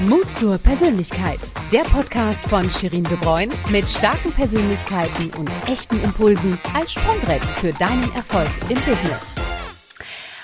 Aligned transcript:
Mut 0.00 0.30
zur 0.36 0.58
Persönlichkeit. 0.58 1.40
Der 1.72 1.80
Podcast 1.80 2.46
von 2.48 2.68
Shirin 2.68 3.04
De 3.04 3.16
Bruyne 3.16 3.50
mit 3.70 3.88
starken 3.88 4.30
Persönlichkeiten 4.30 5.30
und 5.38 5.50
echten 5.66 5.98
Impulsen 6.04 6.58
als 6.74 6.92
Sprungbrett 6.92 7.42
für 7.42 7.72
deinen 7.72 8.02
Erfolg 8.14 8.48
im 8.68 8.74
Business. 8.74 9.32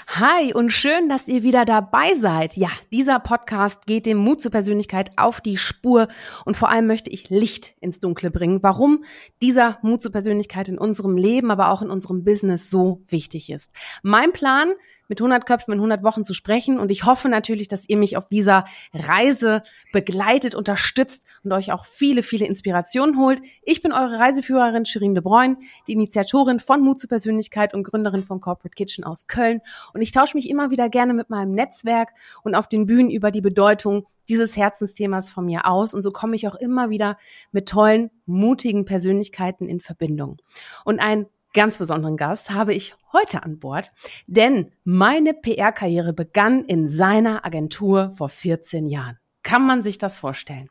Hi 0.09 0.55
und 0.55 0.71
schön, 0.71 1.11
dass 1.11 1.29
ihr 1.29 1.43
wieder 1.43 1.67
dabei 1.67 2.15
seid. 2.15 2.57
Ja, 2.57 2.71
dieser 2.93 3.19
Podcast 3.21 3.87
geht 3.87 4.07
dem 4.07 4.17
Mut 4.17 4.41
zur 4.41 4.51
Persönlichkeit 4.51 5.11
auf 5.17 5.43
die 5.43 5.59
Spur 5.59 6.09
und 6.47 6.57
vor 6.57 6.71
allem 6.71 6.87
möchte 6.87 7.11
ich 7.11 7.29
Licht 7.29 7.75
ins 7.81 7.99
Dunkle 7.99 8.31
bringen, 8.31 8.63
warum 8.63 9.05
dieser 9.43 9.79
Mut 9.83 10.01
zur 10.01 10.13
Persönlichkeit 10.13 10.69
in 10.69 10.79
unserem 10.79 11.17
Leben, 11.17 11.51
aber 11.51 11.71
auch 11.71 11.83
in 11.83 11.91
unserem 11.91 12.25
Business 12.25 12.71
so 12.71 13.03
wichtig 13.09 13.51
ist. 13.51 13.71
Mein 14.03 14.33
Plan, 14.33 14.73
mit 15.09 15.21
100 15.21 15.47
Köpfen 15.47 15.73
in 15.73 15.79
100 15.79 16.03
Wochen 16.03 16.25
zu 16.25 16.35
sprechen. 16.35 16.79
Und 16.79 16.91
ich 16.91 17.05
hoffe 17.05 17.29
natürlich, 17.29 17.69
dass 17.69 17.89
ihr 17.89 17.97
mich 17.97 18.17
auf 18.17 18.29
dieser 18.29 18.65
Reise 18.93 19.63
begleitet, 19.93 20.55
unterstützt 20.55 21.27
und 21.45 21.53
euch 21.53 21.73
auch 21.73 21.85
viele, 21.85 22.23
viele 22.23 22.47
Inspirationen 22.47 23.19
holt. 23.19 23.41
Ich 23.63 23.83
bin 23.83 23.93
eure 23.93 24.19
Reiseführerin 24.19 24.85
Shirin 24.85 25.15
de 25.15 25.23
Bruyne, 25.23 25.57
die 25.87 25.93
Initiatorin 25.93 26.61
von 26.61 26.83
Mut 26.83 27.01
zur 27.01 27.09
Persönlichkeit 27.09 27.75
und 27.75 27.85
Gründerin 27.85 28.25
von 28.25 28.41
Corporate 28.41 28.75
Kitchen 28.75 29.05
aus 29.05 29.27
Köln. 29.27 29.61
Und 29.93 30.03
ich 30.03 30.13
tausche 30.13 30.37
mich 30.37 30.49
immer 30.49 30.71
wieder 30.71 30.89
gerne 30.89 31.15
mit 31.15 31.31
meinem 31.31 31.53
Netzwerk 31.53 32.11
und 32.43 32.55
auf 32.55 32.69
den 32.69 32.87
Bühnen 32.87 33.11
über 33.11 33.31
die 33.31 33.41
Bedeutung 33.41 34.07
dieses 34.29 34.57
Herzensthemas 34.57 35.31
von 35.31 35.45
mir 35.45 35.67
aus. 35.67 35.95
Und 35.95 36.03
so 36.03 36.11
komme 36.11 36.37
ich 36.37 36.49
auch 36.49 36.55
immer 36.55 36.91
wieder 36.91 37.19
mit 37.51 37.69
tollen, 37.69 38.11
mutigen 38.27 38.85
Persönlichkeiten 38.85 39.69
in 39.69 39.81
Verbindung. 39.81 40.39
Und 40.85 41.01
ein 41.01 41.27
ganz 41.53 41.79
besonderen 41.79 42.17
Gast 42.17 42.51
habe 42.51 42.75
ich 42.75 42.95
heute 43.13 43.43
an 43.43 43.59
Bord, 43.59 43.91
denn 44.27 44.73
meine 44.85 45.35
PR-Karriere 45.35 46.13
begann 46.13 46.65
in 46.65 46.89
seiner 46.89 47.45
Agentur 47.45 48.13
vor 48.17 48.29
14 48.29 48.89
Jahren. 48.89 49.19
Kann 49.43 49.67
man 49.67 49.83
sich 49.83 49.99
das 49.99 50.19
vorstellen? 50.19 50.69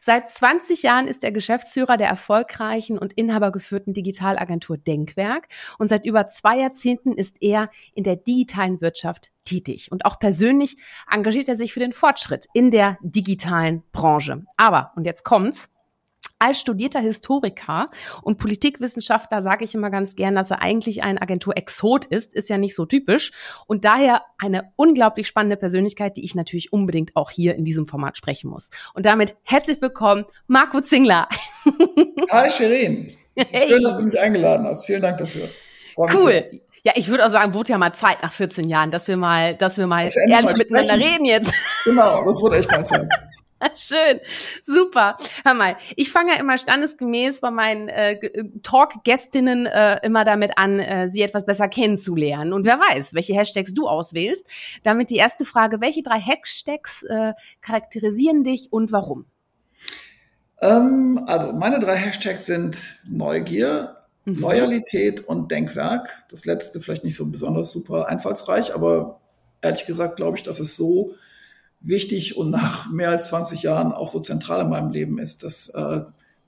Seit 0.00 0.30
20 0.30 0.84
Jahren 0.84 1.08
ist 1.08 1.24
er 1.24 1.32
Geschäftsführer 1.32 1.96
der 1.96 2.06
erfolgreichen 2.06 2.96
und 2.96 3.12
inhabergeführten 3.14 3.94
Digitalagentur 3.94 4.78
Denkwerk 4.78 5.48
und 5.78 5.88
seit 5.88 6.06
über 6.06 6.26
zwei 6.26 6.58
Jahrzehnten 6.58 7.12
ist 7.14 7.38
er 7.40 7.66
in 7.94 8.04
der 8.04 8.14
digitalen 8.14 8.80
Wirtschaft 8.80 9.32
tätig. 9.44 9.90
Und 9.90 10.04
auch 10.04 10.20
persönlich 10.20 10.76
engagiert 11.10 11.48
er 11.48 11.56
sich 11.56 11.72
für 11.72 11.80
den 11.80 11.92
Fortschritt 11.92 12.46
in 12.54 12.70
der 12.70 12.96
digitalen 13.02 13.82
Branche. 13.90 14.44
Aber, 14.56 14.92
und 14.94 15.04
jetzt 15.04 15.24
kommt's, 15.24 15.68
als 16.42 16.58
studierter 16.58 16.98
Historiker 16.98 17.88
und 18.22 18.36
Politikwissenschaftler 18.36 19.42
sage 19.42 19.64
ich 19.64 19.76
immer 19.76 19.90
ganz 19.90 20.16
gern, 20.16 20.34
dass 20.34 20.50
er 20.50 20.60
eigentlich 20.60 21.04
ein 21.04 21.16
Agentur-Exot 21.16 22.06
ist, 22.06 22.34
ist 22.34 22.48
ja 22.48 22.58
nicht 22.58 22.74
so 22.74 22.84
typisch 22.84 23.30
und 23.68 23.84
daher 23.84 24.22
eine 24.38 24.72
unglaublich 24.74 25.28
spannende 25.28 25.56
Persönlichkeit, 25.56 26.16
die 26.16 26.24
ich 26.24 26.34
natürlich 26.34 26.72
unbedingt 26.72 27.14
auch 27.14 27.30
hier 27.30 27.54
in 27.54 27.64
diesem 27.64 27.86
Format 27.86 28.16
sprechen 28.16 28.50
muss. 28.50 28.70
Und 28.92 29.06
damit 29.06 29.36
herzlich 29.44 29.80
willkommen, 29.80 30.24
Marco 30.48 30.80
Zingler. 30.80 31.28
Hi 32.30 32.50
Shirin. 32.50 33.06
Hey. 33.36 33.68
Schön, 33.68 33.84
dass 33.84 33.98
du 33.98 34.04
mich 34.04 34.18
eingeladen 34.18 34.66
hast. 34.66 34.84
Vielen 34.84 35.00
Dank 35.00 35.18
dafür. 35.18 35.48
Cool. 35.96 36.60
Ja, 36.82 36.94
ich 36.96 37.06
würde 37.06 37.24
auch 37.24 37.30
sagen, 37.30 37.54
wurde 37.54 37.70
ja 37.70 37.78
mal 37.78 37.92
Zeit 37.92 38.20
nach 38.22 38.32
14 38.32 38.68
Jahren, 38.68 38.90
dass 38.90 39.06
wir 39.06 39.16
mal, 39.16 39.54
dass 39.54 39.78
wir 39.78 39.86
mal 39.86 40.10
ehrlich 40.28 40.56
miteinander 40.56 40.94
reden 40.94 41.24
jetzt. 41.24 41.54
Genau, 41.84 42.24
das 42.24 42.40
wurde 42.40 42.56
echt 42.56 42.70
mal 42.72 42.84
Zeit. 42.84 43.08
Schön, 43.76 44.20
super. 44.62 45.16
Hör 45.44 45.54
mal, 45.54 45.76
ich 45.96 46.10
fange 46.10 46.32
ja 46.32 46.40
immer 46.40 46.58
standesgemäß 46.58 47.40
bei 47.40 47.50
meinen 47.50 47.88
äh, 47.88 48.18
Talk-Gästinnen 48.62 49.66
äh, 49.66 50.04
immer 50.04 50.24
damit 50.24 50.52
an, 50.56 50.80
äh, 50.80 51.08
sie 51.08 51.22
etwas 51.22 51.46
besser 51.46 51.68
kennenzulernen. 51.68 52.52
Und 52.52 52.64
wer 52.64 52.78
weiß, 52.78 53.14
welche 53.14 53.34
Hashtags 53.34 53.74
du 53.74 53.88
auswählst. 53.88 54.46
Damit 54.82 55.10
die 55.10 55.16
erste 55.16 55.44
Frage, 55.44 55.80
welche 55.80 56.02
drei 56.02 56.18
Hashtags 56.18 57.02
äh, 57.04 57.32
charakterisieren 57.60 58.42
dich 58.42 58.72
und 58.72 58.92
warum? 58.92 59.26
Ähm, 60.60 61.24
also 61.26 61.52
meine 61.52 61.80
drei 61.80 61.96
Hashtags 61.96 62.46
sind 62.46 62.98
Neugier, 63.08 63.96
mhm. 64.24 64.36
Loyalität 64.36 65.20
und 65.20 65.50
Denkwerk. 65.50 66.24
Das 66.30 66.44
letzte 66.44 66.80
vielleicht 66.80 67.04
nicht 67.04 67.16
so 67.16 67.30
besonders 67.30 67.72
super 67.72 68.08
einfallsreich, 68.08 68.74
aber 68.74 69.20
ehrlich 69.60 69.86
gesagt 69.86 70.16
glaube 70.16 70.36
ich, 70.36 70.42
dass 70.42 70.60
es 70.60 70.76
so 70.76 71.14
wichtig 71.82 72.36
und 72.36 72.50
nach 72.50 72.90
mehr 72.90 73.10
als 73.10 73.28
20 73.28 73.62
Jahren 73.62 73.92
auch 73.92 74.08
so 74.08 74.20
zentral 74.20 74.60
in 74.60 74.68
meinem 74.68 74.90
Leben 74.90 75.18
ist, 75.18 75.42
dass 75.42 75.68
äh, 75.70 76.00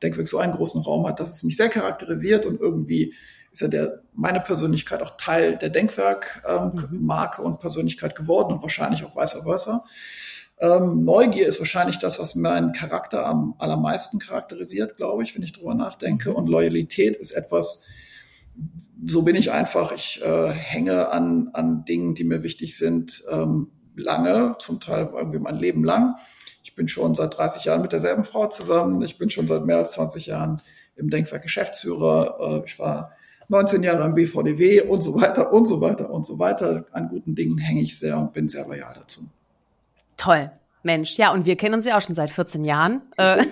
Denkwerk 0.03 0.29
so 0.29 0.39
einen 0.39 0.53
großen 0.53 0.83
Raum 0.83 1.07
hat, 1.07 1.21
dass 1.21 1.35
es 1.35 1.43
mich 1.43 1.57
sehr 1.57 1.69
charakterisiert 1.69 2.47
und 2.47 2.61
irgendwie 2.61 3.15
ist 3.51 3.61
ja 3.61 3.69
der, 3.69 4.03
meine 4.15 4.41
Persönlichkeit 4.41 5.01
auch 5.01 5.17
Teil 5.17 5.57
der 5.57 5.71
Denkwerk-Marke 5.71 7.43
ähm, 7.43 7.45
mhm. 7.45 7.53
und 7.53 7.61
Persönlichkeit 7.61 8.17
geworden 8.17 8.53
und 8.53 8.63
wahrscheinlich 8.63 9.05
auch 9.05 9.17
vice 9.17 9.43
versa. 9.45 9.85
Ähm, 10.59 11.05
Neugier 11.05 11.47
ist 11.47 11.61
wahrscheinlich 11.61 11.99
das, 11.99 12.19
was 12.19 12.35
meinen 12.35 12.73
Charakter 12.73 13.27
am 13.27 13.55
allermeisten 13.59 14.19
charakterisiert, 14.19 14.97
glaube 14.97 15.23
ich, 15.23 15.35
wenn 15.35 15.43
ich 15.43 15.53
drüber 15.53 15.75
nachdenke. 15.75 16.31
Mhm. 16.31 16.37
Und 16.37 16.49
Loyalität 16.49 17.17
ist 17.17 17.33
etwas, 17.33 17.87
so 19.05 19.23
bin 19.23 19.37
ich 19.37 19.53
einfach. 19.53 19.93
Ich 19.93 20.21
äh, 20.25 20.51
hänge 20.51 21.11
an, 21.11 21.51
an 21.53 21.85
Dingen, 21.85 22.15
die 22.15 22.25
mir 22.25 22.43
wichtig 22.43 22.77
sind. 22.77 23.23
Ähm, 23.31 23.69
lange, 23.97 24.57
zum 24.59 24.81
Teil 24.81 25.11
irgendwie 25.15 25.39
mein 25.39 25.57
Leben 25.57 25.85
lang. 25.85 26.17
Ich 26.63 26.75
bin 26.75 26.89
schon 26.89 27.15
seit 27.15 27.37
30 27.37 27.65
Jahren 27.65 27.83
mit 27.83 27.93
derselben 27.93 28.25
Frau 28.25 28.47
zusammen. 28.47 29.03
Ich 29.03 29.19
bin 29.19 29.31
schon 29.31 29.47
seit 29.47 29.65
mehr 29.65 29.79
als 29.79 29.93
20 29.93 30.27
Jahren 30.27 30.61
im 30.97 31.11
Denkwerk 31.11 31.43
Geschäftsführer. 31.43 32.63
Äh, 32.63 32.67
ich 32.67 32.79
war 32.79 33.13
19 33.49 33.83
Jahre 33.83 34.05
im 34.05 34.15
BVDW 34.15 34.83
und 34.83 35.03
so 35.03 35.21
weiter 35.21 35.53
und 35.53 35.67
so 35.67 35.81
weiter 35.81 36.11
und 36.11 36.27
so 36.27 36.39
weiter. 36.39 36.87
An 36.93 37.09
guten 37.09 37.35
Dingen 37.35 37.59
hänge 37.59 37.83
ich 37.83 37.99
sehr 37.99 38.19
und 38.19 38.33
bin 38.33 38.49
sehr 38.49 38.67
loyal 38.67 38.95
dazu. 38.95 39.23
Toll. 40.17 40.51
Mensch, 40.83 41.17
ja, 41.17 41.33
und 41.33 41.47
wir 41.47 41.57
kennen 41.57 41.75
uns 41.75 41.87
ja 41.87 41.97
auch 41.97 42.03
schon 42.03 42.15
seit 42.15 42.31
14 42.31 42.65
Jahren. 42.65 43.03
Äh, 43.17 43.45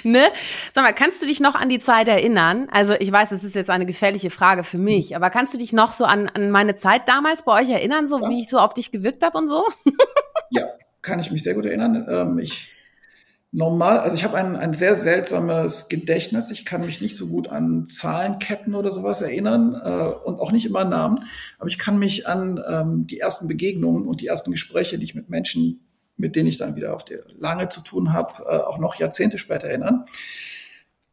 ne? 0.04 0.28
Sag 0.74 0.84
mal, 0.84 0.92
kannst 0.92 1.22
du 1.22 1.26
dich 1.26 1.40
noch 1.40 1.54
an 1.54 1.68
die 1.68 1.78
Zeit 1.78 2.08
erinnern? 2.08 2.68
Also 2.70 2.94
ich 2.98 3.10
weiß, 3.10 3.32
es 3.32 3.44
ist 3.44 3.54
jetzt 3.54 3.70
eine 3.70 3.86
gefährliche 3.86 4.30
Frage 4.30 4.64
für 4.64 4.78
mich, 4.78 5.16
aber 5.16 5.30
kannst 5.30 5.54
du 5.54 5.58
dich 5.58 5.72
noch 5.72 5.92
so 5.92 6.04
an, 6.04 6.28
an 6.28 6.50
meine 6.50 6.76
Zeit 6.76 7.08
damals 7.08 7.42
bei 7.42 7.62
euch 7.62 7.70
erinnern, 7.70 8.08
so 8.08 8.20
ja. 8.20 8.28
wie 8.28 8.40
ich 8.40 8.48
so 8.48 8.58
auf 8.58 8.74
dich 8.74 8.90
gewirkt 8.90 9.22
habe 9.22 9.38
und 9.38 9.48
so? 9.48 9.64
ja, 10.50 10.64
kann 11.02 11.20
ich 11.20 11.30
mich 11.30 11.42
sehr 11.42 11.54
gut 11.54 11.64
erinnern. 11.64 12.06
Ähm, 12.08 12.38
ich 12.38 12.72
normal, 13.50 13.98
also 13.98 14.14
ich 14.14 14.24
habe 14.24 14.36
ein, 14.36 14.56
ein 14.56 14.74
sehr 14.74 14.94
seltsames 14.94 15.88
Gedächtnis. 15.88 16.50
Ich 16.50 16.64
kann 16.64 16.82
mich 16.82 17.00
nicht 17.00 17.16
so 17.16 17.28
gut 17.28 17.48
an 17.48 17.86
Zahlenketten 17.86 18.74
oder 18.74 18.92
sowas 18.92 19.22
erinnern 19.22 19.74
äh, 19.74 20.26
und 20.26 20.38
auch 20.38 20.52
nicht 20.52 20.66
immer 20.66 20.84
Namen. 20.84 21.24
Aber 21.58 21.68
ich 21.68 21.78
kann 21.78 21.98
mich 21.98 22.26
an 22.26 22.62
ähm, 22.68 23.06
die 23.06 23.20
ersten 23.20 23.48
Begegnungen 23.48 24.06
und 24.06 24.20
die 24.20 24.26
ersten 24.26 24.50
Gespräche, 24.50 24.98
die 24.98 25.04
ich 25.04 25.14
mit 25.14 25.30
Menschen 25.30 25.87
mit 26.18 26.36
denen 26.36 26.48
ich 26.48 26.58
dann 26.58 26.76
wieder 26.76 26.94
auf 26.94 27.04
die 27.04 27.18
lange 27.38 27.68
zu 27.68 27.80
tun 27.80 28.12
habe, 28.12 28.44
äh, 28.48 28.58
auch 28.58 28.78
noch 28.78 28.96
Jahrzehnte 28.96 29.38
später 29.38 29.68
erinnern. 29.68 30.04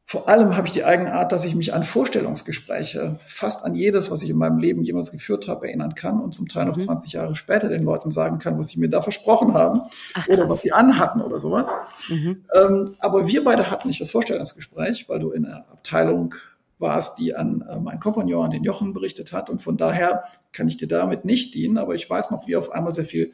Vor 0.08 0.30
allem 0.30 0.56
habe 0.56 0.68
ich 0.68 0.74
die 0.74 0.84
Eigenart, 0.84 1.32
dass 1.32 1.46
ich 1.46 1.56
mich 1.56 1.74
an 1.74 1.84
Vorstellungsgespräche, 1.84 3.20
fast 3.26 3.66
an 3.66 3.74
jedes, 3.74 4.12
was 4.12 4.22
ich 4.22 4.30
in 4.30 4.38
meinem 4.38 4.60
Leben 4.60 4.84
jemals 4.84 5.12
geführt 5.12 5.48
habe, 5.48 5.68
erinnern 5.68 5.96
kann 5.96 6.22
und 6.22 6.36
zum 6.36 6.48
Teil 6.48 6.66
noch 6.66 6.76
mhm. 6.76 6.82
20 6.82 7.14
Jahre 7.14 7.36
später 7.36 7.70
den 7.70 7.84
Leuten 7.84 8.12
sagen 8.12 8.38
kann, 8.38 8.60
was 8.60 8.68
sie 8.68 8.80
mir 8.80 8.90
da 8.90 9.02
versprochen 9.02 9.56
haben 9.56 9.82
Ach, 10.14 10.28
oder 10.28 10.48
was 10.48 10.62
sie 10.62 10.72
anhatten 10.72 11.22
oder 11.22 11.40
sowas. 11.40 11.74
Mhm. 12.10 12.46
Ähm, 12.54 12.96
aber 13.00 13.28
wir 13.28 13.44
beide 13.44 13.72
hatten 13.72 13.88
nicht 13.88 14.00
das 14.00 14.12
Vorstellungsgespräch, 14.12 15.10
weil 15.10 15.20
du 15.20 15.32
in 15.32 15.42
der 15.44 15.66
Abteilung 15.72 16.36
warst, 16.78 17.18
die 17.18 17.36
an 17.36 17.66
äh, 17.68 17.80
meinen 17.80 18.00
Kompagnon, 18.00 18.46
an 18.46 18.52
den 18.52 18.64
Jochen 18.64 18.94
berichtet 18.94 19.34
hat. 19.34 19.50
Und 19.50 19.64
von 19.64 19.76
daher 19.76 20.26
kann 20.52 20.68
ich 20.68 20.78
dir 20.78 20.88
damit 20.88 21.26
nicht 21.26 21.56
dienen. 21.56 21.80
Aber 21.80 21.96
ich 21.96 22.08
weiß 22.08 22.30
noch, 22.30 22.48
wie 22.48 22.56
auf 22.56 22.72
einmal 22.72 22.94
sehr 22.94 23.06
viel 23.06 23.32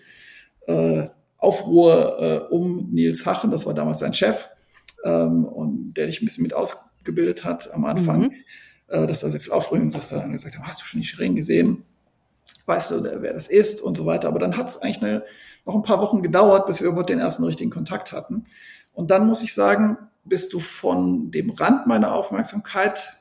äh, 0.67 1.07
Aufruhr 1.41 2.19
äh, 2.19 2.53
um 2.53 2.89
Nils 2.91 3.25
Hachen, 3.25 3.51
das 3.51 3.65
war 3.65 3.73
damals 3.73 3.99
sein 3.99 4.13
Chef, 4.13 4.47
ähm, 5.03 5.43
und 5.43 5.93
der 5.95 6.05
dich 6.05 6.21
ein 6.21 6.25
bisschen 6.25 6.43
mit 6.43 6.53
ausgebildet 6.53 7.43
hat 7.43 7.73
am 7.73 7.83
Anfang, 7.83 8.21
mhm. 8.21 8.33
äh, 8.87 9.07
dass 9.07 9.21
da 9.21 9.29
sehr 9.29 9.41
viel 9.41 9.51
Aufruhr 9.51 9.79
dass 9.79 10.09
da 10.09 10.25
gesagt 10.27 10.55
haben, 10.55 10.67
hast 10.67 10.81
du 10.81 10.85
schon 10.85 11.01
die 11.01 11.07
Shirin 11.07 11.35
gesehen? 11.35 11.83
Weißt 12.67 12.91
du, 12.91 13.03
wer 13.03 13.33
das 13.33 13.47
ist 13.47 13.81
und 13.81 13.97
so 13.97 14.05
weiter. 14.05 14.27
Aber 14.27 14.37
dann 14.37 14.55
hat 14.55 14.69
es 14.69 14.77
eigentlich 14.77 15.01
eine, 15.01 15.23
noch 15.65 15.75
ein 15.75 15.81
paar 15.81 15.99
Wochen 15.99 16.21
gedauert, 16.21 16.67
bis 16.67 16.79
wir 16.79 16.89
überhaupt 16.89 17.09
den 17.09 17.19
ersten 17.19 17.43
richtigen 17.43 17.71
Kontakt 17.71 18.11
hatten. 18.11 18.45
Und 18.93 19.09
dann 19.09 19.25
muss 19.25 19.41
ich 19.41 19.55
sagen, 19.55 19.97
bist 20.23 20.53
du 20.53 20.59
von 20.59 21.31
dem 21.31 21.49
Rand 21.49 21.87
meiner 21.87 22.13
Aufmerksamkeit 22.13 23.17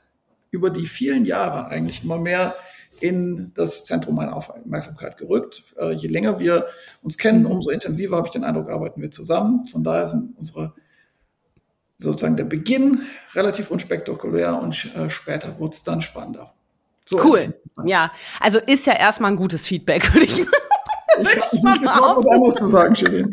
über 0.50 0.68
die 0.68 0.86
vielen 0.86 1.24
Jahre 1.24 1.68
eigentlich 1.68 2.04
immer 2.04 2.18
mehr 2.18 2.54
in 3.00 3.52
das 3.54 3.84
Zentrum 3.84 4.16
meiner 4.16 4.36
Aufmerksamkeit 4.36 5.16
gerückt. 5.16 5.62
Äh, 5.78 5.92
je 5.92 6.08
länger 6.08 6.38
wir 6.38 6.66
uns 7.02 7.18
kennen, 7.18 7.46
umso 7.46 7.70
intensiver 7.70 8.16
habe 8.16 8.26
ich 8.26 8.32
den 8.32 8.44
Eindruck, 8.44 8.70
arbeiten 8.70 9.00
wir 9.00 9.10
zusammen. 9.10 9.66
Von 9.66 9.84
daher 9.84 10.06
sind 10.06 10.36
unsere 10.38 10.74
sozusagen 11.98 12.36
der 12.36 12.44
Beginn 12.44 13.02
relativ 13.34 13.70
unspektakulär 13.70 14.58
und 14.60 14.94
äh, 14.96 15.10
später 15.10 15.58
wurde 15.58 15.72
es 15.72 15.84
dann 15.84 16.00
spannender. 16.02 16.52
So, 17.04 17.22
cool. 17.24 17.54
Ja, 17.84 18.12
also 18.38 18.58
ist 18.58 18.86
ja 18.86 18.94
erstmal 18.94 19.32
ein 19.32 19.36
gutes 19.36 19.66
Feedback, 19.66 20.12
würde 20.14 20.26
ich, 20.26 20.38
ich, 20.38 20.46
ich 21.52 21.62
mal 21.62 21.78
was 21.82 22.26
anderes 22.28 22.54
zu 22.54 22.68
sagen, 22.68 22.94
Shirin. 22.94 23.30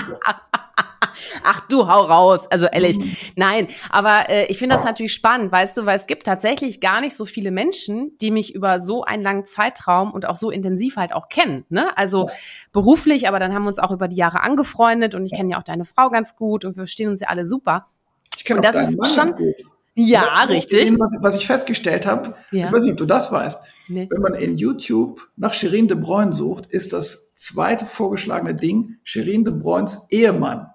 Ach 1.44 1.62
du, 1.68 1.88
hau 1.88 2.02
raus. 2.02 2.48
Also 2.50 2.66
ehrlich, 2.66 2.98
mhm. 2.98 3.16
nein. 3.36 3.68
Aber 3.90 4.30
äh, 4.30 4.46
ich 4.48 4.58
finde 4.58 4.75
das 4.75 4.86
natürlich 4.86 5.14
spannend, 5.14 5.52
weißt 5.52 5.78
du, 5.78 5.86
weil 5.86 5.98
es 5.98 6.08
gibt 6.08 6.25
tatsächlich 6.25 6.80
gar 6.80 7.02
nicht 7.02 7.16
so 7.16 7.25
viele 7.25 7.52
Menschen, 7.52 8.18
die 8.22 8.31
mich 8.31 8.54
über 8.54 8.80
so 8.80 9.04
einen 9.04 9.24
langen 9.24 9.46
Zeitraum 9.46 10.12
und 10.12 10.28
auch 10.28 10.36
so 10.36 10.50
intensiv 10.50 10.98
halt 10.98 11.14
auch 11.14 11.30
kennen. 11.30 11.66
Ne? 11.69 11.96
Also 11.98 12.28
ja. 12.28 12.34
beruflich, 12.72 13.28
aber 13.28 13.40
dann 13.40 13.54
haben 13.54 13.64
wir 13.64 13.69
uns 13.69 13.80
auch 13.80 13.92
über 13.92 14.08
die 14.08 14.18
Jahre 14.18 14.42
angefreundet 14.42 15.16
und 15.16 15.25
ich 15.25 15.31
kenne 15.34 15.52
ja 15.52 15.60
auch 15.60 15.64
deine 15.64 15.86
Frau 15.86 16.10
ganz 16.10 16.36
gut 16.36 16.66
und 16.66 16.75
wir 16.75 16.81
verstehen 16.81 17.10
uns 17.10 17.22
ja 17.22 17.28
alle 17.30 17.46
super. 17.46 17.88
Ich 18.36 18.46
kenne 18.46 18.60
auch 18.60 18.63
deinen 18.63 18.96
Mann 18.96 19.10
schon, 19.10 19.36
gut. 19.36 19.56
Ja, 20.00 20.44
richtig. 20.44 20.92
Was, 21.00 21.16
was, 21.22 21.38
ich 21.38 21.48
festgestellt 21.48 22.06
habe, 22.06 22.36
ja. 22.52 22.68
ich 22.68 22.72
weiß 22.72 22.84
nicht, 22.84 22.92
ob 22.92 22.98
du 22.98 23.06
das 23.06 23.31
weißt, 23.31 23.60
nee. 23.88 24.08
wenn 24.12 24.22
man 24.22 24.36
in 24.36 24.56
YouTube 24.56 25.28
nach 25.36 25.56
Shirin 25.56 25.88
de 25.88 25.98
Bruyne 25.98 26.34
sucht, 26.34 26.68
ist 26.68 26.94
das 26.94 27.34
zweite 27.34 27.88
vorgeschlagene 27.88 28.54
Ding 28.54 28.98
Shirin 29.02 29.44
de 29.44 29.56
Bruynes 29.56 30.06
Ehemann. 30.12 30.68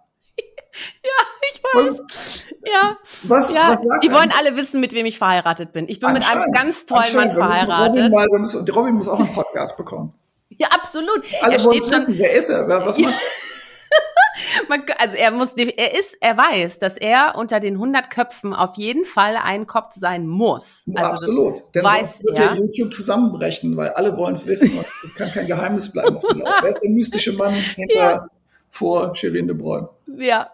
ja, 1.05 1.11
ich 1.51 1.63
weiß. 1.63 1.99
Was, 1.99 2.45
ja, 2.65 2.97
was, 3.25 3.55
ja. 3.55 3.71
Was 3.71 4.01
die 4.03 4.11
wollen 4.11 4.33
alle 4.37 4.57
wissen, 4.57 4.81
mit 4.81 4.95
wem 4.95 5.07
ich 5.07 5.19
verheiratet 5.19 5.73
bin. 5.73 5.89
Ich 5.89 6.01
bin 6.01 6.13
mit 6.13 6.29
einem 6.29 6.51
ganz 6.53 6.87
tollen 6.87 7.15
Mann 7.15 7.31
verheiratet. 7.31 8.05
Robin, 8.05 8.11
mal, 8.11 8.29
müssen, 8.39 8.69
Robin 8.69 8.95
muss 8.95 9.09
auch 9.09 9.19
einen 9.19 9.33
Podcast 9.33 9.77
bekommen. 9.77 10.15
Ja, 10.55 10.69
absolut. 10.69 11.23
Alle 11.41 11.55
er 11.55 11.59
steht 11.59 11.85
schon. 11.85 11.93
Wissen, 11.93 12.19
wer 12.19 12.33
ist 12.35 12.51
er? 12.51 12.69
Was 12.69 12.99
macht 12.99 13.15
Man, 14.69 14.83
also 14.99 15.17
er 15.17 15.31
muss, 15.31 15.55
er 15.55 15.99
ist, 15.99 16.17
er 16.21 16.37
weiß, 16.37 16.79
dass 16.79 16.99
er 16.99 17.37
unter 17.37 17.59
den 17.59 17.75
100 17.75 18.11
Köpfen 18.11 18.53
auf 18.53 18.77
jeden 18.77 19.07
Fall 19.07 19.37
ein 19.43 19.67
Kopf 19.67 19.95
sein 19.95 20.27
muss. 20.27 20.85
Also 20.95 21.13
Absolut. 21.15 21.75
Denn 21.75 21.85
weiß 21.85 22.19
sonst 22.19 22.39
er. 22.39 22.55
YouTube 22.55 22.93
zusammenbrechen, 22.93 23.77
weil 23.79 23.91
alle 23.91 24.15
wollen 24.17 24.35
es 24.35 24.47
wissen. 24.47 24.71
Es 25.05 25.15
kann 25.15 25.31
kein 25.33 25.47
Geheimnis 25.47 25.91
bleiben. 25.91 26.19
Wer 26.21 26.69
ist 26.69 26.83
der 26.83 26.91
mystische 26.91 27.33
Mann 27.33 27.55
hinter 27.55 27.95
ja. 27.95 28.29
Vor 28.73 29.15
Shirin 29.15 29.47
de 29.47 29.55
Bruyne? 29.55 29.89
Ja. 30.17 30.51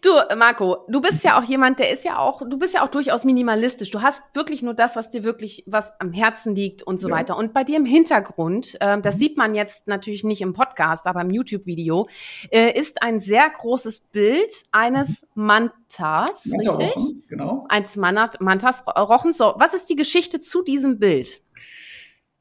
Du, 0.00 0.10
Marco, 0.36 0.78
du 0.88 1.00
bist 1.00 1.24
ja 1.24 1.38
auch 1.38 1.42
jemand, 1.42 1.80
der 1.80 1.92
ist 1.92 2.04
ja 2.04 2.18
auch, 2.18 2.40
du 2.48 2.56
bist 2.56 2.74
ja 2.74 2.84
auch 2.84 2.88
durchaus 2.88 3.24
minimalistisch. 3.24 3.90
Du 3.90 4.00
hast 4.00 4.22
wirklich 4.34 4.62
nur 4.62 4.74
das, 4.74 4.94
was 4.94 5.10
dir 5.10 5.24
wirklich, 5.24 5.64
was 5.66 5.92
am 6.00 6.12
Herzen 6.12 6.54
liegt 6.54 6.84
und 6.84 6.98
so 6.98 7.08
ja. 7.08 7.16
weiter. 7.16 7.36
Und 7.36 7.52
bei 7.52 7.64
dir 7.64 7.76
im 7.76 7.84
Hintergrund, 7.84 8.76
äh, 8.80 9.00
das 9.00 9.16
mhm. 9.16 9.18
sieht 9.18 9.36
man 9.36 9.54
jetzt 9.56 9.88
natürlich 9.88 10.22
nicht 10.22 10.40
im 10.40 10.52
Podcast, 10.52 11.06
aber 11.08 11.20
im 11.20 11.30
YouTube-Video, 11.30 12.08
äh, 12.50 12.78
ist 12.78 13.02
ein 13.02 13.18
sehr 13.18 13.50
großes 13.50 14.00
Bild 14.12 14.52
eines. 14.70 15.26
Mantas. 15.34 16.46
Manta-Rochen, 16.46 17.24
genau. 17.28 17.66
Eines 17.68 17.96
Mantas-Rochen. 17.96 19.32
So, 19.32 19.54
was 19.56 19.74
ist 19.74 19.90
die 19.90 19.96
Geschichte 19.96 20.40
zu 20.40 20.62
diesem 20.62 20.98
Bild? 21.00 21.40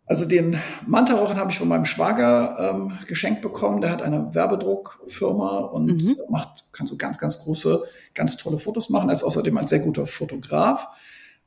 Also 0.07 0.24
den 0.24 0.57
Mantarochen 0.86 1.36
habe 1.36 1.51
ich 1.51 1.57
von 1.57 1.68
meinem 1.68 1.83
Schwager 1.83 2.71
ähm, 2.74 2.98
geschenkt 3.07 3.42
bekommen. 3.42 3.81
Der 3.81 3.92
hat 3.92 4.01
eine 4.01 4.33
Werbedruckfirma 4.33 5.57
und 5.57 6.01
mhm. 6.01 6.15
macht, 6.30 6.71
kann 6.71 6.88
so 6.88 6.95
ganz, 6.95 7.19
ganz 7.19 7.39
große, 7.39 7.83
ganz 8.13 8.38
tolle 8.38 8.57
Fotos 8.57 8.89
machen. 8.89 9.09
Er 9.09 9.13
ist 9.13 9.24
außerdem 9.24 9.57
ein 9.57 9.68
sehr 9.68 9.80
guter 9.80 10.07
Fotograf. 10.07 10.88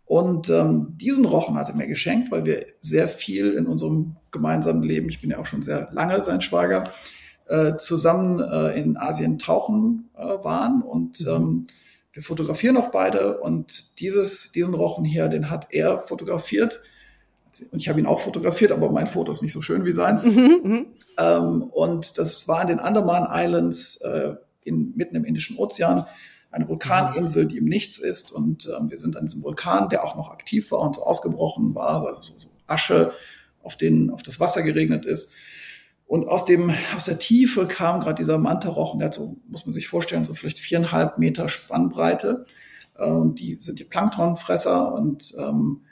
Und 0.04 0.50
ähm, 0.50 0.98
diesen 0.98 1.24
Rochen 1.24 1.56
hat 1.56 1.70
er 1.70 1.74
mir 1.74 1.86
geschenkt, 1.86 2.30
weil 2.30 2.44
wir 2.44 2.66
sehr 2.82 3.08
viel 3.08 3.52
in 3.52 3.66
unserem 3.66 4.16
gemeinsamen 4.30 4.82
Leben, 4.82 5.08
ich 5.08 5.22
bin 5.22 5.30
ja 5.30 5.38
auch 5.38 5.46
schon 5.46 5.62
sehr 5.62 5.88
lange 5.92 6.22
sein 6.22 6.42
Schwager, 6.42 6.90
äh, 7.48 7.76
zusammen 7.76 8.40
äh, 8.40 8.78
in 8.78 8.98
Asien 8.98 9.38
tauchen 9.38 10.10
äh, 10.16 10.20
waren. 10.20 10.82
Und 10.82 11.20
mhm. 11.22 11.28
ähm, 11.28 11.66
wir 12.12 12.22
fotografieren 12.22 12.76
auch 12.76 12.90
beide. 12.90 13.40
Und 13.40 14.00
dieses, 14.00 14.52
diesen 14.52 14.74
Rochen 14.74 15.06
hier, 15.06 15.28
den 15.28 15.48
hat 15.48 15.68
er 15.70 15.98
fotografiert 16.00 16.82
und 17.72 17.80
ich 17.80 17.88
habe 17.88 18.00
ihn 18.00 18.06
auch 18.06 18.20
fotografiert, 18.20 18.72
aber 18.72 18.90
mein 18.90 19.06
Foto 19.06 19.32
ist 19.32 19.42
nicht 19.42 19.52
so 19.52 19.62
schön 19.62 19.84
wie 19.84 19.92
seins. 19.92 20.24
Mhm, 20.24 20.60
mhm, 20.62 20.86
ähm, 21.18 21.62
und 21.62 22.18
das 22.18 22.46
war 22.48 22.62
in 22.62 22.68
den 22.68 22.80
Andaman 22.80 23.28
Islands 23.30 24.00
äh, 24.02 24.34
in, 24.62 24.92
mitten 24.96 25.16
im 25.16 25.24
Indischen 25.24 25.56
Ozean, 25.56 26.06
eine 26.50 26.68
Vulkaninsel, 26.68 27.46
die 27.46 27.58
im 27.58 27.66
Nichts 27.66 27.98
ist. 27.98 28.32
Und 28.32 28.68
ähm, 28.68 28.90
wir 28.90 28.98
sind 28.98 29.16
an 29.16 29.26
diesem 29.26 29.42
Vulkan, 29.42 29.88
der 29.88 30.04
auch 30.04 30.16
noch 30.16 30.30
aktiv 30.30 30.70
war 30.72 30.80
und 30.80 30.96
so 30.96 31.04
ausgebrochen 31.04 31.74
war, 31.74 32.04
weil 32.04 32.14
so, 32.22 32.34
Asche 32.66 33.12
auf, 33.62 33.76
den, 33.76 34.10
auf 34.10 34.22
das 34.22 34.40
Wasser 34.40 34.62
geregnet 34.62 35.04
ist. 35.04 35.32
Und 36.06 36.26
aus 36.26 36.44
dem, 36.44 36.72
aus 36.96 37.04
der 37.04 37.18
Tiefe 37.18 37.66
kam 37.66 38.00
gerade 38.00 38.16
dieser 38.16 38.38
Mantarochen, 38.38 38.98
der 38.98 39.08
hat 39.08 39.14
so, 39.14 39.36
muss 39.48 39.64
man 39.64 39.72
sich 39.72 39.86
vorstellen, 39.86 40.24
so 40.24 40.34
vielleicht 40.34 40.58
viereinhalb 40.58 41.18
Meter 41.18 41.48
Spannbreite. 41.48 42.46
Äh, 42.96 43.04
und 43.10 43.38
die 43.38 43.58
sind 43.60 43.78
die 43.78 43.84
Planktonfresser 43.84 44.92
und 44.92 45.34
ähm, 45.38 45.82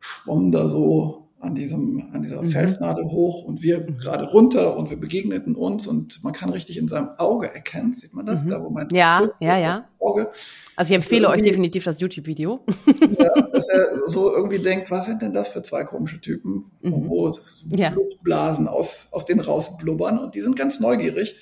schwamm 0.00 0.52
da 0.52 0.68
so 0.68 1.24
an 1.44 1.54
diesem, 1.54 2.08
an 2.12 2.22
dieser 2.22 2.42
mhm. 2.42 2.48
Felsnadel 2.48 3.04
hoch 3.04 3.44
und 3.44 3.62
wir 3.62 3.80
mhm. 3.80 3.98
gerade 3.98 4.24
runter 4.24 4.76
und 4.76 4.90
wir 4.90 4.96
begegneten 4.96 5.54
uns 5.54 5.86
und 5.86 6.24
man 6.24 6.32
kann 6.32 6.50
richtig 6.50 6.78
in 6.78 6.88
seinem 6.88 7.10
Auge 7.18 7.52
erkennen, 7.54 7.92
sieht 7.92 8.14
man 8.14 8.26
das, 8.26 8.44
mhm. 8.44 8.50
da 8.50 8.64
wo 8.64 8.70
mein 8.70 8.88
ja, 8.90 9.18
Stift 9.18 9.36
ja, 9.40 9.58
ja. 9.58 9.84
Auge. 10.00 10.30
Also 10.76 10.92
ich 10.92 10.96
empfehle 10.96 11.28
euch 11.28 11.42
definitiv 11.42 11.84
das 11.84 12.00
YouTube-Video. 12.00 12.60
Ja, 13.18 13.42
dass 13.52 13.68
er 13.68 14.08
so 14.08 14.34
irgendwie 14.34 14.58
denkt, 14.58 14.90
was 14.90 15.06
sind 15.06 15.22
denn 15.22 15.32
das 15.32 15.48
für 15.48 15.62
zwei 15.62 15.84
komische 15.84 16.20
Typen, 16.20 16.64
mhm. 16.82 17.08
wo 17.08 17.30
so 17.30 17.42
ja. 17.68 17.90
Luftblasen 17.90 18.66
aus, 18.66 19.08
aus 19.12 19.24
denen 19.24 19.40
rausblubbern 19.40 20.18
und 20.18 20.34
die 20.34 20.40
sind 20.40 20.56
ganz 20.56 20.80
neugierig. 20.80 21.36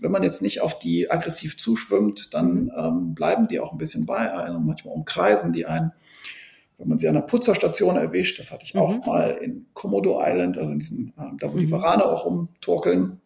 Wenn 0.00 0.10
man 0.10 0.22
jetzt 0.22 0.42
nicht 0.42 0.60
auf 0.60 0.78
die 0.78 1.10
aggressiv 1.10 1.56
zuschwimmt, 1.56 2.34
dann 2.34 2.64
mhm. 2.64 2.72
ähm, 2.76 3.14
bleiben 3.14 3.46
die 3.48 3.60
auch 3.60 3.72
ein 3.72 3.78
bisschen 3.78 4.06
bei 4.06 4.32
einem 4.32 4.56
und 4.56 4.66
manchmal 4.66 4.94
umkreisen 4.94 5.52
die 5.52 5.66
einen 5.66 5.92
wenn 6.84 6.90
man 6.90 6.98
sie 6.98 7.08
an 7.08 7.16
einer 7.16 7.26
Putzerstation 7.26 7.96
erwischt, 7.96 8.38
das 8.38 8.52
hatte 8.52 8.64
ich 8.64 8.74
mhm. 8.74 8.80
auch 8.80 9.06
mal 9.06 9.38
in 9.40 9.66
Komodo 9.72 10.20
Island, 10.22 10.58
also 10.58 10.72
in 10.72 10.78
diesem, 10.78 11.14
äh, 11.16 11.30
da 11.40 11.50
wo 11.50 11.56
mhm. 11.56 11.60
die 11.60 11.70
Warane 11.70 12.04
auch 12.04 12.26
rumtorkeln, 12.26 13.20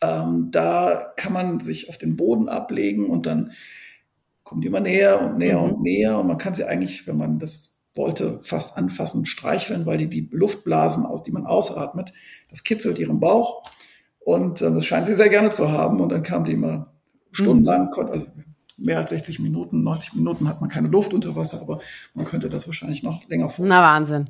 ähm, 0.00 0.48
da 0.52 1.12
kann 1.16 1.32
man 1.32 1.58
sich 1.58 1.88
auf 1.88 1.98
den 1.98 2.16
Boden 2.16 2.48
ablegen 2.48 3.10
und 3.10 3.26
dann 3.26 3.52
kommen 4.44 4.60
die 4.60 4.68
immer 4.68 4.80
näher 4.80 5.20
und 5.20 5.38
näher 5.38 5.58
mhm. 5.58 5.64
und 5.64 5.82
näher 5.82 6.18
und 6.18 6.28
man 6.28 6.38
kann 6.38 6.54
sie 6.54 6.64
eigentlich, 6.64 7.08
wenn 7.08 7.16
man 7.16 7.40
das 7.40 7.80
wollte, 7.94 8.38
fast 8.40 8.76
anfassen 8.76 9.20
und 9.20 9.26
streicheln, 9.26 9.84
weil 9.84 9.98
die 9.98 10.08
die 10.08 10.28
Luftblasen, 10.30 11.04
aus 11.04 11.24
die 11.24 11.32
man 11.32 11.46
ausatmet, 11.46 12.12
das 12.48 12.62
kitzelt 12.62 13.00
ihren 13.00 13.18
Bauch 13.18 13.64
und 14.20 14.62
äh, 14.62 14.70
das 14.70 14.86
scheint 14.86 15.06
sie 15.06 15.16
sehr 15.16 15.28
gerne 15.28 15.50
zu 15.50 15.72
haben 15.72 16.00
und 16.00 16.10
dann 16.12 16.22
kam 16.22 16.44
die 16.44 16.52
immer 16.52 16.76
mhm. 16.76 16.84
stundenlang, 17.32 17.92
also 17.94 18.26
mehr 18.76 18.98
als 18.98 19.10
60 19.10 19.38
Minuten, 19.38 19.82
90 19.82 20.14
Minuten 20.14 20.48
hat 20.48 20.60
man 20.60 20.70
keine 20.70 20.88
Luft 20.88 21.14
unter 21.14 21.34
Wasser, 21.36 21.60
aber 21.60 21.80
man 22.14 22.26
könnte 22.26 22.48
das 22.48 22.66
wahrscheinlich 22.66 23.02
noch 23.02 23.26
länger 23.28 23.48
vorstellen. 23.48 23.68
Na 23.68 23.82
Wahnsinn. 23.82 24.26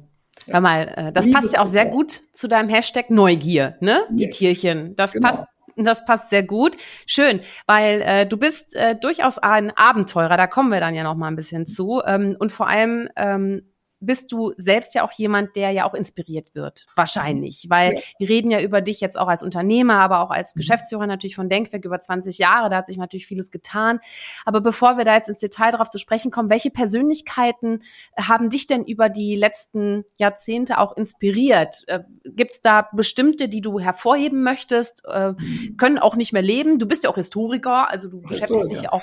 Ja. 0.47 0.55
Hör 0.55 0.61
mal, 0.61 0.95
äh, 0.97 1.13
das 1.13 1.25
Liebes 1.25 1.41
passt 1.41 1.55
ja 1.55 1.63
auch 1.63 1.67
sehr 1.67 1.87
gut 1.87 2.23
zu 2.33 2.47
deinem 2.47 2.69
Hashtag 2.69 3.11
Neugier, 3.11 3.77
ne? 3.81 4.05
Die 4.11 4.25
yes. 4.25 4.39
Tierchen. 4.39 4.95
Das 4.97 5.13
genau. 5.13 5.31
passt 5.31 5.45
das 5.77 6.07
passt 6.07 6.31
sehr 6.31 6.43
gut. 6.43 6.77
Schön, 7.07 7.41
weil 7.67 8.01
äh, 8.01 8.27
du 8.27 8.39
bist 8.39 8.75
äh, 8.75 8.97
durchaus 8.97 9.39
ein 9.39 9.71
Abenteurer, 9.77 10.39
da 10.39 10.47
kommen 10.47 10.71
wir 10.71 10.81
dann 10.81 10.95
ja 10.95 11.03
noch 11.03 11.17
mal 11.17 11.29
ein 11.29 11.37
bisschen 11.37 11.67
zu. 11.67 12.01
Ähm, 12.07 12.35
und 12.39 12.51
vor 12.51 12.67
allem 12.67 13.09
ähm, 13.17 13.63
bist 14.01 14.31
du 14.31 14.53
selbst 14.57 14.95
ja 14.95 15.05
auch 15.05 15.13
jemand, 15.13 15.57
der 15.57 15.71
ja 15.71 15.89
auch 15.89 15.95
inspiriert 15.95 16.55
wird. 16.55 16.87
Wahrscheinlich. 16.97 17.67
Weil 17.69 17.95
ja. 17.95 18.01
wir 18.19 18.29
reden 18.29 18.51
ja 18.51 18.61
über 18.61 18.81
dich 18.81 19.01
jetzt 19.01 19.19
auch 19.19 19.29
als 19.29 19.43
Unternehmer, 19.43 19.95
aber 19.95 20.21
auch 20.21 20.31
als 20.31 20.55
mhm. 20.55 20.61
Geschäftsführer 20.61 21.07
natürlich 21.07 21.37
von 21.37 21.49
Denkwerk 21.49 21.85
über 21.85 21.99
20 21.99 22.39
Jahre. 22.39 22.69
Da 22.69 22.77
hat 22.77 22.87
sich 22.87 22.99
natürlich 22.99 23.27
vieles 23.27 23.51
getan. 23.51 24.01
Aber 24.45 24.61
bevor 24.61 24.99
wir 24.99 25.05
da 25.05 25.15
jetzt 25.15 25.29
ins 25.29 25.39
Detail 25.39 25.71
drauf 25.71 25.89
zu 25.89 25.99
sprechen 25.99 26.31
kommen, 26.31 26.51
welche 26.51 26.71
Persönlichkeiten 26.71 27.83
haben 28.17 28.51
dich 28.51 28.67
denn 28.67 28.85
über 28.85 29.09
die 29.09 29.35
letzten 29.35 30.05
Jahrzehnte 30.17 30.79
auch 30.79 30.97
inspiriert? 30.97 31.85
Äh, 31.87 32.01
Gibt 32.25 32.53
es 32.53 32.61
da 32.61 32.89
bestimmte, 32.93 33.49
die 33.49 33.63
du 33.63 33.81
hervorheben 33.81 34.43
möchtest? 34.43 35.05
Äh, 35.07 35.33
können 35.79 35.99
auch 35.99 36.17
nicht 36.17 36.33
mehr 36.33 36.43
leben. 36.43 36.79
Du 36.79 36.87
bist 36.87 37.05
ja 37.05 37.11
auch 37.11 37.17
Historiker, 37.17 37.91
also 37.91 38.09
du 38.09 38.21
beschäftigst 38.21 38.71
dich 38.71 38.83
ja 38.83 38.93
auch. 38.93 39.03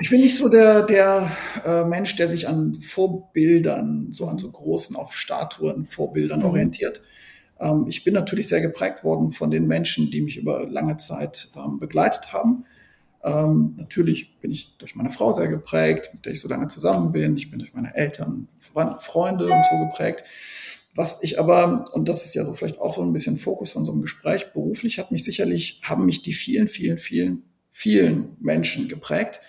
ich 0.00 0.10
bin 0.10 0.20
nicht 0.20 0.36
so 0.36 0.48
der, 0.48 0.82
der 0.82 1.30
äh, 1.64 1.84
Mensch, 1.84 2.16
der 2.16 2.28
sich 2.28 2.48
an 2.48 2.74
Vorbildern 2.74 3.67
Bildern, 3.68 4.08
so 4.12 4.26
an 4.26 4.38
so 4.38 4.50
großen, 4.50 4.96
auf 4.96 5.12
Statuen, 5.12 5.86
Vorbildern 5.86 6.40
mhm. 6.40 6.46
orientiert. 6.46 7.02
Ähm, 7.60 7.86
ich 7.88 8.04
bin 8.04 8.14
natürlich 8.14 8.48
sehr 8.48 8.60
geprägt 8.60 9.04
worden 9.04 9.30
von 9.30 9.50
den 9.50 9.66
Menschen, 9.66 10.10
die 10.10 10.20
mich 10.20 10.36
über 10.36 10.66
lange 10.68 10.96
Zeit 10.96 11.48
ähm, 11.56 11.78
begleitet 11.78 12.32
haben. 12.32 12.64
Ähm, 13.22 13.74
natürlich 13.76 14.38
bin 14.40 14.52
ich 14.52 14.76
durch 14.78 14.94
meine 14.94 15.10
Frau 15.10 15.32
sehr 15.32 15.48
geprägt, 15.48 16.10
mit 16.14 16.24
der 16.24 16.32
ich 16.32 16.40
so 16.40 16.48
lange 16.48 16.68
zusammen 16.68 17.12
bin. 17.12 17.36
Ich 17.36 17.50
bin 17.50 17.58
durch 17.58 17.74
meine 17.74 17.94
Eltern, 17.94 18.48
Verwandten, 18.58 19.00
Freunde 19.00 19.46
und 19.46 19.66
so 19.70 19.78
geprägt. 19.86 20.24
Was 20.94 21.22
ich 21.22 21.38
aber, 21.38 21.84
und 21.92 22.08
das 22.08 22.24
ist 22.24 22.34
ja 22.34 22.44
so 22.44 22.54
vielleicht 22.54 22.80
auch 22.80 22.94
so 22.94 23.02
ein 23.02 23.12
bisschen 23.12 23.36
Fokus 23.36 23.72
von 23.72 23.84
so 23.84 23.92
einem 23.92 24.02
Gespräch, 24.02 24.52
beruflich 24.52 24.98
hat 24.98 25.12
mich 25.12 25.24
sicherlich, 25.24 25.80
haben 25.84 26.06
mich 26.06 26.22
die 26.22 26.32
vielen, 26.32 26.68
vielen, 26.68 26.98
vielen, 26.98 27.42
vielen 27.70 28.36
Menschen 28.40 28.88
geprägt, 28.88 29.40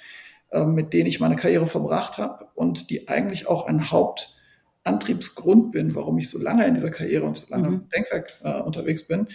mit 0.65 0.93
denen 0.93 1.07
ich 1.07 1.19
meine 1.19 1.35
Karriere 1.35 1.67
verbracht 1.67 2.17
habe 2.17 2.47
und 2.55 2.89
die 2.89 3.07
eigentlich 3.07 3.47
auch 3.47 3.67
ein 3.67 3.91
Hauptantriebsgrund 3.91 5.71
bin, 5.71 5.95
warum 5.95 6.17
ich 6.17 6.29
so 6.29 6.39
lange 6.39 6.65
in 6.65 6.73
dieser 6.73 6.91
Karriere 6.91 7.25
und 7.25 7.37
so 7.37 7.45
lange 7.49 7.69
mhm. 7.69 7.73
im 7.75 7.89
Denkwerk 7.89 8.31
äh, 8.43 8.59
unterwegs 8.61 9.07
bin, 9.07 9.27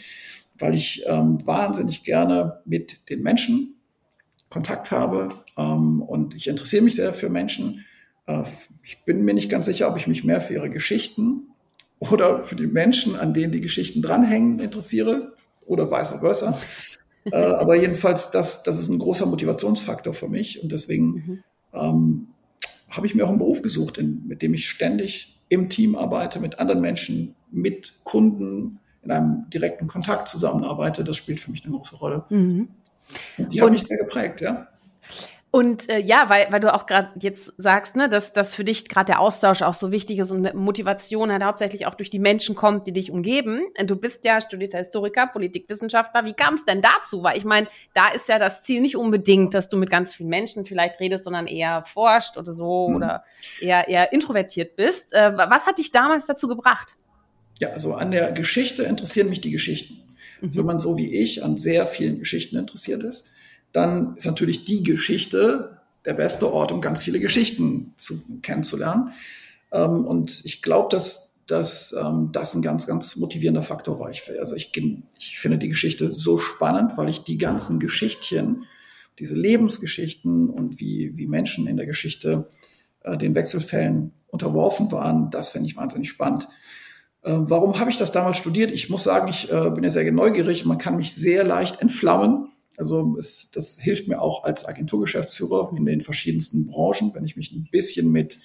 weil 0.59 0.75
ich 0.75 1.05
ähm, 1.07 1.39
wahnsinnig 1.47 2.05
gerne 2.05 2.61
mit 2.65 3.09
den 3.11 3.23
Menschen 3.23 3.75
Kontakt 4.55 4.93
habe 4.93 5.31
ähm, 5.59 6.01
und 6.01 6.37
ich 6.37 6.47
interessiere 6.47 6.85
mich 6.85 6.95
sehr 6.95 7.13
für 7.13 7.29
Menschen. 7.29 7.85
Äh, 8.27 8.45
ich 8.85 9.05
bin 9.05 9.25
mir 9.25 9.35
nicht 9.35 9.51
ganz 9.51 9.67
sicher, 9.67 9.89
ob 9.89 9.97
ich 9.97 10.07
mich 10.07 10.23
mehr 10.23 10.41
für 10.41 10.55
ihre 10.55 10.71
Geschichten 10.71 11.49
oder 11.99 12.43
für 12.43 12.55
die 12.55 12.69
Menschen, 12.69 13.17
an 13.17 13.35
denen 13.35 13.53
die 13.53 13.61
Geschichten 13.61 14.01
dranhängen, 14.01 14.61
interessiere 14.61 15.35
oder 15.67 15.91
vice 15.91 16.21
versa. 16.21 16.59
Äh, 17.31 17.37
aber 17.37 17.77
jedenfalls, 17.77 18.31
das, 18.31 18.63
das 18.63 18.79
ist 18.79 18.89
ein 18.89 18.99
großer 18.99 19.27
Motivationsfaktor 19.27 20.13
für 20.13 20.29
mich 20.29 20.63
und 20.63 20.73
deswegen 20.73 21.07
mhm. 21.07 21.45
ähm, 21.73 22.29
habe 22.91 23.07
ich 23.07 23.15
mir 23.15 23.25
auch 23.25 23.31
einen 23.31 23.39
Beruf 23.39 23.63
gesucht, 23.63 23.99
in, 23.99 24.27
mit 24.27 24.43
dem 24.43 24.55
ich 24.55 24.69
ständig 24.69 25.41
im 25.49 25.69
Team 25.69 25.97
arbeite, 25.97 26.41
mit 26.41 26.59
anderen 26.59 26.81
Menschen, 26.81 27.35
mit 27.51 28.05
Kunden 28.05 28.81
in 29.03 29.11
einem 29.11 29.51
direkten 29.51 29.87
Kontakt 29.87 30.29
zusammenarbeite. 30.29 31.05
Das 31.05 31.17
spielt 31.17 31.41
für 31.41 31.51
mich 31.51 31.65
eine 31.65 31.75
große 31.75 31.97
Rolle. 31.97 32.25
Mhm. 32.31 32.69
Und 33.37 33.53
die 33.53 33.61
hat 33.61 33.71
mich 33.71 33.85
sehr 33.85 33.99
geprägt, 33.99 34.41
ja. 34.41 34.69
Und 35.55 35.89
äh, 35.89 36.01
ja, 36.01 36.29
weil, 36.31 36.49
weil 36.51 36.59
du 36.59 36.75
auch 36.75 36.85
gerade 36.85 37.11
jetzt 37.21 37.53
sagst, 37.59 37.95
ne, 37.95 38.09
dass, 38.09 38.33
dass 38.33 38.57
für 38.57 38.65
dich 38.65 38.89
gerade 38.89 39.07
der 39.07 39.21
Austausch 39.21 39.63
auch 39.63 39.75
so 39.75 39.93
wichtig 39.93 40.19
ist 40.19 40.33
und 40.33 40.53
Motivation 40.55 41.31
halt 41.31 41.45
hauptsächlich 41.45 41.87
auch 41.87 41.95
durch 41.95 42.11
die 42.11 42.19
Menschen 42.19 42.57
kommt, 42.57 42.89
die 42.89 42.93
dich 42.93 43.13
umgeben. 43.13 43.63
Du 43.87 43.95
bist 43.95 44.25
ja 44.25 44.41
studierter 44.41 44.79
Historiker, 44.79 45.29
Politikwissenschaftler. 45.29 46.25
Wie 46.25 46.33
kam 46.33 46.55
es 46.55 46.65
denn 46.65 46.83
dazu? 46.83 47.23
Weil 47.23 47.39
ich 47.39 47.45
meine, 47.45 47.69
da 47.95 48.09
ist 48.09 48.29
ja 48.29 48.41
das 48.41 48.65
Ziel 48.65 48.81
nicht 48.81 48.97
unbedingt, 48.97 49.55
dass 49.55 49.69
du 49.69 49.77
mit 49.77 49.91
ganz 49.91 50.13
vielen 50.13 50.29
Menschen 50.29 50.65
vielleicht 50.65 50.99
redest, 50.99 51.23
sondern 51.23 51.47
eher 51.47 51.85
forscht 51.85 52.37
oder 52.37 52.53
so 52.53 52.89
mhm. 52.89 52.97
oder 52.97 53.23
eher, 53.61 53.87
eher 53.87 54.13
introvertiert 54.13 54.75
bist. 54.75 55.13
Äh, 55.13 55.37
was 55.37 55.69
hat 55.69 55.79
dich 55.79 55.93
damals 55.93 56.27
dazu 56.27 56.49
gebracht? 56.49 56.97
Ja, 57.61 57.69
also 57.69 57.95
an 57.95 58.11
der 58.11 58.33
Geschichte 58.33 58.83
interessieren 58.83 59.29
mich 59.29 59.41
die 59.41 59.53
Geschichten. 59.53 60.03
Mhm. 60.41 60.57
Wenn 60.57 60.67
man 60.67 60.81
so 60.81 60.97
wie 60.97 61.15
ich 61.15 61.45
an 61.45 61.59
sehr 61.59 61.87
vielen 61.87 62.19
Geschichten 62.19 62.57
interessiert 62.57 63.05
ist, 63.05 63.31
dann 63.75 64.17
ist 64.17 64.25
natürlich 64.25 64.65
die 64.65 64.83
Geschichte 64.83 65.79
der 66.05 66.15
beste 66.15 66.51
Ort, 66.51 66.71
um 66.71 66.81
ganz 66.81 67.03
viele 67.03 67.19
Geschichten 67.19 67.93
zu, 67.97 68.23
kennenzulernen. 68.41 69.11
Ähm, 69.73 70.05
und 70.05 70.45
ich 70.45 70.63
glaube, 70.63 70.89
dass, 70.91 71.41
dass 71.47 71.93
ähm, 71.93 72.31
das 72.33 72.55
ein 72.55 72.63
ganz, 72.63 72.87
ganz 72.87 73.17
motivierender 73.17 73.65
Faktor 73.65 73.99
war. 73.99 74.11
Ich, 74.11 74.31
also 74.39 74.55
ich, 74.55 74.71
ich 75.19 75.39
finde 75.39 75.59
die 75.59 75.69
Geschichte 75.69 76.13
so 76.13 76.39
spannend, 76.39 76.97
weil 76.97 77.09
ich 77.09 77.25
die 77.25 77.37
ganzen 77.37 77.81
Geschichtchen, 77.81 78.65
diese 79.19 79.35
Lebensgeschichten 79.35 80.51
und 80.51 80.79
wie, 80.79 81.13
wie 81.17 81.27
Menschen 81.27 81.67
in 81.67 81.77
der 81.77 81.87
Geschichte 81.87 82.49
äh, 83.01 83.19
den 83.19 83.35
Wechselfällen 83.35 84.13
unterworfen 84.29 84.93
waren, 84.93 85.31
das 85.31 85.49
finde 85.49 85.69
ich 85.69 85.77
wahnsinnig 85.77 86.09
spannend. 86.09 86.49
Äh, 87.23 87.33
warum 87.35 87.81
habe 87.81 87.91
ich 87.91 87.97
das 87.97 88.13
damals 88.13 88.37
studiert? 88.37 88.71
Ich 88.71 88.89
muss 88.89 89.03
sagen, 89.03 89.27
ich 89.27 89.51
äh, 89.51 89.71
bin 89.71 89.83
ja 89.83 89.91
sehr 89.91 90.11
neugierig. 90.13 90.65
Man 90.65 90.79
kann 90.79 90.97
mich 90.97 91.13
sehr 91.13 91.43
leicht 91.43 91.81
entflammen 91.81 92.51
also 92.77 93.17
es, 93.19 93.51
das 93.51 93.79
hilft 93.79 94.09
mir 94.09 94.21
auch 94.21 94.45
als 94.45 94.67
Agenturgeschäftsführer 94.67 95.73
in 95.77 95.85
den 95.85 96.01
verschiedensten 96.01 96.67
Branchen, 96.67 97.13
wenn 97.15 97.25
ich 97.25 97.37
mich 97.37 97.53
ein 97.53 97.69
bisschen 97.71 98.11
mit 98.11 98.39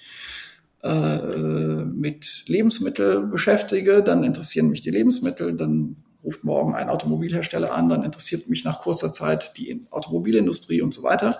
äh, 0.82 1.84
mit 1.84 2.44
Lebensmittel 2.46 3.26
beschäftige, 3.26 4.02
dann 4.02 4.24
interessieren 4.24 4.70
mich 4.70 4.80
die 4.80 4.90
Lebensmittel, 4.90 5.54
dann 5.54 5.96
ruft 6.24 6.42
morgen 6.44 6.74
ein 6.74 6.88
Automobilhersteller 6.88 7.74
an, 7.74 7.88
dann 7.88 8.02
interessiert 8.02 8.48
mich 8.48 8.64
nach 8.64 8.80
kurzer 8.80 9.12
Zeit 9.12 9.58
die 9.58 9.86
Automobilindustrie 9.90 10.80
und 10.80 10.94
so 10.94 11.02
weiter. 11.02 11.38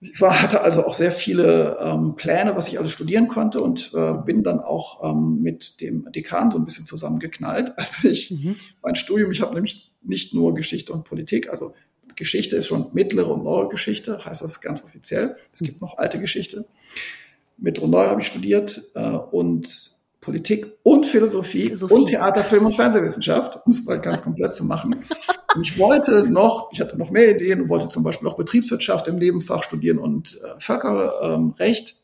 Ich 0.00 0.20
war, 0.20 0.40
hatte 0.40 0.60
also 0.60 0.84
auch 0.84 0.94
sehr 0.94 1.12
viele 1.12 1.78
ähm, 1.80 2.14
Pläne, 2.16 2.56
was 2.56 2.68
ich 2.68 2.78
alles 2.78 2.92
studieren 2.92 3.28
konnte 3.28 3.60
und 3.60 3.92
äh, 3.94 4.14
bin 4.24 4.42
dann 4.42 4.60
auch 4.60 5.02
ähm, 5.02 5.40
mit 5.40 5.80
dem 5.80 6.10
Dekan 6.12 6.50
so 6.50 6.58
ein 6.58 6.64
bisschen 6.66 6.86
zusammengeknallt, 6.86 7.72
als 7.78 8.04
ich 8.04 8.30
mhm. 8.30 8.56
mein 8.82 8.96
Studium, 8.96 9.32
ich 9.32 9.40
habe 9.40 9.54
nämlich 9.54 9.93
nicht 10.04 10.34
nur 10.34 10.54
Geschichte 10.54 10.92
und 10.92 11.04
Politik. 11.04 11.50
Also 11.50 11.74
Geschichte 12.16 12.56
ist 12.56 12.66
schon 12.66 12.88
mittlere 12.92 13.28
und 13.28 13.44
neue 13.44 13.68
Geschichte, 13.68 14.24
heißt 14.24 14.42
das 14.42 14.60
ganz 14.60 14.84
offiziell. 14.84 15.36
Es 15.52 15.60
gibt 15.60 15.80
noch 15.80 15.98
alte 15.98 16.18
Geschichte. 16.18 16.66
Mittlere 17.56 17.84
und 17.84 17.90
neue 17.90 18.08
habe 18.08 18.20
ich 18.20 18.26
studiert 18.26 18.82
äh, 18.94 19.10
und 19.10 19.94
Politik 20.20 20.78
und 20.82 21.04
Philosophie, 21.04 21.64
Philosophie, 21.64 21.94
und 21.94 22.06
Theater, 22.06 22.42
Film 22.42 22.64
und 22.64 22.74
Fernsehwissenschaft, 22.74 23.60
um 23.66 23.72
es 23.72 23.84
mal 23.84 24.00
ganz 24.00 24.22
komplett 24.22 24.54
zu 24.54 24.64
machen. 24.64 25.04
Und 25.54 25.62
ich 25.62 25.78
wollte 25.78 26.26
noch, 26.26 26.72
ich 26.72 26.80
hatte 26.80 26.96
noch 26.96 27.10
mehr 27.10 27.30
Ideen 27.30 27.60
und 27.60 27.68
wollte 27.68 27.88
zum 27.88 28.02
Beispiel 28.02 28.26
auch 28.28 28.36
Betriebswirtschaft 28.36 29.06
im 29.06 29.16
Nebenfach 29.16 29.62
studieren 29.62 29.98
und 29.98 30.40
äh, 30.42 30.58
Völkerrecht. 30.58 31.96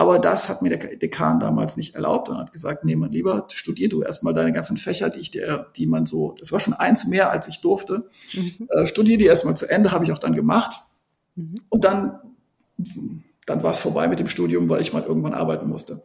Aber 0.00 0.18
das 0.18 0.48
hat 0.48 0.62
mir 0.62 0.70
der 0.70 0.96
Dekan 0.96 1.40
damals 1.40 1.76
nicht 1.76 1.94
erlaubt 1.94 2.30
und 2.30 2.38
hat 2.38 2.54
gesagt, 2.54 2.86
nee, 2.86 2.96
mein 2.96 3.12
Lieber, 3.12 3.46
studier 3.50 3.90
du 3.90 4.00
erstmal 4.02 4.32
deine 4.32 4.50
ganzen 4.50 4.78
Fächer, 4.78 5.10
die 5.10 5.20
ich 5.20 5.30
dir, 5.30 5.66
die 5.76 5.84
man 5.84 6.06
so, 6.06 6.34
das 6.38 6.52
war 6.52 6.58
schon 6.58 6.72
eins 6.72 7.06
mehr, 7.06 7.30
als 7.30 7.48
ich 7.48 7.60
durfte. 7.60 8.08
Mhm. 8.32 8.66
Äh, 8.70 8.86
studier 8.86 9.18
die 9.18 9.26
erstmal 9.26 9.58
zu 9.58 9.68
Ende, 9.68 9.92
habe 9.92 10.06
ich 10.06 10.12
auch 10.12 10.18
dann 10.18 10.34
gemacht. 10.34 10.80
Mhm. 11.36 11.56
Und 11.68 11.84
dann, 11.84 12.18
dann 13.44 13.62
war 13.62 13.72
es 13.72 13.78
vorbei 13.78 14.08
mit 14.08 14.18
dem 14.18 14.26
Studium, 14.26 14.70
weil 14.70 14.80
ich 14.80 14.94
mal 14.94 15.02
irgendwann 15.02 15.34
arbeiten 15.34 15.68
musste. 15.68 16.00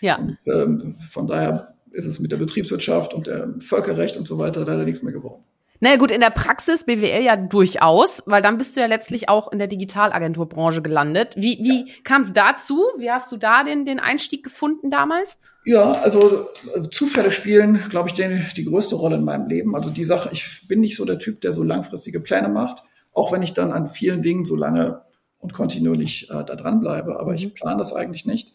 Ja. 0.00 0.16
Und, 0.16 0.38
ähm, 0.50 0.94
von 1.10 1.26
daher 1.26 1.74
ist 1.90 2.06
es 2.06 2.20
mit 2.20 2.32
der 2.32 2.38
Betriebswirtschaft 2.38 3.12
und 3.12 3.26
dem 3.26 3.60
Völkerrecht 3.60 4.16
und 4.16 4.26
so 4.26 4.38
weiter 4.38 4.64
leider 4.64 4.84
nichts 4.84 5.02
mehr 5.02 5.12
geworden. 5.12 5.44
Naja 5.84 5.98
gut, 5.98 6.10
in 6.10 6.22
der 6.22 6.30
Praxis 6.30 6.84
BWL 6.84 7.22
ja 7.22 7.36
durchaus, 7.36 8.22
weil 8.24 8.40
dann 8.40 8.56
bist 8.56 8.74
du 8.74 8.80
ja 8.80 8.86
letztlich 8.86 9.28
auch 9.28 9.52
in 9.52 9.58
der 9.58 9.68
Digitalagenturbranche 9.68 10.80
gelandet. 10.80 11.34
Wie, 11.36 11.58
wie 11.58 11.92
kam 12.04 12.22
es 12.22 12.32
dazu? 12.32 12.82
Wie 12.96 13.10
hast 13.10 13.30
du 13.30 13.36
da 13.36 13.64
den, 13.64 13.84
den 13.84 14.00
Einstieg 14.00 14.42
gefunden 14.42 14.90
damals? 14.90 15.36
Ja, 15.66 15.92
also, 15.92 16.46
also 16.74 16.88
Zufälle 16.88 17.30
spielen, 17.30 17.82
glaube 17.90 18.08
ich, 18.08 18.14
die, 18.14 18.40
die 18.56 18.64
größte 18.64 18.94
Rolle 18.94 19.16
in 19.16 19.24
meinem 19.24 19.46
Leben. 19.46 19.76
Also 19.76 19.90
die 19.90 20.04
Sache, 20.04 20.30
ich 20.32 20.66
bin 20.68 20.80
nicht 20.80 20.96
so 20.96 21.04
der 21.04 21.18
Typ, 21.18 21.42
der 21.42 21.52
so 21.52 21.62
langfristige 21.62 22.20
Pläne 22.20 22.48
macht, 22.48 22.82
auch 23.12 23.30
wenn 23.30 23.42
ich 23.42 23.52
dann 23.52 23.70
an 23.70 23.86
vielen 23.86 24.22
Dingen 24.22 24.46
so 24.46 24.56
lange 24.56 25.02
und 25.36 25.52
kontinuierlich 25.52 26.30
äh, 26.30 26.44
da 26.46 26.56
dran 26.56 26.80
bleibe. 26.80 27.20
Aber 27.20 27.34
ich 27.34 27.44
mhm. 27.44 27.52
plane 27.52 27.76
das 27.76 27.94
eigentlich 27.94 28.24
nicht. 28.24 28.53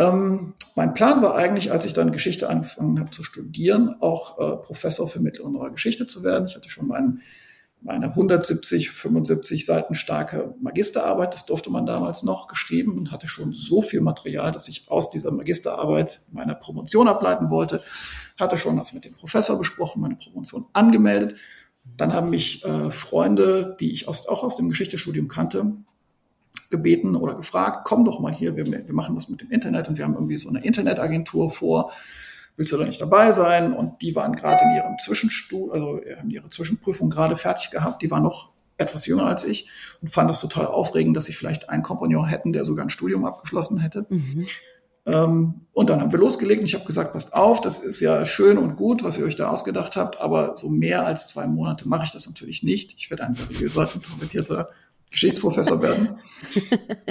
Ähm, 0.00 0.54
mein 0.76 0.94
Plan 0.94 1.20
war 1.20 1.34
eigentlich, 1.34 1.72
als 1.72 1.84
ich 1.84 1.92
dann 1.92 2.10
Geschichte 2.10 2.48
angefangen 2.48 2.98
habe 2.98 3.10
zu 3.10 3.22
studieren, 3.22 3.96
auch 4.00 4.38
äh, 4.38 4.56
Professor 4.56 5.06
für 5.06 5.20
mittlere 5.20 5.46
und 5.46 5.52
neue 5.52 5.72
Geschichte 5.72 6.06
zu 6.06 6.24
werden. 6.24 6.48
Ich 6.48 6.56
hatte 6.56 6.70
schon 6.70 6.88
mein, 6.88 7.20
meine 7.82 8.06
170, 8.06 8.90
75 8.90 9.66
Seiten 9.66 9.94
starke 9.94 10.54
Magisterarbeit, 10.62 11.34
das 11.34 11.44
durfte 11.44 11.68
man 11.68 11.84
damals 11.84 12.22
noch, 12.22 12.48
geschrieben 12.48 12.96
und 12.96 13.12
hatte 13.12 13.28
schon 13.28 13.52
so 13.52 13.82
viel 13.82 14.00
Material, 14.00 14.52
dass 14.52 14.68
ich 14.68 14.90
aus 14.90 15.10
dieser 15.10 15.32
Magisterarbeit 15.32 16.22
meine 16.32 16.54
Promotion 16.54 17.06
ableiten 17.06 17.50
wollte. 17.50 17.82
Hatte 18.38 18.56
schon 18.56 18.78
das 18.78 18.94
mit 18.94 19.04
dem 19.04 19.12
Professor 19.12 19.58
besprochen, 19.58 20.00
meine 20.00 20.16
Promotion 20.16 20.64
angemeldet. 20.72 21.34
Dann 21.98 22.14
haben 22.14 22.30
mich 22.30 22.64
äh, 22.64 22.90
Freunde, 22.90 23.76
die 23.80 23.92
ich 23.92 24.08
aus, 24.08 24.26
auch 24.28 24.44
aus 24.44 24.56
dem 24.56 24.70
Geschichtestudium 24.70 25.28
kannte, 25.28 25.74
gebeten 26.70 27.16
oder 27.16 27.34
gefragt, 27.34 27.80
komm 27.84 28.04
doch 28.04 28.20
mal 28.20 28.32
hier, 28.32 28.56
wir, 28.56 28.66
wir 28.66 28.94
machen 28.94 29.16
was 29.16 29.28
mit 29.28 29.40
dem 29.40 29.50
Internet 29.50 29.88
und 29.88 29.98
wir 29.98 30.04
haben 30.04 30.14
irgendwie 30.14 30.36
so 30.36 30.48
eine 30.48 30.64
Internetagentur 30.64 31.50
vor. 31.50 31.92
Willst 32.56 32.72
du 32.72 32.76
da 32.76 32.84
nicht 32.84 33.00
dabei 33.00 33.32
sein? 33.32 33.72
Und 33.72 34.02
die 34.02 34.14
waren 34.14 34.36
gerade 34.36 34.62
in 34.64 34.76
ihrem 34.76 34.98
Zwischenstuhl, 34.98 35.72
also 35.72 36.00
haben 36.16 36.30
ihre 36.30 36.50
Zwischenprüfung 36.50 37.10
gerade 37.10 37.36
fertig 37.36 37.70
gehabt. 37.70 38.02
Die 38.02 38.10
waren 38.10 38.22
noch 38.22 38.50
etwas 38.76 39.06
jünger 39.06 39.26
als 39.26 39.44
ich 39.44 39.68
und 40.00 40.08
fand 40.08 40.30
das 40.30 40.40
total 40.40 40.66
aufregend, 40.66 41.16
dass 41.16 41.26
sie 41.26 41.32
vielleicht 41.32 41.68
einen 41.68 41.82
Kompagnon 41.82 42.26
hätten, 42.26 42.52
der 42.52 42.64
sogar 42.64 42.86
ein 42.86 42.90
Studium 42.90 43.24
abgeschlossen 43.24 43.78
hätte. 43.78 44.06
Mhm. 44.08 44.46
Ähm, 45.06 45.66
und 45.72 45.90
dann 45.90 46.00
haben 46.00 46.12
wir 46.12 46.18
losgelegt 46.18 46.60
und 46.60 46.66
ich 46.66 46.74
habe 46.74 46.84
gesagt, 46.84 47.12
passt 47.12 47.34
auf, 47.34 47.60
das 47.60 47.78
ist 47.78 48.00
ja 48.00 48.26
schön 48.26 48.58
und 48.58 48.76
gut, 48.76 49.02
was 49.02 49.18
ihr 49.18 49.24
euch 49.24 49.36
da 49.36 49.50
ausgedacht 49.50 49.96
habt, 49.96 50.20
aber 50.20 50.56
so 50.56 50.68
mehr 50.68 51.06
als 51.06 51.28
zwei 51.28 51.46
Monate 51.46 51.88
mache 51.88 52.04
ich 52.04 52.12
das 52.12 52.26
natürlich 52.26 52.62
nicht. 52.62 52.94
Ich 52.98 53.10
werde 53.10 53.24
ein 53.24 53.34
seriöser, 53.34 53.88
introvertierter 53.94 54.70
Geschichtsprofessor 55.10 55.82
werden. 55.82 56.18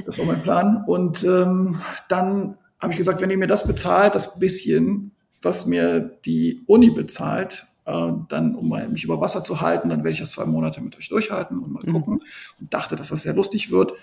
Das 0.06 0.18
war 0.18 0.25
mein 0.25 0.41
Plan. 0.41 0.84
Und 0.88 1.24
ähm, 1.24 1.79
dann 2.08 2.58
habe 2.79 2.94
ich 2.94 2.98
gesagt, 2.98 3.22
wenn 3.22 3.29
ihr 3.29 3.38
mir 3.38 3.48
das 3.48 3.68
bezahlt, 3.68 4.15
das 4.15 4.39
bisschen, 4.39 5.12
was 5.41 5.65
mir 5.65 6.00
die 6.25 6.63
Uni 6.65 6.89
bezahlt, 6.89 7.68
äh, 7.86 8.12
dann 8.27 8.56
um 8.56 8.70
mich 8.91 9.03
über 9.03 9.22
Wasser 9.22 9.44
zu 9.44 9.62
halten, 9.62 9.89
dann 9.89 10.00
werde 10.00 10.12
ich 10.12 10.20
das 10.20 10.32
zwei 10.32 10.46
Monate 10.46 10.82
mit 10.82 10.98
euch 10.98 11.10
durchhalten 11.10 11.60
und 11.60 11.72
mal 11.72 11.84
mhm. 11.86 11.91
gucken. 11.91 12.24
Und 12.60 12.74
dachte, 12.74 12.96
dass 12.96 13.10
das 13.10 13.24
sehr 13.24 13.34
lustig 13.34 13.72
wird. 13.72 13.94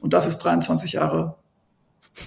Und 0.00 0.12
das 0.12 0.26
ist 0.26 0.38
23 0.38 0.94
Jahre 0.94 1.36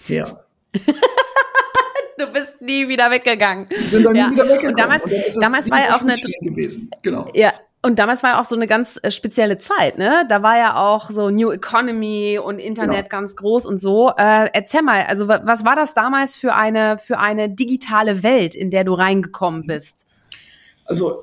her. 0.08 0.46
du 2.18 2.28
bist 2.32 2.62
nie 2.62 2.88
wieder 2.88 3.12
weggegangen. 3.12 3.70
Wir 3.70 3.80
sind 3.80 4.04
dann 4.04 4.16
ja. 4.16 4.30
nie 4.30 4.36
wieder 4.36 4.48
weggegangen. 4.48 4.70
Und 4.70 4.80
damals, 4.80 5.04
und 5.04 5.42
damals 5.42 5.70
war 5.70 5.80
ja 5.80 5.96
auch 5.96 6.02
eine 6.02 6.16
gewesen. 6.42 6.90
Genau. 7.02 7.32
Ja, 7.34 7.54
und 7.86 8.00
damals 8.00 8.24
war 8.24 8.32
ja 8.32 8.42
auch 8.42 8.46
so 8.46 8.56
eine 8.56 8.66
ganz 8.66 9.00
äh, 9.04 9.12
spezielle 9.12 9.60
Zeit, 9.60 10.00
ne? 10.00 10.26
Da 10.28 10.42
war 10.42 10.58
ja 10.58 10.76
auch 10.76 11.12
so 11.12 11.30
New 11.30 11.52
Economy 11.52 12.40
und 12.44 12.58
Internet 12.58 13.10
genau. 13.10 13.22
ganz 13.22 13.36
groß 13.36 13.68
und 13.68 13.78
so. 13.78 14.10
Äh, 14.18 14.50
erzähl 14.54 14.82
mal, 14.82 15.04
also 15.04 15.28
was 15.28 15.64
war 15.66 15.76
das 15.76 15.94
damals 15.94 16.36
für 16.36 16.56
eine 16.56 16.98
für 16.98 17.20
eine 17.20 17.48
digitale 17.48 18.24
Welt, 18.24 18.56
in 18.56 18.72
der 18.72 18.86
du 18.86 18.94
reingekommen 18.96 19.68
bist? 19.68 20.08
Also 20.86 21.20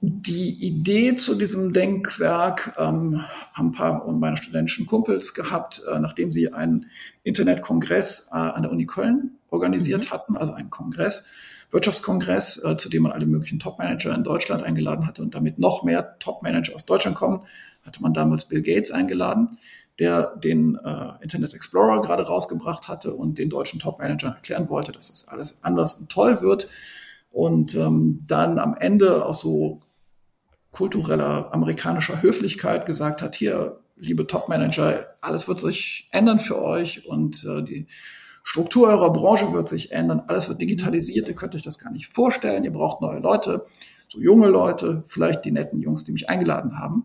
die 0.00 0.66
Idee 0.66 1.14
zu 1.14 1.34
diesem 1.34 1.74
Denkwerk 1.74 2.72
ähm, 2.78 3.26
haben 3.52 3.68
ein 3.68 3.72
paar 3.72 4.10
meiner 4.10 4.38
studentischen 4.38 4.86
Kumpels 4.86 5.34
gehabt, 5.34 5.82
äh, 5.92 5.98
nachdem 5.98 6.32
sie 6.32 6.54
einen 6.54 6.86
Internetkongress 7.22 8.30
äh, 8.32 8.36
an 8.36 8.62
der 8.62 8.72
Uni 8.72 8.86
Köln 8.86 9.32
organisiert 9.50 10.06
mhm. 10.06 10.10
hatten, 10.10 10.36
also 10.38 10.54
einen 10.54 10.70
Kongress 10.70 11.28
Wirtschaftskongress, 11.72 12.62
äh, 12.62 12.76
zu 12.76 12.88
dem 12.88 13.02
man 13.02 13.12
alle 13.12 13.26
möglichen 13.26 13.58
Topmanager 13.58 14.14
in 14.14 14.22
Deutschland 14.22 14.62
eingeladen 14.62 15.06
hatte 15.06 15.22
und 15.22 15.34
damit 15.34 15.58
noch 15.58 15.82
mehr 15.82 16.18
Topmanager 16.18 16.74
aus 16.74 16.86
Deutschland 16.86 17.16
kommen, 17.16 17.42
hatte 17.84 18.00
man 18.02 18.14
damals 18.14 18.46
Bill 18.46 18.62
Gates 18.62 18.92
eingeladen, 18.92 19.58
der 19.98 20.36
den 20.36 20.76
äh, 20.76 21.12
Internet 21.22 21.54
Explorer 21.54 22.02
gerade 22.02 22.24
rausgebracht 22.24 22.88
hatte 22.88 23.14
und 23.14 23.38
den 23.38 23.50
deutschen 23.50 23.80
Topmanagern 23.80 24.34
erklären 24.34 24.68
wollte, 24.68 24.92
dass 24.92 25.08
das 25.08 25.28
alles 25.28 25.64
anders 25.64 25.94
und 25.94 26.10
toll 26.10 26.42
wird. 26.42 26.68
Und 27.30 27.74
ähm, 27.74 28.22
dann 28.26 28.58
am 28.58 28.76
Ende 28.78 29.24
auch 29.24 29.34
so 29.34 29.80
kultureller 30.70 31.52
amerikanischer 31.52 32.20
Höflichkeit 32.22 32.84
gesagt 32.84 33.22
hat, 33.22 33.34
hier, 33.34 33.80
liebe 33.96 34.26
Top-Manager, 34.26 35.06
alles 35.22 35.48
wird 35.48 35.60
sich 35.60 36.08
ändern 36.10 36.40
für 36.40 36.60
euch 36.60 37.06
und 37.06 37.44
äh, 37.44 37.62
die 37.62 37.86
Struktur 38.42 38.88
eurer 38.88 39.12
Branche 39.12 39.52
wird 39.52 39.68
sich 39.68 39.92
ändern, 39.92 40.22
alles 40.26 40.48
wird 40.48 40.60
digitalisiert, 40.60 41.28
ihr 41.28 41.34
könnt 41.34 41.54
euch 41.54 41.62
das 41.62 41.78
gar 41.78 41.92
nicht 41.92 42.08
vorstellen, 42.08 42.64
ihr 42.64 42.72
braucht 42.72 43.00
neue 43.00 43.20
Leute, 43.20 43.66
so 44.08 44.20
junge 44.20 44.48
Leute, 44.48 45.04
vielleicht 45.06 45.44
die 45.44 45.52
netten 45.52 45.80
Jungs, 45.80 46.04
die 46.04 46.12
mich 46.12 46.28
eingeladen 46.28 46.78
haben. 46.78 47.04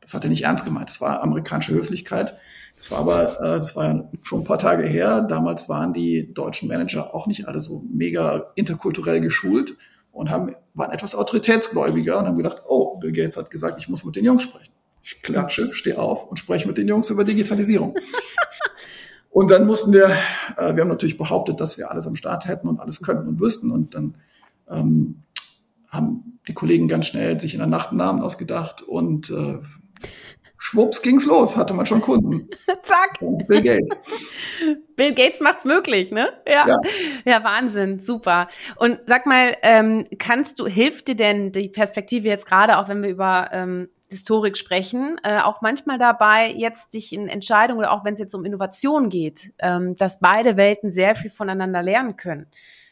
Das 0.00 0.14
hat 0.14 0.24
er 0.24 0.30
nicht 0.30 0.44
ernst 0.44 0.64
gemeint, 0.64 0.88
das 0.88 1.00
war 1.00 1.22
amerikanische 1.22 1.74
Höflichkeit. 1.74 2.34
Das 2.76 2.90
war 2.90 2.98
aber, 2.98 3.40
äh, 3.40 3.58
das 3.58 3.74
war 3.74 3.84
ja 3.86 4.08
schon 4.22 4.40
ein 4.40 4.44
paar 4.44 4.58
Tage 4.58 4.84
her. 4.84 5.22
Damals 5.22 5.68
waren 5.68 5.92
die 5.92 6.32
deutschen 6.32 6.68
Manager 6.68 7.14
auch 7.14 7.26
nicht 7.26 7.48
alle 7.48 7.60
so 7.60 7.82
mega 7.90 8.52
interkulturell 8.54 9.20
geschult 9.20 9.76
und 10.12 10.30
haben, 10.30 10.54
waren 10.74 10.92
etwas 10.92 11.14
autoritätsgläubiger 11.14 12.18
und 12.18 12.26
haben 12.26 12.36
gedacht, 12.36 12.62
oh, 12.66 12.98
Bill 12.98 13.12
Gates 13.12 13.36
hat 13.36 13.50
gesagt, 13.50 13.78
ich 13.78 13.88
muss 13.88 14.04
mit 14.04 14.16
den 14.16 14.24
Jungs 14.24 14.42
sprechen. 14.42 14.72
Ich 15.02 15.22
klatsche, 15.22 15.72
stehe 15.72 15.98
auf 15.98 16.26
und 16.26 16.38
spreche 16.38 16.66
mit 16.66 16.78
den 16.78 16.88
Jungs 16.88 17.10
über 17.10 17.24
Digitalisierung. 17.24 17.96
und 19.36 19.50
dann 19.50 19.66
mussten 19.66 19.92
wir, 19.92 20.06
äh, 20.56 20.74
wir 20.74 20.80
haben 20.80 20.88
natürlich 20.88 21.18
behauptet, 21.18 21.60
dass 21.60 21.76
wir 21.76 21.90
alles 21.90 22.06
am 22.06 22.16
Start 22.16 22.46
hätten 22.46 22.68
und 22.68 22.80
alles 22.80 23.02
könnten 23.02 23.28
und 23.28 23.38
wüssten. 23.38 23.70
Und 23.70 23.94
dann 23.94 24.14
ähm, 24.66 25.24
haben 25.90 26.40
die 26.48 26.54
Kollegen 26.54 26.88
ganz 26.88 27.08
schnell 27.08 27.38
sich 27.38 27.52
in 27.52 27.58
der 27.58 27.68
Nacht 27.68 27.90
einen 27.90 27.98
Namen 27.98 28.22
ausgedacht 28.22 28.80
und 28.80 29.28
äh, 29.28 29.58
schwupps 30.56 31.02
ging's 31.02 31.26
los, 31.26 31.58
hatte 31.58 31.74
man 31.74 31.84
schon 31.84 32.00
Kunden. 32.00 32.48
Zack. 32.82 33.20
Und 33.20 33.46
Bill 33.46 33.60
Gates. 33.60 34.00
Bill 34.96 35.12
Gates 35.12 35.40
macht's 35.40 35.66
möglich, 35.66 36.10
ne? 36.12 36.30
Ja. 36.48 36.66
ja. 36.66 36.76
Ja, 37.26 37.44
Wahnsinn, 37.44 38.00
super. 38.00 38.48
Und 38.76 39.00
sag 39.04 39.26
mal, 39.26 39.54
ähm, 39.60 40.06
kannst 40.18 40.60
du, 40.60 40.66
hilft 40.66 41.08
dir 41.08 41.14
denn 41.14 41.52
die 41.52 41.68
Perspektive 41.68 42.26
jetzt 42.26 42.46
gerade, 42.46 42.78
auch 42.78 42.88
wenn 42.88 43.02
wir 43.02 43.10
über 43.10 43.50
ähm, 43.52 43.90
Historik 44.08 44.56
sprechen, 44.56 45.20
äh, 45.24 45.40
auch 45.40 45.62
manchmal 45.62 45.98
dabei, 45.98 46.52
jetzt 46.52 46.94
dich 46.94 47.12
in 47.12 47.28
Entscheidungen 47.28 47.80
oder 47.80 47.92
auch 47.92 48.04
wenn 48.04 48.14
es 48.14 48.20
jetzt 48.20 48.34
um 48.34 48.44
Innovation 48.44 49.08
geht, 49.08 49.52
ähm, 49.58 49.96
dass 49.96 50.20
beide 50.20 50.56
Welten 50.56 50.92
sehr 50.92 51.14
viel 51.14 51.30
voneinander 51.30 51.82
lernen 51.82 52.16
können. 52.16 52.46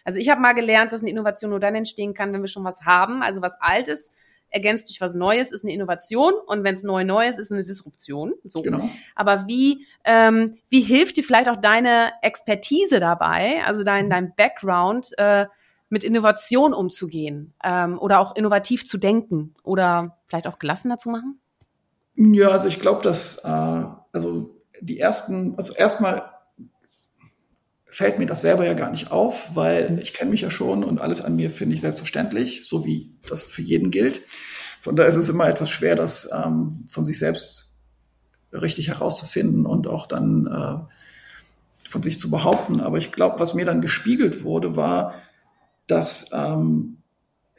Also 0.04 0.18
ich 0.18 0.28
habe 0.28 0.40
mal 0.40 0.54
gelernt, 0.54 0.92
dass 0.92 1.00
eine 1.00 1.10
Innovation 1.10 1.50
nur 1.50 1.60
dann 1.60 1.74
entstehen 1.74 2.14
kann, 2.14 2.32
wenn 2.32 2.42
wir 2.42 2.48
schon 2.48 2.64
was 2.64 2.82
haben, 2.82 3.22
also 3.22 3.42
was 3.42 3.60
Altes 3.60 4.10
ergänzt 4.50 4.88
durch 4.88 5.00
was 5.00 5.14
Neues, 5.14 5.50
ist 5.50 5.64
eine 5.64 5.72
Innovation 5.72 6.32
und 6.46 6.62
wenn 6.62 6.74
es 6.74 6.82
neu 6.82 7.04
Neues 7.04 7.38
ist, 7.38 7.52
eine 7.52 7.62
Disruption. 7.62 8.34
So. 8.44 8.62
Genau. 8.62 8.88
Aber 9.14 9.46
wie, 9.46 9.86
ähm, 10.04 10.58
wie 10.68 10.80
hilft 10.80 11.16
dir 11.16 11.24
vielleicht 11.24 11.48
auch 11.48 11.56
deine 11.56 12.12
Expertise 12.22 13.00
dabei, 13.00 13.62
also 13.64 13.82
dein, 13.82 14.08
dein 14.10 14.34
Background, 14.36 15.10
äh, 15.18 15.46
mit 15.94 16.02
Innovation 16.02 16.74
umzugehen 16.74 17.54
ähm, 17.62 18.00
oder 18.00 18.18
auch 18.18 18.34
innovativ 18.34 18.84
zu 18.84 18.98
denken 18.98 19.54
oder 19.62 20.18
vielleicht 20.26 20.48
auch 20.48 20.58
gelassener 20.58 20.98
zu 20.98 21.08
machen? 21.08 21.38
Ja, 22.16 22.48
also 22.48 22.66
ich 22.66 22.80
glaube, 22.80 23.00
dass 23.02 23.44
äh, 23.44 23.84
also 24.12 24.60
die 24.80 24.98
ersten, 24.98 25.54
also 25.56 25.72
erstmal 25.72 26.30
fällt 27.86 28.18
mir 28.18 28.26
das 28.26 28.42
selber 28.42 28.66
ja 28.66 28.74
gar 28.74 28.90
nicht 28.90 29.12
auf, 29.12 29.54
weil 29.54 30.00
ich 30.02 30.14
kenne 30.14 30.32
mich 30.32 30.40
ja 30.40 30.50
schon 30.50 30.82
und 30.82 31.00
alles 31.00 31.22
an 31.22 31.36
mir 31.36 31.52
finde 31.52 31.76
ich 31.76 31.80
selbstverständlich, 31.80 32.68
so 32.68 32.84
wie 32.84 33.14
das 33.28 33.44
für 33.44 33.62
jeden 33.62 33.92
gilt. 33.92 34.20
Von 34.80 34.96
daher 34.96 35.08
ist 35.08 35.16
es 35.16 35.28
immer 35.28 35.48
etwas 35.48 35.70
schwer, 35.70 35.94
das 35.94 36.28
ähm, 36.34 36.84
von 36.88 37.04
sich 37.04 37.20
selbst 37.20 37.78
richtig 38.52 38.88
herauszufinden 38.88 39.64
und 39.64 39.86
auch 39.86 40.08
dann 40.08 40.48
äh, 40.48 41.88
von 41.88 42.02
sich 42.02 42.18
zu 42.18 42.30
behaupten. 42.30 42.80
Aber 42.80 42.98
ich 42.98 43.12
glaube, 43.12 43.38
was 43.38 43.54
mir 43.54 43.64
dann 43.64 43.80
gespiegelt 43.80 44.42
wurde, 44.42 44.74
war, 44.74 45.14
dass 45.86 46.30
ähm, 46.32 46.98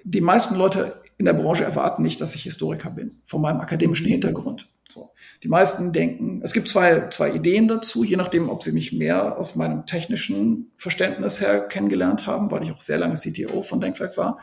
die 0.04 0.22
meisten 0.22 0.56
Leute 0.56 1.02
in 1.18 1.26
der 1.26 1.34
Branche 1.34 1.64
erwarten 1.64 2.04
nicht, 2.04 2.20
dass 2.22 2.36
ich 2.36 2.44
Historiker 2.44 2.90
bin, 2.90 3.22
von 3.26 3.42
meinem 3.42 3.62
akademischen 3.62 4.08
Hintergrund. 4.08 4.70
So. 4.90 5.12
Die 5.44 5.48
meisten 5.48 5.94
denken, 5.94 6.42
es 6.44 6.54
gibt 6.54 6.68
zwei, 6.68 7.08
zwei 7.10 7.32
Ideen 7.32 7.68
dazu, 7.68 8.04
je 8.04 8.18
nachdem, 8.18 8.50
ob 8.50 8.64
sie 8.64 8.72
mich 8.72 8.94
mehr 8.94 9.38
aus 9.38 9.56
meinem 9.56 9.86
technischen 9.86 10.72
Verständnis 10.78 11.42
her 11.42 11.62
kennengelernt 11.62 12.28
haben, 12.28 12.52
weil 12.52 12.64
ich 12.64 12.72
auch 12.72 12.82
sehr 12.82 12.98
lange 12.98 13.16
CTO 13.16 13.64
von 13.64 13.82
Denkwerk 13.82 14.18
war. 14.18 14.40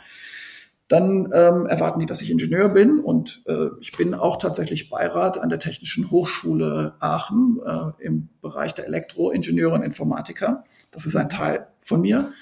Dann 0.89 1.31
ähm, 1.33 1.67
erwarten 1.67 2.01
die, 2.01 2.07
dass 2.07 2.21
ich 2.21 2.31
Ingenieur 2.31 2.69
bin 2.69 2.99
und 2.99 3.43
äh, 3.47 3.69
ich 3.81 3.93
bin 3.93 4.15
auch 4.15 4.37
tatsächlich 4.37 4.91
Beirat 4.91 5.39
an 5.39 5.49
der 5.49 5.59
Technischen 5.59 6.11
Hochschule 6.11 6.97
Aachen 7.01 7.61
äh, 7.65 8.05
im 8.05 8.29
Bereich 8.43 8.75
der 8.75 8.87
Elektroingenieure 8.87 9.75
und 9.75 9.83
Informatiker. 9.83 10.65
Das 10.91 11.07
ist 11.07 11.17
ein 11.17 11.31
Teil 11.31 11.69
von 11.81 12.03
mir. 12.03 12.33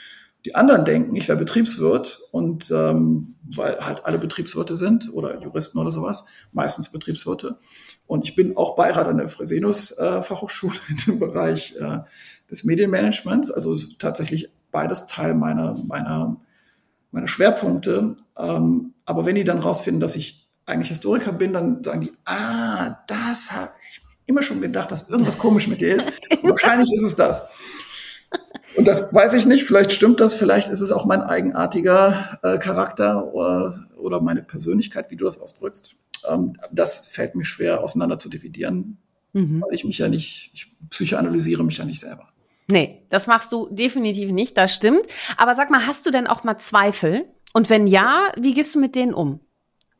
Die 0.44 0.54
anderen 0.54 0.84
denken, 0.84 1.14
ich 1.16 1.28
wäre 1.28 1.38
Betriebswirt 1.38 2.20
und 2.30 2.70
ähm, 2.70 3.34
weil 3.42 3.78
halt 3.84 4.06
alle 4.06 4.18
Betriebswirte 4.18 4.76
sind 4.76 5.12
oder 5.12 5.40
Juristen 5.40 5.78
oder 5.78 5.90
sowas, 5.90 6.24
meistens 6.52 6.90
Betriebswirte. 6.90 7.58
Und 8.06 8.26
ich 8.26 8.34
bin 8.34 8.56
auch 8.56 8.74
Beirat 8.74 9.06
an 9.06 9.18
der 9.18 9.28
Fresenius 9.28 9.98
äh, 9.98 10.22
Fachhochschule 10.22 10.74
im 11.06 11.18
Bereich 11.18 11.76
äh, 11.78 11.98
des 12.50 12.64
Medienmanagements, 12.64 13.50
also 13.50 13.76
tatsächlich 13.98 14.50
beides 14.70 15.06
Teil 15.06 15.34
meiner, 15.34 15.76
meiner, 15.86 16.40
meiner 17.10 17.28
Schwerpunkte. 17.28 18.16
Ähm, 18.38 18.94
aber 19.04 19.26
wenn 19.26 19.34
die 19.34 19.44
dann 19.44 19.58
rausfinden, 19.58 20.00
dass 20.00 20.16
ich 20.16 20.48
eigentlich 20.64 20.88
Historiker 20.88 21.32
bin, 21.32 21.52
dann 21.52 21.84
sagen 21.84 22.02
die, 22.02 22.12
ah, 22.24 22.98
das 23.06 23.52
habe 23.52 23.72
ich 23.90 24.00
immer 24.26 24.42
schon 24.42 24.60
gedacht, 24.60 24.90
dass 24.90 25.10
irgendwas 25.10 25.38
komisch 25.38 25.66
mit 25.68 25.80
dir 25.80 25.94
ist. 25.96 26.10
Wahrscheinlich 26.42 26.88
ist 26.94 27.02
es 27.02 27.16
das. 27.16 27.42
Und 28.80 28.86
das 28.86 29.12
weiß 29.12 29.34
ich 29.34 29.44
nicht, 29.44 29.64
vielleicht 29.64 29.92
stimmt 29.92 30.20
das, 30.20 30.34
vielleicht 30.34 30.70
ist 30.70 30.80
es 30.80 30.90
auch 30.90 31.04
mein 31.04 31.20
eigenartiger 31.20 32.38
äh, 32.42 32.56
Charakter 32.56 33.34
oder, 33.34 33.86
oder 33.98 34.22
meine 34.22 34.42
Persönlichkeit, 34.42 35.10
wie 35.10 35.16
du 35.16 35.26
das 35.26 35.38
ausdrückst. 35.38 35.96
Ähm, 36.26 36.56
das 36.72 37.08
fällt 37.08 37.34
mir 37.34 37.44
schwer 37.44 37.84
auseinander 37.84 38.18
zu 38.18 38.30
dividieren, 38.30 38.96
mhm. 39.34 39.60
weil 39.60 39.74
ich 39.74 39.84
mich 39.84 39.98
ja 39.98 40.08
nicht, 40.08 40.52
ich 40.54 40.72
psychoanalysiere 40.88 41.62
mich 41.62 41.76
ja 41.76 41.84
nicht 41.84 42.00
selber. 42.00 42.30
Nee, 42.68 43.02
das 43.10 43.26
machst 43.26 43.52
du 43.52 43.68
definitiv 43.70 44.32
nicht, 44.32 44.56
das 44.56 44.72
stimmt. 44.72 45.02
Aber 45.36 45.54
sag 45.54 45.68
mal, 45.68 45.86
hast 45.86 46.06
du 46.06 46.10
denn 46.10 46.26
auch 46.26 46.42
mal 46.42 46.56
Zweifel? 46.56 47.26
Und 47.52 47.68
wenn 47.68 47.86
ja, 47.86 48.32
wie 48.40 48.54
gehst 48.54 48.74
du 48.74 48.80
mit 48.80 48.94
denen 48.94 49.12
um? 49.12 49.40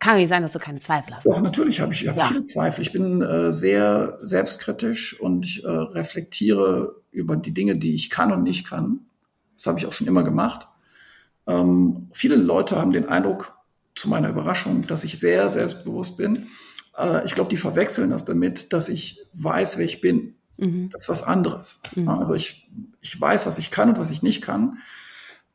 Kann 0.01 0.17
nicht 0.17 0.29
sein, 0.29 0.43
dass 0.43 0.53
du 0.53 0.59
keine 0.59 0.81
Zweifel 0.81 1.15
hast. 1.15 1.27
Doch, 1.27 1.41
natürlich 1.41 1.81
habe 1.81 1.93
ich, 1.93 2.03
ich 2.03 2.09
hab 2.09 2.17
ja. 2.17 2.25
viele 2.27 2.45
Zweifel. 2.45 2.83
Ich 2.83 2.93
bin 2.93 3.23
äh, 3.23 3.53
sehr 3.53 4.19
selbstkritisch 4.23 5.21
und 5.21 5.47
ich 5.47 5.63
äh, 5.63 5.69
reflektiere 5.69 6.97
über 7.13 7.37
die 7.37 7.53
Dinge, 7.53 7.77
die 7.77 7.95
ich 7.95 8.11
kann 8.11 8.33
und 8.33 8.43
nicht 8.43 8.67
kann. 8.67 9.01
Das 9.57 9.67
habe 9.67 9.79
ich 9.79 9.87
auch 9.87 9.93
schon 9.93 10.07
immer 10.07 10.25
gemacht. 10.25 10.69
Ähm, 11.47 12.09
viele 12.13 12.37
Leute 12.37 12.77
haben 12.77 12.93
den 12.93 13.09
Eindruck, 13.09 13.55
zu 13.95 14.09
meiner 14.09 14.29
Überraschung, 14.29 14.87
dass 14.87 15.05
ich 15.05 15.19
sehr 15.19 15.51
selbstbewusst 15.51 16.17
bin. 16.17 16.47
Äh, 16.97 17.25
ich 17.27 17.35
glaube, 17.35 17.51
die 17.51 17.57
verwechseln 17.57 18.11
das 18.11 18.25
damit, 18.25 18.73
dass 18.73 18.89
ich 18.89 19.21
weiß, 19.35 19.79
wer 19.79 19.85
ich 19.85 20.01
bin. 20.01 20.37
Mhm. 20.57 20.89
Das 20.91 21.03
ist 21.03 21.09
was 21.09 21.23
anderes. 21.23 21.83
Mhm. 21.95 22.09
Also 22.09 22.35
ich, 22.35 22.71
ich 23.01 23.21
weiß, 23.21 23.47
was 23.47 23.59
ich 23.59 23.71
kann 23.71 23.91
und 23.91 23.99
was 23.99 24.11
ich 24.11 24.23
nicht 24.23 24.43
kann. 24.43 24.79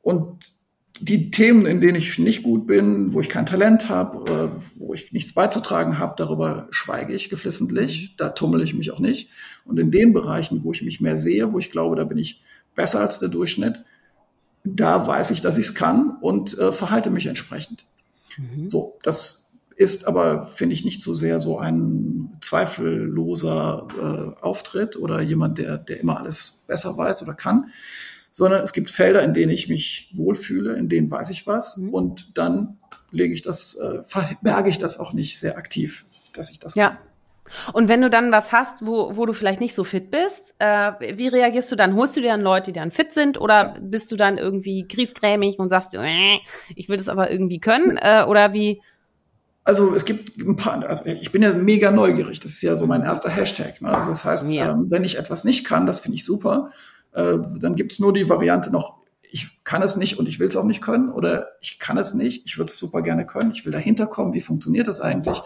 Und 0.02 0.55
die 1.02 1.30
Themen, 1.30 1.66
in 1.66 1.82
denen 1.82 1.98
ich 1.98 2.20
nicht 2.20 2.44
gut 2.44 2.68
bin, 2.68 3.14
wo 3.14 3.20
ich 3.20 3.30
kein 3.30 3.46
Talent 3.46 3.90
habe, 3.90 4.52
äh, 4.56 4.62
wo 4.80 4.94
ich 4.94 5.12
nichts 5.12 5.34
beizutragen 5.34 6.00
habe, 6.00 6.16
darüber 6.18 6.68
schweige 6.70 7.14
ich 7.14 7.30
geflissentlich. 7.30 8.16
Da 8.18 8.30
tummel 8.30 8.62
ich 8.62 8.74
mich 8.74 8.92
auch 8.92 9.00
nicht. 9.00 9.30
Und 9.66 9.78
in 9.78 9.92
den 9.92 10.14
Bereichen, 10.14 10.64
wo 10.64 10.72
ich 10.72 10.82
mich 10.84 11.02
mehr 11.02 11.18
sehe, 11.18 11.52
wo 11.52 11.60
ich 11.60 11.72
glaube, 11.72 11.96
da 11.96 12.06
bin 12.06 12.18
ich 12.18 12.42
besser 12.76 13.02
als 13.02 13.20
der 13.20 13.30
Durchschnitt, 13.30 13.84
da 14.64 15.06
weiß 15.06 15.32
ich, 15.32 15.42
dass 15.42 15.58
ich 15.58 15.68
es 15.68 15.76
kann 15.76 16.18
und 16.22 16.58
äh, 16.58 16.72
verhalte 16.72 17.10
mich 17.10 17.28
entsprechend. 17.28 17.86
Mhm. 18.38 18.70
So, 18.70 18.98
das 19.04 19.46
ist 19.76 20.08
aber, 20.08 20.44
finde 20.44 20.74
ich, 20.74 20.86
nicht 20.86 21.02
so 21.02 21.14
sehr 21.14 21.40
so 21.40 21.60
ein 21.60 22.38
zweifelloser 22.42 23.88
äh, 24.38 24.42
Auftritt 24.42 24.96
oder 24.96 25.22
jemand, 25.22 25.58
der, 25.58 25.78
der 25.78 26.00
immer 26.00 26.20
alles 26.20 26.62
besser 26.68 26.98
weiß 26.98 27.22
oder 27.24 27.34
kann, 27.34 27.72
sondern 28.38 28.62
es 28.64 28.74
gibt 28.74 28.90
Felder, 28.90 29.24
in 29.24 29.34
denen 29.34 29.54
ich 29.54 29.70
mich 29.70 30.12
wohlfühle, 30.14 30.74
in 30.74 30.90
denen 30.90 31.10
weiß 31.10 31.30
ich 31.30 31.48
was 31.48 31.78
mhm. 31.78 31.94
und 31.94 32.38
dann 32.38 32.80
lege 33.10 33.34
ich 33.34 33.44
das, 33.44 33.76
äh, 33.76 34.04
verberge 34.04 34.70
ich 34.70 34.78
das 34.78 35.00
auch 35.00 35.14
nicht 35.14 35.40
sehr 35.40 35.58
aktiv, 35.58 36.06
dass 36.34 36.50
ich 36.50 36.60
das 36.60 36.76
ja. 36.76 36.90
Kann. 36.90 36.98
Und 37.72 37.88
wenn 37.88 38.02
du 38.02 38.10
dann 38.10 38.34
was 38.34 38.52
hast, 38.52 38.86
wo, 38.86 39.16
wo 39.16 39.26
du 39.26 39.32
vielleicht 39.32 39.62
nicht 39.62 39.74
so 39.74 39.86
fit 39.86 40.12
bist, 40.12 40.54
äh, 40.60 40.92
wie 41.16 41.30
reagierst 41.30 41.72
du 41.72 41.78
dann? 41.78 41.96
Holst 41.96 42.18
du 42.18 42.22
dir 42.22 42.32
dann 42.32 42.42
Leute, 42.42 42.74
die 42.74 42.80
dann 42.80 42.92
fit 42.92 43.14
sind 43.14 43.40
oder 43.40 43.76
bist 43.80 44.12
du 44.12 44.18
dann 44.18 44.38
irgendwie 44.38 44.86
griesgrämig 44.86 45.58
und 45.58 45.70
sagst, 45.70 45.94
äh, 45.94 46.40
ich 46.76 46.90
will 46.90 46.98
das 46.98 47.08
aber 47.08 47.32
irgendwie 47.32 47.62
können? 47.62 47.98
Äh, 48.02 48.26
oder 48.28 48.52
wie? 48.52 48.82
Also 49.64 49.96
es 49.96 50.04
gibt 50.04 50.38
ein 50.40 50.58
paar, 50.58 50.86
also 50.86 51.06
ich 51.06 51.32
bin 51.32 51.42
ja 51.42 51.54
mega 51.54 51.90
neugierig, 51.90 52.42
das 52.42 52.52
ist 52.52 52.64
ja 52.64 52.76
so 52.76 52.86
mein 52.86 53.04
erster 53.04 53.30
Hashtag. 53.30 53.82
Ne? 53.82 53.96
Also 53.96 54.10
das 54.10 54.26
heißt, 54.26 54.52
ja. 54.52 54.72
ähm, 54.72 54.92
wenn 54.92 55.06
ich 55.06 55.18
etwas 55.18 55.46
nicht 55.46 55.64
kann, 55.66 55.86
das 55.86 56.02
finde 56.02 56.18
ich 56.18 56.26
super, 56.26 56.72
äh, 57.16 57.38
dann 57.60 57.76
gibt's 57.76 58.00
nur 58.00 58.14
die 58.14 58.30
Variante 58.30 58.72
noch, 58.72 58.98
ich 59.22 59.64
kann 59.64 59.82
es 59.82 59.98
nicht 59.98 60.20
und 60.20 60.30
ich 60.30 60.40
will 60.40 60.48
es 60.48 60.56
auch 60.56 60.66
nicht 60.66 60.82
können 60.82 61.10
oder 61.10 61.48
ich 61.62 61.80
kann 61.80 61.98
es 61.98 62.14
nicht, 62.14 62.46
ich 62.46 62.58
würde 62.58 62.70
es 62.70 62.78
super 62.78 63.02
gerne 63.02 63.26
können, 63.26 63.52
ich 63.52 63.66
will 63.66 63.72
dahinter 63.72 64.08
kommen, 64.08 64.34
wie 64.34 64.42
funktioniert 64.42 64.88
das 64.88 65.02
eigentlich? 65.02 65.42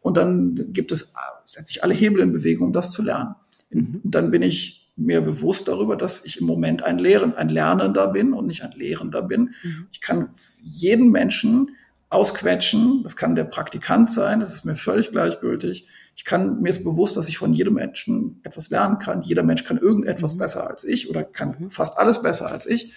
Und 0.00 0.16
dann 0.16 0.54
gibt 0.72 0.92
es, 0.92 1.14
setze 1.44 1.72
ich 1.72 1.82
alle 1.82 1.94
Hebel 1.94 2.20
in 2.20 2.32
Bewegung, 2.32 2.68
um 2.68 2.72
das 2.72 2.92
zu 2.92 3.02
lernen. 3.02 3.34
Und 3.72 4.00
dann 4.04 4.30
bin 4.30 4.42
ich 4.42 4.90
mir 4.96 5.20
bewusst 5.20 5.68
darüber, 5.68 5.96
dass 5.96 6.24
ich 6.24 6.40
im 6.40 6.46
Moment 6.46 6.82
ein, 6.82 6.98
Lehren, 6.98 7.34
ein 7.34 7.48
Lernender 7.48 8.08
bin 8.08 8.32
und 8.32 8.46
nicht 8.46 8.62
ein 8.62 8.72
Lehrender 8.72 9.22
bin. 9.22 9.54
Mhm. 9.62 9.88
Ich 9.92 10.00
kann 10.00 10.30
jeden 10.62 11.10
Menschen 11.10 11.76
ausquetschen. 12.08 13.02
Das 13.02 13.16
kann 13.16 13.36
der 13.36 13.44
Praktikant 13.44 14.10
sein. 14.10 14.40
Das 14.40 14.52
ist 14.52 14.64
mir 14.64 14.76
völlig 14.76 15.10
gleichgültig. 15.10 15.86
Ich 16.16 16.24
kann, 16.24 16.62
mir 16.62 16.70
ist 16.70 16.82
bewusst, 16.82 17.16
dass 17.16 17.28
ich 17.28 17.36
von 17.36 17.52
jedem 17.52 17.74
Menschen 17.74 18.40
etwas 18.42 18.70
lernen 18.70 18.98
kann. 18.98 19.22
Jeder 19.22 19.42
Mensch 19.42 19.64
kann 19.64 19.76
irgendetwas 19.76 20.34
mhm. 20.34 20.38
besser 20.38 20.68
als 20.68 20.82
ich 20.84 21.10
oder 21.10 21.22
kann 21.22 21.54
mhm. 21.58 21.70
fast 21.70 21.98
alles 21.98 22.22
besser 22.22 22.50
als 22.50 22.66
ich. 22.66 22.94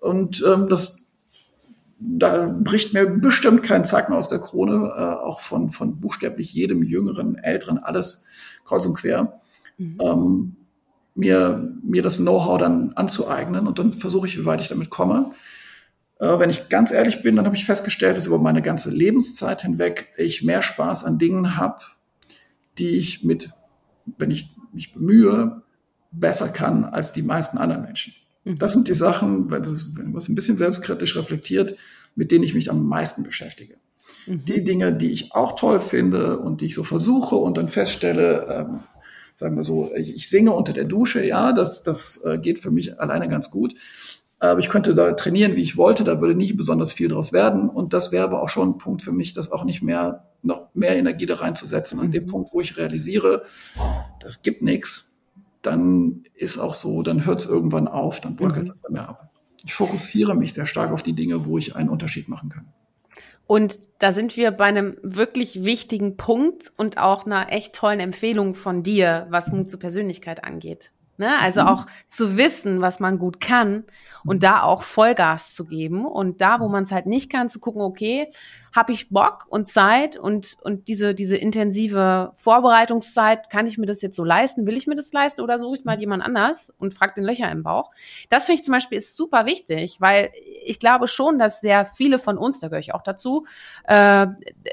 Und 0.00 0.44
ähm, 0.46 0.68
das, 0.68 1.06
da 1.98 2.48
bricht 2.48 2.92
mir 2.92 3.06
bestimmt 3.06 3.62
kein 3.62 3.84
Zacken 3.84 4.14
aus 4.14 4.28
der 4.28 4.40
Krone, 4.40 4.92
äh, 4.96 5.00
auch 5.00 5.40
von, 5.40 5.70
von 5.70 6.00
buchstäblich 6.00 6.52
jedem 6.52 6.82
Jüngeren, 6.82 7.36
Älteren, 7.36 7.78
alles 7.78 8.26
kreuz 8.64 8.84
und 8.84 8.94
quer. 8.94 9.40
Mhm. 9.78 9.98
Ähm, 10.02 10.56
mir, 11.14 11.72
mir 11.82 12.02
das 12.02 12.18
Know-how 12.18 12.58
dann 12.58 12.92
anzueignen 12.94 13.66
und 13.66 13.78
dann 13.78 13.92
versuche 13.92 14.26
ich, 14.26 14.38
wie 14.38 14.44
weit 14.44 14.60
ich 14.60 14.68
damit 14.68 14.90
komme. 14.90 15.32
Äh, 16.18 16.38
wenn 16.38 16.50
ich 16.50 16.68
ganz 16.68 16.92
ehrlich 16.92 17.22
bin, 17.22 17.36
dann 17.36 17.46
habe 17.46 17.56
ich 17.56 17.64
festgestellt, 17.64 18.16
dass 18.16 18.26
über 18.26 18.38
meine 18.38 18.62
ganze 18.62 18.90
Lebenszeit 18.90 19.62
hinweg 19.62 20.08
ich 20.16 20.42
mehr 20.42 20.62
Spaß 20.62 21.04
an 21.04 21.18
Dingen 21.18 21.56
habe, 21.56 21.78
die 22.78 22.90
ich 22.90 23.24
mit, 23.24 23.50
wenn 24.18 24.30
ich 24.30 24.54
mich 24.72 24.92
bemühe, 24.92 25.62
besser 26.10 26.48
kann 26.48 26.84
als 26.84 27.12
die 27.12 27.22
meisten 27.22 27.58
anderen 27.58 27.82
Menschen. 27.82 28.14
Mhm. 28.44 28.58
Das 28.58 28.72
sind 28.72 28.88
die 28.88 28.94
Sachen, 28.94 29.50
wenn, 29.50 29.62
man 29.62 30.16
es 30.16 30.28
ein 30.28 30.34
bisschen 30.34 30.56
selbstkritisch 30.56 31.16
reflektiert, 31.16 31.76
mit 32.14 32.30
denen 32.30 32.44
ich 32.44 32.54
mich 32.54 32.70
am 32.70 32.86
meisten 32.86 33.22
beschäftige. 33.22 33.76
Mhm. 34.26 34.44
Die 34.44 34.64
Dinge, 34.64 34.92
die 34.92 35.10
ich 35.10 35.34
auch 35.34 35.56
toll 35.56 35.80
finde 35.80 36.38
und 36.38 36.60
die 36.60 36.66
ich 36.66 36.74
so 36.74 36.84
versuche 36.84 37.36
und 37.36 37.58
dann 37.58 37.68
feststelle, 37.68 38.46
ähm, 38.48 38.80
sagen 39.34 39.56
wir 39.56 39.64
so, 39.64 39.92
ich 39.94 40.28
singe 40.28 40.52
unter 40.52 40.72
der 40.72 40.84
Dusche, 40.84 41.24
ja, 41.24 41.52
das, 41.52 41.82
das 41.82 42.24
äh, 42.24 42.38
geht 42.38 42.58
für 42.58 42.70
mich 42.70 42.98
alleine 42.98 43.28
ganz 43.28 43.50
gut. 43.50 43.74
Aber 44.38 44.60
ich 44.60 44.68
könnte 44.68 44.92
da 44.92 45.12
trainieren, 45.12 45.56
wie 45.56 45.62
ich 45.62 45.76
wollte, 45.76 46.04
da 46.04 46.20
würde 46.20 46.34
nicht 46.34 46.56
besonders 46.56 46.92
viel 46.92 47.08
draus 47.08 47.32
werden. 47.32 47.70
Und 47.70 47.92
das 47.92 48.12
wäre 48.12 48.24
aber 48.24 48.42
auch 48.42 48.48
schon 48.48 48.70
ein 48.70 48.78
Punkt 48.78 49.00
für 49.02 49.12
mich, 49.12 49.32
das 49.32 49.50
auch 49.50 49.64
nicht 49.64 49.82
mehr, 49.82 50.24
noch 50.42 50.68
mehr 50.74 50.96
Energie 50.96 51.26
da 51.26 51.36
reinzusetzen. 51.36 52.00
An 52.00 52.12
dem 52.12 52.24
mhm. 52.24 52.28
Punkt, 52.28 52.52
wo 52.52 52.60
ich 52.60 52.76
realisiere, 52.76 53.44
das 54.20 54.42
gibt 54.42 54.62
nichts, 54.62 55.14
dann 55.62 56.24
ist 56.34 56.58
auch 56.58 56.74
so, 56.74 57.02
dann 57.02 57.24
hört 57.24 57.40
es 57.40 57.48
irgendwann 57.48 57.88
auf, 57.88 58.20
dann 58.20 58.36
bröckelt 58.36 58.64
mhm. 58.64 58.68
das 58.68 58.76
bei 58.76 58.90
mir 58.90 59.08
ab. 59.08 59.30
Ich 59.64 59.74
fokussiere 59.74 60.34
mich 60.34 60.52
sehr 60.52 60.66
stark 60.66 60.92
auf 60.92 61.02
die 61.02 61.14
Dinge, 61.14 61.46
wo 61.46 61.56
ich 61.58 61.74
einen 61.74 61.88
Unterschied 61.88 62.28
machen 62.28 62.50
kann. 62.50 62.66
Und 63.46 63.78
da 63.98 64.12
sind 64.12 64.36
wir 64.36 64.50
bei 64.50 64.64
einem 64.64 64.96
wirklich 65.02 65.64
wichtigen 65.64 66.16
Punkt 66.16 66.72
und 66.76 66.98
auch 66.98 67.26
einer 67.26 67.52
echt 67.52 67.74
tollen 67.74 68.00
Empfehlung 68.00 68.54
von 68.54 68.82
dir, 68.82 69.26
was 69.30 69.52
Mut 69.52 69.70
zur 69.70 69.80
Persönlichkeit 69.80 70.44
angeht. 70.44 70.90
Ne? 71.18 71.38
Also 71.40 71.62
mhm. 71.62 71.68
auch 71.68 71.86
zu 72.08 72.36
wissen, 72.36 72.80
was 72.80 73.00
man 73.00 73.18
gut 73.18 73.40
kann 73.40 73.84
und 74.24 74.42
da 74.42 74.62
auch 74.62 74.82
Vollgas 74.82 75.54
zu 75.54 75.64
geben 75.64 76.04
und 76.04 76.40
da, 76.40 76.60
wo 76.60 76.68
man 76.68 76.84
es 76.84 76.92
halt 76.92 77.06
nicht 77.06 77.30
kann, 77.30 77.48
zu 77.48 77.58
gucken, 77.58 77.80
okay, 77.80 78.30
habe 78.74 78.92
ich 78.92 79.08
Bock 79.08 79.46
und 79.48 79.66
Zeit 79.66 80.18
und, 80.18 80.56
und 80.62 80.88
diese, 80.88 81.14
diese 81.14 81.36
intensive 81.36 82.32
Vorbereitungszeit, 82.34 83.48
kann 83.48 83.66
ich 83.66 83.78
mir 83.78 83.86
das 83.86 84.02
jetzt 84.02 84.16
so 84.16 84.24
leisten? 84.24 84.66
Will 84.66 84.76
ich 84.76 84.86
mir 84.86 84.94
das 84.94 85.12
leisten 85.12 85.40
oder 85.40 85.58
suche 85.58 85.78
ich 85.78 85.84
mal 85.84 85.98
jemand 85.98 86.22
anders 86.22 86.72
und 86.78 86.92
frag 86.92 87.14
den 87.14 87.24
Löcher 87.24 87.50
im 87.50 87.62
Bauch? 87.62 87.90
Das 88.28 88.44
finde 88.44 88.60
ich 88.60 88.64
zum 88.64 88.72
Beispiel 88.72 88.98
ist 88.98 89.16
super 89.16 89.46
wichtig, 89.46 90.00
weil 90.00 90.30
ich 90.64 90.78
glaube 90.78 91.08
schon, 91.08 91.38
dass 91.38 91.62
sehr 91.62 91.86
viele 91.86 92.18
von 92.18 92.36
uns, 92.36 92.60
da 92.60 92.68
gehöre 92.68 92.80
ich 92.80 92.94
auch 92.94 93.02
dazu, 93.02 93.46
äh, 93.84 94.26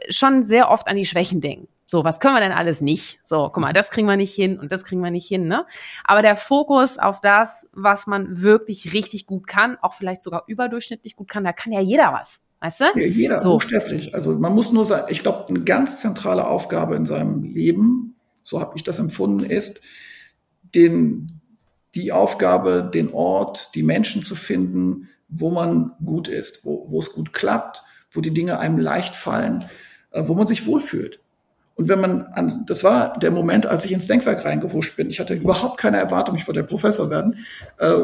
schon 0.09 0.43
sehr 0.43 0.69
oft 0.69 0.89
an 0.89 0.97
die 0.97 1.05
Schwächen 1.05 1.39
denken. 1.39 1.69
So, 1.93 2.03
was 2.03 2.19
können 2.19 2.33
wir 2.33 2.39
denn 2.39 2.51
alles 2.51 2.81
nicht? 2.81 3.19
So, 3.23 3.51
guck 3.53 3.61
mal, 3.61 3.71
das 3.71 3.91
kriegen 3.91 4.07
wir 4.07 4.17
nicht 4.17 4.33
hin 4.33 4.59
und 4.59 4.71
das 4.71 4.83
kriegen 4.83 5.03
wir 5.03 5.11
nicht 5.11 5.27
hin, 5.27 5.47
ne? 5.47 5.67
Aber 6.03 6.23
der 6.23 6.35
Fokus 6.35 6.97
auf 6.97 7.21
das, 7.21 7.67
was 7.71 8.07
man 8.07 8.41
wirklich 8.41 8.93
richtig 8.93 9.27
gut 9.27 9.45
kann, 9.45 9.77
auch 9.79 9.93
vielleicht 9.93 10.23
sogar 10.23 10.45
überdurchschnittlich 10.47 11.15
gut 11.15 11.29
kann, 11.29 11.43
da 11.43 11.53
kann 11.53 11.71
ja 11.71 11.81
jeder 11.81 12.11
was. 12.11 12.39
Weißt 12.61 12.79
du? 12.79 12.85
Ja, 12.95 13.05
jeder, 13.05 13.41
so. 13.41 13.51
buchstäblich. 13.51 14.11
Also 14.15 14.31
man 14.31 14.55
muss 14.55 14.73
nur 14.73 14.85
sagen, 14.85 15.05
ich 15.09 15.21
glaube, 15.21 15.45
eine 15.49 15.61
ganz 15.61 15.99
zentrale 15.99 16.47
Aufgabe 16.47 16.95
in 16.95 17.05
seinem 17.05 17.43
Leben, 17.43 18.15
so 18.41 18.59
habe 18.59 18.75
ich 18.75 18.83
das 18.83 18.97
empfunden, 18.97 19.45
ist, 19.45 19.83
den, 20.73 21.41
die 21.93 22.11
Aufgabe, 22.11 22.89
den 22.91 23.13
Ort, 23.13 23.69
die 23.75 23.83
Menschen 23.83 24.23
zu 24.23 24.33
finden, 24.33 25.09
wo 25.29 25.51
man 25.51 25.91
gut 26.03 26.27
ist, 26.27 26.65
wo, 26.65 26.89
wo 26.89 26.99
es 26.99 27.13
gut 27.13 27.33
klappt, 27.33 27.83
wo 28.09 28.19
die 28.19 28.33
Dinge 28.33 28.57
einem 28.57 28.79
leicht 28.79 29.15
fallen, 29.15 29.63
äh, 30.09 30.23
wo 30.25 30.33
man 30.33 30.47
sich 30.47 30.65
wohlfühlt. 30.65 31.22
Und 31.75 31.89
wenn 31.89 31.99
man 31.99 32.21
an, 32.27 32.65
das 32.67 32.83
war 32.83 33.13
der 33.17 33.31
Moment, 33.31 33.65
als 33.65 33.85
ich 33.85 33.91
ins 33.91 34.07
Denkwerk 34.07 34.45
reingehuscht 34.45 34.95
bin. 34.95 35.09
Ich 35.09 35.19
hatte 35.19 35.33
überhaupt 35.33 35.79
keine 35.79 35.97
Erwartung, 35.97 36.35
ich 36.35 36.47
wollte 36.47 36.63
Professor 36.63 37.09
werden. 37.09 37.37
Äh, 37.77 37.95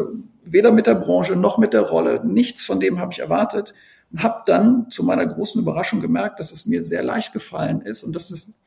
weder 0.44 0.72
mit 0.72 0.88
der 0.88 0.96
Branche 0.96 1.36
noch 1.36 1.58
mit 1.58 1.74
der 1.74 1.82
Rolle. 1.82 2.22
Nichts 2.26 2.66
von 2.66 2.80
dem 2.80 3.00
habe 3.00 3.14
ich 3.14 3.20
erwartet. 3.20 3.74
Und 4.12 4.24
habe 4.24 4.42
dann 4.48 4.90
zu 4.90 5.04
meiner 5.04 5.28
großen 5.28 5.62
Überraschung 5.62 6.02
gemerkt, 6.02 6.40
dass 6.40 6.52
es 6.52 6.66
mir 6.66 6.82
sehr 6.82 7.04
leicht 7.04 7.32
gefallen 7.32 7.82
ist 7.82 8.04
und 8.04 8.16
das 8.16 8.32
ist 8.32 8.60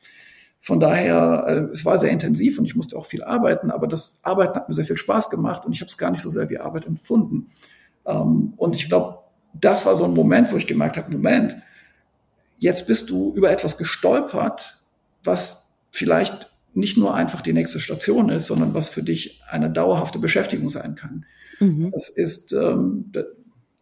von 0.65 0.79
daher, 0.79 1.43
äh, 1.45 1.73
es 1.73 1.83
war 1.83 1.99
sehr 1.99 2.11
intensiv 2.11 2.57
und 2.57 2.63
ich 2.63 2.73
musste 2.73 2.97
auch 2.97 3.05
viel 3.05 3.21
arbeiten, 3.21 3.69
aber 3.69 3.85
das 3.85 4.21
Arbeiten 4.23 4.55
hat 4.55 4.69
mir 4.69 4.75
sehr 4.75 4.85
viel 4.85 4.95
Spaß 4.95 5.29
gemacht 5.29 5.65
und 5.65 5.73
ich 5.73 5.81
habe 5.81 5.89
es 5.89 5.97
gar 5.97 6.09
nicht 6.09 6.21
so 6.21 6.29
sehr 6.29 6.49
wie 6.49 6.57
Arbeit 6.57 6.87
empfunden. 6.87 7.49
Ähm, 8.05 8.53
und 8.55 8.73
ich 8.73 8.87
glaube, 8.87 9.19
das 9.53 9.85
war 9.85 9.97
so 9.97 10.05
ein 10.05 10.13
Moment, 10.13 10.53
wo 10.53 10.55
ich 10.55 10.65
gemerkt 10.65 10.95
habe, 10.95 11.11
Moment, 11.11 11.57
jetzt 12.59 12.87
bist 12.87 13.09
du 13.09 13.33
über 13.35 13.51
etwas 13.51 13.77
gestolpert, 13.77 14.79
was 15.23 15.73
vielleicht 15.91 16.51
nicht 16.73 16.97
nur 16.97 17.13
einfach 17.13 17.41
die 17.41 17.53
nächste 17.53 17.79
Station 17.79 18.29
ist, 18.29 18.47
sondern 18.47 18.73
was 18.73 18.89
für 18.89 19.03
dich 19.03 19.41
eine 19.49 19.69
dauerhafte 19.69 20.19
Beschäftigung 20.19 20.69
sein 20.69 20.95
kann. 20.95 21.25
Mhm. 21.59 21.91
Das 21.91 22.09
ist, 22.09 22.51
ähm, 22.53 23.09
das 23.11 23.25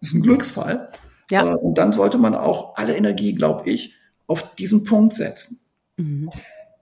ist 0.02 0.14
ein 0.14 0.22
Glücksfall. 0.22 0.90
Ja. 1.30 1.48
Äh, 1.48 1.56
und 1.56 1.78
dann 1.78 1.94
sollte 1.94 2.18
man 2.18 2.36
auch 2.36 2.76
alle 2.76 2.96
Energie, 2.96 3.34
glaube 3.34 3.70
ich, 3.70 3.96
auf 4.28 4.56
diesen 4.56 4.84
Punkt 4.84 5.14
setzen. 5.14 5.62
Mhm. 5.98 6.32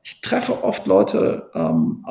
Ich 0.04 0.22
treffe 0.22 0.64
oft 0.64 0.88
Leute, 0.88 1.52
ähm, 1.54 2.06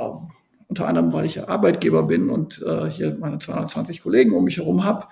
unter 0.68 0.86
anderem, 0.86 1.12
weil 1.12 1.24
ich 1.24 1.36
ja 1.36 1.48
Arbeitgeber 1.48 2.04
bin 2.04 2.30
und 2.30 2.62
äh, 2.62 2.90
hier 2.90 3.16
meine 3.18 3.38
220 3.38 4.02
Kollegen 4.02 4.34
um 4.34 4.44
mich 4.44 4.58
herum 4.58 4.84
habe. 4.84 5.06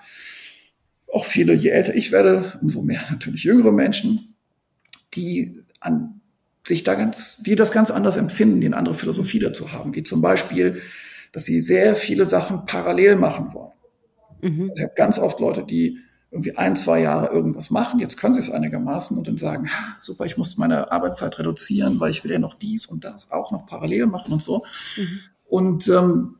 Auch 1.11 1.25
viele, 1.25 1.53
je 1.53 1.69
älter 1.69 1.95
ich 1.95 2.11
werde, 2.11 2.53
umso 2.61 2.81
mehr 2.81 3.01
natürlich 3.09 3.43
jüngere 3.43 3.71
Menschen, 3.71 4.35
die 5.13 5.63
an 5.79 6.16
sich 6.67 6.83
da 6.83 6.95
ganz, 6.95 7.37
die 7.37 7.55
das 7.55 7.71
ganz 7.71 7.91
anders 7.91 8.17
empfinden, 8.17 8.61
die 8.61 8.67
eine 8.67 8.77
andere 8.77 8.95
Philosophie 8.95 9.39
dazu 9.39 9.71
haben, 9.71 9.95
wie 9.95 10.03
zum 10.03 10.21
Beispiel, 10.21 10.81
dass 11.31 11.45
sie 11.45 11.61
sehr 11.61 11.95
viele 11.95 12.25
Sachen 12.25 12.65
parallel 12.65 13.15
machen 13.15 13.53
wollen. 13.53 13.71
Mhm. 14.41 14.69
Also 14.69 14.73
ich 14.75 14.83
habe 14.83 14.93
ganz 14.95 15.19
oft 15.19 15.39
Leute, 15.39 15.63
die 15.63 15.99
irgendwie 16.29 16.57
ein, 16.57 16.75
zwei 16.75 17.01
Jahre 17.01 17.33
irgendwas 17.33 17.69
machen, 17.69 17.99
jetzt 17.99 18.17
können 18.17 18.35
sie 18.35 18.41
es 18.41 18.51
einigermaßen 18.51 19.17
und 19.17 19.27
dann 19.27 19.37
sagen, 19.37 19.69
super, 19.97 20.25
ich 20.25 20.37
muss 20.37 20.57
meine 20.57 20.91
Arbeitszeit 20.91 21.39
reduzieren, 21.39 21.99
weil 21.99 22.11
ich 22.11 22.23
will 22.23 22.31
ja 22.31 22.39
noch 22.39 22.53
dies 22.53 22.85
und 22.85 23.05
das 23.05 23.31
auch 23.31 23.51
noch 23.51 23.65
parallel 23.65 24.07
machen 24.07 24.33
und 24.33 24.43
so. 24.43 24.65
Mhm. 24.97 25.19
Und 25.45 25.87
ähm, 25.87 26.35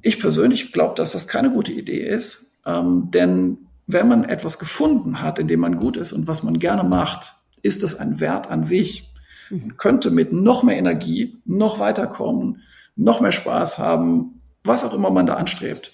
ich 0.00 0.18
persönlich 0.18 0.72
glaube, 0.72 0.94
dass 0.94 1.12
das 1.12 1.28
keine 1.28 1.50
gute 1.50 1.72
Idee 1.72 2.00
ist, 2.00 2.58
ähm, 2.64 3.10
denn 3.10 3.58
wenn 3.86 4.08
man 4.08 4.24
etwas 4.24 4.58
gefunden 4.58 5.20
hat, 5.20 5.38
in 5.38 5.48
dem 5.48 5.60
man 5.60 5.76
gut 5.76 5.98
ist 5.98 6.12
und 6.12 6.26
was 6.26 6.42
man 6.42 6.58
gerne 6.58 6.84
macht, 6.84 7.34
ist 7.60 7.82
das 7.82 7.98
ein 7.98 8.20
Wert 8.20 8.50
an 8.50 8.64
sich 8.64 9.13
und 9.50 9.76
könnte 9.78 10.10
mit 10.10 10.32
noch 10.32 10.62
mehr 10.62 10.76
Energie 10.76 11.38
noch 11.44 11.78
weiterkommen, 11.78 12.62
noch 12.96 13.20
mehr 13.20 13.32
Spaß 13.32 13.78
haben, 13.78 14.40
was 14.62 14.84
auch 14.84 14.94
immer 14.94 15.10
man 15.10 15.26
da 15.26 15.34
anstrebt. 15.34 15.92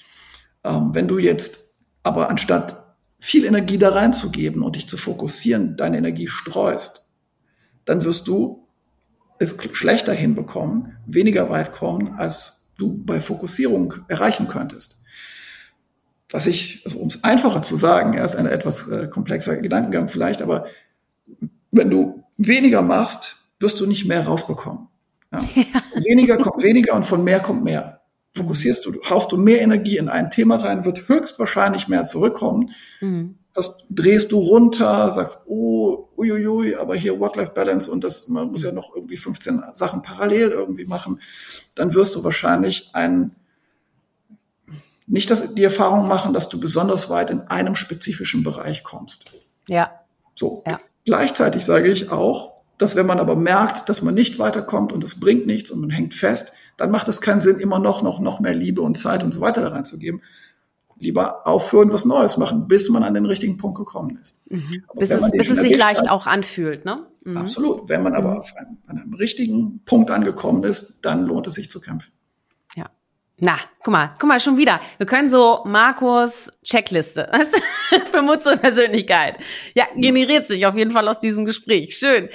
Ähm, 0.64 0.90
wenn 0.92 1.08
du 1.08 1.18
jetzt 1.18 1.74
aber 2.02 2.30
anstatt 2.30 2.84
viel 3.18 3.44
Energie 3.44 3.78
da 3.78 3.90
reinzugeben 3.90 4.62
und 4.62 4.76
dich 4.76 4.88
zu 4.88 4.96
fokussieren, 4.96 5.76
deine 5.76 5.98
Energie 5.98 6.28
streust, 6.28 7.10
dann 7.84 8.04
wirst 8.04 8.28
du 8.28 8.66
es 9.38 9.56
schlechter 9.72 10.12
hinbekommen, 10.12 10.96
weniger 11.06 11.50
weit 11.50 11.72
kommen, 11.72 12.14
als 12.16 12.68
du 12.78 13.02
bei 13.04 13.20
Fokussierung 13.20 13.94
erreichen 14.08 14.48
könntest. 14.48 15.02
Was 16.30 16.46
ich, 16.46 16.82
also 16.84 16.98
um 16.98 17.08
es 17.08 17.24
einfacher 17.24 17.62
zu 17.62 17.76
sagen, 17.76 18.12
ja, 18.14 18.24
ist 18.24 18.36
ein 18.36 18.46
etwas 18.46 18.88
äh, 18.88 19.08
komplexer 19.08 19.56
Gedankengang 19.56 20.08
vielleicht, 20.08 20.42
aber 20.42 20.66
wenn 21.70 21.90
du 21.90 22.24
weniger 22.36 22.82
machst, 22.82 23.39
wirst 23.60 23.80
du 23.80 23.86
nicht 23.86 24.06
mehr 24.06 24.26
rausbekommen. 24.26 24.88
Ja. 25.32 25.44
Ja. 25.54 25.82
Weniger 26.04 26.38
kommt 26.38 26.62
weniger 26.62 26.94
und 26.94 27.04
von 27.04 27.22
mehr 27.22 27.40
kommt 27.40 27.62
mehr. 27.62 28.00
Fokussierst 28.34 28.86
du, 28.86 29.00
haust 29.08 29.30
du 29.30 29.36
mehr 29.36 29.60
Energie 29.60 29.96
in 29.96 30.08
ein 30.08 30.30
Thema 30.30 30.56
rein, 30.56 30.84
wird 30.84 31.08
höchstwahrscheinlich 31.08 31.88
mehr 31.88 32.04
zurückkommen. 32.04 32.70
Mhm. 33.00 33.36
Das 33.54 33.86
drehst 33.90 34.32
du 34.32 34.38
runter, 34.38 35.10
sagst, 35.10 35.44
oh, 35.46 36.08
uiuiui, 36.16 36.76
aber 36.76 36.94
hier 36.94 37.18
Work-Life-Balance 37.18 37.90
und 37.90 38.04
das, 38.04 38.28
man 38.28 38.50
muss 38.50 38.62
ja 38.62 38.72
noch 38.72 38.94
irgendwie 38.94 39.16
15 39.16 39.62
Sachen 39.72 40.02
parallel 40.02 40.50
irgendwie 40.50 40.86
machen. 40.86 41.20
Dann 41.74 41.94
wirst 41.94 42.14
du 42.14 42.24
wahrscheinlich 42.24 42.90
ein, 42.94 43.34
nicht 45.06 45.30
das, 45.30 45.54
die 45.54 45.64
Erfahrung 45.64 46.06
machen, 46.06 46.32
dass 46.32 46.48
du 46.48 46.60
besonders 46.60 47.10
weit 47.10 47.30
in 47.30 47.40
einem 47.42 47.74
spezifischen 47.74 48.44
Bereich 48.44 48.84
kommst. 48.84 49.26
Ja. 49.68 50.00
So. 50.36 50.62
Ja. 50.66 50.80
Gleichzeitig 51.04 51.64
sage 51.64 51.90
ich 51.90 52.10
auch, 52.10 52.59
dass 52.80 52.96
wenn 52.96 53.06
man 53.06 53.20
aber 53.20 53.36
merkt, 53.36 53.88
dass 53.90 54.00
man 54.00 54.14
nicht 54.14 54.38
weiterkommt 54.38 54.92
und 54.92 55.04
es 55.04 55.20
bringt 55.20 55.46
nichts 55.46 55.70
und 55.70 55.80
man 55.80 55.90
hängt 55.90 56.14
fest, 56.14 56.54
dann 56.78 56.90
macht 56.90 57.08
es 57.08 57.20
keinen 57.20 57.42
Sinn, 57.42 57.60
immer 57.60 57.78
noch, 57.78 58.02
noch, 58.02 58.20
noch 58.20 58.40
mehr 58.40 58.54
Liebe 58.54 58.80
und 58.80 58.96
Zeit 58.96 59.22
und 59.22 59.32
so 59.32 59.40
weiter 59.40 59.60
da 59.60 59.68
reinzugeben. 59.68 60.22
lieber 60.98 61.46
aufhören, 61.46 61.92
was 61.92 62.04
Neues 62.04 62.36
machen, 62.36 62.68
bis 62.68 62.90
man 62.90 63.02
an 63.02 63.14
den 63.14 63.24
richtigen 63.24 63.56
Punkt 63.56 63.78
gekommen 63.78 64.18
ist. 64.20 64.38
Mhm. 64.50 64.84
Bis 64.94 65.10
es, 65.10 65.30
bis 65.30 65.50
es 65.50 65.58
sich 65.58 65.76
leicht 65.76 66.02
hat, 66.02 66.10
auch 66.10 66.26
anfühlt, 66.26 66.84
ne? 66.84 67.06
Mhm. 67.24 67.36
Absolut. 67.36 67.88
Wenn 67.88 68.02
man 68.02 68.14
aber 68.14 68.32
mhm. 68.32 68.40
auf 68.40 68.56
einem, 68.56 68.78
an 68.86 68.98
einem 68.98 69.14
richtigen 69.14 69.82
Punkt 69.84 70.10
angekommen 70.10 70.64
ist, 70.64 71.00
dann 71.02 71.24
lohnt 71.24 71.46
es 71.46 71.54
sich 71.54 71.70
zu 71.70 71.80
kämpfen. 71.80 72.12
Na, 73.42 73.56
guck 73.82 73.92
mal, 73.92 74.14
guck 74.18 74.28
mal, 74.28 74.38
schon 74.38 74.58
wieder. 74.58 74.80
Wir 74.98 75.06
können 75.06 75.30
so 75.30 75.62
Markus 75.64 76.50
Checkliste 76.62 77.30
für 78.10 78.20
Mut 78.20 78.42
zur 78.42 78.56
Persönlichkeit. 78.56 79.38
Ja, 79.74 79.86
generiert 79.96 80.44
sich 80.44 80.66
auf 80.66 80.76
jeden 80.76 80.90
Fall 80.90 81.08
aus 81.08 81.20
diesem 81.20 81.46
Gespräch. 81.46 81.96
Schön. 81.96 82.28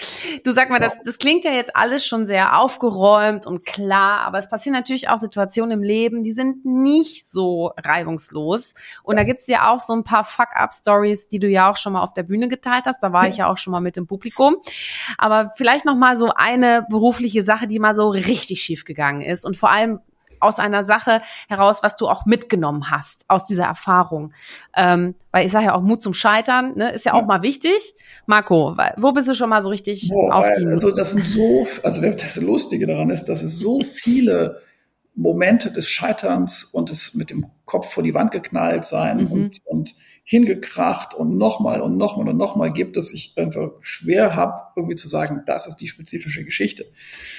Du 0.44 0.52
sag 0.52 0.72
mal, 0.72 0.80
das, 0.80 0.98
das 1.04 1.20
klingt 1.20 1.44
ja 1.44 1.52
jetzt 1.52 1.76
alles 1.76 2.08
schon 2.08 2.26
sehr 2.26 2.60
aufgeräumt 2.60 3.46
und 3.46 3.63
klar, 3.68 4.22
aber 4.22 4.39
es 4.39 4.50
passieren 4.50 4.74
natürlich 4.74 5.08
auch 5.08 5.20
Situationen 5.20 5.74
im 5.74 5.84
Leben, 5.84 6.24
die 6.24 6.32
sind 6.32 6.65
nicht 6.65 7.32
so 7.32 7.72
reibungslos. 7.78 8.74
Und 9.04 9.18
da 9.18 9.24
gibt's 9.24 9.46
ja 9.46 9.72
auch 9.72 9.82
so 9.82 9.94
ein 9.94 10.04
paar 10.04 10.24
Fuck-up-Stories, 10.24 11.30
die 11.30 11.38
du 11.38 11.48
ja 11.48 11.70
auch 11.70 11.78
schon 11.78 11.94
mal 11.94 12.02
auf 12.02 12.15
der 12.15 12.24
Bühne 12.24 12.48
geteilt 12.48 12.86
hast. 12.88 13.04
Da 13.04 13.13
war 13.13 13.28
ich 13.28 13.38
ja 13.38 13.48
auch 13.48 13.58
schon 13.60 13.70
mal 13.70 13.80
mit 13.80 13.96
dem 13.96 14.08
Publikum. 14.08 14.56
Aber 15.20 15.52
vielleicht 15.56 15.86
noch 15.86 15.96
mal 15.96 16.18
so 16.18 16.32
eine 16.36 16.84
berufliche 16.89 17.44
Sache, 17.44 17.68
die 17.68 17.78
mal 17.78 17.94
so 17.94 18.10
richtig 18.10 18.63
schief 18.63 18.86
gegangen 18.86 19.22
ist 19.22 19.46
und 19.46 19.56
vor 19.56 19.70
allem 19.70 20.00
aus 20.46 20.60
einer 20.60 20.84
Sache 20.84 21.22
heraus, 21.48 21.84
was 21.84 21.96
du 21.96 22.08
auch 22.08 22.26
mitgenommen 22.26 22.90
hast 22.92 23.26
aus 23.28 23.44
dieser 23.44 23.66
Erfahrung. 23.66 24.32
Ähm, 24.76 25.16
weil 25.32 25.46
ich 25.46 25.52
sage 25.52 25.66
ja 25.66 25.76
auch 25.76 25.82
Mut 25.82 26.02
zum 26.02 26.14
Scheitern, 26.14 26.76
ne, 26.76 26.92
ist 26.92 27.06
ja 27.06 27.14
auch 27.14 27.22
ja. 27.22 27.26
mal 27.26 27.42
wichtig. 27.42 27.94
Marco, 28.26 28.78
wo 28.98 29.12
bist 29.12 29.28
du 29.28 29.36
schon 29.36 29.50
mal 29.50 29.62
so 29.62 29.70
richtig 29.70 30.10
Boah, 30.10 30.36
auf 30.36 30.46
die? 30.58 30.66
Also 30.68 30.96
das 30.96 31.12
sind 31.12 31.26
so, 31.26 31.68
also 31.84 32.02
das 32.02 32.36
Lustige 32.38 32.88
daran 32.88 33.10
ist, 33.10 33.26
dass 33.26 33.44
es 33.44 33.60
so 33.60 33.82
viele 33.82 34.62
Momente 35.16 35.72
des 35.72 35.90
Scheiterns 35.90 36.64
und 36.64 36.90
des 36.90 37.14
mit 37.14 37.30
dem 37.30 37.48
Kopf 37.66 37.92
vor 37.92 38.04
die 38.04 38.14
Wand 38.14 38.32
geknallt 38.32 38.86
sein 38.86 39.18
mhm. 39.18 39.32
und, 39.32 39.60
und 39.66 39.96
hingekracht 40.28 41.14
und 41.14 41.38
nochmal 41.38 41.82
und 41.82 41.98
nochmal 41.98 42.28
und 42.28 42.38
nochmal 42.38 42.74
gibt, 42.74 42.98
dass 42.98 43.14
ich 43.14 43.34
einfach 43.38 43.70
schwer 43.82 44.36
habe, 44.36 44.54
irgendwie 44.76 44.96
zu 44.96 45.08
sagen, 45.08 45.44
das 45.46 45.68
ist 45.68 45.78
die 45.78 45.88
spezifische 45.88 46.44
Geschichte. 46.44 46.86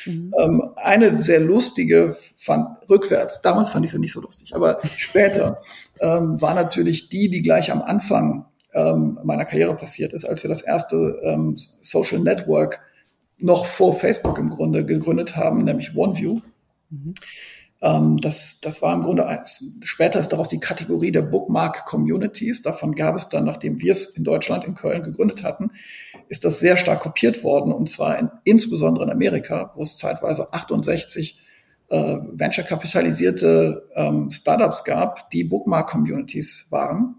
Mhm. 0.05 0.33
Ähm, 0.39 0.63
eine 0.77 1.21
sehr 1.21 1.41
lustige 1.41 2.17
fand 2.37 2.69
rückwärts, 2.89 3.43
damals 3.43 3.71
fand 3.71 3.85
ich 3.85 3.91
sie 3.91 3.99
nicht 3.99 4.13
so 4.13 4.21
lustig, 4.21 4.55
aber 4.55 4.79
später 4.97 5.61
ähm, 5.99 6.41
war 6.41 6.55
natürlich 6.55 7.09
die, 7.09 7.29
die 7.29 7.43
gleich 7.43 7.73
am 7.73 7.83
Anfang 7.83 8.47
ähm, 8.73 9.19
meiner 9.25 9.47
Karriere 9.47 9.75
passiert 9.75 10.13
ist, 10.13 10.25
als 10.25 10.45
wir 10.45 10.49
das 10.49 10.61
erste 10.61 11.21
ähm, 11.25 11.57
Social 11.83 12.21
Network 12.21 12.81
noch 13.37 13.67
vor 13.67 13.95
Facebook 13.95 14.39
im 14.39 14.49
Grunde 14.49 14.87
gegründet 14.87 15.35
haben, 15.35 15.65
nämlich 15.65 15.97
OneView. 15.97 16.41
Mhm. 16.91 17.15
Ähm, 17.83 18.17
das, 18.19 18.61
das 18.61 18.81
war 18.83 18.95
im 18.95 19.03
Grunde, 19.03 19.43
später 19.83 20.19
ist 20.19 20.31
daraus 20.31 20.49
die 20.49 20.61
Kategorie 20.61 21.13
der 21.13 21.23
Bookmark 21.23 21.85
Communities. 21.85 22.63
Davon 22.63 22.95
gab 22.95 23.15
es 23.17 23.29
dann, 23.29 23.45
nachdem 23.45 23.81
wir 23.81 23.93
es 23.93 24.07
in 24.17 24.25
Deutschland, 24.25 24.65
in 24.65 24.75
Köln 24.75 25.03
gegründet 25.03 25.43
hatten, 25.43 25.71
ist 26.29 26.45
das 26.45 26.59
sehr 26.59 26.77
stark 26.77 27.01
kopiert 27.01 27.45
worden 27.45 27.73
und 27.73 27.89
zwar 27.89 28.19
in, 28.19 28.31
insbesondere 28.45 29.05
in 29.05 29.11
Amerika, 29.11 29.73
wo 29.75 29.83
es 29.83 29.97
zeitweise 29.97 30.53
68 30.53 31.41
äh, 31.89 32.17
venture-kapitalisierte 32.33 33.89
ähm, 33.95 34.31
Startups 34.31 34.85
gab, 34.85 35.31
die 35.31 35.45
Bookmark-Communities 35.45 36.69
waren, 36.71 37.17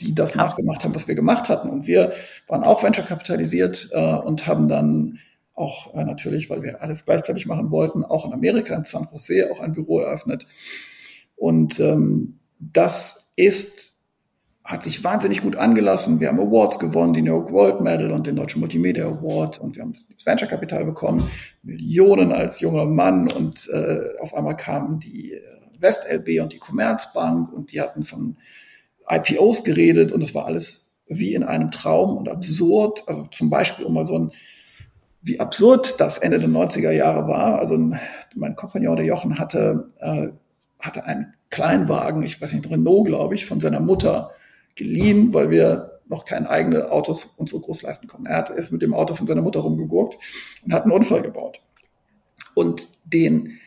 die 0.00 0.14
das 0.14 0.34
nachgemacht 0.34 0.84
haben, 0.84 0.94
was 0.94 1.08
wir 1.08 1.14
gemacht 1.14 1.48
hatten. 1.48 1.70
Und 1.70 1.86
wir 1.86 2.12
waren 2.48 2.64
auch 2.64 2.82
venture-kapitalisiert 2.82 3.90
äh, 3.92 4.14
und 4.14 4.46
haben 4.46 4.68
dann 4.68 5.18
auch 5.54 5.94
äh, 5.94 6.04
natürlich, 6.04 6.50
weil 6.50 6.62
wir 6.62 6.82
alles 6.82 7.04
gleichzeitig 7.04 7.46
machen 7.46 7.70
wollten, 7.70 8.04
auch 8.04 8.24
in 8.24 8.32
Amerika, 8.32 8.74
in 8.74 8.84
San 8.84 9.08
Jose, 9.10 9.50
auch 9.52 9.60
ein 9.60 9.72
Büro 9.72 10.00
eröffnet. 10.00 10.46
Und 11.36 11.78
ähm, 11.80 12.38
das 12.58 13.32
ist 13.36 13.92
hat 14.64 14.84
sich 14.84 15.02
wahnsinnig 15.02 15.42
gut 15.42 15.56
angelassen. 15.56 16.20
Wir 16.20 16.28
haben 16.28 16.38
Awards 16.38 16.78
gewonnen, 16.78 17.12
die 17.12 17.22
New 17.22 17.32
York 17.32 17.50
World 17.50 17.80
Medal 17.80 18.12
und 18.12 18.26
den 18.26 18.36
Deutschen 18.36 18.60
Multimedia 18.60 19.06
Award 19.06 19.58
und 19.58 19.74
wir 19.74 19.82
haben 19.82 19.92
das 19.92 20.24
Venture 20.24 20.48
Capital 20.48 20.84
bekommen, 20.84 21.28
Millionen 21.62 22.30
als 22.32 22.60
junger 22.60 22.86
Mann 22.86 23.28
und 23.28 23.68
äh, 23.70 24.20
auf 24.20 24.34
einmal 24.34 24.56
kamen 24.56 25.00
die 25.00 25.32
äh, 25.32 25.40
WestLB 25.80 26.40
und 26.40 26.52
die 26.52 26.58
Commerzbank 26.58 27.52
und 27.52 27.72
die 27.72 27.80
hatten 27.80 28.04
von 28.04 28.36
IPOs 29.10 29.64
geredet 29.64 30.12
und 30.12 30.22
es 30.22 30.32
war 30.34 30.46
alles 30.46 30.94
wie 31.08 31.34
in 31.34 31.42
einem 31.42 31.72
Traum 31.72 32.16
und 32.16 32.28
absurd. 32.28 33.02
Also 33.08 33.26
zum 33.26 33.50
Beispiel, 33.50 33.84
um 33.84 33.94
mal 33.94 34.06
so 34.06 34.16
ein 34.16 34.32
wie 35.22 35.40
absurd 35.40 36.00
das 36.00 36.18
Ende 36.18 36.38
der 36.38 36.48
90er 36.48 36.90
Jahre 36.90 37.28
war. 37.28 37.58
Also 37.58 37.78
mein 38.34 38.56
Kompagnon, 38.56 38.96
der 38.96 39.06
Jochen, 39.06 39.38
hatte, 39.38 39.88
äh, 40.00 40.28
hatte 40.80 41.04
einen 41.04 41.34
Kleinwagen, 41.50 42.22
ich 42.22 42.40
weiß 42.40 42.52
nicht, 42.52 42.68
Renault, 42.68 43.06
glaube 43.06 43.34
ich, 43.34 43.46
von 43.46 43.60
seiner 43.60 43.80
Mutter 43.80 44.32
geliehen, 44.74 45.32
weil 45.32 45.50
wir 45.50 46.00
noch 46.08 46.24
keine 46.24 46.50
eigenen 46.50 46.82
Autos 46.82 47.24
uns 47.36 47.50
so 47.50 47.60
groß 47.60 47.82
leisten 47.82 48.08
konnten. 48.08 48.26
Er 48.26 48.36
hat, 48.36 48.50
ist 48.50 48.72
mit 48.72 48.82
dem 48.82 48.94
Auto 48.94 49.14
von 49.14 49.26
seiner 49.26 49.42
Mutter 49.42 49.60
rumgegurkt 49.60 50.18
und 50.64 50.72
hat 50.74 50.82
einen 50.82 50.92
Unfall 50.92 51.22
gebaut. 51.22 51.60
Und 52.54 52.88
den 53.04 53.58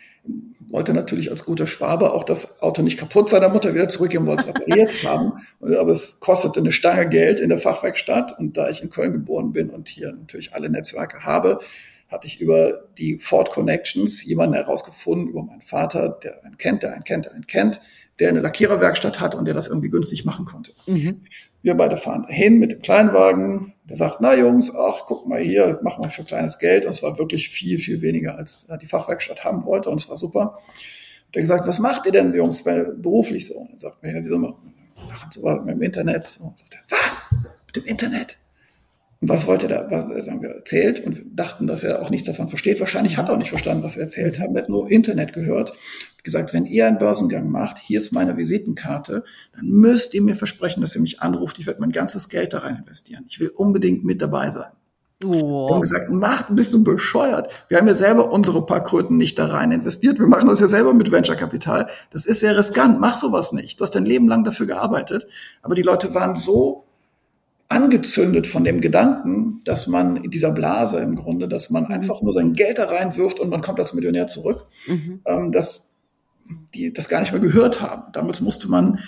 wollte 0.70 0.94
natürlich 0.94 1.32
als 1.32 1.46
guter 1.46 1.68
Schwabe 1.68 2.14
auch 2.14 2.24
das 2.24 2.62
Auto 2.62 2.82
nicht 2.82 2.98
kaputt 2.98 3.30
seiner 3.30 3.50
Mutter 3.50 3.74
wieder 3.74 3.88
zurückgeben, 3.88 4.26
wollte 4.26 4.44
es 4.44 4.56
repariert 4.56 5.04
haben. 5.04 5.34
Aber 5.62 5.92
es 5.92 6.20
kostete 6.20 6.60
eine 6.60 6.72
Stange 6.72 7.08
Geld 7.08 7.40
in 7.40 7.50
der 7.50 7.60
Fachwerkstatt. 7.60 8.38
Und 8.38 8.58
da 8.58 8.70
ich 8.70 8.82
in 8.82 8.90
Köln 8.90 9.14
geboren 9.14 9.54
bin 9.54 9.70
und 9.70 9.88
hier 9.88 10.12
natürlich 10.12 10.54
alle 10.54 10.70
Netzwerke 10.70 11.24
habe, 11.24 11.60
hatte 12.08 12.28
ich 12.28 12.42
über 12.42 12.88
die 12.98 13.18
Ford 13.18 13.52
Connections 13.52 14.24
jemanden 14.24 14.56
herausgefunden, 14.56 15.30
über 15.30 15.44
meinen 15.44 15.62
Vater, 15.62 16.10
der 16.10 16.44
einen 16.44 16.58
kennt, 16.58 16.84
der 16.84 16.94
einen 16.94 17.04
kennt, 17.04 17.26
der 17.26 17.34
einen 17.34 17.48
kennt, 17.48 17.82
der 18.20 18.30
eine 18.30 18.42
Lackiererwerkstatt 18.42 19.20
hat 19.20 19.36
und 19.36 19.46
der 19.46 19.54
das 19.54 19.68
irgendwie 19.68 19.90
günstig 19.90 20.26
machen 20.26 20.46
konnte. 20.46 20.74
Mhm. 20.88 21.22
Wir 21.62 21.76
beide 21.76 21.98
fahren 21.98 22.24
dahin 22.24 22.60
mit 22.60 22.72
dem 22.72 22.82
Kleinwagen. 22.82 23.75
Der 23.88 23.96
sagt, 23.96 24.20
na 24.20 24.34
Jungs, 24.34 24.74
ach, 24.76 25.06
guck 25.06 25.28
mal 25.28 25.40
hier, 25.40 25.80
mach 25.84 26.00
mal 26.00 26.10
für 26.10 26.24
kleines 26.24 26.58
Geld. 26.58 26.86
Und 26.86 26.92
es 26.92 27.04
war 27.04 27.18
wirklich 27.20 27.50
viel, 27.50 27.78
viel 27.78 28.02
weniger, 28.02 28.36
als 28.36 28.68
die 28.82 28.88
Fachwerkstatt 28.88 29.44
haben 29.44 29.64
wollte. 29.66 29.90
Und 29.90 30.02
es 30.02 30.10
war 30.10 30.18
super. 30.18 30.60
Der 31.34 31.42
gesagt, 31.42 31.68
was 31.68 31.80
macht 31.80 32.06
ihr 32.06 32.12
denn, 32.12 32.34
Jungs, 32.34 32.64
beruflich 32.64 33.48
so? 33.48 33.60
Und 33.60 33.74
er 33.74 33.80
sagt 33.80 34.02
mir, 34.02 34.16
ja, 34.16 34.24
wieso 34.24 34.38
machen 34.38 34.74
wir 35.36 35.62
mit 35.62 35.76
dem 35.76 35.82
Internet? 35.82 36.40
Und 36.42 36.58
sagt 36.58 36.74
er, 36.74 36.98
was? 36.98 37.36
Mit 37.68 37.76
dem 37.76 37.86
Internet? 37.86 38.38
Und 39.22 39.30
was 39.30 39.48
wollte 39.48 39.68
er 39.68 39.88
da? 39.88 40.10
Was 40.10 40.28
haben 40.28 40.42
wir 40.42 40.50
erzählt 40.50 41.04
und 41.06 41.24
dachten, 41.34 41.68
dass 41.68 41.84
er 41.84 42.02
auch 42.02 42.10
nichts 42.10 42.28
davon 42.28 42.50
versteht. 42.50 42.80
Wahrscheinlich 42.80 43.18
hat 43.18 43.30
er 43.30 43.34
auch 43.34 43.40
nicht 43.40 43.50
verstanden, 43.50 43.84
was 43.84 43.96
wir 43.96 44.04
erzählt 44.04 44.40
haben. 44.40 44.56
Er 44.56 44.64
hat 44.64 44.70
nur 44.70 44.92
Internet 44.92 45.34
gehört. 45.34 45.72
Hat 45.72 46.24
gesagt, 46.24 46.54
wenn 46.54 46.66
ihr 46.66 46.88
einen 46.88 46.98
Börsengang 46.98 47.50
macht, 47.50 47.78
hier 47.80 48.00
ist 48.00 48.12
meine 48.12 48.36
Visitenkarte, 48.36 49.24
dann 49.56 49.68
müsst 49.68 50.14
ihr 50.14 50.22
mir 50.22 50.36
versprechen, 50.36 50.82
dass 50.82 50.96
ihr 50.96 51.02
mich 51.02 51.22
anruft. 51.22 51.60
Ich 51.60 51.66
werde 51.66 51.80
mein 51.80 51.92
ganzes 51.92 52.30
Geld 52.30 52.54
da 52.54 52.60
rein 52.60 52.78
investieren. 52.78 53.26
Ich 53.30 53.40
will 53.40 53.50
unbedingt 53.50 54.04
mit 54.04 54.22
dabei 54.22 54.52
sein. 54.52 54.72
Oh. 55.24 55.70
Wir 55.70 55.76
haben 55.76 55.82
gesagt, 55.82 56.10
mach, 56.12 56.50
bist 56.50 56.74
du 56.74 56.84
bescheuert? 56.84 57.50
Wir 57.70 57.78
haben 57.78 57.88
ja 57.88 57.96
selber 57.96 58.32
unsere 58.32 58.66
paar 58.66 58.84
Kröten 58.84 59.16
nicht 59.16 59.40
da 59.40 59.46
rein 59.46 59.72
investiert. 59.72 60.20
Wir 60.20 60.28
machen 60.28 60.50
das 60.50 60.60
ja 60.60 60.68
selber 60.68 60.94
mit 60.94 61.10
Venture 61.10 61.38
Kapital. 61.38 61.88
Das 62.12 62.26
ist 62.26 62.42
sehr 62.42 62.58
riskant. 62.58 63.00
Mach 63.00 63.16
sowas 63.16 63.54
nicht. 63.54 63.80
Du 63.80 63.84
hast 63.84 63.96
dein 63.96 64.06
Leben 64.06 64.28
lang 64.28 64.44
dafür 64.44 64.66
gearbeitet. 64.66 65.26
Aber 65.62 65.74
die 65.74 65.84
Leute 65.84 66.14
waren 66.14 66.36
so 66.36 66.86
angezündet 67.68 68.46
von 68.48 68.64
dem 68.64 68.80
Gedanken, 68.80 69.60
dass 69.64 69.88
man 69.88 70.18
in 70.18 70.30
dieser 70.30 70.52
Blase 70.52 71.00
im 71.00 71.16
Grunde, 71.16 71.48
dass 71.48 71.70
man 71.70 71.86
mhm. 71.86 71.92
einfach 71.92 72.22
nur 72.22 72.34
sein 72.34 72.54
Geld 72.54 72.78
da 72.78 72.86
reinwirft 72.86 73.40
und 73.40 73.50
man 73.50 73.62
kommt 73.62 73.80
als 73.80 73.94
Millionär 73.94 74.28
zurück, 74.28 74.68
mhm. 74.88 75.22
ähm, 75.26 75.52
dass 75.52 75.88
die 76.74 76.94
das 76.94 77.10
gar 77.10 77.22
nicht 77.22 77.32
mehr 77.32 77.42
gehört 77.42 77.82
haben. 77.82 78.12
Damals 78.14 78.40
musste 78.42 78.70
man 78.70 79.00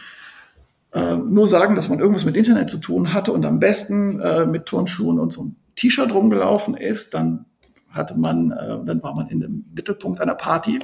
äh, 0.91 1.17
nur 1.17 1.47
sagen, 1.47 1.75
dass 1.75 1.87
man 1.87 1.99
irgendwas 1.99 2.25
mit 2.25 2.35
Internet 2.35 2.69
zu 2.69 2.79
tun 2.79 3.13
hatte 3.13 3.31
und 3.31 3.45
am 3.45 3.59
besten 3.59 4.19
äh, 4.21 4.45
mit 4.47 4.65
Turnschuhen 4.65 5.19
und 5.19 5.33
so 5.33 5.43
ein 5.43 5.55
T-Shirt 5.75 6.11
rumgelaufen 6.11 6.75
ist, 6.75 7.13
dann 7.13 7.45
hatte 7.89 8.17
man, 8.17 8.51
äh, 8.51 8.83
dann 8.83 9.03
war 9.03 9.15
man 9.15 9.27
in 9.27 9.39
dem 9.39 9.65
Mittelpunkt 9.75 10.19
einer 10.19 10.33
Party. 10.33 10.79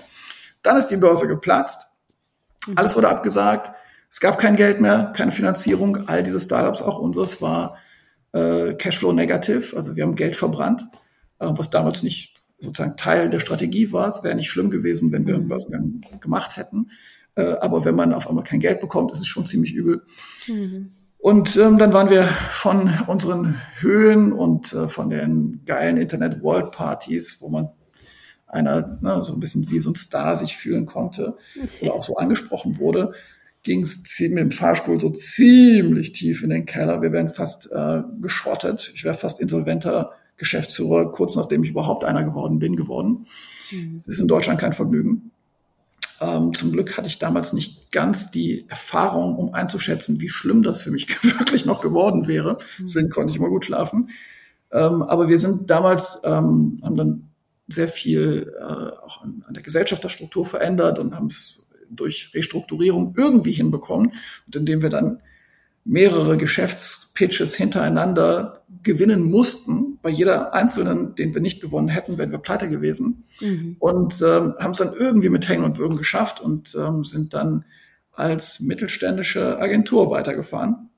Dann 0.61 0.77
ist 0.77 0.87
die 0.87 0.97
Börse 0.97 1.27
geplatzt, 1.27 1.87
mhm. 2.67 2.77
alles 2.77 2.95
wurde 2.95 3.09
abgesagt 3.09 3.71
es 4.13 4.19
gab 4.19 4.37
kein 4.37 4.55
Geld 4.55 4.79
mehr, 4.79 5.11
keine 5.17 5.31
Finanzierung. 5.31 6.07
All 6.07 6.21
diese 6.21 6.39
Startups, 6.39 6.83
auch 6.83 6.99
unseres, 6.99 7.41
war 7.41 7.77
äh, 8.31 8.75
Cashflow 8.75 9.11
negativ. 9.11 9.75
Also 9.75 9.95
wir 9.95 10.03
haben 10.03 10.15
Geld 10.15 10.35
verbrannt, 10.35 10.85
äh, 11.39 11.47
was 11.49 11.71
damals 11.71 12.03
nicht 12.03 12.35
sozusagen 12.59 12.95
Teil 12.95 13.31
der 13.31 13.39
Strategie 13.39 13.91
war. 13.91 14.07
Es 14.07 14.23
wäre 14.23 14.35
nicht 14.35 14.51
schlimm 14.51 14.69
gewesen, 14.69 15.11
wenn 15.11 15.25
wir 15.25 15.33
einen 15.33 15.45
mhm. 15.45 15.49
Börsengang 15.49 16.01
gemacht 16.19 16.57
hätten. 16.57 16.91
Äh, 17.33 17.53
aber 17.53 17.85
wenn 17.85 17.95
man 17.95 18.13
auf 18.13 18.29
einmal 18.29 18.43
kein 18.43 18.59
Geld 18.59 18.81
bekommt, 18.81 19.11
ist 19.11 19.19
es 19.19 19.25
schon 19.25 19.47
ziemlich 19.47 19.73
übel. 19.73 20.03
Mhm. 20.47 20.91
Und 21.17 21.57
ähm, 21.57 21.79
dann 21.79 21.93
waren 21.93 22.11
wir 22.11 22.25
von 22.51 22.93
unseren 23.07 23.59
Höhen 23.77 24.31
und 24.31 24.73
äh, 24.73 24.89
von 24.89 25.09
den 25.09 25.63
geilen 25.65 25.97
Internet 25.97 26.43
World 26.43 26.69
Partys, 26.69 27.41
wo 27.41 27.49
man 27.49 27.69
einer 28.45 28.99
ne, 29.01 29.23
so 29.23 29.33
ein 29.33 29.39
bisschen 29.39 29.71
wie 29.71 29.79
so 29.79 29.89
ein 29.89 29.95
Star 29.95 30.37
sich 30.37 30.55
fühlen 30.55 30.85
konnte 30.85 31.35
okay. 31.55 31.69
oder 31.81 31.95
auch 31.95 32.03
so 32.03 32.17
angesprochen 32.17 32.77
wurde, 32.77 33.13
ging 33.63 33.81
es 33.81 34.19
mit 34.19 34.37
dem 34.37 34.51
Fahrstuhl 34.51 34.99
so 34.99 35.09
ziemlich 35.09 36.11
tief 36.11 36.43
in 36.43 36.49
den 36.49 36.65
Keller. 36.65 37.01
Wir 37.01 37.11
wären 37.11 37.29
fast 37.29 37.71
äh, 37.71 38.01
geschrottet. 38.21 38.91
Ich 38.93 39.03
wäre 39.03 39.15
fast 39.15 39.39
insolventer 39.39 40.11
Geschäftsführer, 40.37 41.11
kurz 41.11 41.35
nachdem 41.35 41.63
ich 41.63 41.69
überhaupt 41.69 42.03
einer 42.03 42.23
geworden 42.23 42.59
bin, 42.59 42.75
geworden. 42.75 43.25
Mhm. 43.71 43.95
Es 43.97 44.07
ist 44.07 44.19
in 44.19 44.27
Deutschland 44.27 44.59
kein 44.59 44.73
Vergnügen. 44.73 45.31
Ähm, 46.19 46.53
zum 46.53 46.71
Glück 46.71 46.97
hatte 46.97 47.07
ich 47.07 47.19
damals 47.19 47.53
nicht 47.53 47.91
ganz 47.91 48.31
die 48.31 48.65
Erfahrung, 48.69 49.35
um 49.35 49.53
einzuschätzen, 49.53 50.19
wie 50.19 50.29
schlimm 50.29 50.61
das 50.61 50.81
für 50.81 50.91
mich 50.91 51.07
wirklich 51.39 51.65
noch 51.65 51.81
geworden 51.81 52.27
wäre. 52.27 52.53
Mhm. 52.53 52.83
Deswegen 52.83 53.09
konnte 53.09 53.31
ich 53.31 53.37
immer 53.37 53.49
gut 53.49 53.65
schlafen. 53.65 54.09
Ähm, 54.71 55.03
aber 55.03 55.29
wir 55.29 55.39
sind 55.39 55.69
damals, 55.69 56.21
ähm, 56.25 56.81
haben 56.83 56.97
dann 56.97 57.29
sehr 57.67 57.87
viel 57.87 58.53
äh, 58.59 58.63
auch 58.63 59.23
an, 59.23 59.43
an 59.47 59.53
der 59.53 59.63
Gesellschafterstruktur 59.63 60.45
verändert 60.45 60.99
und 60.99 61.15
haben 61.15 61.27
es 61.27 61.62
durch 61.95 62.31
Restrukturierung 62.33 63.13
irgendwie 63.17 63.53
hinbekommen. 63.53 64.13
Und 64.45 64.55
indem 64.55 64.81
wir 64.81 64.89
dann 64.89 65.21
mehrere 65.85 66.37
Geschäftspitches 66.37 67.55
hintereinander 67.55 68.63
gewinnen 68.83 69.23
mussten. 69.23 69.99
Bei 70.01 70.09
jeder 70.09 70.53
einzelnen, 70.53 71.15
den 71.15 71.33
wir 71.33 71.41
nicht 71.41 71.61
gewonnen 71.61 71.89
hätten, 71.89 72.17
wären 72.17 72.31
wir 72.31 72.37
pleite 72.37 72.69
gewesen. 72.69 73.25
Mhm. 73.41 73.75
Und 73.79 74.21
ähm, 74.21 74.55
haben 74.59 74.71
es 74.71 74.77
dann 74.77 74.93
irgendwie 74.93 75.29
mit 75.29 75.47
Hängen 75.47 75.63
und 75.63 75.77
Würgen 75.77 75.97
geschafft 75.97 76.41
und 76.41 76.75
ähm, 76.79 77.03
sind 77.03 77.33
dann 77.33 77.65
als 78.11 78.59
mittelständische 78.59 79.59
Agentur 79.59 80.11
weitergefahren. 80.11 80.89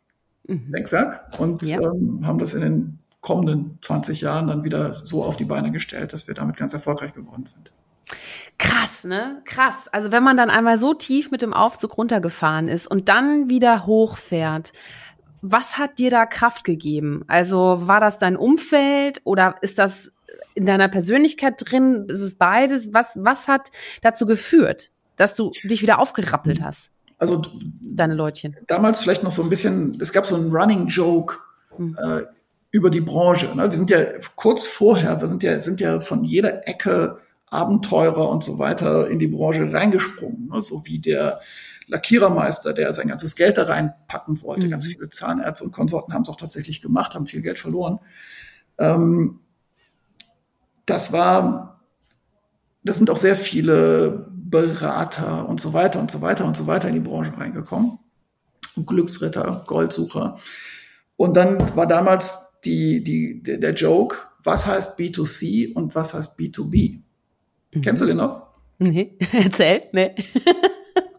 Mhm. 0.47 0.71
Denkwerk. 0.71 1.39
Und 1.39 1.61
ja. 1.63 1.79
ähm, 1.79 2.25
haben 2.25 2.39
das 2.39 2.53
in 2.53 2.61
den 2.61 2.99
kommenden 3.21 3.79
20 3.81 4.21
Jahren 4.21 4.47
dann 4.47 4.63
wieder 4.63 5.01
so 5.03 5.23
auf 5.23 5.35
die 5.35 5.45
Beine 5.45 5.71
gestellt, 5.71 6.13
dass 6.13 6.27
wir 6.27 6.35
damit 6.35 6.57
ganz 6.57 6.73
erfolgreich 6.73 7.13
geworden 7.13 7.45
sind. 7.45 7.71
Krass, 8.95 9.03
ne? 9.03 9.41
Krass. 9.45 9.87
Also 9.89 10.11
wenn 10.11 10.23
man 10.23 10.37
dann 10.37 10.49
einmal 10.49 10.77
so 10.77 10.93
tief 10.93 11.31
mit 11.31 11.41
dem 11.41 11.53
Aufzug 11.53 11.97
runtergefahren 11.97 12.67
ist 12.67 12.87
und 12.87 13.09
dann 13.09 13.49
wieder 13.49 13.85
hochfährt, 13.85 14.71
was 15.41 15.77
hat 15.77 15.99
dir 15.99 16.09
da 16.09 16.25
Kraft 16.25 16.63
gegeben? 16.63 17.23
Also 17.27 17.81
war 17.81 17.99
das 17.99 18.17
dein 18.19 18.37
Umfeld 18.37 19.21
oder 19.23 19.55
ist 19.61 19.77
das 19.79 20.11
in 20.55 20.65
deiner 20.65 20.87
Persönlichkeit 20.87 21.55
drin? 21.57 22.05
Ist 22.09 22.21
es 22.21 22.35
beides? 22.35 22.93
Was, 22.93 23.13
was 23.15 23.47
hat 23.47 23.69
dazu 24.01 24.25
geführt, 24.25 24.91
dass 25.17 25.35
du 25.35 25.51
dich 25.63 25.81
wieder 25.81 25.99
aufgerappelt 25.99 26.61
hast? 26.61 26.89
Also 27.17 27.41
deine 27.81 28.15
Leutchen. 28.15 28.55
Damals 28.67 29.01
vielleicht 29.01 29.23
noch 29.23 29.31
so 29.31 29.43
ein 29.43 29.49
bisschen, 29.49 29.91
es 30.01 30.13
gab 30.13 30.25
so 30.25 30.35
einen 30.35 30.51
Running 30.51 30.87
Joke 30.87 31.35
mhm. 31.77 31.97
äh, 32.01 32.23
über 32.71 32.89
die 32.89 33.01
Branche. 33.01 33.55
Ne? 33.55 33.63
Wir 33.63 33.77
sind 33.77 33.89
ja 33.89 33.99
kurz 34.35 34.67
vorher, 34.67 35.21
wir 35.21 35.27
sind 35.27 35.43
ja, 35.43 35.59
sind 35.59 35.79
ja 35.79 35.99
von 35.99 36.23
jeder 36.23 36.67
Ecke 36.67 37.19
Abenteurer 37.55 38.29
und 38.29 38.43
so 38.43 38.59
weiter 38.59 39.07
in 39.09 39.19
die 39.19 39.27
Branche 39.27 39.71
reingesprungen, 39.71 40.49
ne? 40.49 40.61
so 40.61 40.85
wie 40.85 40.99
der 40.99 41.39
Lackierermeister, 41.87 42.73
der 42.73 42.93
sein 42.93 43.07
ganzes 43.07 43.35
Geld 43.35 43.57
da 43.57 43.63
reinpacken 43.63 44.41
wollte. 44.41 44.65
Mhm. 44.65 44.71
Ganz 44.71 44.87
viele 44.87 45.09
Zahnärzte 45.09 45.63
und 45.63 45.71
Konsorten 45.71 46.13
haben 46.13 46.23
es 46.23 46.29
auch 46.29 46.37
tatsächlich 46.37 46.81
gemacht, 46.81 47.15
haben 47.15 47.27
viel 47.27 47.41
Geld 47.41 47.59
verloren. 47.59 47.99
Ähm, 48.77 49.39
das 50.85 51.11
war, 51.11 51.81
das 52.83 52.97
sind 52.97 53.09
auch 53.09 53.17
sehr 53.17 53.35
viele 53.35 54.27
Berater 54.31 55.47
und 55.47 55.59
so 55.61 55.73
weiter 55.73 55.99
und 55.99 56.11
so 56.11 56.21
weiter 56.21 56.45
und 56.45 56.57
so 56.57 56.67
weiter 56.67 56.87
in 56.87 56.95
die 56.95 56.99
Branche 56.99 57.33
reingekommen. 57.37 57.99
Glücksritter, 58.85 59.63
Goldsucher. 59.65 60.37
Und 61.17 61.35
dann 61.37 61.75
war 61.75 61.87
damals 61.87 62.59
die, 62.65 63.03
die, 63.03 63.41
der 63.41 63.73
Joke, 63.73 64.17
was 64.43 64.67
heißt 64.67 64.99
B2C 64.99 65.73
und 65.73 65.95
was 65.95 66.13
heißt 66.13 66.37
B2B? 66.37 67.01
Mhm. 67.75 67.81
Kennst 67.81 68.01
du 68.01 68.07
den 68.07 68.17
noch? 68.17 68.47
Nee, 68.79 69.17
erzähl, 69.31 69.83
nee. 69.91 70.15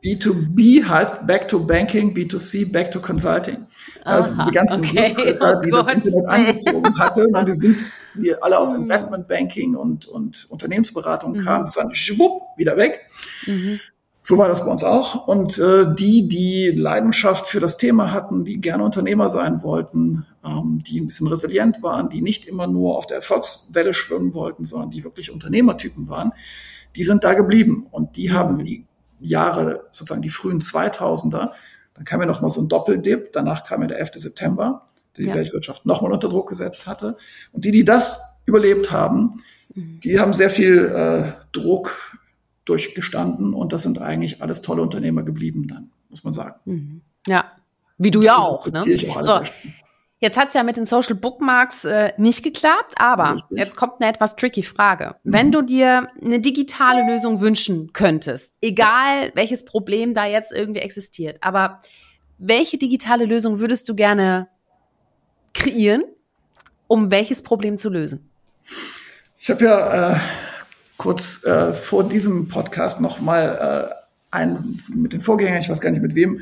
B2B 0.04 0.84
heißt 0.84 1.26
Back 1.26 1.48
to 1.48 1.58
Banking, 1.58 2.14
B2C 2.14 2.70
Back 2.70 2.92
to 2.92 3.00
Consulting. 3.00 3.66
Also 4.04 4.34
Aha, 4.34 4.40
diese 4.40 4.52
ganzen 4.52 4.84
okay. 4.84 5.08
Nutzritter, 5.08 5.60
die 5.60 5.72
oh 5.72 5.76
das 5.76 5.88
Internet 5.88 6.26
angezogen 6.28 6.98
hatten, 6.98 7.44
die 7.44 7.54
sind 7.54 7.84
die 8.14 8.34
alle 8.40 8.58
aus 8.58 8.72
mhm. 8.76 8.82
Investment 8.82 9.26
Banking 9.26 9.74
und, 9.74 10.06
und 10.06 10.46
Unternehmensberatung 10.48 11.32
mhm. 11.32 11.44
kamen, 11.44 11.66
das 11.66 11.76
war 11.76 11.92
schwupp, 11.92 12.42
wieder 12.56 12.76
weg. 12.76 13.08
Mhm. 13.46 13.80
So 14.28 14.38
war 14.38 14.48
das 14.48 14.64
bei 14.64 14.72
uns 14.72 14.82
auch. 14.82 15.28
Und 15.28 15.56
äh, 15.60 15.86
die, 15.94 16.26
die 16.26 16.72
Leidenschaft 16.72 17.46
für 17.46 17.60
das 17.60 17.76
Thema 17.76 18.10
hatten, 18.10 18.44
die 18.44 18.60
gerne 18.60 18.82
Unternehmer 18.82 19.30
sein 19.30 19.62
wollten, 19.62 20.26
ähm, 20.44 20.82
die 20.84 21.00
ein 21.00 21.06
bisschen 21.06 21.28
resilient 21.28 21.80
waren, 21.84 22.08
die 22.08 22.22
nicht 22.22 22.44
immer 22.44 22.66
nur 22.66 22.98
auf 22.98 23.06
der 23.06 23.18
Erfolgswelle 23.18 23.94
schwimmen 23.94 24.34
wollten, 24.34 24.64
sondern 24.64 24.90
die 24.90 25.04
wirklich 25.04 25.30
Unternehmertypen 25.30 26.08
waren, 26.08 26.32
die 26.96 27.04
sind 27.04 27.22
da 27.22 27.34
geblieben. 27.34 27.86
Und 27.92 28.16
die 28.16 28.32
haben 28.32 28.56
mhm. 28.56 28.64
die 28.64 28.86
Jahre, 29.20 29.84
sozusagen 29.92 30.22
die 30.22 30.30
frühen 30.30 30.58
2000er, 30.58 31.50
dann 31.94 32.04
kam 32.04 32.20
ja 32.20 32.26
noch 32.26 32.40
mal 32.40 32.50
so 32.50 32.60
ein 32.60 32.66
Doppeldip, 32.66 33.32
danach 33.32 33.62
kam 33.62 33.82
ja 33.82 33.86
der 33.86 34.00
11. 34.00 34.14
September, 34.16 34.86
der 35.16 35.22
die 35.22 35.28
ja. 35.28 35.36
Weltwirtschaft 35.36 35.86
nochmal 35.86 36.10
unter 36.10 36.28
Druck 36.28 36.48
gesetzt 36.48 36.88
hatte. 36.88 37.16
Und 37.52 37.64
die, 37.64 37.70
die 37.70 37.84
das 37.84 38.20
überlebt 38.44 38.90
haben, 38.90 39.44
mhm. 39.72 40.00
die 40.00 40.18
haben 40.18 40.32
sehr 40.32 40.50
viel 40.50 40.84
äh, 40.86 41.32
Druck 41.52 42.15
durchgestanden 42.66 43.54
und 43.54 43.72
das 43.72 43.82
sind 43.82 44.00
eigentlich 44.00 44.42
alles 44.42 44.60
tolle 44.60 44.82
Unternehmer 44.82 45.22
geblieben 45.22 45.66
dann, 45.66 45.90
muss 46.10 46.24
man 46.24 46.34
sagen. 46.34 46.60
Mhm. 46.66 47.00
Ja, 47.26 47.52
wie 47.96 48.10
du 48.10 48.20
ja 48.20 48.36
auch. 48.36 48.66
Ne? 48.66 48.82
Auch 49.08 49.22
so, 49.22 49.40
Jetzt 50.18 50.38
hat 50.38 50.48
es 50.48 50.54
ja 50.54 50.62
mit 50.62 50.78
den 50.78 50.86
Social 50.86 51.14
Bookmarks 51.14 51.84
äh, 51.84 52.12
nicht 52.16 52.42
geklappt, 52.42 52.94
aber 52.96 53.34
Richtig. 53.34 53.58
jetzt 53.58 53.76
kommt 53.76 54.00
eine 54.00 54.10
etwas 54.10 54.34
tricky 54.34 54.62
Frage. 54.62 55.16
Mhm. 55.24 55.32
Wenn 55.32 55.52
du 55.52 55.62
dir 55.62 56.08
eine 56.22 56.40
digitale 56.40 57.06
Lösung 57.06 57.42
wünschen 57.42 57.92
könntest, 57.92 58.54
egal 58.62 59.30
welches 59.34 59.66
Problem 59.66 60.14
da 60.14 60.24
jetzt 60.24 60.52
irgendwie 60.52 60.80
existiert, 60.80 61.38
aber 61.42 61.82
welche 62.38 62.78
digitale 62.78 63.26
Lösung 63.26 63.58
würdest 63.58 63.88
du 63.88 63.94
gerne 63.94 64.48
kreieren, 65.52 66.02
um 66.86 67.10
welches 67.10 67.42
Problem 67.42 67.76
zu 67.76 67.90
lösen? 67.90 68.30
Ich 69.38 69.50
habe 69.50 69.64
ja 69.64 70.14
äh, 70.14 70.20
kurz 70.96 71.44
äh, 71.44 71.72
vor 71.72 72.04
diesem 72.04 72.48
Podcast 72.48 73.00
nochmal 73.00 73.90
äh, 73.90 73.94
ein 74.30 74.78
mit 74.94 75.12
den 75.12 75.20
Vorgängern, 75.20 75.60
ich 75.60 75.68
weiß 75.68 75.80
gar 75.80 75.90
nicht 75.90 76.02
mit 76.02 76.14
wem, 76.14 76.40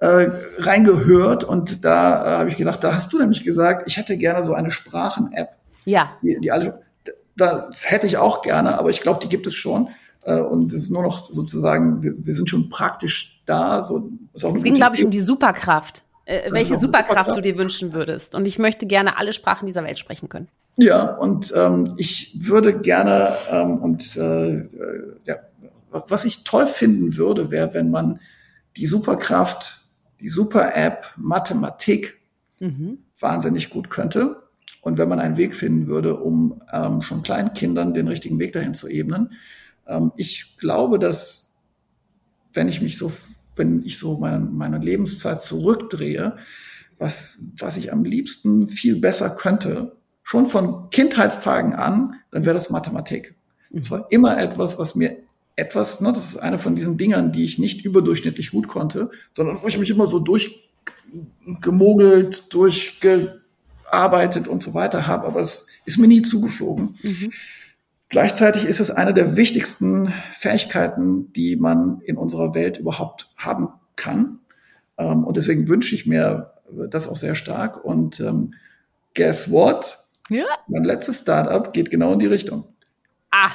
äh, 0.00 0.28
reingehört 0.58 1.44
und 1.44 1.84
da 1.84 2.24
äh, 2.24 2.38
habe 2.38 2.48
ich 2.50 2.56
gedacht, 2.56 2.82
da 2.84 2.94
hast 2.94 3.12
du 3.12 3.18
nämlich 3.18 3.44
gesagt, 3.44 3.84
ich 3.86 3.96
hätte 3.96 4.16
gerne 4.16 4.44
so 4.44 4.54
eine 4.54 4.70
Sprachen-App. 4.70 5.50
Ja. 5.84 6.12
Die, 6.22 6.38
die 6.40 6.52
also, 6.52 6.72
da 7.36 7.70
hätte 7.82 8.06
ich 8.06 8.16
auch 8.16 8.42
gerne, 8.42 8.78
aber 8.78 8.90
ich 8.90 9.00
glaube, 9.00 9.20
die 9.22 9.28
gibt 9.28 9.46
es 9.46 9.54
schon. 9.54 9.88
Äh, 10.24 10.40
und 10.40 10.72
es 10.72 10.84
ist 10.84 10.90
nur 10.90 11.02
noch 11.02 11.32
sozusagen, 11.32 12.02
wir, 12.02 12.14
wir 12.18 12.34
sind 12.34 12.50
schon 12.50 12.68
praktisch 12.70 13.42
da. 13.46 13.82
So, 13.82 14.10
ist 14.34 14.44
auch 14.44 14.54
es 14.54 14.62
ging, 14.62 14.74
glaube 14.74 14.96
ich, 14.96 15.04
um 15.04 15.10
die 15.10 15.20
Superkraft. 15.20 16.04
Äh, 16.28 16.52
welche 16.52 16.78
Superkraft, 16.78 17.08
Superkraft 17.08 17.36
du 17.36 17.40
dir 17.40 17.56
wünschen 17.56 17.94
würdest. 17.94 18.34
Und 18.34 18.46
ich 18.46 18.58
möchte 18.58 18.86
gerne 18.86 19.16
alle 19.16 19.32
Sprachen 19.32 19.64
dieser 19.64 19.82
Welt 19.82 19.98
sprechen 19.98 20.28
können. 20.28 20.48
Ja, 20.76 21.14
und 21.14 21.54
ähm, 21.56 21.94
ich 21.96 22.36
würde 22.38 22.78
gerne 22.80 23.34
ähm, 23.50 23.78
und 23.78 24.14
äh, 24.16 24.68
ja, 25.24 25.36
was 25.90 26.26
ich 26.26 26.44
toll 26.44 26.66
finden 26.66 27.16
würde, 27.16 27.50
wäre, 27.50 27.72
wenn 27.72 27.90
man 27.90 28.20
die 28.76 28.86
Superkraft 28.86 29.86
die 30.20 30.28
Super-App 30.28 31.14
Mathematik 31.16 32.20
mhm. 32.60 32.98
wahnsinnig 33.18 33.70
gut 33.70 33.88
könnte. 33.88 34.42
Und 34.82 34.98
wenn 34.98 35.08
man 35.08 35.20
einen 35.20 35.38
Weg 35.38 35.54
finden 35.54 35.86
würde, 35.86 36.16
um 36.18 36.60
ähm, 36.70 37.00
schon 37.00 37.22
kleinen 37.22 37.54
Kindern 37.54 37.94
den 37.94 38.06
richtigen 38.06 38.38
Weg 38.38 38.52
dahin 38.52 38.74
zu 38.74 38.88
ebnen. 38.88 39.32
Ähm, 39.86 40.12
ich 40.16 40.58
glaube, 40.58 40.98
dass 40.98 41.56
wenn 42.52 42.68
ich 42.68 42.82
mich 42.82 42.98
so, 42.98 43.10
wenn 43.58 43.84
ich 43.84 43.98
so 43.98 44.16
meine, 44.18 44.38
meine 44.38 44.78
Lebenszeit 44.78 45.40
zurückdrehe, 45.40 46.36
was, 46.98 47.40
was 47.56 47.76
ich 47.76 47.92
am 47.92 48.04
liebsten 48.04 48.68
viel 48.68 48.94
besser 48.96 49.30
könnte, 49.30 49.96
schon 50.22 50.46
von 50.46 50.90
Kindheitstagen 50.90 51.74
an, 51.74 52.14
dann 52.30 52.44
wäre 52.44 52.54
das 52.54 52.70
Mathematik. 52.70 53.34
Mhm. 53.70 53.80
Es 53.80 53.90
war 53.90 54.06
immer 54.10 54.38
etwas, 54.38 54.78
was 54.78 54.94
mir 54.94 55.16
etwas, 55.56 56.00
ne, 56.00 56.12
das 56.12 56.28
ist 56.28 56.36
eine 56.36 56.58
von 56.58 56.76
diesen 56.76 56.98
Dingern, 56.98 57.32
die 57.32 57.44
ich 57.44 57.58
nicht 57.58 57.84
überdurchschnittlich 57.84 58.52
gut 58.52 58.68
konnte, 58.68 59.10
sondern 59.32 59.60
wo 59.60 59.66
ich 59.66 59.78
mich 59.78 59.90
immer 59.90 60.06
so 60.06 60.20
durchgemogelt, 60.20 62.54
durchgearbeitet 62.54 64.46
und 64.46 64.62
so 64.62 64.74
weiter 64.74 65.08
habe, 65.08 65.26
aber 65.26 65.40
es 65.40 65.66
ist 65.84 65.98
mir 65.98 66.06
nie 66.06 66.22
zugeflogen. 66.22 66.94
Mhm. 67.02 67.32
Gleichzeitig 68.08 68.64
ist 68.64 68.80
es 68.80 68.90
eine 68.90 69.12
der 69.12 69.36
wichtigsten 69.36 70.12
Fähigkeiten, 70.32 71.32
die 71.32 71.56
man 71.56 72.00
in 72.00 72.16
unserer 72.16 72.54
Welt 72.54 72.78
überhaupt 72.78 73.30
haben 73.36 73.68
kann. 73.96 74.38
Ähm, 74.96 75.24
und 75.24 75.36
deswegen 75.36 75.68
wünsche 75.68 75.94
ich 75.94 76.06
mir 76.06 76.54
das 76.88 77.08
auch 77.08 77.16
sehr 77.16 77.34
stark. 77.34 77.84
Und 77.84 78.20
ähm, 78.20 78.54
guess 79.14 79.50
what? 79.50 79.98
Ja. 80.30 80.44
Mein 80.68 80.84
letztes 80.84 81.20
Startup 81.20 81.72
geht 81.72 81.90
genau 81.90 82.12
in 82.12 82.18
die 82.18 82.26
Richtung. 82.26 82.64
Ah, 83.30 83.50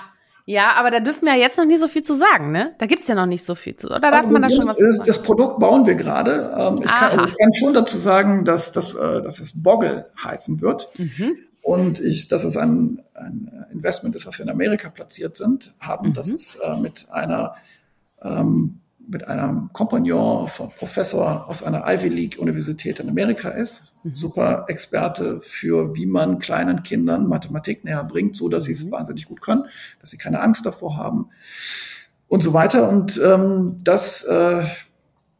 ja, 0.46 0.74
aber 0.74 0.92
da 0.92 1.00
dürfen 1.00 1.26
wir 1.26 1.36
jetzt 1.36 1.58
noch 1.58 1.66
nicht 1.66 1.80
so 1.80 1.88
viel 1.88 2.02
zu 2.02 2.14
sagen, 2.16 2.52
ne? 2.52 2.76
Da 2.78 2.86
gibt's 2.86 3.08
ja 3.08 3.16
noch 3.16 3.26
nicht 3.26 3.46
so 3.46 3.56
viel 3.56 3.78
zu. 3.78 3.88
Oder 3.88 4.02
darf 4.02 4.26
also, 4.26 4.30
man 4.30 4.42
da 4.42 4.50
schon 4.50 4.68
was 4.68 4.78
das, 4.78 4.98
sagen? 4.98 5.08
Das 5.08 5.24
Produkt 5.24 5.60
bauen 5.60 5.86
wir 5.86 5.96
gerade. 5.96 6.54
Ähm, 6.58 6.80
ich, 6.84 6.92
kann, 6.92 7.12
also 7.12 7.26
ich 7.26 7.40
kann 7.40 7.54
schon 7.54 7.74
dazu 7.74 7.98
sagen, 7.98 8.44
dass, 8.44 8.74
dass, 8.74 8.94
äh, 8.94 9.22
dass 9.22 9.40
es 9.40 9.64
Boggle 9.64 10.12
heißen 10.22 10.62
wird. 10.62 10.90
Mhm. 10.98 11.38
Und 11.64 12.02
ich, 12.02 12.28
dass 12.28 12.44
es 12.44 12.58
ein, 12.58 13.02
ein 13.16 13.66
Investment 13.72 14.16
ist, 14.16 14.28
was 14.28 14.38
wir 14.38 14.44
in 14.44 14.52
Amerika 14.52 14.90
platziert 14.90 15.38
sind, 15.38 15.74
haben. 15.80 16.10
Mhm. 16.10 16.14
Das 16.14 16.30
ist 16.30 16.60
äh, 16.64 16.78
mit 16.78 17.08
einer 17.10 17.56
ähm, 18.22 18.82
mit 19.08 19.28
einem 19.28 19.70
Kompagnon 19.74 20.48
von 20.48 20.70
Professor 20.72 21.50
aus 21.50 21.62
einer 21.62 21.84
Ivy 21.86 22.08
League 22.08 22.38
Universität 22.40 23.00
in 23.00 23.10
Amerika 23.10 23.50
ist. 23.50 23.94
Mhm. 24.04 24.16
Super 24.16 24.66
Experte 24.68 25.42
für, 25.42 25.96
wie 25.96 26.06
man 26.06 26.40
kleinen 26.40 26.84
Kindern 26.84 27.28
Mathematik 27.28 27.84
näher 27.84 28.04
bringt, 28.04 28.36
so 28.36 28.50
dass 28.50 28.66
sie 28.66 28.72
es 28.72 28.86
mhm. 28.86 28.92
wahnsinnig 28.92 29.26
gut 29.26 29.42
können, 29.42 29.66
dass 30.00 30.12
sie 30.12 30.18
keine 30.18 30.42
Angst 30.42 30.66
davor 30.66 30.98
haben. 30.98 31.30
und 32.28 32.42
so 32.42 32.54
weiter. 32.54 32.90
Und 32.90 33.22
ähm, 33.24 33.80
das, 33.84 34.24
äh, 34.24 34.64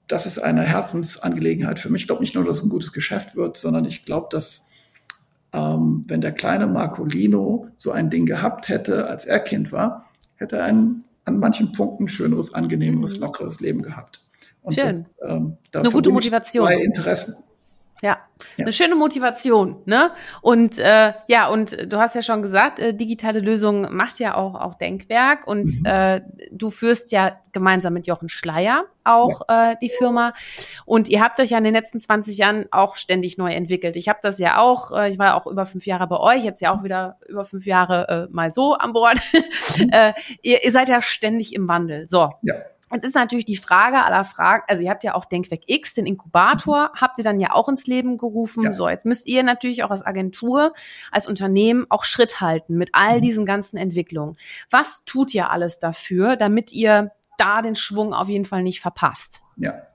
das 0.08 0.26
ist 0.26 0.40
eine 0.40 0.62
Herzensangelegenheit 0.62 1.80
für 1.80 1.90
mich. 1.90 2.04
Ich 2.04 2.08
glaube 2.08 2.22
nicht 2.22 2.36
nur, 2.36 2.46
dass 2.46 2.58
es 2.58 2.64
ein 2.64 2.70
gutes 2.70 2.92
Geschäft 2.92 3.36
wird, 3.36 3.58
sondern 3.58 3.86
ich 3.86 4.06
glaube, 4.06 4.28
dass 4.30 4.70
ähm, 5.54 6.06
wenn 6.08 6.22
der 6.22 6.32
kleine 6.32 6.68
Marcolino 6.68 7.68
so 7.78 7.92
ein 7.92 8.10
Ding 8.10 8.26
gehabt 8.26 8.70
hätte, 8.70 9.08
als 9.08 9.26
er 9.26 9.40
Kind 9.40 9.72
war, 9.72 10.10
hätte 10.36 10.58
er 10.58 10.66
ein 10.66 11.04
an 11.26 11.40
manchen 11.40 11.72
Punkten 11.72 12.08
schöneres, 12.08 12.54
angenehmeres, 12.54 13.16
mhm. 13.16 13.22
lockeres 13.22 13.60
Leben 13.62 13.82
gehabt. 13.82 14.22
Und 14.62 14.76
Schön. 14.76 14.86
das, 14.86 15.08
ähm, 15.22 15.58
das 15.72 15.82
eine 15.82 15.92
gute 15.92 16.12
Motivation. 16.12 16.68
Zwei 16.68 16.82
Interessen. 16.84 17.36
Ja. 18.04 18.18
ja. 18.58 18.66
eine 18.66 18.74
schöne 18.74 18.96
Motivation, 18.96 19.78
ne? 19.86 20.12
Und 20.42 20.78
äh, 20.78 21.14
ja, 21.28 21.48
und 21.48 21.90
du 21.90 21.98
hast 22.00 22.16
ja 22.16 22.22
schon 22.22 22.42
gesagt, 22.42 22.82
äh, 22.82 22.94
digitale 22.94 23.40
Lösungen 23.40 23.96
macht 23.96 24.20
ja 24.20 24.36
auch 24.36 24.56
auch 24.56 24.76
Denkwerk 24.76 25.48
und 25.48 25.80
mhm. 25.80 25.86
äh, 25.86 26.22
du 26.52 26.70
führst 26.70 27.14
ja 27.14 27.38
gemeinsam 27.54 27.94
mit 27.94 28.06
Jochen 28.06 28.28
Schleier 28.28 28.84
auch 29.06 29.44
ja. 29.48 29.72
äh, 29.72 29.76
die 29.82 29.88
Firma 29.90 30.34
und 30.86 31.08
ihr 31.08 31.22
habt 31.22 31.40
euch 31.40 31.52
ja 31.52 31.58
in 31.58 31.64
den 31.64 31.74
letzten 31.74 32.02
20 32.02 32.38
Jahren 32.38 32.66
auch 32.72 32.98
ständig 32.98 33.38
neu 33.38 33.54
entwickelt. 33.54 33.96
Ich 33.96 34.10
habe 34.10 34.20
das 34.22 34.38
ja 34.38 34.58
auch, 34.58 34.92
äh, 34.92 35.10
ich 35.10 35.18
war 35.18 35.28
ja 35.28 35.40
auch 35.40 35.48
über 35.48 35.66
fünf 35.66 35.86
Jahre 35.86 36.08
bei 36.08 36.20
euch, 36.20 36.44
jetzt 36.44 36.62
ja 36.62 36.78
auch 36.78 36.84
wieder 36.84 37.20
über 37.30 37.46
fünf 37.46 37.66
Jahre 37.66 38.28
äh, 38.30 38.34
mal 38.34 38.52
so 38.52 38.74
an 38.74 38.92
Bord. 38.92 39.18
Mhm. 39.78 39.90
äh, 39.94 40.12
ihr, 40.42 40.62
ihr 40.66 40.72
seid 40.74 40.90
ja 40.90 41.02
ständig 41.02 41.56
im 41.56 41.70
Wandel. 41.70 42.06
So. 42.06 42.32
Ja. 42.42 42.56
Jetzt 42.94 43.06
ist 43.06 43.16
natürlich 43.16 43.46
die 43.46 43.58
Frage 43.58 44.04
aller 44.04 44.24
Fragen, 44.24 44.64
also 44.68 44.84
ihr 44.84 44.90
habt 44.90 45.04
ja 45.04 45.16
auch 45.16 45.26
Denkwerk 45.26 45.62
X, 45.66 45.96
den 45.96 46.06
Inkubator, 46.06 46.92
habt 46.96 47.18
ihr 47.18 47.24
dann 47.24 47.40
ja 47.40 47.52
auch 47.54 47.68
ins 47.68 47.88
Leben 47.88 48.18
gerufen. 48.18 48.64
Ja. 48.64 48.74
So, 48.74 48.88
jetzt 48.88 49.06
müsst 49.06 49.28
ihr 49.28 49.44
natürlich 49.44 49.84
auch 49.84 49.92
als 49.92 50.06
Agentur, 50.06 50.74
als 51.12 51.28
Unternehmen 51.28 51.86
auch 51.90 52.04
Schritt 52.04 52.40
halten 52.40 52.76
mit 52.76 52.90
all 52.94 53.18
mhm. 53.18 53.22
diesen 53.22 53.46
ganzen 53.46 53.78
Entwicklungen. 53.78 54.38
Was 54.70 55.04
tut 55.06 55.34
ihr 55.34 55.50
alles 55.50 55.80
dafür, 55.80 56.36
damit 56.36 56.72
ihr 56.72 57.12
da 57.38 57.62
den 57.62 57.76
Schwung 57.76 58.14
auf 58.14 58.30
jeden 58.30 58.46
Fall 58.46 58.64
nicht 58.64 58.80
verpasst? 58.80 59.42
Ja, 59.58 59.88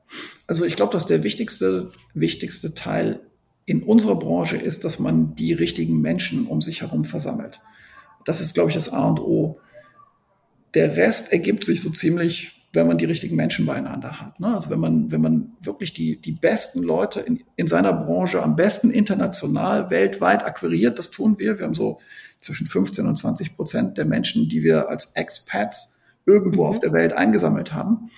also 0.47 0.65
ich 0.65 0.77
glaube, 0.77 0.93
dass 0.93 1.07
der 1.07 1.23
wichtigste, 1.23 1.91
wichtigste 2.15 2.75
Teil 2.75 3.21
in 3.65 3.83
unserer 3.83 4.19
Branche 4.19 4.57
ist, 4.57 4.85
dass 4.85 4.99
man 4.99 5.35
die 5.35 5.53
richtigen 5.53 6.01
Menschen 6.01 6.47
um 6.47 6.63
sich 6.63 6.81
herum 6.81 7.05
versammelt. 7.05 7.61
Das 8.25 8.41
ist, 8.41 8.55
glaube 8.55 8.71
ich, 8.71 8.75
das 8.75 8.93
A 8.93 9.09
und 9.09 9.21
O. 9.21 9.61
Der 10.75 10.97
Rest 10.97 11.33
ergibt 11.33 11.65
sich 11.65 11.83
so 11.83 11.91
ziemlich 11.91 12.58
wenn 12.73 12.87
man 12.87 12.99
die 12.99 13.07
richtigen 13.07 13.37
Menschen 13.37 13.65
beieinander 13.67 14.21
hat. 14.21 14.41
Ne? 14.41 14.55
Also 14.55 14.71
wenn 14.71 14.81
man, 14.81 15.11
wenn 15.11 15.23
man 15.23 15.53
wirklich 15.63 15.95
die, 15.95 16.21
die 16.21 16.33
besten 16.33 16.83
Leute 16.83 17.21
in, 17.21 17.41
in 17.57 17.67
seiner 17.67 17.95
Branche 17.95 18.43
am 18.43 18.57
besten 18.57 18.91
international, 18.91 19.91
weltweit 19.91 20.45
akquiriert, 20.45 20.99
das 20.99 21.11
tun 21.11 21.39
wir. 21.39 21.59
Wir 21.59 21.65
haben 21.65 21.75
so 21.75 21.99
zwischen 22.41 22.67
15 22.67 23.07
und 23.07 23.17
20 23.17 23.57
Prozent 23.57 23.99
der 23.99 24.05
Menschen, 24.05 24.49
die 24.49 24.63
wir 24.63 24.89
als 24.89 25.13
Expats 25.13 25.99
irgendwo 26.27 26.65
mhm. 26.65 26.69
auf 26.69 26.81
der 26.81 26.93
Welt 26.93 27.15
eingesammelt 27.15 27.73
haben, 27.73 28.11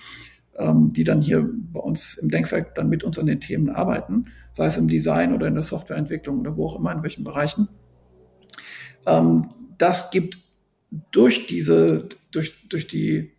ähm, 0.57 0.89
die 0.89 1.05
dann 1.05 1.21
hier 1.21 1.49
bei 1.71 1.79
uns 1.79 2.17
im 2.17 2.29
Denkwerk 2.29 2.75
dann 2.75 2.89
mit 2.89 3.05
uns 3.05 3.17
an 3.17 3.27
den 3.27 3.39
Themen 3.39 3.69
arbeiten, 3.69 4.25
sei 4.51 4.65
es 4.65 4.77
im 4.77 4.89
Design 4.89 5.33
oder 5.33 5.47
in 5.47 5.53
der 5.53 5.63
Softwareentwicklung 5.63 6.39
oder 6.39 6.57
wo 6.57 6.67
auch 6.67 6.77
immer, 6.77 6.91
in 6.91 7.03
welchen 7.03 7.23
Bereichen. 7.23 7.69
Ähm, 9.07 9.47
das 9.77 10.11
gibt 10.11 10.39
durch 11.11 11.47
diese, 11.47 12.09
durch, 12.31 12.67
durch 12.67 12.87
die 12.87 13.31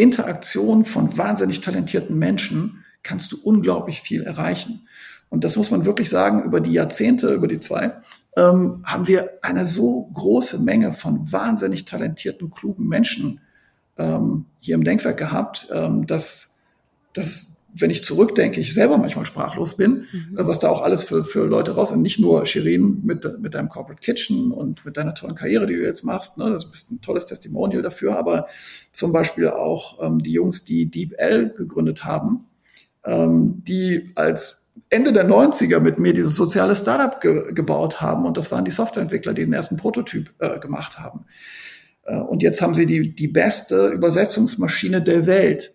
Interaktion 0.00 0.84
von 0.84 1.16
wahnsinnig 1.16 1.60
talentierten 1.60 2.18
Menschen 2.18 2.84
kannst 3.02 3.32
du 3.32 3.38
unglaublich 3.42 4.00
viel 4.00 4.22
erreichen. 4.22 4.86
Und 5.28 5.44
das 5.44 5.56
muss 5.56 5.70
man 5.70 5.84
wirklich 5.84 6.10
sagen, 6.10 6.42
über 6.42 6.60
die 6.60 6.72
Jahrzehnte, 6.72 7.32
über 7.32 7.48
die 7.48 7.60
zwei, 7.60 7.92
ähm, 8.36 8.82
haben 8.84 9.06
wir 9.06 9.38
eine 9.42 9.64
so 9.64 10.10
große 10.12 10.60
Menge 10.60 10.92
von 10.92 11.32
wahnsinnig 11.32 11.84
talentierten, 11.84 12.50
klugen 12.50 12.86
Menschen 12.86 13.40
ähm, 13.96 14.46
hier 14.60 14.74
im 14.74 14.84
Denkwerk 14.84 15.18
gehabt, 15.18 15.68
ähm, 15.72 16.06
dass, 16.06 16.58
dass 17.12 17.59
wenn 17.74 17.90
ich 17.90 18.04
zurückdenke, 18.04 18.60
ich 18.60 18.74
selber 18.74 18.98
manchmal 18.98 19.24
sprachlos 19.24 19.76
bin, 19.76 20.06
mhm. 20.12 20.30
was 20.32 20.58
da 20.58 20.68
auch 20.68 20.82
alles 20.82 21.04
für, 21.04 21.24
für 21.24 21.44
Leute 21.44 21.72
raus 21.72 21.90
und 21.90 22.02
nicht 22.02 22.18
nur 22.18 22.44
Shirin 22.46 23.00
mit, 23.04 23.40
mit 23.40 23.54
deinem 23.54 23.68
Corporate 23.68 24.00
Kitchen 24.00 24.50
und 24.50 24.84
mit 24.84 24.96
deiner 24.96 25.14
tollen 25.14 25.34
Karriere, 25.34 25.66
die 25.66 25.76
du 25.76 25.82
jetzt 25.82 26.04
machst, 26.04 26.38
ne, 26.38 26.50
das 26.50 26.64
ist 26.64 26.90
ein 26.90 27.00
tolles 27.00 27.26
Testimonial 27.26 27.82
dafür, 27.82 28.18
aber 28.18 28.46
zum 28.92 29.12
Beispiel 29.12 29.48
auch 29.48 30.02
ähm, 30.02 30.22
die 30.22 30.32
Jungs, 30.32 30.64
die 30.64 30.90
DeepL 30.90 31.54
gegründet 31.56 32.04
haben, 32.04 32.46
ähm, 33.04 33.62
die 33.66 34.12
als 34.14 34.72
Ende 34.88 35.12
der 35.12 35.28
90er 35.28 35.80
mit 35.80 35.98
mir 35.98 36.14
dieses 36.14 36.34
soziale 36.34 36.74
Startup 36.74 37.20
ge 37.20 37.52
gebaut 37.52 38.00
haben 38.00 38.24
und 38.26 38.36
das 38.36 38.50
waren 38.50 38.64
die 38.64 38.70
Softwareentwickler, 38.70 39.34
die 39.34 39.42
den 39.44 39.52
ersten 39.52 39.76
Prototyp 39.76 40.32
äh, 40.38 40.58
gemacht 40.58 40.98
haben. 40.98 41.26
Äh, 42.04 42.16
und 42.16 42.42
jetzt 42.42 42.62
haben 42.62 42.74
sie 42.74 42.86
die, 42.86 43.14
die 43.14 43.28
beste 43.28 43.88
Übersetzungsmaschine 43.88 45.02
der 45.02 45.26
Welt 45.26 45.74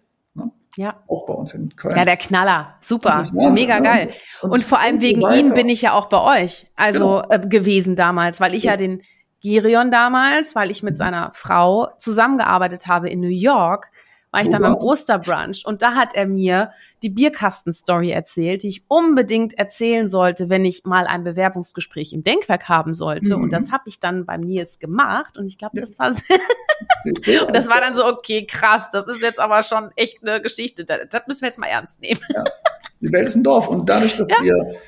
ja. 0.77 1.01
Auch 1.07 1.25
bei 1.25 1.33
uns 1.33 1.53
in 1.53 1.75
Köln. 1.75 1.95
Ja, 1.95 2.05
der 2.05 2.17
Knaller. 2.17 2.75
Super. 2.81 3.23
Mega 3.33 3.79
geil. 3.79 4.09
Und, 4.41 4.51
und, 4.51 4.63
vor 4.63 4.79
allem 4.79 5.01
wegen 5.01 5.21
so 5.21 5.53
bin 5.53 5.69
ich 5.69 5.81
ja 5.81 5.93
auch 5.93 6.07
bei 6.07 6.43
euch, 6.43 6.67
also 6.75 7.21
genau. 7.21 7.29
äh, 7.29 7.47
gewesen 7.47 7.95
damals, 7.95 8.39
weil 8.39 8.53
ich 8.53 8.63
ja, 8.63 8.71
ja 8.71 8.77
den 8.77 9.01
Gerion 9.41 9.91
damals, 9.91 10.55
weil 10.55 10.71
ich 10.71 10.83
mit 10.83 10.97
seiner 10.97 11.31
Frau 11.33 11.89
zusammengearbeitet 11.99 12.87
habe 12.87 13.09
in 13.09 13.21
New 13.21 13.27
York, 13.27 13.91
war 14.31 14.41
ich 14.41 14.49
dann 14.49 14.61
beim 14.61 14.75
Osterbrunch 14.75 15.63
und 15.65 15.81
da 15.81 15.95
hat 15.95 16.13
er 16.13 16.27
mir 16.27 16.71
die 17.05 17.11
Bierkasten-Story 17.11 18.09
erzählt, 18.09 18.63
die 18.63 18.67
ich 18.67 18.83
unbedingt 18.87 19.55
erzählen 19.59 20.09
sollte, 20.09 20.49
wenn 20.49 20.65
ich 20.65 20.85
mal 20.85 21.05
ein 21.05 21.23
Bewerbungsgespräch 21.23 22.13
im 22.13 22.23
Denkwerk 22.23 22.67
haben 22.67 22.95
sollte. 22.95 23.37
Mhm. 23.37 23.43
Und 23.43 23.53
das 23.53 23.71
habe 23.71 23.83
ich 23.85 23.99
dann 23.99 24.25
beim 24.25 24.41
Nils 24.41 24.79
gemacht 24.79 25.37
und 25.37 25.45
ich 25.45 25.59
glaube, 25.59 25.79
das 25.79 25.99
war 25.99 26.07
und 27.05 27.55
das 27.55 27.69
war 27.69 27.79
dann 27.79 27.95
so, 27.95 28.03
okay, 28.07 28.47
krass, 28.47 28.89
das 28.91 29.07
ist 29.07 29.21
jetzt 29.21 29.39
aber 29.39 29.61
schon 29.61 29.91
echt 29.95 30.23
eine 30.23 30.41
Geschichte. 30.41 30.83
Das, 30.83 31.01
das 31.11 31.21
müssen 31.27 31.41
wir 31.41 31.49
jetzt 31.49 31.59
mal 31.59 31.67
ernst 31.67 32.01
nehmen. 32.01 32.19
Ja. 32.33 32.43
Die 33.01 33.11
Welt 33.11 33.27
ist 33.27 33.35
ein 33.35 33.43
Dorf 33.43 33.67
und 33.67 33.87
dadurch, 33.87 34.15
dass 34.15 34.31
ja. 34.31 34.41
wir 34.41 34.79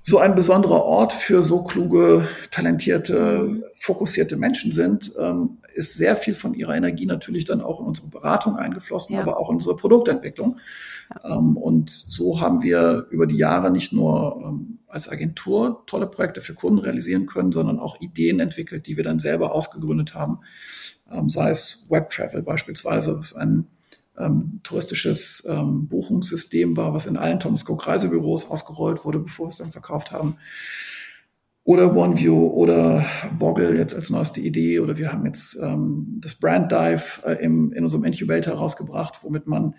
so 0.00 0.16
ein 0.16 0.34
besonderer 0.34 0.82
Ort 0.82 1.12
für 1.12 1.42
so 1.42 1.64
kluge, 1.64 2.26
talentierte, 2.50 3.40
mhm. 3.40 3.64
fokussierte 3.74 4.38
Menschen 4.38 4.72
sind, 4.72 5.12
ähm, 5.20 5.58
ist 5.74 5.98
sehr 5.98 6.16
viel 6.16 6.34
von 6.34 6.54
ihrer 6.54 6.74
Energie 6.74 7.04
natürlich 7.04 7.44
dann 7.44 7.60
auch 7.60 7.80
in 7.80 7.86
unsere 7.86 8.08
Beratung 8.08 8.56
eingeflossen, 8.56 9.16
ja. 9.16 9.20
aber 9.20 9.38
auch 9.38 9.50
in 9.50 9.56
unsere 9.56 9.76
Produktentwicklung. 9.76 10.56
Ähm, 11.24 11.56
und 11.56 11.90
so 11.90 12.40
haben 12.40 12.62
wir 12.62 13.06
über 13.10 13.26
die 13.26 13.36
Jahre 13.36 13.70
nicht 13.70 13.92
nur 13.92 14.42
ähm, 14.44 14.78
als 14.86 15.08
Agentur 15.08 15.82
tolle 15.86 16.06
Projekte 16.06 16.40
für 16.40 16.54
Kunden 16.54 16.78
realisieren 16.78 17.26
können, 17.26 17.52
sondern 17.52 17.78
auch 17.78 18.00
Ideen 18.00 18.40
entwickelt, 18.40 18.86
die 18.86 18.96
wir 18.96 19.04
dann 19.04 19.18
selber 19.18 19.54
ausgegründet 19.54 20.14
haben. 20.14 20.40
Ähm, 21.10 21.28
sei 21.28 21.50
es 21.50 21.86
Web 21.88 22.10
Travel 22.10 22.42
beispielsweise, 22.42 23.18
was 23.18 23.34
ein 23.34 23.66
ähm, 24.18 24.60
touristisches 24.62 25.46
ähm, 25.48 25.88
Buchungssystem 25.88 26.76
war, 26.76 26.94
was 26.94 27.06
in 27.06 27.16
allen 27.16 27.40
Thomas 27.40 27.68
Cook 27.68 27.86
Reisebüros 27.86 28.50
ausgerollt 28.50 29.04
wurde, 29.04 29.20
bevor 29.20 29.46
wir 29.46 29.50
es 29.50 29.58
dann 29.58 29.72
verkauft 29.72 30.12
haben. 30.12 30.36
Oder 31.62 31.94
OneView 31.94 32.48
oder 32.48 33.04
Boggle 33.38 33.76
jetzt 33.76 33.94
als 33.94 34.10
neueste 34.10 34.40
Idee. 34.40 34.80
Oder 34.80 34.96
wir 34.96 35.12
haben 35.12 35.26
jetzt 35.26 35.58
ähm, 35.62 36.18
das 36.20 36.34
Brand 36.34 36.72
Dive 36.72 37.22
äh, 37.24 37.44
im, 37.44 37.72
in 37.72 37.84
unserem 37.84 38.04
Incubator 38.04 38.54
rausgebracht, 38.54 39.22
womit 39.22 39.46
man 39.46 39.74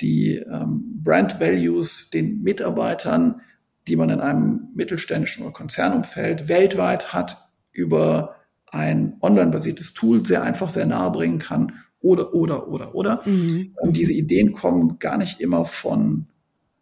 die 0.00 0.36
ähm, 0.36 1.00
Brand 1.02 1.40
Values 1.40 2.10
den 2.10 2.42
Mitarbeitern, 2.42 3.40
die 3.88 3.96
man 3.96 4.10
in 4.10 4.20
einem 4.20 4.68
mittelständischen 4.74 5.44
oder 5.44 5.52
Konzernumfeld 5.52 6.48
weltweit 6.48 7.12
hat, 7.12 7.48
über 7.72 8.36
ein 8.70 9.16
online-basiertes 9.20 9.94
Tool 9.94 10.26
sehr 10.26 10.42
einfach, 10.42 10.68
sehr 10.68 10.86
nahe 10.86 11.10
bringen 11.10 11.38
kann 11.38 11.72
oder, 12.00 12.34
oder, 12.34 12.68
oder, 12.68 12.94
oder. 12.94 13.22
Mhm. 13.24 13.74
Und 13.80 13.96
diese 13.96 14.12
Ideen 14.12 14.52
kommen 14.52 14.98
gar 14.98 15.16
nicht 15.16 15.40
immer 15.40 15.64
von 15.64 16.26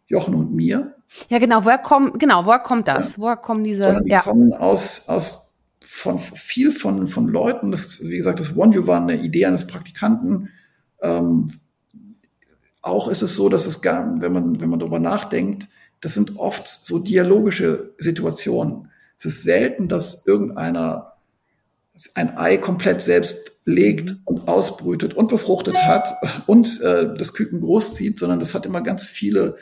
Jochen 0.07 0.35
und 0.35 0.53
mir. 0.53 0.95
Ja, 1.29 1.39
genau. 1.39 1.65
Woher 1.65 1.77
kommt, 1.77 2.19
genau, 2.19 2.45
woher 2.45 2.59
kommt 2.59 2.87
das? 2.87 3.13
Ja. 3.13 3.21
Woher 3.21 3.37
kommen 3.37 3.63
diese, 3.63 3.83
Sondern 3.83 4.05
die 4.05 4.11
ja. 4.11 4.21
kommen 4.21 4.53
aus, 4.53 5.07
aus, 5.07 5.57
von 5.81 6.17
viel 6.19 6.71
von, 6.71 7.07
von 7.07 7.27
Leuten. 7.27 7.71
Das, 7.71 8.03
wie 8.03 8.17
gesagt, 8.17 8.39
das 8.39 8.57
OneView 8.57 8.87
war 8.87 9.01
eine 9.01 9.21
Idee 9.21 9.45
eines 9.45 9.67
Praktikanten. 9.67 10.49
Ähm, 11.01 11.51
auch 12.85 13.07
ist 13.07 13.21
es 13.21 13.35
so, 13.35 13.49
dass 13.49 13.65
es 13.65 13.81
gar, 13.81 14.21
wenn 14.21 14.31
man, 14.31 14.61
wenn 14.61 14.69
man 14.69 14.79
darüber 14.79 14.99
nachdenkt, 14.99 15.67
das 16.01 16.13
sind 16.13 16.37
oft 16.37 16.67
so 16.67 16.99
dialogische 16.99 17.93
Situationen. 17.97 18.91
Es 19.17 19.25
ist 19.25 19.43
selten, 19.43 19.87
dass 19.87 20.27
irgendeiner 20.27 21.13
ein 22.13 22.37
Ei 22.37 22.57
komplett 22.57 23.01
selbst 23.01 23.53
legt 23.63 24.11
mhm. 24.11 24.17
und 24.25 24.47
ausbrütet 24.47 25.13
und 25.13 25.29
befruchtet 25.29 25.77
hat 25.77 26.09
und 26.45 26.81
äh, 26.81 27.15
das 27.17 27.33
Küken 27.33 27.61
großzieht, 27.61 28.19
sondern 28.19 28.39
das 28.39 28.53
hat 28.53 28.65
immer 28.65 28.81
ganz 28.81 29.07
viele 29.07 29.57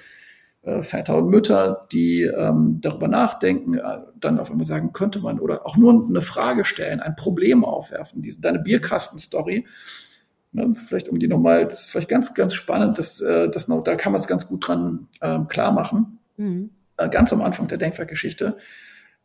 äh, 0.63 0.81
Väter 0.81 1.17
und 1.17 1.29
Mütter, 1.29 1.87
die 1.91 2.23
ähm, 2.23 2.79
darüber 2.81 3.07
nachdenken, 3.07 3.75
äh, 3.75 3.99
dann 4.19 4.39
auf 4.39 4.51
einmal 4.51 4.65
sagen, 4.65 4.91
könnte 4.91 5.19
man 5.19 5.39
oder 5.39 5.65
auch 5.65 5.77
nur 5.77 6.07
eine 6.07 6.21
Frage 6.21 6.65
stellen, 6.65 6.99
ein 6.99 7.15
Problem 7.15 7.63
aufwerfen. 7.63 8.21
Diese, 8.21 8.41
deine 8.41 8.59
Bierkasten-Story, 8.59 9.65
ne, 10.53 10.73
vielleicht 10.73 11.09
um 11.09 11.19
die 11.19 11.27
nochmal, 11.27 11.65
das 11.65 11.81
ist 11.81 11.91
vielleicht 11.91 12.09
ganz, 12.09 12.33
ganz 12.33 12.53
spannend, 12.53 12.97
das, 12.97 13.21
äh, 13.21 13.49
das 13.49 13.67
noch, 13.67 13.83
da 13.83 13.95
kann 13.95 14.11
man 14.11 14.21
es 14.21 14.27
ganz 14.27 14.47
gut 14.47 14.67
dran 14.67 15.07
ähm, 15.21 15.47
klar 15.47 15.71
machen. 15.71 16.19
Mhm. 16.37 16.69
Äh, 16.97 17.09
ganz 17.09 17.33
am 17.33 17.41
Anfang 17.41 17.67
der 17.67 17.77
Denkwerkgeschichte 17.77 18.57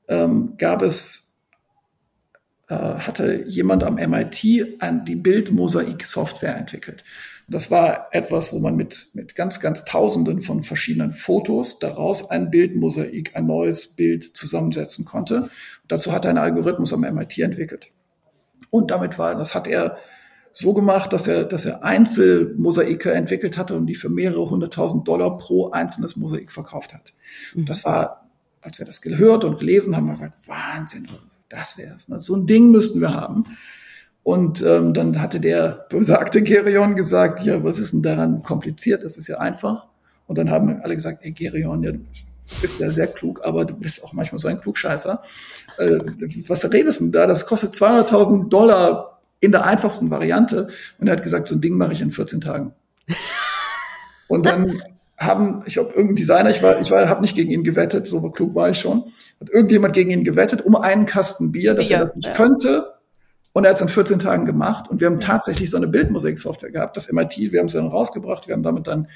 ähm, 0.08 0.54
gab 0.56 0.82
es 0.82 1.28
äh, 2.68 2.74
hatte 2.74 3.44
jemand 3.46 3.82
am 3.82 3.94
MIT 3.94 4.80
ein, 4.80 5.04
die 5.04 5.16
Bildmosaik-Software 5.16 6.56
entwickelt. 6.56 7.04
Das 7.50 7.70
war 7.70 8.08
etwas, 8.12 8.52
wo 8.52 8.58
man 8.58 8.76
mit, 8.76 9.08
mit 9.14 9.34
ganz, 9.34 9.60
ganz 9.60 9.86
Tausenden 9.86 10.42
von 10.42 10.62
verschiedenen 10.62 11.14
Fotos 11.14 11.78
daraus 11.78 12.30
ein 12.30 12.50
Bildmosaik, 12.50 13.34
ein 13.36 13.46
neues 13.46 13.96
Bild 13.96 14.36
zusammensetzen 14.36 15.06
konnte. 15.06 15.44
Und 15.44 15.50
dazu 15.88 16.12
hat 16.12 16.26
er 16.26 16.30
einen 16.30 16.38
Algorithmus 16.38 16.92
am 16.92 17.00
MIT 17.00 17.38
entwickelt. 17.38 17.88
Und 18.68 18.90
damit 18.90 19.18
war, 19.18 19.34
das 19.34 19.54
hat 19.54 19.66
er 19.66 19.96
so 20.59 20.74
gemacht, 20.74 21.12
dass 21.12 21.28
er, 21.28 21.44
dass 21.44 21.66
er 21.66 21.84
Einzelmosaike 21.84 23.12
entwickelt 23.12 23.56
hatte 23.56 23.76
und 23.76 23.86
die 23.86 23.94
für 23.94 24.09
mehrere 24.09 24.50
hunderttausend 24.50 25.06
Dollar 25.06 25.38
pro 25.38 25.70
einzelnes 25.70 26.16
Mosaik 26.16 26.50
verkauft 26.50 26.92
hat. 26.92 27.12
Mhm. 27.54 27.66
Das 27.66 27.84
war, 27.84 28.28
als 28.61 28.80
wir 28.80 28.86
das 28.86 29.00
gehört 29.00 29.44
und 29.44 29.61
gelesen 29.61 29.94
haben, 29.94 30.09
haben 30.11 30.18
wir 30.18 30.26
gesagt, 30.26 30.48
Wahnsinn, 30.48 31.06
das 31.48 31.78
wär's. 31.78 32.09
Ne? 32.09 32.18
So 32.18 32.34
ein 32.34 32.48
Ding 32.48 32.72
müssten 32.72 33.00
wir 33.00 33.14
haben. 33.14 33.44
Und 34.24 34.61
ähm, 34.62 34.94
dann 34.94 35.22
hatte 35.22 35.38
der 35.38 35.86
besagte 35.90 36.42
Gerion 36.42 36.96
gesagt, 36.96 37.40
ja, 37.42 37.62
was 37.62 37.78
ist 37.78 37.92
denn 37.92 38.02
daran 38.02 38.42
kompliziert? 38.42 39.04
Das 39.04 39.16
ist 39.16 39.28
ja 39.28 39.38
einfach. 39.38 39.86
Und 40.26 40.38
dann 40.38 40.50
haben 40.50 40.80
alle 40.82 40.96
gesagt, 40.96 41.20
ey 41.22 41.30
Gerion, 41.30 41.84
ja, 41.84 41.92
du 41.92 42.00
bist 42.61 42.80
ja 42.80 42.90
sehr 42.90 43.06
klug, 43.06 43.42
aber 43.44 43.64
du 43.64 43.74
bist 43.74 44.02
auch 44.02 44.12
manchmal 44.12 44.40
so 44.40 44.48
ein 44.48 44.61
Klugscheißer. 44.61 45.22
Äh, 45.78 46.00
was 46.48 46.64
redest 46.72 46.98
du 46.98 47.04
denn 47.04 47.12
da? 47.12 47.28
Das 47.28 47.46
kostet 47.46 47.74
200.000 47.74 48.48
Dollar 48.48 49.17
in 49.41 49.53
der 49.53 49.64
einfachsten 49.64 50.11
Variante. 50.11 50.68
Und 50.99 51.09
er 51.09 51.16
hat 51.16 51.22
gesagt, 51.22 51.49
so 51.49 51.55
ein 51.55 51.61
Ding 51.61 51.76
mache 51.76 51.93
ich 51.93 52.01
in 52.01 52.12
14 52.12 52.41
Tagen. 52.41 52.72
Und 54.28 54.45
dann 54.45 54.82
haben, 55.16 55.62
ich 55.66 55.74
glaube, 55.74 55.91
irgendein 55.91 56.16
Designer, 56.16 56.51
ich 56.51 56.62
war, 56.62 56.80
ich 56.80 56.91
war, 56.91 57.09
habe 57.09 57.22
nicht 57.22 57.34
gegen 57.34 57.51
ihn 57.51 57.64
gewettet, 57.64 58.07
so 58.07 58.20
klug 58.30 58.55
war 58.55 58.70
ich 58.70 58.78
schon, 58.78 59.05
hat 59.41 59.51
irgendjemand 59.51 59.95
gegen 59.95 60.11
ihn 60.11 60.22
gewettet 60.22 60.62
um 60.62 60.76
einen 60.76 61.07
Kasten 61.07 61.51
Bier, 61.51 61.74
dass 61.74 61.89
Bier, 61.89 61.97
er 61.97 62.01
das 62.01 62.14
nicht 62.14 62.28
ja. 62.28 62.34
könnte. 62.34 62.95
Und 63.53 63.64
er 63.64 63.70
hat 63.70 63.76
es 63.76 63.82
in 63.82 63.89
14 63.89 64.20
Tagen 64.20 64.47
gemacht. 64.47 64.89
Und 64.89 65.01
wir 65.01 65.09
haben 65.09 65.18
tatsächlich 65.18 65.70
so 65.70 65.76
eine 65.76 65.89
Bildmusiksoftware 65.89 66.70
gehabt, 66.70 66.97
das 66.97 67.11
MIT, 67.11 67.36
wir 67.39 67.59
haben 67.59 67.66
es 67.66 67.72
dann 67.72 67.89
rausgebracht, 67.89 68.47
wir 68.47 68.55
haben 68.55 68.62
damit 68.62 68.86
dann 68.86 69.09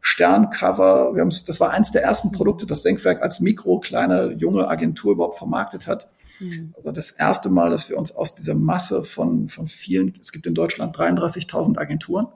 Sterncover, 0.00 1.14
wir 1.14 1.22
haben 1.22 1.30
das 1.30 1.60
war 1.60 1.70
eins 1.70 1.90
der 1.92 2.02
ersten 2.02 2.30
Produkte, 2.30 2.66
das 2.66 2.82
Denkwerk 2.82 3.22
als 3.22 3.40
Mikro, 3.40 3.80
kleine, 3.80 4.32
junge 4.36 4.68
Agentur 4.68 5.12
überhaupt 5.12 5.38
vermarktet 5.38 5.86
hat. 5.86 6.08
Mhm. 6.40 6.74
Also 6.76 6.92
das 6.92 7.10
erste 7.10 7.48
Mal, 7.48 7.70
dass 7.70 7.88
wir 7.88 7.96
uns 7.96 8.14
aus 8.14 8.34
dieser 8.34 8.54
Masse 8.54 9.04
von, 9.04 9.48
von 9.48 9.68
vielen, 9.68 10.14
es 10.20 10.32
gibt 10.32 10.46
in 10.46 10.54
Deutschland 10.54 10.96
33.000 10.96 11.78
Agenturen. 11.78 12.28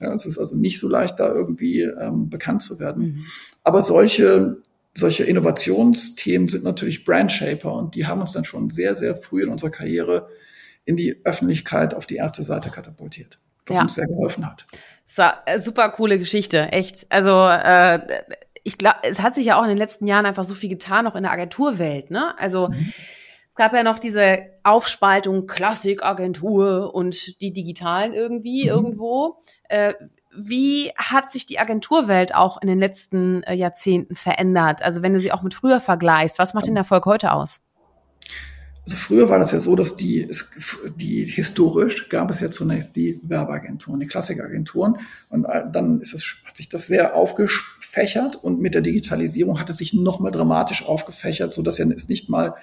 Ja, 0.00 0.12
es 0.14 0.26
ist 0.26 0.38
also 0.38 0.56
nicht 0.56 0.78
so 0.78 0.88
leicht, 0.88 1.18
da 1.20 1.32
irgendwie 1.32 1.82
ähm, 1.82 2.28
bekannt 2.28 2.62
zu 2.62 2.78
werden. 2.78 3.02
Mhm. 3.02 3.24
Aber 3.62 3.82
solche, 3.82 4.58
solche 4.94 5.24
Innovationsthemen 5.24 6.48
sind 6.48 6.64
natürlich 6.64 7.04
Brandshaper 7.04 7.72
und 7.72 7.94
die 7.94 8.06
haben 8.06 8.20
uns 8.20 8.32
dann 8.32 8.44
schon 8.44 8.70
sehr, 8.70 8.94
sehr 8.94 9.14
früh 9.14 9.42
in 9.42 9.48
unserer 9.48 9.70
Karriere 9.70 10.28
in 10.84 10.96
die 10.96 11.20
Öffentlichkeit 11.24 11.94
auf 11.94 12.06
die 12.06 12.16
erste 12.16 12.42
Seite 12.42 12.70
katapultiert, 12.70 13.38
was 13.66 13.76
ja. 13.76 13.82
uns 13.82 13.94
sehr 13.94 14.06
geholfen 14.06 14.46
hat. 14.46 14.66
So, 15.06 15.22
äh, 15.46 15.60
super 15.60 15.90
coole 15.90 16.18
Geschichte, 16.18 16.72
echt. 16.72 17.06
Also 17.10 17.36
äh, 17.36 18.00
ich 18.66 18.78
glaube, 18.78 18.98
es 19.02 19.22
hat 19.22 19.36
sich 19.36 19.46
ja 19.46 19.58
auch 19.58 19.62
in 19.62 19.68
den 19.68 19.78
letzten 19.78 20.08
Jahren 20.08 20.26
einfach 20.26 20.42
so 20.42 20.54
viel 20.54 20.68
getan, 20.68 21.06
auch 21.06 21.14
in 21.14 21.22
der 21.22 21.30
Agenturwelt. 21.30 22.10
Ne? 22.10 22.36
Also 22.38 22.68
mhm. 22.68 22.92
Es 23.56 23.58
gab 23.58 23.72
ja 23.72 23.82
noch 23.82 23.98
diese 23.98 24.40
Aufspaltung 24.64 25.46
Klassikagentur 25.46 26.94
und 26.94 27.40
die 27.40 27.54
digitalen 27.54 28.12
irgendwie 28.12 28.64
mhm. 28.64 28.68
irgendwo. 28.68 29.36
Äh, 29.70 29.94
wie 30.36 30.92
hat 30.94 31.32
sich 31.32 31.46
die 31.46 31.58
Agenturwelt 31.58 32.34
auch 32.34 32.60
in 32.60 32.68
den 32.68 32.78
letzten 32.78 33.42
äh, 33.44 33.54
Jahrzehnten 33.54 34.14
verändert? 34.14 34.82
Also 34.82 35.00
wenn 35.00 35.14
du 35.14 35.18
sie 35.18 35.32
auch 35.32 35.40
mit 35.40 35.54
früher 35.54 35.80
vergleichst, 35.80 36.38
was 36.38 36.52
macht 36.52 36.66
den 36.66 36.76
Erfolg 36.76 37.06
heute 37.06 37.32
aus? 37.32 37.62
Also 38.84 38.98
früher 38.98 39.30
war 39.30 39.38
das 39.38 39.52
ja 39.52 39.58
so, 39.58 39.74
dass 39.74 39.96
die, 39.96 40.30
die 40.96 41.24
historisch 41.24 42.10
gab 42.10 42.30
es 42.30 42.40
ja 42.40 42.50
zunächst 42.50 42.94
die 42.94 43.18
Werbeagenturen, 43.24 44.00
die 44.00 44.06
Klassikagenturen. 44.06 44.98
Und 45.30 45.46
äh, 45.46 45.62
dann 45.72 46.02
ist 46.02 46.12
es, 46.12 46.42
hat 46.46 46.58
sich 46.58 46.68
das 46.68 46.88
sehr 46.88 47.16
aufgefächert 47.16 48.36
und 48.36 48.60
mit 48.60 48.74
der 48.74 48.82
Digitalisierung 48.82 49.58
hat 49.58 49.70
es 49.70 49.78
sich 49.78 49.94
nochmal 49.94 50.30
dramatisch 50.30 50.84
aufgefächert, 50.84 51.54
so 51.54 51.62
dass 51.62 51.78
ja 51.78 51.86
es 51.86 52.10
nicht 52.10 52.28
mal 52.28 52.54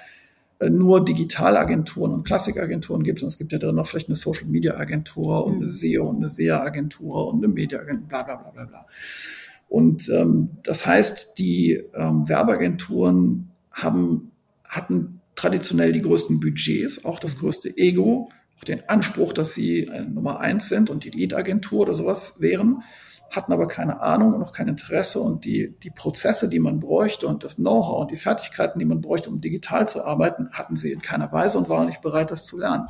nur 0.70 1.04
Digitalagenturen 1.04 2.12
und 2.14 2.24
Klassikagenturen 2.24 3.04
gibt, 3.04 3.20
sondern 3.20 3.34
es 3.34 3.38
gibt 3.38 3.52
ja 3.52 3.60
drin 3.60 3.76
noch 3.76 3.88
vielleicht 3.88 4.10
eine 4.10 4.16
Social 4.16 4.48
Media 4.48 4.78
Agentur 4.78 5.46
und 5.46 5.56
eine 5.56 5.66
mhm. 5.66 5.70
SEO 5.70 6.10
und 6.10 6.18
eine 6.18 6.30
SEA 6.30 6.62
Agentur 6.62 7.28
und 7.28 7.44
eine 7.44 7.54
Media 7.54 7.80
Agentur, 7.80 8.08
bla 8.08 8.24
bla 8.24 8.36
bla 8.36 8.52
bla 8.52 8.66
bla. 8.66 8.86
Und 9.70 10.10
ähm, 10.10 10.50
das 10.64 10.86
heißt, 10.86 11.38
die 11.38 11.82
ähm, 11.96 12.28
Werbeagenturen 12.28 13.50
haben, 13.72 14.32
hatten 14.68 15.22
traditionell 15.36 15.92
die 15.92 16.02
größten 16.02 16.40
Budgets, 16.40 17.06
auch 17.06 17.20
das 17.20 17.40
größte 17.40 17.76
Ego, 17.78 18.30
auch 18.60 18.64
den 18.64 18.88
Anspruch, 18.88 19.34
dass 19.34 19.56
sie 19.56 19.90
Nummer 20.08 20.40
eins 20.40 20.70
sind 20.70 20.90
und 20.92 21.04
die 21.04 21.10
Lead-Agentur 21.10 21.82
oder 21.82 21.96
sowas 21.96 22.40
wären, 22.40 22.84
hatten 23.36 23.52
aber 23.52 23.68
keine 23.68 24.02
Ahnung 24.02 24.34
und 24.34 24.44
auch 24.44 24.54
kein 24.54 24.68
Interesse 24.68 25.20
und 25.20 25.44
die, 25.46 25.76
die 25.84 25.90
Prozesse, 25.90 26.50
die 26.50 26.60
man 26.60 26.80
bräuchte 26.80 27.28
und 27.28 27.44
das 27.44 27.56
Know-how 27.56 28.02
und 28.02 28.12
die 28.12 28.18
Fertigkeiten, 28.18 28.80
die 28.80 28.86
man 28.86 29.02
bräuchte, 29.02 29.30
um 29.30 29.42
digital 29.42 29.88
zu 29.88 30.06
arbeiten, 30.06 30.50
hatten 30.52 30.76
sie 30.76 30.92
in 30.92 31.02
keiner 31.02 31.32
Weise 31.32 31.58
und 31.58 31.70
waren 31.70 31.88
nicht 31.88 32.02
bereit, 32.02 32.32
das 32.32 32.46
zu 32.46 32.60
lernen. 32.60 32.90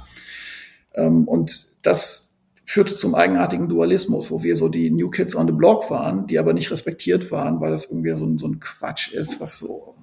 Ähm, 0.94 1.28
und 1.28 1.86
das 1.86 2.38
führte 2.66 2.96
zum 2.96 3.16
eigenartigen 3.16 3.70
Dualismus, 3.70 4.32
wo 4.32 4.44
wir 4.44 4.56
so 4.56 4.70
die 4.70 4.92
New 4.92 5.10
Kids 5.10 5.36
on 5.36 5.48
the 5.48 5.54
Block 5.54 5.90
waren, 5.90 6.28
die 6.28 6.40
aber 6.40 6.54
nicht 6.54 6.72
respektiert 6.72 7.32
waren, 7.32 7.60
weil 7.60 7.72
das 7.72 7.86
irgendwie 7.86 8.12
so 8.12 8.26
ein, 8.26 8.38
so 8.38 8.48
ein 8.48 8.60
Quatsch 8.60 9.14
ist, 9.14 9.42
was 9.42 9.60
so 9.60 9.96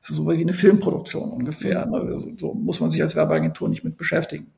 ist 0.00 0.14
so 0.14 0.28
wie 0.30 0.40
eine 0.40 0.54
Filmproduktion 0.54 1.30
ungefähr. 1.30 1.86
Ne? 1.86 1.98
Also, 1.98 2.30
so 2.38 2.54
muss 2.54 2.80
man 2.80 2.90
sich 2.90 3.02
als 3.02 3.16
Werbeagentur 3.16 3.68
nicht 3.68 3.84
mit 3.84 3.96
beschäftigen. 3.96 4.52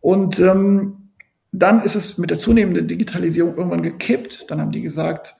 Und 0.00 0.38
ähm, 0.38 1.03
dann 1.54 1.82
ist 1.82 1.94
es 1.94 2.18
mit 2.18 2.30
der 2.30 2.38
zunehmenden 2.38 2.88
Digitalisierung 2.88 3.56
irgendwann 3.56 3.82
gekippt. 3.82 4.50
Dann 4.50 4.60
haben 4.60 4.72
die 4.72 4.82
gesagt, 4.82 5.34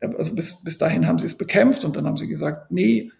also 0.00 0.34
bis, 0.34 0.64
bis 0.64 0.78
dahin 0.78 1.06
haben 1.06 1.18
sie 1.18 1.26
es 1.26 1.36
bekämpft 1.36 1.84
und 1.84 1.96
dann 1.96 2.06
haben 2.06 2.16
sie 2.16 2.26
gesagt, 2.26 2.70
nee, 2.72 3.12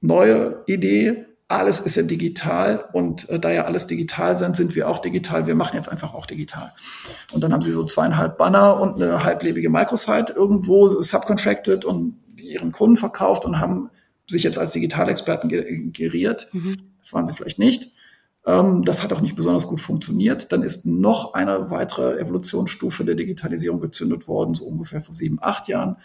neue 0.00 0.62
Idee, 0.66 1.26
alles 1.48 1.80
ist 1.80 1.96
ja 1.96 2.02
digital 2.02 2.88
und 2.92 3.28
äh, 3.28 3.38
da 3.38 3.50
ja 3.50 3.66
alles 3.66 3.86
digital 3.86 4.38
sind, 4.38 4.56
sind 4.56 4.74
wir 4.74 4.88
auch 4.88 5.00
digital. 5.00 5.46
Wir 5.46 5.54
machen 5.54 5.76
jetzt 5.76 5.90
einfach 5.90 6.14
auch 6.14 6.24
digital. 6.24 6.72
Und 7.32 7.44
dann 7.44 7.52
haben 7.52 7.62
sie 7.62 7.70
so 7.70 7.84
zweieinhalb 7.84 8.38
Banner 8.38 8.80
und 8.80 9.00
eine 9.00 9.22
halblebige 9.22 9.68
Microsite 9.68 10.32
irgendwo 10.32 10.88
subcontracted 10.88 11.84
und 11.84 12.16
ihren 12.40 12.72
Kunden 12.72 12.96
verkauft 12.96 13.44
und 13.44 13.60
haben 13.60 13.90
sich 14.26 14.42
jetzt 14.42 14.58
als 14.58 14.72
Digitalexperten 14.72 15.50
geriert. 15.92 16.48
Mhm. 16.52 16.76
Das 17.00 17.12
waren 17.12 17.26
sie 17.26 17.34
vielleicht 17.34 17.58
nicht. 17.58 17.92
Ähm, 18.46 18.84
das 18.84 19.02
hat 19.02 19.12
auch 19.12 19.20
nicht 19.20 19.36
besonders 19.36 19.66
gut 19.66 19.80
funktioniert. 19.80 20.52
Dann 20.52 20.62
ist 20.62 20.86
noch 20.86 21.34
eine 21.34 21.70
weitere 21.70 22.18
Evolutionsstufe 22.18 23.04
der 23.04 23.14
Digitalisierung 23.14 23.80
gezündet 23.80 24.28
worden, 24.28 24.54
so 24.54 24.64
ungefähr 24.66 25.00
vor 25.00 25.14
sieben, 25.14 25.38
acht 25.40 25.68
Jahren, 25.68 25.96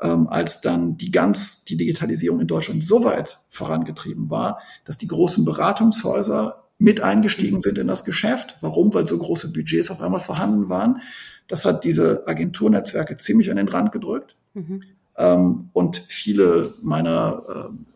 ähm, 0.00 0.28
als 0.28 0.60
dann 0.60 0.96
die 0.96 1.10
ganz, 1.10 1.64
die 1.64 1.76
Digitalisierung 1.76 2.40
in 2.40 2.46
Deutschland 2.46 2.84
so 2.84 3.04
weit 3.04 3.38
vorangetrieben 3.48 4.30
war, 4.30 4.58
dass 4.84 4.98
die 4.98 5.08
großen 5.08 5.44
Beratungshäuser 5.44 6.64
mit 6.78 7.00
eingestiegen 7.00 7.60
sind 7.60 7.78
in 7.78 7.86
das 7.86 8.04
Geschäft. 8.04 8.58
Warum? 8.60 8.92
Weil 8.92 9.06
so 9.06 9.16
große 9.16 9.52
Budgets 9.52 9.90
auf 9.90 10.00
einmal 10.00 10.20
vorhanden 10.20 10.68
waren. 10.68 11.00
Das 11.46 11.64
hat 11.64 11.84
diese 11.84 12.26
Agenturnetzwerke 12.26 13.16
ziemlich 13.16 13.50
an 13.50 13.56
den 13.56 13.68
Rand 13.68 13.92
gedrückt. 13.92 14.36
Mhm. 14.54 14.82
Ähm, 15.16 15.70
und 15.72 16.04
viele 16.08 16.74
meiner 16.82 17.42
äh, 17.48 17.93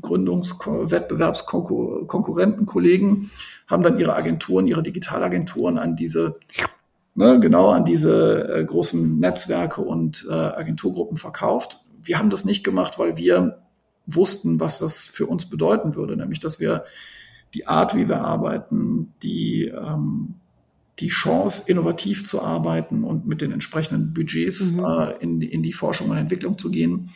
Gründungs-, 0.00 0.58
Wettbewerbskonkurrenten, 0.90 2.66
Kollegen 2.66 3.30
haben 3.66 3.82
dann 3.82 3.98
ihre 3.98 4.14
Agenturen, 4.14 4.66
ihre 4.66 4.82
Digitalagenturen 4.82 5.78
an 5.78 5.96
diese, 5.96 6.38
ne, 7.14 7.38
genau 7.40 7.68
an 7.70 7.84
diese 7.84 8.54
äh, 8.54 8.64
großen 8.64 9.18
Netzwerke 9.18 9.80
und 9.82 10.26
äh, 10.28 10.32
Agenturgruppen 10.32 11.16
verkauft. 11.16 11.80
Wir 12.02 12.18
haben 12.18 12.30
das 12.30 12.44
nicht 12.44 12.64
gemacht, 12.64 12.98
weil 12.98 13.16
wir 13.16 13.62
wussten, 14.06 14.58
was 14.60 14.78
das 14.78 15.06
für 15.06 15.26
uns 15.26 15.46
bedeuten 15.46 15.94
würde, 15.94 16.16
nämlich 16.16 16.40
dass 16.40 16.58
wir 16.60 16.84
die 17.54 17.66
Art, 17.66 17.96
wie 17.96 18.08
wir 18.08 18.22
arbeiten, 18.22 19.12
die 19.22 19.64
ähm, 19.64 20.34
die 21.00 21.08
Chance, 21.08 21.64
innovativ 21.66 22.24
zu 22.24 22.42
arbeiten 22.42 23.04
und 23.04 23.26
mit 23.26 23.40
den 23.40 23.52
entsprechenden 23.52 24.12
Budgets 24.12 24.72
mhm. 24.72 24.84
äh, 24.84 25.12
in, 25.20 25.40
in 25.40 25.62
die 25.62 25.72
Forschung 25.72 26.10
und 26.10 26.18
Entwicklung 26.18 26.58
zu 26.58 26.70
gehen, 26.70 27.10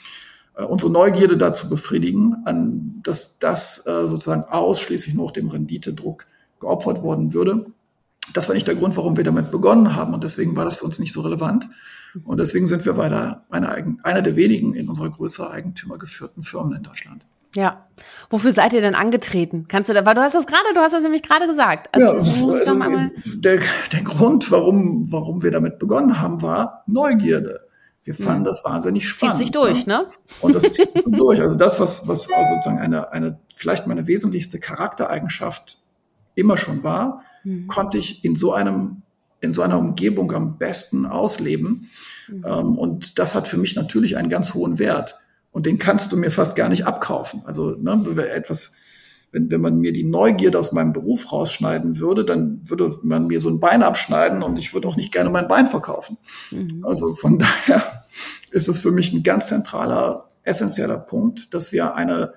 unsere 0.63 0.93
Neugierde 0.93 1.37
dazu 1.37 1.69
befriedigen, 1.69 2.37
an, 2.45 3.01
dass 3.03 3.39
das 3.39 3.87
äh, 3.87 4.07
sozusagen 4.07 4.45
ausschließlich 4.45 5.15
nur 5.15 5.33
dem 5.33 5.49
Renditedruck 5.49 6.27
geopfert 6.61 7.03
worden 7.03 7.33
würde. 7.33 7.67
Das 8.33 8.49
war 8.49 8.55
nicht 8.55 8.67
der 8.67 8.77
Grund, 8.77 8.97
warum 8.97 9.17
wir 9.17 9.25
damit 9.25 9.51
begonnen 9.51 9.97
haben 9.97 10.15
und 10.15 10.25
deswegen 10.25 10.57
war 10.57 10.65
das 10.65 10.77
für 10.77 10.85
uns 10.85 10.99
nicht 10.99 11.13
so 11.13 11.21
relevant. 11.21 11.69
Und 12.25 12.39
deswegen 12.39 12.67
sind 12.67 12.85
wir 12.85 12.97
weiter 12.97 13.45
einer, 13.51 13.77
einer 14.05 14.23
der 14.23 14.37
wenigen 14.37 14.75
in 14.75 14.89
unserer 14.89 15.11
Größe 15.11 15.51
eigentümergeführten 15.51 16.45
Firmen 16.45 16.77
in 16.77 16.83
Deutschland. 16.85 17.25
Ja. 17.57 17.87
Wofür 18.31 18.53
seid 18.53 18.73
ihr 18.73 18.81
denn 18.81 18.95
angetreten? 18.95 19.67
Kannst 19.69 19.89
du 19.91 19.95
da, 19.95 20.05
weil 20.05 20.15
du 20.15 20.23
hast 20.23 20.35
das 20.35 20.47
gerade, 20.47 20.75
du 20.75 20.81
hast 20.81 20.93
das 20.93 21.03
nämlich 21.03 21.23
gerade 21.23 21.47
gesagt. 21.47 21.89
Also, 21.93 22.07
ja, 22.07 22.13
also 22.13 23.39
der, 23.39 23.61
der 23.93 24.03
Grund, 24.03 24.51
warum, 24.51 25.11
warum 25.11 25.43
wir 25.43 25.51
damit 25.51 25.79
begonnen 25.79 26.21
haben, 26.21 26.43
war 26.43 26.83
Neugierde. 26.87 27.64
Wir 28.05 28.15
fanden 28.15 28.41
mhm. 28.41 28.45
das 28.45 28.65
wahnsinnig 28.65 29.09
spannend. 29.09 29.39
Zieht 29.39 29.47
sich 29.47 29.53
durch, 29.53 29.87
ne? 29.87 29.99
ne? 29.99 30.11
Und 30.41 30.55
das 30.55 30.73
zieht 30.73 30.91
sich 30.91 31.05
durch. 31.07 31.41
Also 31.41 31.57
das, 31.57 31.81
was, 31.81 32.07
was 32.07 32.31
also 32.31 32.55
sozusagen 32.55 32.79
eine, 32.79 33.13
eine, 33.13 33.39
vielleicht 33.53 33.87
meine 33.87 34.07
wesentlichste 34.07 34.61
Charaktereigenschaft 34.61 35.81
immer 36.35 36.57
schon 36.57 36.83
war, 36.83 37.23
mhm. 37.45 37.67
konnte 37.67 37.99
ich 37.99 38.25
in 38.25 38.37
so 38.37 38.53
einem 38.53 39.03
in 39.41 39.53
so 39.53 39.63
einer 39.63 39.79
Umgebung 39.79 40.33
am 40.33 40.57
besten 40.59 41.07
ausleben. 41.07 41.91
Mhm. 42.29 42.45
Ähm, 42.47 42.79
und 42.79 43.19
das 43.19 43.35
hat 43.35 43.47
für 43.47 43.59
mich 43.59 43.77
natürlich 43.77 44.17
einen 44.17 44.31
ganz 44.31 44.55
hohen 44.55 44.79
Wert. 44.79 45.21
Und 45.53 45.67
den 45.67 45.79
kannst 45.79 46.11
du 46.11 46.17
mir 46.17 46.31
fast 46.31 46.57
gar 46.57 46.69
nicht 46.69 46.87
abkaufen. 46.87 47.43
Also 47.45 47.73
ne, 47.73 48.03
etwas, 48.29 48.77
wenn, 49.35 49.51
wenn 49.51 49.61
man 49.61 49.79
mir 49.79 49.93
die 49.93 50.05
Neugierde 50.05 50.59
aus 50.61 50.71
meinem 50.71 50.93
Beruf 50.93 51.33
rausschneiden 51.33 51.99
würde, 51.99 52.25
dann 52.25 52.61
würde 52.63 53.01
man 53.03 53.27
mir 53.27 53.41
so 53.41 53.51
ein 53.51 53.59
Bein 53.59 53.83
abschneiden 53.83 54.45
und 54.45 54.57
ich 54.57 54.73
würde 54.73 54.87
auch 54.87 54.95
nicht 54.95 55.13
gerne 55.13 55.29
mein 55.29 55.49
Bein 55.49 55.67
verkaufen. 55.67 56.19
Mhm. 56.53 56.85
Also 56.85 57.17
von 57.17 57.39
daher 57.67 58.05
ist 58.53 58.69
es 58.69 58.79
für 58.79 58.93
mich 58.93 59.13
ein 59.13 59.25
ganz 59.25 59.49
zentraler, 59.49 60.31
essentieller 60.45 60.99
Punkt, 60.99 61.53
dass 61.53 61.73
wir 61.73 61.97
eine 61.97 62.35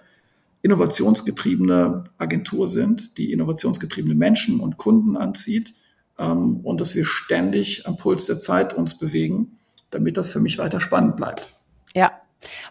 innovationsgetriebene 0.63 2.05
Agentur 2.17 2.67
sind, 2.67 3.19
die 3.19 3.31
innovationsgetriebene 3.31 4.15
Menschen 4.15 4.59
und 4.59 4.77
Kunden 4.77 5.17
anzieht 5.17 5.75
ähm, 6.17 6.61
und 6.61 6.81
dass 6.81 6.95
wir 6.95 7.05
ständig 7.05 7.85
am 7.85 7.97
Puls 7.97 8.25
der 8.25 8.39
Zeit 8.39 8.73
uns 8.73 8.97
bewegen, 8.97 9.59
damit 9.91 10.17
das 10.17 10.29
für 10.29 10.39
mich 10.39 10.57
weiter 10.57 10.81
spannend 10.81 11.15
bleibt. 11.15 11.47
Ja. 11.93 12.11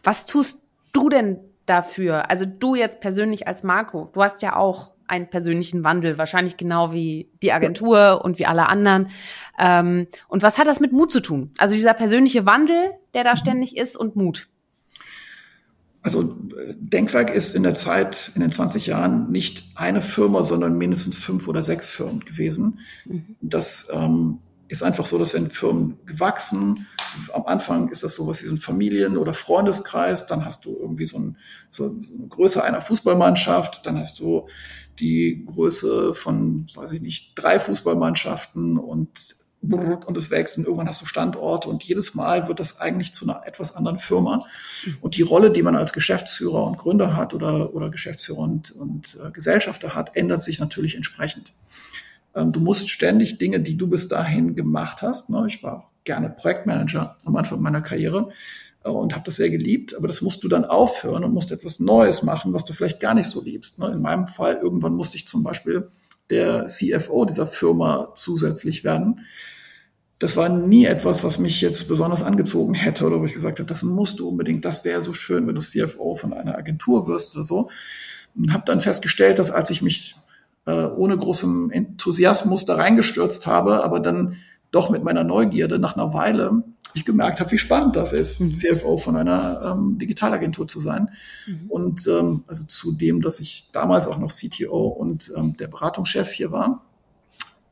Was 0.03 0.25
tust 0.25 0.63
du 0.93 1.09
denn 1.09 1.39
dafür? 1.67 2.31
Also 2.31 2.47
du 2.47 2.75
jetzt 2.75 3.01
persönlich 3.01 3.47
als 3.47 3.63
Marco, 3.63 4.11
du 4.13 4.23
hast 4.23 4.43
ja 4.43 4.57
auch 4.57 4.93
einen 5.09 5.31
persönlichen 5.31 5.85
Wandel, 5.85 6.19
wahrscheinlich 6.19 6.57
genau 6.57 6.93
wie 6.93 7.31
die 7.43 7.53
Agentur 7.53 8.23
und 8.25 8.39
wie 8.39 8.47
alle 8.47 8.69
anderen. 8.69 9.09
Ähm, 9.59 10.09
und 10.29 10.43
was 10.43 10.59
hat 10.59 10.67
das 10.67 10.81
mit 10.81 10.93
Mut 10.93 11.13
zu 11.13 11.21
tun? 11.21 11.53
Also 11.59 11.75
dieser 11.75 11.95
persönliche 11.95 12.47
Wandel, 12.47 12.93
der 13.15 13.25
da 13.25 13.37
ständig 13.37 13.77
ist 13.77 13.97
und 13.97 14.17
Mut. 14.17 14.47
Also 16.03 16.37
Denkwerk 16.79 17.31
ist 17.35 17.57
in 17.57 17.65
der 17.65 17.75
Zeit, 17.75 18.31
in 18.37 18.41
den 18.41 18.53
20 18.53 18.87
Jahren, 18.87 19.31
nicht 19.31 19.65
eine 19.75 20.03
Firma, 20.03 20.45
sondern 20.45 20.79
mindestens 20.79 21.19
fünf 21.19 21.49
oder 21.49 21.65
sechs 21.65 21.89
Firmen 21.89 22.21
gewesen. 22.21 22.79
Mhm. 23.05 23.37
Das 23.41 23.89
ähm, 23.93 24.39
ist 24.69 24.83
einfach 24.83 25.07
so, 25.07 25.19
dass 25.19 25.35
wenn 25.35 25.51
Firmen 25.51 25.99
gewachsen, 26.07 26.87
am 27.33 27.47
Anfang 27.47 27.89
ist 27.89 28.03
das 28.03 28.15
sowas 28.15 28.43
wie 28.43 28.47
so 28.47 28.55
ein 28.55 28.59
Familien- 28.59 29.17
oder 29.17 29.35
Freundeskreis, 29.35 30.27
dann 30.27 30.45
hast 30.45 30.65
du 30.65 30.77
irgendwie 30.79 31.07
so, 31.07 31.19
ein, 31.19 31.37
so 31.71 31.85
eine 31.85 32.29
Größe 32.29 32.63
einer 32.63 32.83
Fußballmannschaft, 32.83 33.87
dann 33.87 33.99
hast 33.99 34.21
du 34.21 34.49
die 34.99 35.45
Größe 35.45 36.15
von, 36.15 36.67
weiß 36.75 36.93
ich 36.93 37.03
nicht, 37.03 37.33
drei 37.35 37.61
Fußballmannschaften 37.61 38.79
und 38.79 39.37
und 39.63 40.17
es 40.17 40.31
wächst 40.31 40.59
und 40.59 40.65
irgendwann 40.65 40.89
hast 40.89 41.03
du 41.03 41.07
Standorte 41.07 41.69
und 41.69 41.83
jedes 41.83 42.15
Mal 42.15 42.47
wird 42.47 42.61
das 42.61 42.81
eigentlich 42.81 43.15
zu 43.15 43.25
einer 43.29 43.47
etwas 43.47 43.75
anderen 43.75 43.99
Firma. 43.99 44.45
Und 45.01 45.17
die 45.17 45.23
Rolle, 45.23 45.51
die 45.51 45.63
man 45.63 45.77
als 45.77 45.93
Geschäftsführer 45.93 46.65
und 46.65 46.79
Gründer 46.79 47.17
hat 47.17 47.35
oder, 47.35 47.75
oder 47.75 47.91
Geschäftsführer 47.91 48.39
und, 48.39 48.71
und 48.73 49.19
äh, 49.25 49.31
Gesellschafter 49.31 49.95
hat, 49.95 50.15
ändert 50.15 50.43
sich 50.43 50.61
natürlich 50.61 50.95
entsprechend. 50.95 51.53
Ähm, 52.37 52.53
du 52.53 52.61
musst 52.61 52.91
ständig 52.91 53.39
Dinge, 53.39 53.61
die 53.61 53.77
du 53.77 53.89
bis 53.89 54.09
dahin 54.09 54.55
gemacht 54.55 55.03
hast, 55.03 55.31
ne, 55.31 55.45
ich 55.49 55.63
war 55.63 55.79
auch 55.79 55.93
gerne 56.05 56.31
Projektmanager 56.31 57.17
am 57.25 57.37
Anfang 57.37 57.61
meiner 57.61 57.81
Karriere 57.81 58.29
äh, 58.85 58.91
und 58.91 59.15
habe 59.15 59.25
das 59.25 59.37
sehr 59.37 59.51
geliebt, 59.51 59.97
aber 59.97 60.07
das 60.07 60.23
musst 60.23 60.45
du 60.45 60.49
dann 60.49 60.65
aufhören 60.65 61.25
und 61.25 61.33
musst 61.33 61.51
etwas 61.51 61.81
Neues 61.81 62.23
machen, 62.23 62.53
was 62.53 62.65
du 62.65 62.73
vielleicht 62.73 63.01
gar 63.01 63.15
nicht 63.15 63.29
so 63.29 63.43
liebst. 63.43 63.79
Ne. 63.79 63.89
In 63.89 64.03
meinem 64.03 64.27
Fall, 64.27 64.61
irgendwann 64.63 64.95
musste 64.95 65.17
ich 65.17 65.27
zum 65.27 65.43
Beispiel 65.43 65.91
der 66.31 66.67
CFO 66.67 67.25
dieser 67.25 67.47
Firma 67.47 68.13
zusätzlich 68.15 68.85
werden 68.85 69.21
das 70.19 70.37
war 70.37 70.49
nie 70.49 70.87
etwas, 70.87 71.25
was 71.25 71.39
mich 71.39 71.61
jetzt 71.61 71.89
besonders 71.89 72.23
angezogen 72.23 72.75
hätte 72.75 73.05
oder 73.05 73.21
wo 73.21 73.27
ich 73.27 73.35
gesagt 73.35 73.59
habe, 73.59 73.69
das 73.69 73.83
musst 73.83 74.19
du 74.19 74.29
unbedingt, 74.29 74.65
das 74.65 74.85
wäre 74.85 75.03
so 75.03 75.13
schön, 75.13 75.47
wenn 75.47 75.55
du 75.55 75.61
CFO 75.61 76.15
von 76.15 76.33
einer 76.33 76.57
Agentur 76.57 77.07
wirst 77.07 77.35
oder 77.35 77.45
so. 77.45 77.71
Und 78.35 78.53
habe 78.53 78.65
dann 78.67 78.81
festgestellt, 78.81 79.39
dass 79.39 79.51
als 79.51 79.71
ich 79.71 79.83
mich 79.83 80.17
äh, 80.67 80.85
ohne 80.85 81.17
großem 81.17 81.71
Enthusiasmus 81.71 82.65
da 82.65 82.75
reingestürzt 82.77 83.47
habe, 83.47 83.85
aber 83.85 84.01
dann 84.01 84.37
doch 84.71 84.91
mit 84.91 85.05
meiner 85.05 85.25
Neugierde 85.25 85.79
nach 85.79 85.97
einer 85.97 86.13
Weile 86.13 86.63
ich 86.95 87.05
gemerkt 87.05 87.41
habe, 87.41 87.51
wie 87.51 87.59
spannend 87.59 87.95
das 87.95 88.13
ist, 88.13 88.41
mhm. 88.41 88.53
CFO 88.53 88.97
von 88.97 89.17
einer 89.17 89.61
ähm, 89.63 89.99
Digitalagentur 89.99 90.67
zu 90.67 90.81
sein. 90.81 91.11
Mhm. 91.47 91.67
Und 91.69 92.07
ähm, 92.07 92.45
also 92.47 92.65
zudem, 92.65 93.21
dass 93.21 93.39
ich 93.41 93.69
damals 93.73 94.07
auch 94.07 94.19
noch 94.19 94.33
CTO 94.33 94.87
und 94.89 95.33
ähm, 95.37 95.57
der 95.59 95.69
Beratungschef 95.69 96.31
hier 96.31 96.53
war. 96.53 96.87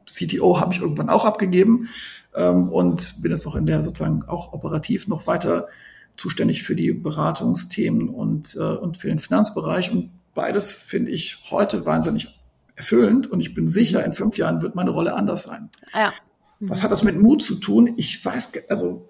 CTO 0.06 0.60
habe 0.60 0.74
ich 0.74 0.80
irgendwann 0.80 1.08
auch 1.08 1.24
abgegeben, 1.24 1.88
ähm, 2.34 2.68
und 2.68 3.22
bin 3.22 3.30
jetzt 3.30 3.46
noch 3.46 3.56
in 3.56 3.66
der 3.66 3.82
sozusagen 3.82 4.24
auch 4.24 4.52
operativ 4.52 5.08
noch 5.08 5.26
weiter 5.26 5.68
zuständig 6.16 6.62
für 6.62 6.76
die 6.76 6.92
Beratungsthemen 6.92 8.08
und, 8.08 8.56
äh, 8.56 8.60
und 8.60 8.96
für 8.96 9.08
den 9.08 9.18
Finanzbereich. 9.18 9.92
Und 9.92 10.10
beides 10.34 10.72
finde 10.72 11.10
ich 11.10 11.38
heute 11.50 11.86
wahnsinnig 11.86 12.38
erfüllend 12.76 13.30
und 13.30 13.40
ich 13.40 13.54
bin 13.54 13.66
sicher, 13.66 14.04
in 14.04 14.12
fünf 14.12 14.36
Jahren 14.36 14.62
wird 14.62 14.74
meine 14.74 14.90
Rolle 14.90 15.14
anders 15.14 15.44
sein. 15.44 15.70
Ja. 15.94 16.12
Mhm. 16.58 16.68
Was 16.68 16.82
hat 16.82 16.90
das 16.90 17.02
mit 17.02 17.20
Mut 17.20 17.42
zu 17.42 17.56
tun? 17.56 17.94
Ich 17.96 18.24
weiß, 18.24 18.68
also 18.68 19.08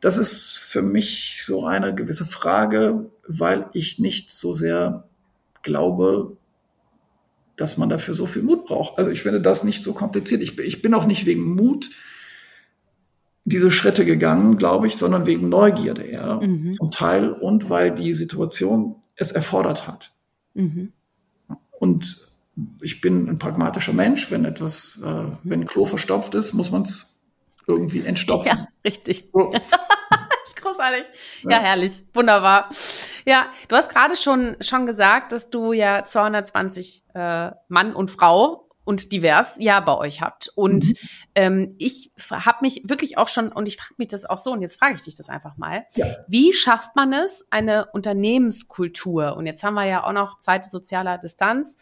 das 0.00 0.18
ist 0.18 0.58
für 0.58 0.82
mich 0.82 1.42
so 1.44 1.64
eine 1.64 1.94
gewisse 1.94 2.26
Frage, 2.26 3.10
weil 3.26 3.66
ich 3.72 3.98
nicht 3.98 4.32
so 4.32 4.52
sehr 4.52 5.08
glaube, 5.62 6.36
dass 7.56 7.78
man 7.78 7.88
dafür 7.88 8.14
so 8.14 8.26
viel 8.26 8.42
Mut 8.42 8.66
braucht. 8.66 8.98
Also 8.98 9.10
ich 9.10 9.22
finde 9.22 9.40
das 9.40 9.64
nicht 9.64 9.84
so 9.84 9.92
kompliziert. 9.92 10.42
Ich, 10.42 10.58
ich 10.58 10.82
bin 10.82 10.92
auch 10.94 11.06
nicht 11.06 11.24
wegen 11.26 11.54
Mut 11.54 11.90
diese 13.44 13.70
Schritte 13.70 14.04
gegangen, 14.04 14.56
glaube 14.56 14.86
ich, 14.86 14.96
sondern 14.96 15.26
wegen 15.26 15.48
Neugierde 15.48 16.02
eher 16.02 16.40
mhm. 16.40 16.72
zum 16.72 16.90
Teil 16.90 17.30
und 17.30 17.70
weil 17.70 17.94
die 17.94 18.14
Situation 18.14 18.96
es 19.16 19.32
erfordert 19.32 19.86
hat. 19.86 20.12
Mhm. 20.54 20.92
Und 21.78 22.33
ich 22.82 23.00
bin 23.00 23.28
ein 23.28 23.38
pragmatischer 23.38 23.92
Mensch. 23.92 24.30
Wenn 24.30 24.44
etwas, 24.44 25.00
äh, 25.04 25.36
wenn 25.42 25.62
ein 25.62 25.66
Klo 25.66 25.86
verstopft 25.86 26.34
ist, 26.34 26.52
muss 26.52 26.70
man 26.70 26.82
es 26.82 27.22
irgendwie 27.66 28.04
entstopfen. 28.04 28.46
Ja, 28.46 28.68
richtig. 28.84 29.28
So. 29.32 29.52
Großartig. 30.56 31.04
Ja. 31.42 31.50
ja, 31.50 31.58
herrlich. 31.58 32.04
Wunderbar. 32.14 32.70
Ja, 33.26 33.46
du 33.68 33.76
hast 33.76 33.90
gerade 33.90 34.16
schon, 34.16 34.56
schon 34.60 34.86
gesagt, 34.86 35.32
dass 35.32 35.50
du 35.50 35.72
ja 35.72 36.04
220 36.04 37.04
äh, 37.14 37.50
Mann 37.68 37.94
und 37.94 38.10
Frau 38.10 38.64
und 38.84 39.12
divers 39.12 39.56
ja 39.58 39.80
bei 39.80 39.96
euch 39.96 40.20
habt. 40.20 40.50
Und 40.54 40.84
mhm. 40.84 40.94
ähm, 41.34 41.74
ich 41.78 42.12
habe 42.30 42.58
mich 42.62 42.82
wirklich 42.84 43.18
auch 43.18 43.28
schon, 43.28 43.50
und 43.50 43.66
ich 43.66 43.76
frage 43.76 43.94
mich 43.96 44.08
das 44.08 44.24
auch 44.24 44.38
so, 44.38 44.52
und 44.52 44.62
jetzt 44.62 44.78
frage 44.78 44.94
ich 44.94 45.02
dich 45.02 45.16
das 45.16 45.28
einfach 45.28 45.56
mal, 45.56 45.86
ja. 45.94 46.06
wie 46.28 46.52
schafft 46.52 46.94
man 46.94 47.12
es, 47.12 47.46
eine 47.50 47.86
Unternehmenskultur, 47.92 49.36
und 49.36 49.46
jetzt 49.46 49.62
haben 49.62 49.74
wir 49.74 49.86
ja 49.86 50.04
auch 50.04 50.12
noch 50.12 50.38
Zeit 50.38 50.70
sozialer 50.70 51.18
Distanz, 51.18 51.76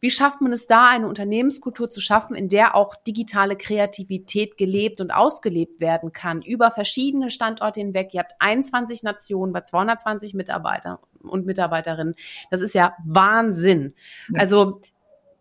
wie 0.00 0.10
schafft 0.10 0.40
man 0.40 0.52
es 0.52 0.66
da, 0.66 0.88
eine 0.88 1.08
Unternehmenskultur 1.08 1.90
zu 1.90 2.00
schaffen, 2.00 2.36
in 2.36 2.48
der 2.48 2.74
auch 2.74 2.94
digitale 2.94 3.56
Kreativität 3.56 4.56
gelebt 4.56 5.00
und 5.00 5.10
ausgelebt 5.10 5.80
werden 5.80 6.12
kann, 6.12 6.42
über 6.42 6.70
verschiedene 6.70 7.30
Standorte 7.30 7.80
hinweg? 7.80 8.10
Ihr 8.12 8.20
habt 8.20 8.34
21 8.38 9.02
Nationen 9.02 9.52
bei 9.52 9.62
220 9.62 10.34
Mitarbeitern 10.34 10.98
und 11.22 11.46
Mitarbeiterinnen. 11.46 12.14
Das 12.50 12.60
ist 12.60 12.74
ja 12.74 12.94
Wahnsinn. 13.04 13.94
Ja. 14.32 14.40
Also 14.40 14.80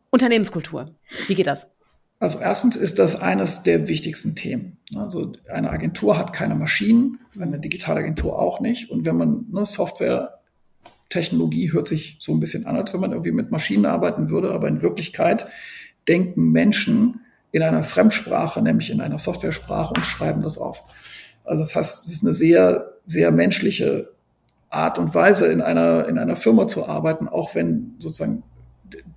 Unternehmenskultur. 0.10 0.96
Wie 1.28 1.36
geht 1.36 1.48
das? 1.48 1.68
Also 2.20 2.40
erstens 2.40 2.76
ist 2.76 2.98
das 2.98 3.22
eines 3.22 3.62
der 3.62 3.88
wichtigsten 3.88 4.36
Themen. 4.36 4.78
Also 4.96 5.34
eine 5.50 5.70
Agentur 5.70 6.18
hat 6.18 6.34
keine 6.34 6.56
Maschinen, 6.56 7.20
eine 7.40 7.60
digitale 7.60 8.00
Agentur 8.00 8.40
auch 8.40 8.60
nicht. 8.60 8.90
Und 8.90 9.06
wenn 9.06 9.18
man 9.18 9.46
ne, 9.52 9.66
Software, 9.66 10.37
Technologie 11.10 11.72
hört 11.72 11.88
sich 11.88 12.18
so 12.20 12.34
ein 12.34 12.40
bisschen 12.40 12.66
an, 12.66 12.76
als 12.76 12.94
wenn 12.94 13.00
man 13.00 13.12
irgendwie 13.12 13.32
mit 13.32 13.52
Maschinen 13.52 13.86
arbeiten 13.86 14.30
würde, 14.30 14.52
aber 14.52 14.68
in 14.68 14.82
Wirklichkeit 14.82 15.48
denken 16.08 16.52
Menschen 16.52 17.22
in 17.52 17.64
einer 17.64 17.84
Fremdsprache, 17.84 18.62
nämlich 18.62 18.90
in 18.90 19.02
einer 19.02 19.20
Softwaresprache 19.20 19.94
und 19.94 20.06
schreiben 20.06 20.42
das 20.42 20.58
auf. 20.58 20.84
Also 21.44 21.64
das 21.64 21.76
heißt, 21.76 22.06
es 22.06 22.12
ist 22.12 22.24
eine 22.24 22.34
sehr, 22.34 22.94
sehr 23.06 23.32
menschliche 23.32 24.10
Art 24.70 25.00
und 25.00 25.16
Weise, 25.16 25.48
in 25.48 25.62
einer, 25.62 26.08
in 26.08 26.18
einer 26.18 26.36
Firma 26.36 26.68
zu 26.68 26.86
arbeiten, 26.86 27.28
auch 27.28 27.56
wenn 27.56 27.96
sozusagen 28.00 28.44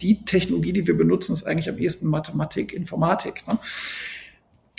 die 0.00 0.24
Technologie, 0.24 0.72
die 0.72 0.86
wir 0.86 0.96
benutzen, 0.96 1.32
ist 1.32 1.46
eigentlich 1.46 1.68
am 1.68 1.78
ehesten 1.78 2.08
Mathematik, 2.08 2.72
Informatik, 2.72 3.46
ne? 3.46 3.58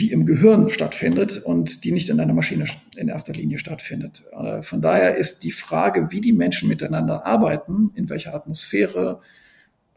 Die 0.01 0.11
im 0.11 0.25
Gehirn 0.25 0.67
stattfindet 0.69 1.37
und 1.37 1.83
die 1.83 1.91
nicht 1.91 2.09
in 2.09 2.19
einer 2.19 2.33
Maschine 2.33 2.65
in 2.97 3.07
erster 3.07 3.33
Linie 3.33 3.59
stattfindet. 3.59 4.23
Äh, 4.31 4.63
von 4.63 4.81
daher 4.81 5.15
ist 5.15 5.43
die 5.43 5.51
Frage, 5.51 6.07
wie 6.09 6.21
die 6.21 6.33
Menschen 6.33 6.67
miteinander 6.67 7.27
arbeiten, 7.27 7.91
in 7.93 8.09
welcher 8.09 8.33
Atmosphäre, 8.33 9.21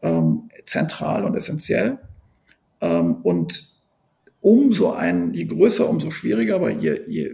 ähm, 0.03 0.51
zentral 0.67 1.25
und 1.25 1.35
essentiell. 1.35 1.97
Ähm, 2.81 3.15
und 3.23 3.81
umso 4.41 4.91
ein, 4.91 5.33
je 5.33 5.45
größer, 5.45 5.89
umso 5.89 6.11
schwieriger, 6.11 6.57
aber 6.57 6.69
je, 6.69 7.01
je 7.07 7.33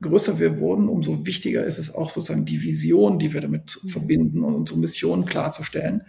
größer 0.00 0.38
wir 0.38 0.60
wurden, 0.60 0.88
umso 0.88 1.26
wichtiger 1.26 1.64
ist 1.64 1.78
es 1.78 1.92
auch 1.92 2.10
sozusagen 2.10 2.44
die 2.44 2.62
Vision, 2.62 3.18
die 3.18 3.32
wir 3.32 3.40
damit 3.40 3.80
mhm. 3.82 3.88
verbinden 3.88 4.44
und 4.44 4.54
unsere 4.54 4.78
Mission 4.78 5.24
klarzustellen 5.24 6.04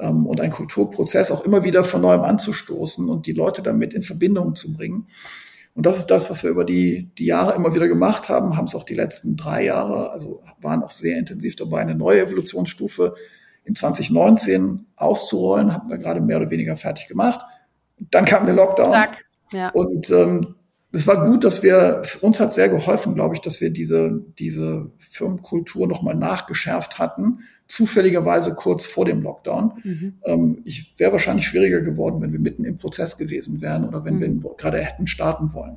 ähm, 0.00 0.26
und 0.26 0.40
einen 0.40 0.52
Kulturprozess 0.52 1.30
auch 1.30 1.44
immer 1.44 1.64
wieder 1.64 1.84
von 1.84 2.00
neuem 2.00 2.22
anzustoßen 2.22 3.08
und 3.08 3.26
die 3.26 3.32
Leute 3.32 3.62
damit 3.62 3.94
in 3.94 4.02
Verbindung 4.02 4.54
zu 4.54 4.74
bringen. 4.74 5.06
Und 5.74 5.86
das 5.86 5.98
ist 5.98 6.06
das, 6.06 6.30
was 6.30 6.42
wir 6.42 6.50
über 6.50 6.64
die, 6.64 7.10
die 7.16 7.26
Jahre 7.26 7.54
immer 7.54 7.74
wieder 7.74 7.88
gemacht 7.88 8.28
haben, 8.28 8.56
haben 8.56 8.64
es 8.64 8.74
auch 8.74 8.84
die 8.84 8.94
letzten 8.94 9.36
drei 9.36 9.64
Jahre, 9.64 10.10
also 10.10 10.42
waren 10.60 10.82
auch 10.82 10.90
sehr 10.90 11.16
intensiv 11.16 11.56
dabei, 11.56 11.80
eine 11.80 11.94
neue 11.94 12.22
Evolutionsstufe 12.22 13.14
in 13.64 13.76
2019 13.76 14.88
auszurollen, 14.96 15.72
haben 15.72 15.88
wir 15.88 15.98
gerade 15.98 16.20
mehr 16.20 16.38
oder 16.38 16.50
weniger 16.50 16.76
fertig 16.76 17.06
gemacht. 17.06 17.40
Dann 17.98 18.24
kam 18.24 18.46
der 18.46 18.54
Lockdown. 18.54 18.90
Zack. 18.90 19.24
Ja. 19.52 19.70
Und 19.70 20.10
ähm, 20.10 20.54
es 20.92 21.06
war 21.06 21.28
gut, 21.28 21.44
dass 21.44 21.62
wir, 21.62 22.02
uns 22.20 22.40
hat 22.40 22.52
sehr 22.52 22.68
geholfen, 22.68 23.14
glaube 23.14 23.34
ich, 23.34 23.40
dass 23.40 23.60
wir 23.60 23.70
diese, 23.70 24.24
diese 24.38 24.90
Firmenkultur 24.98 25.86
nochmal 25.86 26.16
nachgeschärft 26.16 26.98
hatten, 26.98 27.40
zufälligerweise 27.68 28.56
kurz 28.56 28.86
vor 28.86 29.04
dem 29.04 29.22
Lockdown. 29.22 29.72
Mhm. 29.84 30.14
Ähm, 30.24 30.58
ich 30.64 30.98
wäre 30.98 31.12
wahrscheinlich 31.12 31.46
schwieriger 31.46 31.80
geworden, 31.80 32.20
wenn 32.20 32.32
wir 32.32 32.40
mitten 32.40 32.64
im 32.64 32.78
Prozess 32.78 33.16
gewesen 33.16 33.60
wären 33.60 33.86
oder 33.86 34.04
wenn 34.04 34.16
mhm. 34.16 34.42
wir 34.42 34.54
gerade 34.56 34.78
hätten 34.78 35.06
starten 35.06 35.54
wollen. 35.54 35.76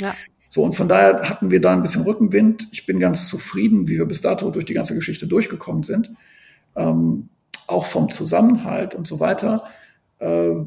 Ja. 0.00 0.14
So, 0.48 0.62
und 0.62 0.74
von 0.74 0.88
daher 0.88 1.28
hatten 1.28 1.50
wir 1.50 1.60
da 1.60 1.72
ein 1.72 1.82
bisschen 1.82 2.02
Rückenwind. 2.02 2.68
Ich 2.72 2.86
bin 2.86 2.98
ganz 2.98 3.28
zufrieden, 3.28 3.88
wie 3.88 3.98
wir 3.98 4.06
bis 4.06 4.22
dato 4.22 4.50
durch 4.50 4.64
die 4.64 4.74
ganze 4.74 4.94
Geschichte 4.94 5.26
durchgekommen 5.26 5.82
sind. 5.82 6.12
Ähm, 6.74 7.28
auch 7.66 7.86
vom 7.86 8.10
Zusammenhalt 8.10 8.94
und 8.94 9.06
so 9.06 9.20
weiter. 9.20 9.64
Äh, 10.18 10.64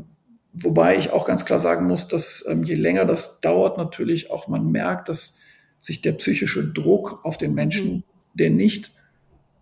wobei 0.55 0.97
ich 0.97 1.11
auch 1.11 1.25
ganz 1.25 1.45
klar 1.45 1.59
sagen 1.59 1.85
muss, 1.85 2.07
dass 2.07 2.45
ähm, 2.49 2.63
je 2.63 2.75
länger 2.75 3.05
das 3.05 3.41
dauert, 3.41 3.77
natürlich 3.77 4.31
auch 4.31 4.47
man 4.47 4.71
merkt, 4.71 5.09
dass 5.09 5.39
sich 5.79 6.01
der 6.01 6.13
psychische 6.13 6.71
Druck 6.71 7.19
auf 7.23 7.37
den 7.37 7.53
Menschen, 7.53 7.91
mhm. 7.91 8.03
der 8.33 8.49
nicht 8.49 8.91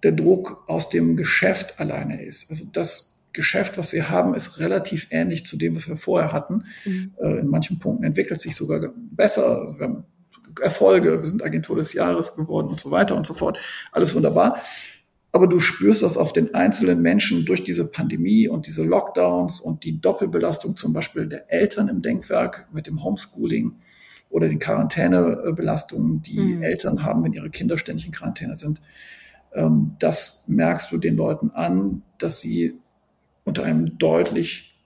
der 0.04 0.12
Druck 0.12 0.64
aus 0.68 0.90
dem 0.90 1.18
Geschäft 1.18 1.80
alleine 1.80 2.24
ist. 2.24 2.50
Also 2.52 2.66
das 2.72 3.26
Geschäft, 3.34 3.78
was 3.78 3.94
wir 3.94 4.10
haben, 4.10 4.36
ist 4.36 4.60
relativ 4.60 5.08
ähnlich 5.10 5.46
zu 5.46 5.58
dem, 5.58 5.76
was 5.76 5.88
wir 5.88 5.98
vorher 5.98 6.32
hatten. 6.32 6.66
Mhm. 6.86 7.14
Äh, 7.20 7.40
in 7.40 7.48
manchen 7.48 7.80
Punkten 7.80 8.04
entwickelt 8.04 8.40
sich 8.40 8.56
sogar 8.56 8.94
besser. 8.96 9.76
Wir 9.78 9.88
haben 9.88 10.06
Erfolge, 10.62 11.20
wir 11.20 11.26
sind 11.26 11.44
Agentur 11.44 11.78
des 11.78 11.94
Jahres 11.94 12.36
geworden 12.36 12.68
und 12.68 12.80
so 12.80 12.92
weiter 12.92 13.16
und 13.16 13.26
so 13.26 13.34
fort. 13.34 13.58
Alles 13.92 14.14
wunderbar. 14.14 14.62
Aber 15.36 15.48
du 15.48 15.60
spürst 15.60 16.04
das 16.04 16.16
auf 16.16 16.32
den 16.32 16.54
einzelnen 16.54 17.02
Menschen 17.02 17.44
durch 17.44 17.64
diese 17.64 17.86
Pandemie 17.86 18.48
und 18.48 18.68
diese 18.68 18.84
Lockdowns 18.84 19.60
und 19.60 19.84
die 19.84 20.00
Doppelbelastung 20.00 20.76
zum 20.76 20.94
Beispiel 20.94 21.26
der 21.26 21.52
Eltern 21.52 21.88
im 21.88 22.04
Denkwerk 22.04 22.68
mit 22.72 22.86
dem 22.86 23.04
Homeschooling 23.04 23.74
oder 24.30 24.48
den 24.48 24.60
Quarantänebelastungen, 24.60 26.22
die 26.22 26.40
mhm. 26.40 26.62
Eltern 26.62 27.04
haben, 27.04 27.24
wenn 27.24 27.34
ihre 27.34 27.50
Kinder 27.50 27.80
ständig 27.80 28.06
in 28.06 28.12
Quarantäne 28.12 28.56
sind. 28.58 28.80
Ähm, 29.54 29.96
das 29.98 30.48
merkst 30.48 30.92
du 30.92 31.00
den 31.00 31.16
Leuten 31.16 31.50
an, 31.50 32.04
dass 32.20 32.40
sie 32.40 32.80
unter 33.44 33.64
einem 33.64 33.98
deutlich 33.98 34.78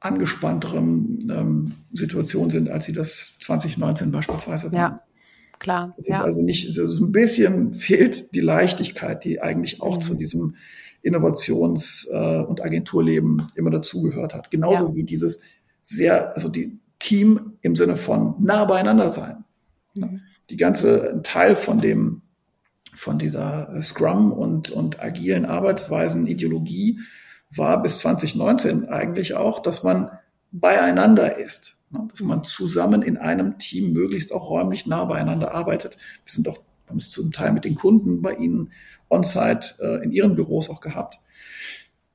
angespannteren 0.00 1.32
ähm, 1.34 1.72
Situation 1.94 2.50
sind, 2.50 2.68
als 2.68 2.84
sie 2.84 2.92
das 2.92 3.38
2019 3.40 4.12
beispielsweise 4.12 4.70
waren. 4.70 4.78
Ja 4.78 4.96
klar. 5.58 5.94
Es 5.96 6.08
ja. 6.08 6.16
ist 6.16 6.22
also 6.22 6.42
nicht, 6.42 6.72
so 6.72 6.82
ein 6.82 7.12
bisschen 7.12 7.74
fehlt 7.74 8.34
die 8.34 8.40
Leichtigkeit, 8.40 9.24
die 9.24 9.40
eigentlich 9.40 9.80
auch 9.80 9.96
mhm. 9.96 10.00
zu 10.00 10.14
diesem 10.14 10.56
Innovations- 11.02 12.08
äh, 12.10 12.42
und 12.42 12.62
Agenturleben 12.62 13.46
immer 13.54 13.70
dazugehört 13.70 14.34
hat. 14.34 14.50
Genauso 14.50 14.88
ja. 14.88 14.94
wie 14.94 15.04
dieses 15.04 15.42
sehr, 15.82 16.34
also 16.34 16.48
die 16.48 16.78
Team 16.98 17.58
im 17.60 17.76
Sinne 17.76 17.96
von 17.96 18.36
nah 18.40 18.64
beieinander 18.64 19.10
sein. 19.10 19.44
Mhm. 19.94 20.22
Die 20.50 20.56
ganze 20.56 21.20
Teil 21.22 21.56
von 21.56 21.80
dem, 21.80 22.22
von 22.94 23.18
dieser 23.18 23.82
Scrum 23.82 24.32
und, 24.32 24.70
und 24.70 25.02
agilen 25.02 25.44
Arbeitsweisen 25.44 26.26
Ideologie 26.26 27.00
war 27.50 27.82
bis 27.82 27.98
2019 27.98 28.88
eigentlich 28.88 29.34
auch, 29.34 29.60
dass 29.60 29.82
man 29.82 30.10
beieinander 30.50 31.38
ist. 31.38 31.76
Ne? 31.90 32.06
Dass 32.10 32.20
man 32.20 32.44
zusammen 32.44 33.02
in 33.02 33.16
einem 33.16 33.58
Team 33.58 33.92
möglichst 33.92 34.32
auch 34.32 34.50
räumlich 34.50 34.86
nah 34.86 35.04
beieinander 35.04 35.54
arbeitet. 35.54 35.96
Wir 36.24 36.32
sind 36.32 36.46
doch, 36.46 36.58
haben 36.88 36.98
es 36.98 37.10
zum 37.10 37.32
Teil 37.32 37.52
mit 37.52 37.64
den 37.64 37.74
Kunden 37.74 38.22
bei 38.22 38.34
Ihnen 38.34 38.72
on-site 39.10 39.74
äh, 39.80 40.04
in 40.04 40.12
Ihren 40.12 40.34
Büros 40.34 40.70
auch 40.70 40.80
gehabt. 40.80 41.18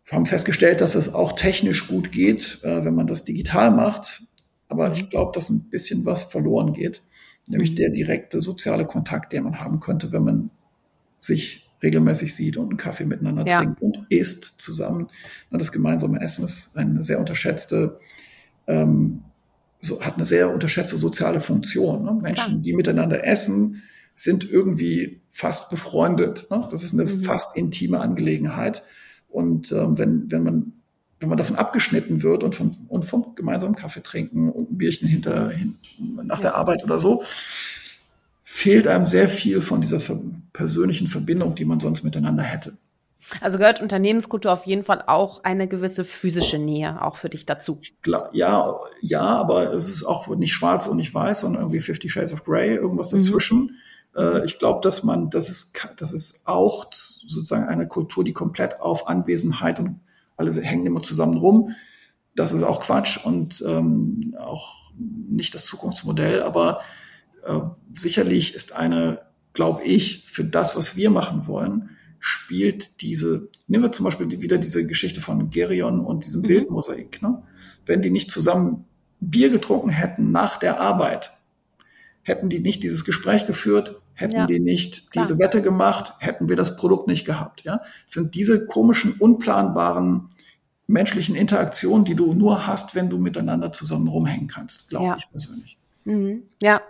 Wir 0.05 0.15
haben 0.15 0.25
festgestellt, 0.25 0.81
dass 0.81 0.95
es 0.95 1.13
auch 1.13 1.33
technisch 1.33 1.87
gut 1.87 2.11
geht, 2.11 2.59
äh, 2.63 2.83
wenn 2.83 2.95
man 2.95 3.07
das 3.07 3.25
digital 3.25 3.71
macht. 3.71 4.23
Aber 4.67 4.91
ich 4.91 5.09
glaube, 5.09 5.31
dass 5.33 5.49
ein 5.49 5.69
bisschen 5.69 6.05
was 6.05 6.23
verloren 6.23 6.73
geht. 6.73 7.01
Nämlich 7.47 7.73
der 7.73 7.89
direkte 7.89 8.41
soziale 8.41 8.85
Kontakt, 8.85 9.33
den 9.33 9.43
man 9.43 9.59
haben 9.59 9.79
könnte, 9.79 10.11
wenn 10.11 10.23
man 10.23 10.49
sich 11.19 11.67
regelmäßig 11.81 12.35
sieht 12.35 12.57
und 12.57 12.69
einen 12.69 12.77
Kaffee 12.77 13.05
miteinander 13.05 13.45
ja. 13.47 13.59
trinkt 13.59 13.81
und 13.81 14.05
isst 14.09 14.55
zusammen. 14.59 15.07
Das 15.49 15.71
gemeinsame 15.71 16.21
Essen 16.21 16.45
ist 16.45 16.75
eine 16.75 17.03
sehr 17.03 17.19
unterschätzte 17.19 17.99
ähm, 18.67 19.23
so, 19.81 20.01
hat 20.01 20.15
eine 20.15 20.25
sehr 20.25 20.53
unterschätzte 20.53 20.97
soziale 20.97 21.41
Funktion. 21.41 22.03
Ne? 22.03 22.13
Menschen, 22.21 22.45
Klar. 22.45 22.61
die 22.63 22.73
miteinander 22.73 23.25
essen, 23.25 23.81
sind 24.13 24.49
irgendwie 24.49 25.21
fast 25.29 25.69
befreundet. 25.69 26.47
Ne? 26.49 26.67
Das 26.71 26.83
ist 26.83 26.93
eine 26.93 27.05
mhm. 27.05 27.23
fast 27.23 27.55
intime 27.55 27.99
Angelegenheit. 28.01 28.83
Und 29.29 29.71
ähm, 29.71 29.97
wenn, 29.97 30.31
wenn 30.31 30.43
man 30.43 30.73
wenn 31.19 31.29
man 31.29 31.37
davon 31.37 31.57
abgeschnitten 31.57 32.23
wird 32.23 32.43
und, 32.43 32.55
von, 32.55 32.71
und 32.87 33.03
vom 33.03 33.35
gemeinsamen 33.35 33.75
Kaffee 33.75 34.01
trinken 34.01 34.49
und 34.49 34.71
ein 34.71 34.77
Bierchen 34.77 35.07
hinter, 35.07 35.49
hin, 35.49 35.75
nach 36.23 36.37
ja. 36.37 36.43
der 36.43 36.55
Arbeit 36.55 36.83
oder 36.83 36.97
so, 36.99 37.23
fehlt 38.43 38.87
einem 38.87 39.05
sehr 39.05 39.27
viel 39.27 39.61
von 39.61 39.81
dieser 39.81 39.99
persönlichen 40.53 41.07
Verbindung, 41.07 41.55
die 41.55 41.65
man 41.65 41.79
sonst 41.79 42.03
miteinander 42.03 42.43
hätte. 42.43 42.77
Also 43.41 43.57
gehört 43.57 43.81
Unternehmenskultur 43.81 44.51
auf 44.51 44.65
jeden 44.65 44.83
Fall 44.83 45.03
auch 45.05 45.43
eine 45.43 45.67
gewisse 45.67 46.05
physische 46.05 46.57
Nähe 46.57 47.01
auch 47.03 47.17
für 47.17 47.29
dich 47.29 47.45
dazu. 47.45 47.79
Klar, 48.01 48.29
ja, 48.33 48.77
ja, 49.01 49.21
aber 49.21 49.73
es 49.73 49.89
ist 49.89 50.03
auch 50.03 50.27
nicht 50.35 50.53
schwarz 50.53 50.87
und 50.87 50.97
nicht 50.97 51.13
weiß, 51.13 51.41
sondern 51.41 51.63
irgendwie 51.63 51.81
Fifty 51.81 52.09
Shades 52.09 52.33
of 52.33 52.43
Grey, 52.45 52.75
irgendwas 52.75 53.11
mhm. 53.11 53.17
dazwischen. 53.17 53.77
Mhm. 54.15 54.43
ich 54.45 54.57
glaube, 54.57 54.81
dass 54.81 55.03
man, 55.03 55.29
das 55.29 55.49
ist, 55.49 55.73
das 55.97 56.13
ist 56.13 56.47
auch 56.47 56.87
sozusagen 56.91 57.67
eine 57.67 57.87
Kultur, 57.87 58.23
die 58.23 58.33
komplett 58.33 58.81
auf 58.81 59.07
Anwesenheit 59.07 59.79
und 59.79 59.99
alle 60.35 60.51
hängen 60.51 60.85
immer 60.85 61.01
zusammen 61.01 61.37
rum. 61.37 61.75
Das 62.35 62.53
ist 62.53 62.63
auch 62.63 62.79
Quatsch 62.79 63.23
und 63.23 63.63
ähm, 63.67 64.35
auch 64.39 64.91
nicht 64.97 65.53
das 65.53 65.65
Zukunftsmodell, 65.65 66.41
aber 66.41 66.81
äh, 67.45 67.59
sicherlich 67.93 68.55
ist 68.55 68.75
eine, 68.75 69.21
glaube 69.53 69.83
ich, 69.83 70.25
für 70.27 70.43
das, 70.43 70.75
was 70.75 70.95
wir 70.95 71.09
machen 71.09 71.47
wollen, 71.47 71.89
spielt 72.19 73.01
diese, 73.01 73.49
nehmen 73.67 73.83
wir 73.83 73.91
zum 73.91 74.05
Beispiel 74.05 74.41
wieder 74.41 74.57
diese 74.57 74.85
Geschichte 74.85 75.21
von 75.21 75.49
Gerion 75.49 76.05
und 76.05 76.25
diesem 76.25 76.41
mhm. 76.41 76.47
Bildmosaik. 76.47 77.21
Ne? 77.21 77.41
Wenn 77.85 78.01
die 78.01 78.11
nicht 78.11 78.29
zusammen 78.29 78.85
Bier 79.19 79.49
getrunken 79.49 79.89
hätten 79.89 80.31
nach 80.31 80.57
der 80.57 80.79
Arbeit, 80.79 81.31
hätten 82.23 82.49
die 82.49 82.59
nicht 82.59 82.83
dieses 82.83 83.05
Gespräch 83.05 83.45
geführt, 83.45 84.01
hätten 84.13 84.35
ja, 84.35 84.45
die 84.45 84.59
nicht 84.59 85.11
klar. 85.11 85.25
diese 85.25 85.39
Wette 85.39 85.61
gemacht, 85.61 86.13
hätten 86.19 86.49
wir 86.49 86.55
das 86.55 86.75
Produkt 86.75 87.07
nicht 87.07 87.25
gehabt. 87.25 87.63
Ja, 87.63 87.81
sind 88.05 88.35
diese 88.35 88.65
komischen, 88.67 89.13
unplanbaren 89.13 90.29
menschlichen 90.87 91.35
Interaktionen, 91.35 92.03
die 92.03 92.15
du 92.15 92.33
nur 92.33 92.67
hast, 92.67 92.95
wenn 92.95 93.09
du 93.09 93.17
miteinander 93.17 93.71
zusammen 93.71 94.07
rumhängen 94.07 94.47
kannst, 94.47 94.89
glaube 94.89 95.05
ja. 95.05 95.15
ich 95.17 95.29
persönlich. 95.29 95.77
Mhm. 96.09 96.49
Ja, 96.59 96.81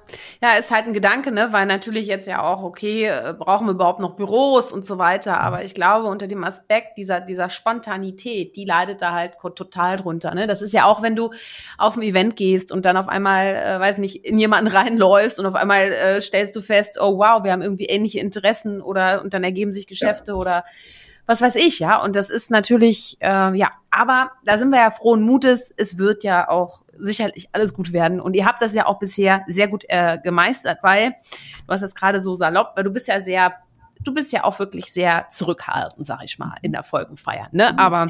ja, 0.42 0.54
ist 0.54 0.72
halt 0.72 0.88
ein 0.88 0.94
Gedanke, 0.94 1.34
ne, 1.34 1.50
weil 1.52 1.66
natürlich 1.66 2.08
jetzt 2.08 2.26
ja 2.26 2.42
auch, 2.42 2.64
okay, 2.64 3.04
äh, 3.04 3.36
brauchen 3.38 3.68
wir 3.68 3.74
überhaupt 3.74 4.00
noch 4.00 4.16
Büros 4.16 4.72
und 4.72 4.86
so 4.86 4.98
weiter, 4.98 5.42
aber 5.42 5.62
ich 5.66 5.74
glaube, 5.74 6.08
unter 6.08 6.26
dem 6.26 6.46
Aspekt 6.46 6.98
dieser, 6.98 7.20
dieser 7.20 7.50
Spontanität, 7.50 8.56
die 8.56 8.64
leidet 8.64 9.02
da 9.02 9.12
halt 9.12 9.34
total 9.56 9.98
drunter, 9.98 10.34
ne. 10.34 10.48
Das 10.48 10.62
ist 10.62 10.74
ja 10.74 10.86
auch, 10.86 11.02
wenn 11.02 11.18
du 11.18 11.32
auf 11.78 11.98
ein 11.98 12.02
Event 12.02 12.38
gehst 12.38 12.72
und 12.72 12.86
dann 12.86 12.96
auf 12.96 13.10
einmal, 13.10 13.48
äh, 13.48 13.80
weiß 13.82 13.98
nicht, 13.98 14.24
in 14.26 14.40
jemanden 14.40 14.72
reinläufst 14.74 15.38
und 15.38 15.46
auf 15.46 15.56
einmal 15.56 15.92
äh, 15.92 16.22
stellst 16.22 16.56
du 16.56 16.62
fest, 16.62 16.98
oh 17.02 17.18
wow, 17.18 17.44
wir 17.44 17.52
haben 17.52 17.62
irgendwie 17.62 17.88
ähnliche 17.88 18.22
Interessen 18.22 18.82
oder, 18.82 19.22
und 19.22 19.34
dann 19.34 19.44
ergeben 19.44 19.74
sich 19.74 19.86
Geschäfte 19.86 20.32
ja. 20.32 20.38
oder 20.38 20.64
was 21.30 21.42
weiß 21.42 21.58
ich, 21.58 21.78
ja. 21.78 22.02
Und 22.02 22.16
das 22.16 22.32
ist 22.32 22.50
natürlich, 22.50 23.18
äh, 23.20 23.56
ja, 23.56 23.70
aber 23.92 24.32
da 24.46 24.58
sind 24.58 24.72
wir 24.72 24.80
ja 24.80 24.90
frohen 24.90 25.22
Mutes. 25.22 25.72
Es 25.78 26.00
wird 26.00 26.24
ja 26.24 26.50
auch 26.50 26.82
sicherlich 26.98 27.50
alles 27.52 27.76
gut 27.76 27.94
werden. 27.94 28.20
Und 28.20 28.36
ihr 28.36 28.48
habt 28.48 28.64
das 28.64 28.74
ja 28.74 28.88
auch 28.88 28.98
bisher 28.98 29.44
sehr 29.48 29.68
gut 29.68 29.86
äh, 29.90 30.18
gemeistert, 30.24 30.80
weil 30.82 31.12
du 31.68 31.74
hast 31.74 31.82
das 31.82 31.94
gerade 31.94 32.20
so 32.20 32.34
salopp, 32.34 32.72
weil 32.76 32.84
du 32.84 32.90
bist 32.90 33.08
ja 33.08 33.22
sehr 33.22 33.54
du 34.02 34.14
bist 34.14 34.32
ja 34.32 34.44
auch 34.46 34.58
wirklich 34.60 34.92
sehr 34.92 35.28
zurückhaltend, 35.30 36.08
sag 36.08 36.24
ich 36.24 36.40
mal, 36.40 36.56
in 36.62 36.72
der 36.72 36.84
Folgenfeier. 36.84 37.50
Ne? 37.52 37.78
Aber 37.78 38.10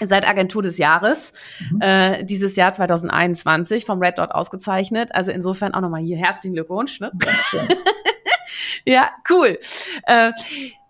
ihr 0.00 0.06
seid 0.06 0.26
Agentur 0.26 0.62
des 0.62 0.78
Jahres, 0.78 1.34
mhm. 1.68 1.80
äh, 1.82 2.24
dieses 2.24 2.56
Jahr 2.56 2.72
2021 2.72 3.84
vom 3.84 4.00
Red 4.00 4.18
Dot 4.18 4.30
ausgezeichnet. 4.30 5.14
Also 5.14 5.32
insofern 5.32 5.74
auch 5.74 5.80
nochmal 5.82 6.00
hier 6.00 6.16
herzlichen 6.16 6.54
Glückwunsch. 6.54 7.00
Ne? 7.00 7.10
ja, 7.52 7.62
cool. 9.30 9.58
Äh, 10.04 10.32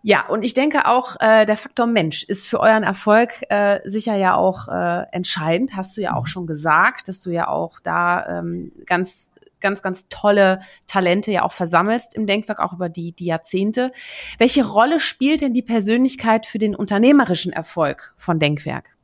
ja, 0.02 0.26
und 0.28 0.44
ich 0.44 0.54
denke 0.54 0.86
auch, 0.86 1.16
äh, 1.18 1.46
der 1.46 1.56
Faktor 1.56 1.86
Mensch 1.86 2.22
ist 2.22 2.46
für 2.46 2.60
euren 2.60 2.84
Erfolg 2.84 3.42
äh, 3.48 3.80
sicher 3.84 4.14
ja 4.14 4.36
auch 4.36 4.68
äh, 4.68 5.04
entscheidend. 5.10 5.76
Hast 5.76 5.96
du 5.96 6.00
ja 6.00 6.14
auch 6.14 6.28
schon 6.28 6.46
gesagt, 6.46 7.08
dass 7.08 7.20
du 7.20 7.30
ja 7.30 7.48
auch 7.48 7.80
da 7.80 8.38
ähm, 8.38 8.70
ganz 8.86 9.32
ganz, 9.60 9.82
ganz 9.82 10.06
tolle 10.08 10.60
Talente 10.86 11.32
ja 11.32 11.42
auch 11.42 11.52
versammelst 11.52 12.14
im 12.14 12.26
Denkwerk, 12.28 12.60
auch 12.60 12.72
über 12.72 12.88
die, 12.88 13.12
die 13.12 13.26
Jahrzehnte. 13.26 13.90
Welche 14.38 14.64
Rolle 14.64 15.00
spielt 15.00 15.40
denn 15.40 15.54
die 15.54 15.62
Persönlichkeit 15.62 16.46
für 16.46 16.58
den 16.58 16.76
unternehmerischen 16.76 17.52
Erfolg 17.52 18.14
von 18.16 18.38
Denkwerk? 18.38 18.96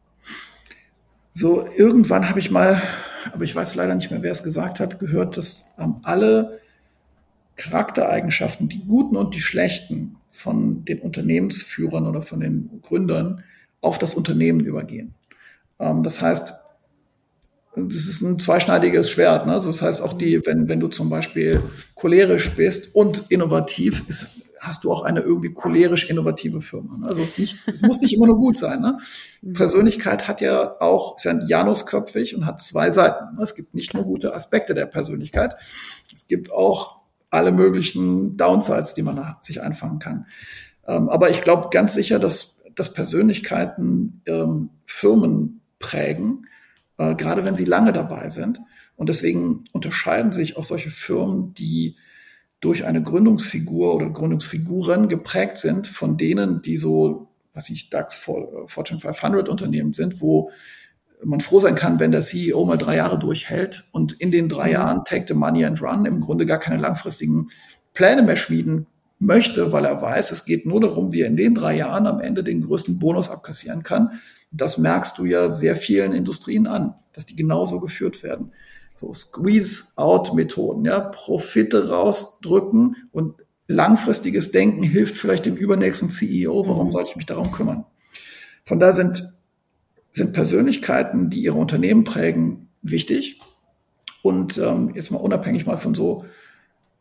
So, 1.32 1.66
irgendwann 1.76 2.28
habe 2.28 2.38
ich 2.38 2.50
mal, 2.50 2.80
aber 3.32 3.42
ich 3.42 3.56
weiß 3.56 3.74
leider 3.74 3.96
nicht 3.96 4.10
mehr, 4.10 4.22
wer 4.22 4.30
es 4.30 4.44
gesagt 4.44 4.78
hat, 4.78 5.00
gehört, 5.00 5.36
dass 5.36 5.74
ähm, 5.78 5.96
alle 6.04 6.60
Charaktereigenschaften, 7.56 8.68
die 8.68 8.84
guten 8.84 9.16
und 9.16 9.34
die 9.34 9.40
schlechten, 9.40 10.16
von 10.32 10.84
den 10.86 10.98
Unternehmensführern 11.00 12.06
oder 12.08 12.22
von 12.22 12.40
den 12.40 12.80
Gründern 12.80 13.44
auf 13.82 13.98
das 13.98 14.14
Unternehmen 14.14 14.60
übergehen. 14.60 15.14
Ähm, 15.78 16.02
das 16.02 16.22
heißt, 16.22 16.54
das 17.76 18.06
ist 18.06 18.22
ein 18.22 18.38
zweischneidiges 18.38 19.10
Schwert. 19.10 19.46
Ne? 19.46 19.52
Also 19.52 19.70
das 19.70 19.82
heißt 19.82 20.02
auch 20.02 20.14
die, 20.14 20.44
wenn, 20.46 20.68
wenn 20.68 20.80
du 20.80 20.88
zum 20.88 21.10
Beispiel 21.10 21.62
cholerisch 21.94 22.56
bist 22.56 22.94
und 22.94 23.26
innovativ, 23.28 24.08
ist, 24.08 24.28
hast 24.58 24.84
du 24.84 24.92
auch 24.92 25.02
eine 25.02 25.20
irgendwie 25.20 25.52
cholerisch 25.52 26.08
innovative 26.08 26.62
Firma. 26.62 26.96
Ne? 26.96 27.06
Also 27.06 27.22
es, 27.22 27.36
nicht, 27.36 27.58
es 27.66 27.82
muss 27.82 28.00
nicht 28.00 28.14
immer 28.14 28.26
nur 28.26 28.38
gut 28.38 28.56
sein. 28.56 28.80
Ne? 28.80 28.98
Mhm. 29.42 29.52
Persönlichkeit 29.52 30.28
hat 30.28 30.40
ja 30.40 30.80
auch, 30.80 31.16
ist 31.16 31.24
ja 31.24 31.38
Janusköpfig 31.46 32.34
und 32.34 32.46
hat 32.46 32.62
zwei 32.62 32.90
Seiten. 32.90 33.36
Ne? 33.36 33.42
Es 33.42 33.54
gibt 33.54 33.74
nicht 33.74 33.92
nur 33.92 34.04
gute 34.04 34.34
Aspekte 34.34 34.72
der 34.72 34.86
Persönlichkeit, 34.86 35.56
es 36.12 36.26
gibt 36.26 36.50
auch 36.50 37.01
alle 37.32 37.50
möglichen 37.50 38.36
Downsides, 38.36 38.94
die 38.94 39.02
man 39.02 39.36
sich 39.40 39.60
einfangen 39.60 39.98
kann. 39.98 40.26
Ähm, 40.86 41.08
aber 41.08 41.30
ich 41.30 41.42
glaube 41.42 41.70
ganz 41.70 41.94
sicher, 41.94 42.18
dass, 42.18 42.64
dass 42.76 42.92
Persönlichkeiten 42.92 44.22
ähm, 44.26 44.70
Firmen 44.84 45.60
prägen 45.80 46.46
äh, 47.02 47.14
gerade 47.14 47.44
wenn 47.44 47.56
sie 47.56 47.64
lange 47.64 47.92
dabei 47.92 48.28
sind. 48.28 48.60
Und 48.96 49.08
deswegen 49.08 49.64
unterscheiden 49.72 50.32
sich 50.32 50.56
auch 50.56 50.64
solche 50.64 50.90
Firmen, 50.90 51.54
die 51.54 51.96
durch 52.60 52.84
eine 52.84 53.02
Gründungsfigur 53.02 53.94
oder 53.94 54.10
Gründungsfiguren 54.10 55.08
geprägt 55.08 55.56
sind 55.56 55.88
von 55.88 56.16
denen, 56.16 56.62
die 56.62 56.76
so, 56.76 57.28
was 57.54 57.68
ich 57.70 57.90
DAX 57.90 58.14
Fortune 58.14 59.00
500 59.00 59.48
Unternehmen 59.48 59.92
sind, 59.92 60.20
wo 60.20 60.50
man 61.24 61.40
froh 61.40 61.60
sein 61.60 61.74
kann, 61.74 62.00
wenn 62.00 62.12
der 62.12 62.20
CEO 62.20 62.64
mal 62.64 62.78
drei 62.78 62.96
Jahre 62.96 63.18
durchhält 63.18 63.84
und 63.92 64.12
in 64.12 64.30
den 64.30 64.48
drei 64.48 64.68
mhm. 64.68 64.72
Jahren 64.72 65.04
take 65.04 65.26
the 65.28 65.34
money 65.34 65.64
and 65.64 65.80
run 65.82 66.04
im 66.04 66.20
Grunde 66.20 66.46
gar 66.46 66.58
keine 66.58 66.80
langfristigen 66.80 67.50
Pläne 67.94 68.22
mehr 68.22 68.36
schmieden 68.36 68.86
möchte, 69.18 69.72
weil 69.72 69.84
er 69.84 70.02
weiß, 70.02 70.32
es 70.32 70.44
geht 70.44 70.66
nur 70.66 70.80
darum, 70.80 71.12
wie 71.12 71.20
er 71.20 71.28
in 71.28 71.36
den 71.36 71.54
drei 71.54 71.76
Jahren 71.76 72.06
am 72.06 72.20
Ende 72.20 72.42
den 72.42 72.62
größten 72.62 72.98
Bonus 72.98 73.30
abkassieren 73.30 73.82
kann 73.82 74.18
das 74.52 74.78
merkst 74.78 75.18
du 75.18 75.24
ja 75.24 75.50
sehr 75.50 75.76
vielen 75.76 76.12
Industrien 76.12 76.66
an, 76.66 76.94
dass 77.14 77.26
die 77.26 77.36
genauso 77.36 77.80
geführt 77.80 78.22
werden. 78.22 78.52
So 78.96 79.12
Squeeze-out-Methoden, 79.12 80.84
ja, 80.84 81.00
Profite 81.00 81.88
rausdrücken 81.88 82.96
und 83.10 83.34
langfristiges 83.66 84.52
Denken 84.52 84.82
hilft 84.82 85.16
vielleicht 85.16 85.46
dem 85.46 85.56
übernächsten 85.56 86.08
CEO. 86.08 86.68
Warum 86.68 86.88
mhm. 86.88 86.92
sollte 86.92 87.10
ich 87.10 87.16
mich 87.16 87.26
darum 87.26 87.50
kümmern? 87.50 87.84
Von 88.64 88.78
da 88.78 88.92
sind, 88.92 89.32
sind 90.12 90.32
Persönlichkeiten, 90.32 91.30
die 91.30 91.42
ihre 91.42 91.58
Unternehmen 91.58 92.04
prägen, 92.04 92.68
wichtig. 92.82 93.40
Und 94.22 94.58
ähm, 94.58 94.92
jetzt 94.94 95.10
mal 95.10 95.18
unabhängig 95.18 95.66
mal 95.66 95.78
von 95.78 95.94
so 95.94 96.24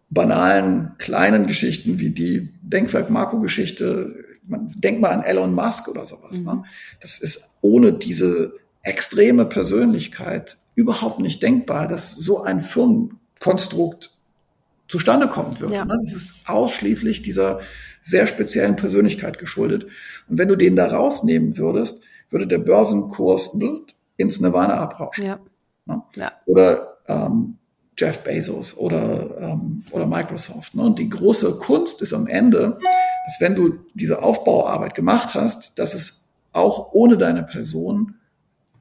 banalen, 0.10 0.92
kleinen 0.98 1.46
Geschichten 1.46 2.00
wie 2.00 2.10
die 2.10 2.54
Denkwerk-Marco-Geschichte, 2.62 4.16
man 4.48 4.70
denkt 4.76 5.02
mal 5.02 5.12
an 5.12 5.24
Elon 5.24 5.54
Musk 5.54 5.88
oder 5.88 6.06
sowas. 6.06 6.42
Ne? 6.42 6.54
Mhm. 6.54 6.60
Ne? 6.60 6.64
Das 7.00 7.20
ist 7.20 7.58
ohne 7.62 7.94
diese 7.94 8.54
extreme 8.84 9.46
Persönlichkeit 9.46 10.58
überhaupt 10.76 11.20
nicht 11.20 11.42
denkbar, 11.44 11.88
dass 11.88 12.16
so 12.16 12.42
ein 12.42 12.62
Firmenkonstrukt 12.62 14.12
zustande 14.88 15.28
kommen 15.28 15.60
würde. 15.60 15.76
Ja. 15.76 15.86
Ne? 15.86 15.98
Das 16.00 16.14
ist 16.14 16.42
ausschließlich 16.50 17.22
dieser 17.22 17.62
sehr 18.02 18.28
speziellen 18.28 18.76
Persönlichkeit 18.76 19.38
geschuldet. 19.38 19.88
Und 20.28 20.38
wenn 20.38 20.48
du 20.48 20.56
den 20.56 20.76
da 20.76 20.88
rausnehmen 20.88 21.58
würdest, 21.58 22.04
würde 22.32 22.48
der 22.48 22.58
Börsenkurs 22.58 23.58
ins 24.18 24.40
Nirvana 24.42 24.76
abrauschen. 24.76 25.26
Ja. 25.26 25.40
Ne? 25.86 26.02
Ja. 26.16 26.32
Oder 26.46 26.98
ähm, 27.08 27.58
Jeff 27.98 28.24
Bezos 28.24 28.76
oder, 28.78 29.38
ähm, 29.38 29.84
oder 29.92 30.08
Microsoft. 30.08 30.74
Ne? 30.74 30.84
Und 30.84 30.98
die 30.98 31.10
große 31.10 31.60
Kunst 31.60 32.02
ist 32.02 32.14
am 32.14 32.26
Ende, 32.28 32.80
dass 33.26 33.40
wenn 33.40 33.54
du 33.54 33.80
diese 33.94 34.24
Aufbauarbeit 34.24 34.96
gemacht 34.96 35.36
hast, 35.36 35.78
dass 35.78 35.94
es 35.94 36.34
auch 36.54 36.94
ohne 36.94 37.18
deine 37.18 37.44
Person 37.44 38.16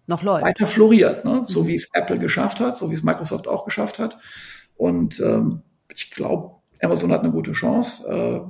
noch 0.06 0.22
läuft. 0.22 0.44
weiter 0.44 0.66
floriert, 0.66 1.24
ne? 1.24 1.44
so 1.46 1.62
mhm. 1.64 1.68
wie 1.68 1.74
es 1.74 1.88
Apple 1.92 2.18
geschafft 2.18 2.60
hat, 2.60 2.78
so 2.78 2.90
wie 2.90 2.94
es 2.94 3.02
Microsoft 3.02 3.46
auch 3.46 3.64
geschafft 3.64 3.98
hat. 3.98 4.18
Und 4.76 5.20
ähm, 5.20 5.62
ich 5.94 6.10
glaube, 6.10 6.56
Amazon 6.80 7.12
hat 7.12 7.20
eine 7.20 7.30
gute 7.30 7.52
Chance. 7.52 8.08
Äh, 8.08 8.40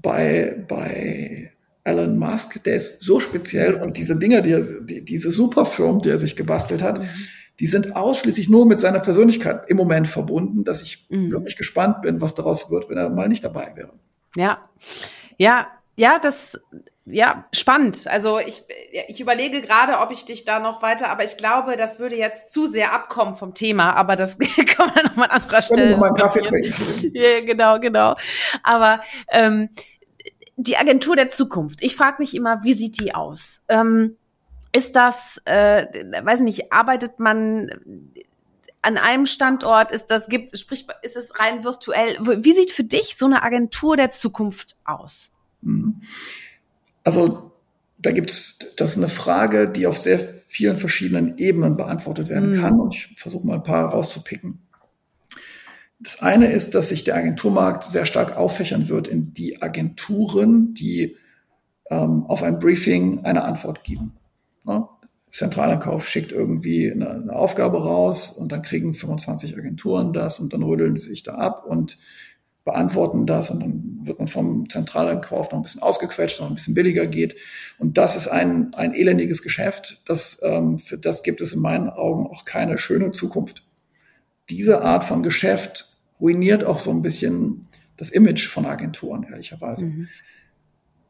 bei, 0.00 0.64
bei 0.68 1.52
Elon 1.86 2.18
Musk, 2.18 2.62
der 2.64 2.76
ist 2.76 3.02
so 3.02 3.20
speziell 3.20 3.74
und 3.74 3.96
diese 3.96 4.18
Dinge, 4.18 4.42
die, 4.42 4.52
er, 4.52 4.60
die 4.62 5.04
diese 5.04 5.30
Superfirmen, 5.30 6.02
die 6.02 6.10
er 6.10 6.18
sich 6.18 6.36
gebastelt 6.36 6.82
hat, 6.82 7.00
mhm 7.00 7.08
die 7.60 7.66
sind 7.66 7.96
ausschließlich 7.96 8.48
nur 8.48 8.66
mit 8.66 8.80
seiner 8.80 9.00
Persönlichkeit 9.00 9.64
im 9.68 9.76
Moment 9.76 10.08
verbunden, 10.08 10.64
dass 10.64 10.82
ich 10.82 11.06
mhm. 11.08 11.30
wirklich 11.30 11.56
gespannt 11.56 12.02
bin, 12.02 12.20
was 12.20 12.34
daraus 12.34 12.70
wird, 12.70 12.90
wenn 12.90 12.98
er 12.98 13.08
mal 13.08 13.28
nicht 13.28 13.44
dabei 13.44 13.72
wäre. 13.74 13.92
Ja, 14.34 14.68
ja, 15.38 15.66
ja, 15.96 16.18
das, 16.18 16.60
ja, 17.06 17.46
spannend. 17.52 18.06
Also 18.08 18.38
ich, 18.38 18.64
ich 19.08 19.20
überlege 19.20 19.62
gerade, 19.62 20.00
ob 20.00 20.10
ich 20.10 20.26
dich 20.26 20.44
da 20.44 20.60
noch 20.60 20.82
weiter, 20.82 21.08
aber 21.08 21.24
ich 21.24 21.38
glaube, 21.38 21.76
das 21.76 21.98
würde 21.98 22.16
jetzt 22.16 22.52
zu 22.52 22.66
sehr 22.66 22.92
abkommen 22.92 23.36
vom 23.36 23.54
Thema, 23.54 23.94
aber 23.94 24.16
das 24.16 24.36
kann 24.76 24.90
man 24.94 25.04
nochmal 25.06 25.30
an 25.30 25.40
anderer 25.40 25.62
Stelle. 25.62 25.96
Mal 25.96 26.12
Kaffee 26.12 26.42
trinken. 26.42 27.12
ja, 27.14 27.40
genau, 27.40 27.80
genau. 27.80 28.16
Aber 28.62 29.00
ähm, 29.30 29.70
die 30.56 30.76
Agentur 30.76 31.16
der 31.16 31.28
Zukunft, 31.28 31.82
ich 31.82 31.94
frage 31.94 32.16
mich 32.18 32.34
immer, 32.34 32.64
wie 32.64 32.74
sieht 32.74 33.00
die 33.00 33.14
aus? 33.14 33.60
Ähm, 33.68 34.16
ist 34.72 34.96
das, 34.96 35.40
äh, 35.44 35.86
weiß 36.22 36.40
nicht, 36.40 36.72
arbeitet 36.72 37.18
man 37.18 37.70
an 38.82 38.98
einem 38.98 39.26
Standort? 39.26 39.90
Ist 39.90 40.06
das 40.06 40.28
gibt, 40.28 40.56
sprich, 40.58 40.86
ist 41.02 41.16
es 41.16 41.38
rein 41.38 41.64
virtuell? 41.64 42.16
Wie 42.20 42.52
sieht 42.52 42.70
für 42.70 42.84
dich 42.84 43.16
so 43.16 43.26
eine 43.26 43.42
Agentur 43.42 43.96
der 43.96 44.10
Zukunft 44.10 44.76
aus? 44.84 45.30
Mhm. 45.62 46.00
Also 47.04 47.52
da 47.98 48.12
gibt's, 48.12 48.58
das 48.76 48.92
ist 48.92 48.98
eine 48.98 49.08
Frage, 49.08 49.68
die 49.68 49.86
auf 49.86 49.98
sehr 49.98 50.18
vielen 50.18 50.76
verschiedenen 50.76 51.38
Ebenen 51.38 51.76
beantwortet 51.76 52.28
werden 52.28 52.56
mhm. 52.56 52.60
kann. 52.60 52.80
Und 52.80 52.94
ich 52.94 53.14
versuche 53.16 53.46
mal 53.46 53.54
ein 53.54 53.62
paar 53.62 53.86
rauszupicken. 53.86 54.65
Das 55.98 56.20
eine 56.20 56.46
ist, 56.52 56.74
dass 56.74 56.90
sich 56.90 57.04
der 57.04 57.16
Agenturmarkt 57.16 57.84
sehr 57.84 58.04
stark 58.04 58.36
auffächern 58.36 58.88
wird 58.88 59.08
in 59.08 59.32
die 59.32 59.62
Agenturen, 59.62 60.74
die 60.74 61.16
ähm, 61.90 62.24
auf 62.26 62.42
ein 62.42 62.58
Briefing 62.58 63.24
eine 63.24 63.44
Antwort 63.44 63.82
geben. 63.84 64.14
Ne? 64.64 64.86
Zentralankauf 65.30 66.08
schickt 66.08 66.32
irgendwie 66.32 66.90
eine, 66.90 67.10
eine, 67.10 67.32
Aufgabe 67.32 67.82
raus 67.82 68.30
und 68.30 68.52
dann 68.52 68.62
kriegen 68.62 68.94
25 68.94 69.56
Agenturen 69.56 70.12
das 70.12 70.40
und 70.40 70.52
dann 70.52 70.62
rödeln 70.62 70.96
sie 70.96 71.08
sich 71.08 71.22
da 71.22 71.34
ab 71.34 71.64
und 71.66 71.98
beantworten 72.64 73.26
das 73.26 73.50
und 73.50 73.60
dann 73.60 73.98
wird 74.02 74.18
man 74.18 74.28
vom 74.28 74.68
Zentralankauf 74.68 75.50
noch 75.50 75.58
ein 75.58 75.62
bisschen 75.62 75.82
ausgequetscht, 75.82 76.40
noch 76.40 76.48
ein 76.48 76.54
bisschen 76.54 76.74
billiger 76.74 77.06
geht. 77.06 77.36
Und 77.78 77.96
das 77.96 78.16
ist 78.16 78.28
ein, 78.28 78.74
ein 78.74 78.92
elendiges 78.92 79.42
Geschäft. 79.42 80.02
Das, 80.04 80.40
ähm, 80.42 80.78
für 80.78 80.98
das 80.98 81.22
gibt 81.22 81.40
es 81.40 81.52
in 81.52 81.60
meinen 81.60 81.88
Augen 81.88 82.26
auch 82.26 82.44
keine 82.44 82.76
schöne 82.76 83.12
Zukunft. 83.12 83.65
Diese 84.50 84.82
Art 84.82 85.04
von 85.04 85.22
Geschäft 85.22 85.96
ruiniert 86.20 86.64
auch 86.64 86.80
so 86.80 86.90
ein 86.90 87.02
bisschen 87.02 87.66
das 87.96 88.10
Image 88.10 88.46
von 88.46 88.66
Agenturen, 88.66 89.24
ehrlicherweise. 89.28 89.86
Mhm. 89.86 90.08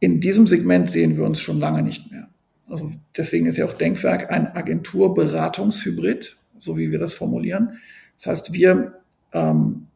In 0.00 0.20
diesem 0.20 0.46
Segment 0.46 0.90
sehen 0.90 1.16
wir 1.16 1.24
uns 1.24 1.40
schon 1.40 1.58
lange 1.58 1.82
nicht 1.82 2.10
mehr. 2.10 2.28
Also 2.68 2.90
deswegen 3.16 3.46
ist 3.46 3.56
ja 3.56 3.64
auch 3.64 3.72
Denkwerk 3.72 4.30
ein 4.30 4.48
Agenturberatungshybrid, 4.54 6.36
so 6.58 6.76
wie 6.76 6.90
wir 6.90 6.98
das 6.98 7.14
formulieren. 7.14 7.78
Das 8.16 8.26
heißt, 8.26 8.52
wir 8.52 9.00
ähm, 9.32 9.86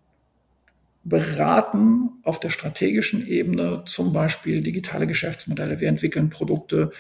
beraten 1.03 2.11
auf 2.23 2.39
der 2.41 2.51
strategischen 2.51 3.27
Ebene 3.27 3.83
zum 3.87 4.13
Beispiel 4.13 4.63
digitale 4.63 5.07
Geschäftsmodelle. 5.07 5.81
Wir 5.81 5.89
entwickeln 5.89 6.29
Produkte, 6.29 6.93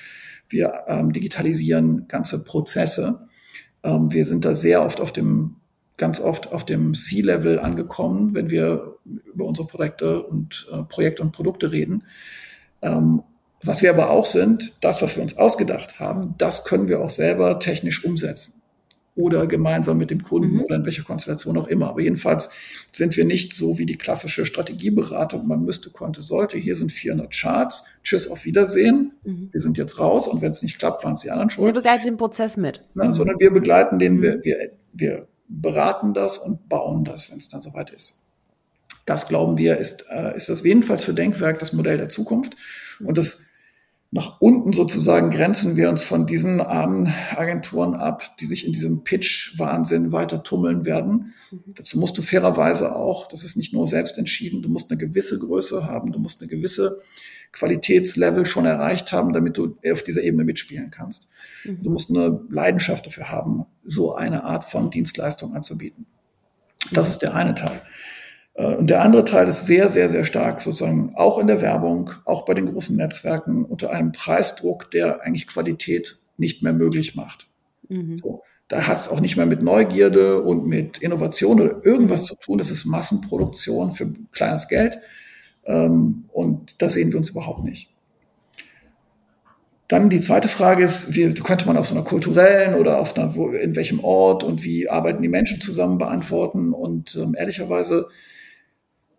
wir 0.48 0.84
ähm, 0.88 1.12
digitalisieren 1.12 2.08
ganze 2.08 2.44
Prozesse. 2.44 3.28
Ähm, 3.82 4.12
wir 4.12 4.24
sind 4.24 4.44
da 4.44 4.54
sehr 4.54 4.82
oft 4.82 5.00
auf 5.00 5.12
dem, 5.12 5.56
ganz 6.00 6.18
oft 6.18 6.50
auf 6.50 6.64
dem 6.64 6.94
C-Level 6.94 7.60
angekommen, 7.60 8.34
wenn 8.34 8.50
wir 8.50 8.96
über 9.04 9.44
unsere 9.44 9.68
Projekte 9.68 10.22
und 10.22 10.66
äh, 10.72 10.82
Projekte 10.82 11.22
und 11.22 11.30
Produkte 11.30 11.70
reden. 11.70 12.04
Ähm, 12.82 13.22
was 13.62 13.82
wir 13.82 13.90
aber 13.90 14.08
auch 14.08 14.24
sind, 14.24 14.72
das, 14.80 15.02
was 15.02 15.16
wir 15.16 15.22
uns 15.22 15.36
ausgedacht 15.36 16.00
haben, 16.00 16.34
das 16.38 16.64
können 16.64 16.88
wir 16.88 17.00
auch 17.00 17.10
selber 17.10 17.58
technisch 17.58 18.04
umsetzen. 18.04 18.54
Oder 19.14 19.46
gemeinsam 19.46 19.98
mit 19.98 20.10
dem 20.10 20.22
Kunden 20.22 20.54
mhm. 20.54 20.62
oder 20.62 20.76
in 20.76 20.86
welcher 20.86 21.02
Konstellation 21.02 21.58
auch 21.58 21.66
immer. 21.66 21.88
Aber 21.88 22.00
jedenfalls 22.00 22.50
sind 22.90 23.18
wir 23.18 23.26
nicht 23.26 23.52
so 23.52 23.76
wie 23.76 23.84
die 23.84 23.98
klassische 23.98 24.46
Strategieberatung, 24.46 25.46
man 25.46 25.62
müsste, 25.64 25.90
konnte, 25.90 26.22
sollte. 26.22 26.56
Hier 26.56 26.76
sind 26.76 26.90
400 26.92 27.30
Charts. 27.30 27.86
Tschüss, 28.02 28.30
auf 28.30 28.46
Wiedersehen. 28.46 29.12
Mhm. 29.24 29.50
Wir 29.52 29.60
sind 29.60 29.76
jetzt 29.76 29.98
raus 29.98 30.26
und 30.26 30.40
wenn 30.40 30.52
es 30.52 30.62
nicht 30.62 30.78
klappt, 30.78 31.04
waren 31.04 31.14
es 31.14 31.20
die 31.20 31.30
anderen 31.30 31.50
schuld. 31.50 31.66
Wir 31.66 31.74
begleiten 31.74 32.04
den 32.04 32.16
Prozess 32.16 32.56
mit. 32.56 32.80
Na, 32.94 33.06
mhm. 33.06 33.14
Sondern 33.14 33.38
wir 33.38 33.50
begleiten 33.50 33.98
den, 33.98 34.14
mhm. 34.14 34.22
wir, 34.22 34.44
wir, 34.44 34.70
wir 34.94 35.28
beraten 35.50 36.14
das 36.14 36.38
und 36.38 36.68
bauen 36.68 37.04
das, 37.04 37.30
wenn 37.30 37.38
es 37.38 37.48
dann 37.48 37.60
soweit 37.60 37.90
ist. 37.90 38.22
Das 39.04 39.28
glauben 39.28 39.58
wir, 39.58 39.76
ist, 39.78 40.06
äh, 40.10 40.36
ist 40.36 40.48
das 40.48 40.62
jedenfalls 40.62 41.04
für 41.04 41.14
Denkwerk 41.14 41.58
das 41.58 41.72
Modell 41.72 41.98
der 41.98 42.08
Zukunft. 42.08 42.56
Und 43.00 43.18
das 43.18 43.42
nach 44.12 44.40
unten 44.40 44.72
sozusagen 44.72 45.30
grenzen 45.30 45.76
wir 45.76 45.88
uns 45.88 46.02
von 46.02 46.26
diesen 46.26 46.60
armen 46.60 47.12
Agenturen 47.36 47.94
ab, 47.94 48.36
die 48.38 48.46
sich 48.46 48.66
in 48.66 48.72
diesem 48.72 49.04
Pitch-Wahnsinn 49.04 50.10
weiter 50.10 50.42
tummeln 50.42 50.84
werden. 50.84 51.32
Mhm. 51.50 51.74
Dazu 51.74 51.98
musst 51.98 52.18
du 52.18 52.22
fairerweise 52.22 52.96
auch, 52.96 53.28
das 53.28 53.44
ist 53.44 53.56
nicht 53.56 53.72
nur 53.72 53.86
selbst 53.86 54.18
entschieden, 54.18 54.62
du 54.62 54.68
musst 54.68 54.90
eine 54.90 54.98
gewisse 54.98 55.38
Größe 55.38 55.86
haben, 55.86 56.10
du 56.10 56.18
musst 56.18 56.40
eine 56.40 56.50
gewisse 56.50 57.00
Qualitätslevel 57.52 58.46
schon 58.46 58.66
erreicht 58.66 59.12
haben, 59.12 59.32
damit 59.32 59.56
du 59.56 59.76
auf 59.90 60.02
dieser 60.02 60.22
Ebene 60.22 60.44
mitspielen 60.44 60.90
kannst. 60.90 61.28
Mhm. 61.64 61.82
Du 61.82 61.90
musst 61.90 62.10
eine 62.10 62.40
Leidenschaft 62.50 63.06
dafür 63.06 63.30
haben, 63.30 63.66
so 63.84 64.14
eine 64.14 64.44
Art 64.44 64.64
von 64.64 64.90
Dienstleistung 64.90 65.54
anzubieten. 65.54 66.06
Das 66.92 67.08
ist 67.08 67.20
der 67.20 67.34
eine 67.34 67.54
Teil. 67.54 67.80
Äh, 68.54 68.74
und 68.74 68.88
der 68.88 69.02
andere 69.02 69.24
Teil 69.24 69.48
ist 69.48 69.66
sehr, 69.66 69.88
sehr, 69.88 70.08
sehr 70.08 70.24
stark 70.24 70.60
sozusagen 70.60 71.12
auch 71.16 71.38
in 71.38 71.46
der 71.46 71.62
Werbung, 71.62 72.10
auch 72.24 72.44
bei 72.44 72.54
den 72.54 72.66
großen 72.66 72.96
Netzwerken 72.96 73.64
unter 73.64 73.90
einem 73.90 74.12
Preisdruck, 74.12 74.90
der 74.90 75.22
eigentlich 75.22 75.46
Qualität 75.46 76.18
nicht 76.36 76.62
mehr 76.62 76.72
möglich 76.72 77.14
macht. 77.14 77.48
Mhm. 77.88 78.16
So. 78.18 78.42
Da 78.68 78.86
hat 78.86 78.98
es 78.98 79.08
auch 79.08 79.18
nicht 79.18 79.36
mehr 79.36 79.46
mit 79.46 79.62
Neugierde 79.62 80.42
und 80.42 80.64
mit 80.64 80.98
Innovation 80.98 81.60
oder 81.60 81.84
irgendwas 81.84 82.26
zu 82.26 82.36
tun. 82.36 82.58
Das 82.58 82.70
ist 82.70 82.84
Massenproduktion 82.84 83.92
für 83.92 84.12
kleines 84.30 84.68
Geld. 84.68 85.00
Ähm, 85.64 86.26
und 86.32 86.80
da 86.80 86.88
sehen 86.88 87.10
wir 87.10 87.18
uns 87.18 87.30
überhaupt 87.30 87.64
nicht. 87.64 87.89
Dann 89.90 90.08
die 90.08 90.20
zweite 90.20 90.46
Frage 90.46 90.84
ist, 90.84 91.16
wie 91.16 91.34
könnte 91.34 91.66
man 91.66 91.76
auf 91.76 91.88
so 91.88 91.96
einer 91.96 92.04
kulturellen 92.04 92.76
oder 92.76 93.00
auf 93.00 93.18
einer, 93.18 93.34
wo, 93.34 93.48
in 93.48 93.74
welchem 93.74 93.98
Ort 94.04 94.44
und 94.44 94.62
wie 94.62 94.88
arbeiten 94.88 95.20
die 95.20 95.28
Menschen 95.28 95.60
zusammen 95.60 95.98
beantworten. 95.98 96.72
Und 96.72 97.16
ähm, 97.20 97.34
ehrlicherweise 97.36 98.06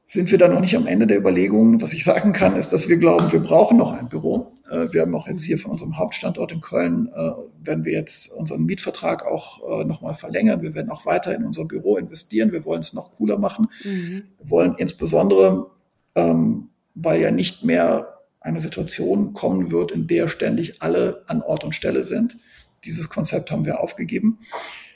sind 0.05 0.32
wir 0.32 0.38
da 0.38 0.47
noch 0.47 0.61
nicht 0.61 0.78
am 0.78 0.88
Ende 0.88 1.07
der 1.07 1.17
Überlegungen. 1.17 1.82
Was 1.82 1.91
ich 1.91 2.05
sagen 2.05 2.32
kann, 2.32 2.55
ist, 2.55 2.72
dass 2.72 2.88
wir 2.88 2.95
glauben, 2.95 3.34
wir 3.34 3.41
brauchen 3.41 3.76
noch 3.76 3.91
ein 3.91 4.07
Büro. 4.07 4.53
Äh, 4.72 4.88
wir 4.93 5.01
haben 5.01 5.13
auch 5.13 5.28
jetzt 5.28 5.43
hier 5.43 5.57
von 5.57 5.72
unserem 5.72 5.97
Hauptstandort 5.97 6.53
in 6.53 6.61
Köln, 6.61 7.11
äh, 7.13 7.32
werden 7.67 7.84
wir 7.84 7.91
jetzt 7.91 8.32
unseren 8.32 8.63
Mietvertrag 8.63 9.26
auch 9.26 9.82
äh, 9.82 9.84
nochmal 9.84 10.15
verlängern. 10.15 10.61
Wir 10.61 10.74
werden 10.74 10.89
auch 10.89 11.05
weiter 11.05 11.36
in 11.36 11.43
unser 11.43 11.65
Büro 11.65 11.97
investieren. 11.97 12.53
Wir 12.53 12.63
wollen 12.63 12.80
es 12.80 12.93
noch 12.93 13.11
cooler 13.17 13.38
machen. 13.38 13.67
Mhm. 13.84 14.24
Wir 14.39 14.49
wollen 14.49 14.76
insbesondere, 14.78 15.69
ähm, 16.15 16.69
weil 16.95 17.19
ja 17.19 17.30
nicht 17.30 17.65
mehr 17.65 18.11
eine 18.41 18.59
Situation 18.59 19.33
kommen 19.33 19.71
wird, 19.71 19.91
in 19.91 20.07
der 20.07 20.27
ständig 20.27 20.81
alle 20.81 21.23
an 21.27 21.41
Ort 21.41 21.63
und 21.63 21.73
Stelle 21.73 22.03
sind. 22.03 22.35
Dieses 22.83 23.09
Konzept 23.09 23.51
haben 23.51 23.65
wir 23.65 23.79
aufgegeben. 23.79 24.39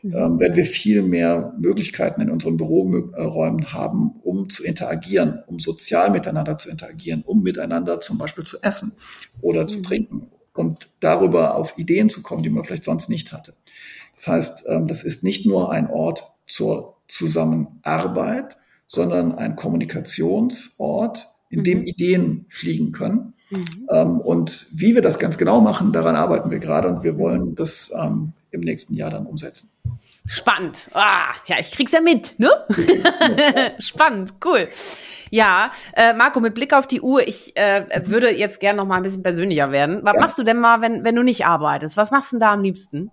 Mhm. 0.06 0.14
ähm, 0.14 0.40
werden 0.40 0.56
wir 0.56 0.66
viel 0.66 1.02
mehr 1.02 1.54
Möglichkeiten 1.60 2.22
in 2.22 2.30
unseren 2.30 2.58
Büroräumen 2.58 3.74
haben, 3.74 4.12
um 4.24 4.50
zu 4.50 4.64
interagieren, 4.64 5.44
um 5.48 5.60
sozial 5.60 6.12
miteinander 6.12 6.58
zu 6.58 6.70
interagieren, 6.70 7.24
um 7.26 7.42
miteinander 7.42 8.02
zum 8.02 8.18
Beispiel 8.18 8.44
zu 8.44 8.58
essen 8.62 8.94
oder 9.42 9.64
mhm. 9.64 9.68
zu 9.68 9.82
trinken 9.82 10.28
und 10.54 10.90
darüber 11.00 11.56
auf 11.56 11.78
Ideen 11.78 12.10
zu 12.10 12.22
kommen, 12.22 12.44
die 12.44 12.50
man 12.50 12.64
vielleicht 12.64 12.86
sonst 12.86 13.10
nicht 13.10 13.32
hatte. 13.32 13.56
Das 14.16 14.28
heißt, 14.28 14.66
ähm, 14.70 14.88
das 14.88 15.04
ist 15.04 15.24
nicht 15.24 15.46
nur 15.46 15.72
ein 15.72 15.90
Ort 15.90 16.32
zur 16.48 16.98
Zusammenarbeit, 17.08 18.58
sondern 18.88 19.34
ein 19.34 19.56
Kommunikationsort, 19.56 21.28
in 21.50 21.64
dem 21.64 21.80
mhm. 21.80 21.88
Ideen 21.88 22.46
fliegen 22.50 22.92
können. 22.92 23.34
Mhm. 23.50 23.88
Ähm, 23.92 24.20
und 24.20 24.68
wie 24.74 24.96
wir 24.96 25.02
das 25.02 25.20
ganz 25.20 25.38
genau 25.38 25.62
machen, 25.62 25.92
daran 25.92 26.16
arbeiten 26.16 26.52
wir 26.52 26.60
gerade 26.60 26.88
und 26.88 27.04
wir 27.04 27.18
wollen 27.18 27.56
das 27.56 27.94
ähm, 28.00 28.34
im 28.52 28.62
nächsten 28.62 28.96
Jahr 28.96 29.12
dann 29.12 29.26
umsetzen. 29.26 29.70
Spannend. 30.28 30.90
Ah, 30.94 31.34
ja, 31.46 31.58
ich 31.60 31.72
krieg's 31.72 31.92
ja 31.92 32.02
mit, 32.02 32.40
ne? 32.40 32.50
Spannend, 33.80 34.34
cool. 34.44 34.68
Ja, 35.30 35.72
äh, 35.94 36.14
Marco, 36.14 36.40
mit 36.40 36.56
Blick 36.56 36.74
auf 36.74 36.88
die 36.88 37.02
Uhr, 37.02 37.28
ich 37.28 37.56
äh, 37.56 38.02
würde 38.06 38.32
jetzt 38.32 38.60
gerne 38.60 38.78
noch 38.78 38.86
mal 38.86 38.98
ein 38.98 39.04
bisschen 39.04 39.22
persönlicher 39.22 39.72
werden. 39.72 40.00
Was 40.04 40.16
ja. 40.16 40.22
machst 40.22 40.38
du 40.38 40.44
denn 40.44 40.58
mal, 40.58 40.82
wenn, 40.82 41.04
wenn 41.04 41.16
du 41.16 41.24
nicht 41.24 41.46
arbeitest? 41.46 41.98
Was 41.98 42.12
machst 42.12 42.32
du 42.32 42.36
denn 42.36 42.42
da 42.42 42.54
am 42.54 42.64
liebsten? 42.64 43.12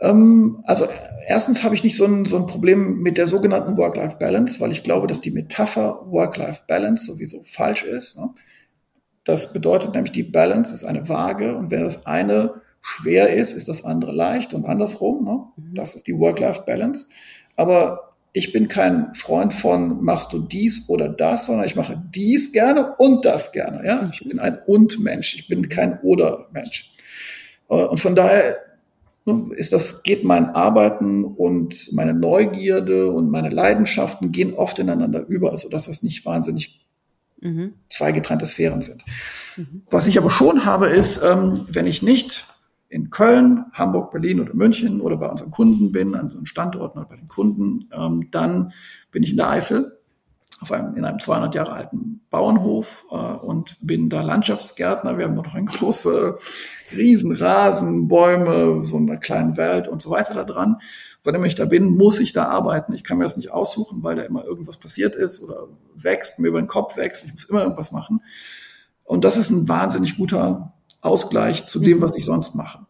Ähm, 0.00 0.62
also 0.64 0.86
erstens 1.26 1.62
habe 1.62 1.74
ich 1.74 1.84
nicht 1.84 1.96
so 1.96 2.04
ein, 2.04 2.24
so 2.24 2.36
ein 2.36 2.46
Problem 2.46 2.98
mit 2.98 3.16
der 3.16 3.26
sogenannten 3.26 3.76
Work-Life-Balance, 3.76 4.60
weil 4.60 4.72
ich 4.72 4.84
glaube, 4.84 5.06
dass 5.06 5.20
die 5.20 5.30
Metapher 5.30 6.04
Work-Life-Balance 6.06 7.06
sowieso 7.06 7.42
falsch 7.44 7.84
ist. 7.84 8.18
Ne? 8.18 8.30
Das 9.28 9.52
bedeutet 9.52 9.92
nämlich, 9.92 10.12
die 10.12 10.22
Balance 10.22 10.74
ist 10.74 10.84
eine 10.84 11.06
Waage 11.10 11.54
und 11.54 11.70
wenn 11.70 11.84
das 11.84 12.06
eine 12.06 12.62
schwer 12.80 13.30
ist, 13.30 13.52
ist 13.52 13.68
das 13.68 13.84
andere 13.84 14.10
leicht 14.10 14.54
und 14.54 14.64
andersrum. 14.64 15.22
Ne? 15.22 15.42
Mhm. 15.56 15.74
Das 15.74 15.94
ist 15.94 16.06
die 16.06 16.18
Work-Life-Balance. 16.18 17.10
Aber 17.54 18.14
ich 18.32 18.52
bin 18.52 18.68
kein 18.68 19.14
Freund 19.14 19.52
von, 19.52 20.02
machst 20.02 20.32
du 20.32 20.38
dies 20.38 20.88
oder 20.88 21.10
das, 21.10 21.44
sondern 21.44 21.66
ich 21.66 21.76
mache 21.76 22.02
dies 22.14 22.52
gerne 22.52 22.94
und 22.96 23.26
das 23.26 23.52
gerne. 23.52 23.86
Ja? 23.86 24.08
Ich 24.10 24.26
bin 24.26 24.38
ein 24.38 24.60
Und-Mensch, 24.66 25.34
ich 25.34 25.46
bin 25.46 25.68
kein 25.68 26.00
Oder-Mensch. 26.00 26.94
Äh, 27.68 27.84
und 27.84 28.00
von 28.00 28.14
daher 28.14 28.56
ne, 29.26 29.50
ist 29.56 29.74
das, 29.74 30.02
geht 30.04 30.24
mein 30.24 30.46
Arbeiten 30.46 31.24
und 31.24 31.90
meine 31.92 32.14
Neugierde 32.14 33.12
und 33.12 33.30
meine 33.30 33.50
Leidenschaften 33.50 34.32
gehen 34.32 34.54
oft 34.54 34.78
ineinander 34.78 35.26
über, 35.26 35.50
also 35.50 35.68
dass 35.68 35.84
das 35.84 36.02
nicht 36.02 36.24
wahnsinnig 36.24 36.87
mhm. 37.40 37.74
zwei 37.88 38.12
getrennte 38.12 38.46
Sphären 38.46 38.82
sind. 38.82 39.02
Mhm. 39.56 39.82
Was 39.90 40.06
ich 40.06 40.18
aber 40.18 40.30
schon 40.30 40.64
habe, 40.64 40.88
ist, 40.88 41.22
ähm, 41.22 41.66
wenn 41.68 41.86
ich 41.86 42.02
nicht 42.02 42.46
in 42.88 43.10
Köln, 43.10 43.66
Hamburg, 43.72 44.12
Berlin 44.12 44.40
oder 44.40 44.54
München 44.54 45.00
oder 45.00 45.18
bei 45.18 45.28
unseren 45.28 45.50
Kunden 45.50 45.92
bin, 45.92 46.14
an 46.14 46.30
so 46.30 46.44
Standorten 46.44 46.98
oder 46.98 47.08
bei 47.08 47.16
den 47.16 47.28
Kunden, 47.28 47.88
ähm, 47.92 48.28
dann 48.30 48.72
bin 49.10 49.22
ich 49.22 49.30
in 49.30 49.36
der 49.36 49.50
Eifel 49.50 49.97
auf 50.60 50.72
einem, 50.72 50.94
in 50.96 51.04
einem 51.04 51.20
200 51.20 51.54
Jahre 51.54 51.72
alten 51.72 52.20
Bauernhof 52.30 53.06
äh, 53.10 53.14
und 53.14 53.76
bin 53.80 54.10
da 54.10 54.22
Landschaftsgärtner. 54.22 55.18
Wir 55.18 55.26
haben 55.26 55.34
noch 55.34 55.54
eine 55.54 55.64
große 55.66 56.38
Riesenrasen, 56.94 58.08
Bäume, 58.08 58.84
so 58.84 58.96
eine 58.96 59.18
kleine 59.18 59.56
Welt 59.56 59.88
und 59.88 60.02
so 60.02 60.10
weiter 60.10 60.34
da 60.34 60.44
dran. 60.44 60.80
Wenn 61.24 61.44
ich 61.44 61.56
da 61.56 61.66
bin, 61.66 61.90
muss 61.90 62.20
ich 62.20 62.32
da 62.32 62.44
arbeiten. 62.44 62.94
Ich 62.94 63.04
kann 63.04 63.18
mir 63.18 63.24
das 63.24 63.36
nicht 63.36 63.50
aussuchen, 63.50 64.02
weil 64.02 64.16
da 64.16 64.22
immer 64.22 64.44
irgendwas 64.44 64.78
passiert 64.78 65.14
ist 65.14 65.42
oder 65.42 65.68
wächst, 65.94 66.38
mir 66.38 66.48
über 66.48 66.60
den 66.60 66.68
Kopf 66.68 66.96
wächst. 66.96 67.26
Ich 67.26 67.32
muss 67.32 67.44
immer 67.44 67.62
irgendwas 67.62 67.92
machen. 67.92 68.22
Und 69.04 69.24
das 69.24 69.36
ist 69.36 69.50
ein 69.50 69.68
wahnsinnig 69.68 70.16
guter 70.16 70.72
Ausgleich 71.02 71.66
zu 71.66 71.80
dem, 71.80 71.98
mhm. 71.98 72.02
was 72.02 72.16
ich 72.16 72.24
sonst 72.24 72.54
mache. 72.54 72.86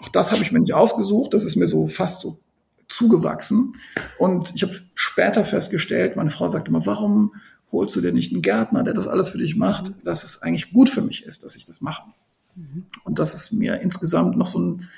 Auch 0.00 0.08
das 0.08 0.32
habe 0.32 0.42
ich 0.42 0.52
mir 0.52 0.60
nicht 0.60 0.74
ausgesucht, 0.74 1.34
das 1.34 1.44
ist 1.44 1.56
mir 1.56 1.68
so 1.68 1.86
fast 1.86 2.20
so 2.20 2.38
zugewachsen. 2.88 3.74
Und 4.18 4.54
ich 4.54 4.62
habe 4.62 4.74
später 4.94 5.44
festgestellt, 5.44 6.16
meine 6.16 6.30
Frau 6.30 6.48
sagte 6.48 6.70
immer, 6.70 6.86
warum 6.86 7.34
holst 7.72 7.96
du 7.96 8.00
dir 8.00 8.12
nicht 8.12 8.32
einen 8.32 8.42
Gärtner, 8.42 8.82
der 8.82 8.94
das 8.94 9.08
alles 9.08 9.28
für 9.28 9.38
dich 9.38 9.56
macht, 9.56 9.88
mhm. 9.88 9.94
dass 10.04 10.24
es 10.24 10.42
eigentlich 10.42 10.72
gut 10.72 10.88
für 10.88 11.02
mich 11.02 11.24
ist, 11.24 11.44
dass 11.44 11.56
ich 11.56 11.66
das 11.66 11.80
mache. 11.80 12.02
Mhm. 12.54 12.86
Und 13.04 13.18
dass 13.18 13.34
es 13.34 13.52
mir 13.52 13.80
insgesamt 13.80 14.36
noch 14.36 14.46
so 14.46 14.58
einen 14.58 14.88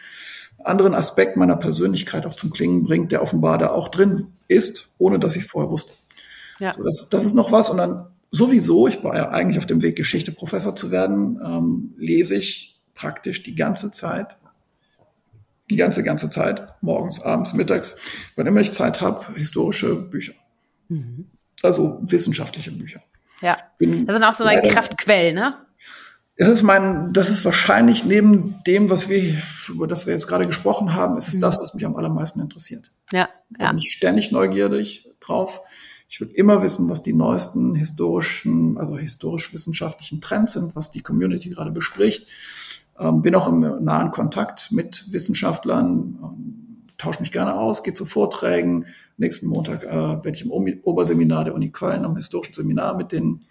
anderen 0.62 0.94
Aspekt 0.94 1.36
meiner 1.36 1.56
Persönlichkeit 1.56 2.26
auf 2.26 2.36
zum 2.36 2.50
Klingen 2.50 2.84
bringt, 2.84 3.12
der 3.12 3.22
offenbar 3.22 3.58
da 3.58 3.70
auch 3.70 3.88
drin 3.88 4.28
ist, 4.48 4.88
ohne 4.98 5.18
dass 5.18 5.36
ich 5.36 5.42
es 5.42 5.50
vorher 5.50 5.70
wusste. 5.70 5.92
Ja. 6.58 6.74
So, 6.74 6.82
das, 6.82 7.08
das 7.08 7.24
ist 7.24 7.34
noch 7.34 7.52
was. 7.52 7.70
Und 7.70 7.78
dann 7.78 8.06
sowieso, 8.30 8.88
ich 8.88 9.02
war 9.02 9.16
ja 9.16 9.30
eigentlich 9.30 9.58
auf 9.58 9.66
dem 9.66 9.82
Weg, 9.82 9.96
Geschichte 9.96 10.32
Professor 10.32 10.74
zu 10.76 10.90
werden, 10.90 11.40
ähm, 11.44 11.94
lese 11.96 12.34
ich 12.34 12.78
praktisch 12.94 13.42
die 13.44 13.54
ganze 13.54 13.90
Zeit, 13.92 14.36
die 15.70 15.76
ganze, 15.76 16.02
ganze 16.02 16.30
Zeit, 16.30 16.66
morgens, 16.80 17.20
abends, 17.22 17.52
mittags, 17.54 17.98
wann 18.36 18.46
immer 18.46 18.60
ich 18.60 18.72
Zeit 18.72 19.00
habe, 19.00 19.34
historische 19.34 19.94
Bücher. 19.94 20.34
Mhm. 20.88 21.26
Also 21.62 21.98
wissenschaftliche 22.02 22.70
Bücher. 22.70 23.02
Ja, 23.40 23.58
Bin 23.78 24.06
das 24.06 24.16
sind 24.16 24.24
auch 24.24 24.32
so 24.32 24.44
eine 24.44 24.62
Kraftquellen, 24.62 25.34
ne? 25.34 25.54
Es 26.40 26.48
ist 26.48 26.62
mein, 26.62 27.12
das 27.12 27.30
ist 27.30 27.44
wahrscheinlich 27.44 28.04
neben 28.04 28.62
dem, 28.64 28.90
was 28.90 29.08
wir, 29.08 29.42
über 29.68 29.88
das 29.88 30.06
wir 30.06 30.12
jetzt 30.12 30.28
gerade 30.28 30.46
gesprochen 30.46 30.94
haben, 30.94 31.16
ist 31.16 31.26
es 31.26 31.34
mhm. 31.34 31.40
das, 31.40 31.58
was 31.58 31.74
mich 31.74 31.84
am 31.84 31.96
allermeisten 31.96 32.40
interessiert. 32.40 32.92
Ja, 33.10 33.18
ja. 33.18 33.28
Da 33.58 33.68
bin 33.70 33.78
ich 33.78 33.90
ständig 33.90 34.30
neugierig 34.30 35.08
drauf. 35.20 35.62
Ich 36.08 36.20
will 36.20 36.30
immer 36.30 36.62
wissen, 36.62 36.88
was 36.88 37.02
die 37.02 37.12
neuesten 37.12 37.74
historischen, 37.74 38.78
also 38.78 38.96
historisch-wissenschaftlichen 38.96 40.20
Trends 40.20 40.52
sind, 40.52 40.76
was 40.76 40.92
die 40.92 41.02
Community 41.02 41.50
gerade 41.50 41.72
bespricht. 41.72 42.28
Ähm, 42.98 43.22
bin 43.22 43.34
auch 43.34 43.48
im 43.48 43.84
nahen 43.84 44.10
Kontakt 44.10 44.72
mit 44.72 45.12
Wissenschaftlern, 45.12 46.18
ähm, 46.22 46.88
tausche 46.98 47.22
mich 47.22 47.32
gerne 47.32 47.54
aus, 47.54 47.82
gehe 47.82 47.94
zu 47.94 48.04
Vorträgen. 48.04 48.86
Nächsten 49.16 49.46
Montag 49.46 49.84
äh, 49.84 49.90
werde 49.90 50.30
ich 50.30 50.44
im 50.44 50.50
Oberseminar 50.50 51.44
der 51.44 51.54
Uni 51.54 51.70
Köln, 51.70 52.04
am 52.04 52.16
historischen 52.16 52.54
Seminar 52.54 52.96
mit 52.96 53.12
den 53.12 53.42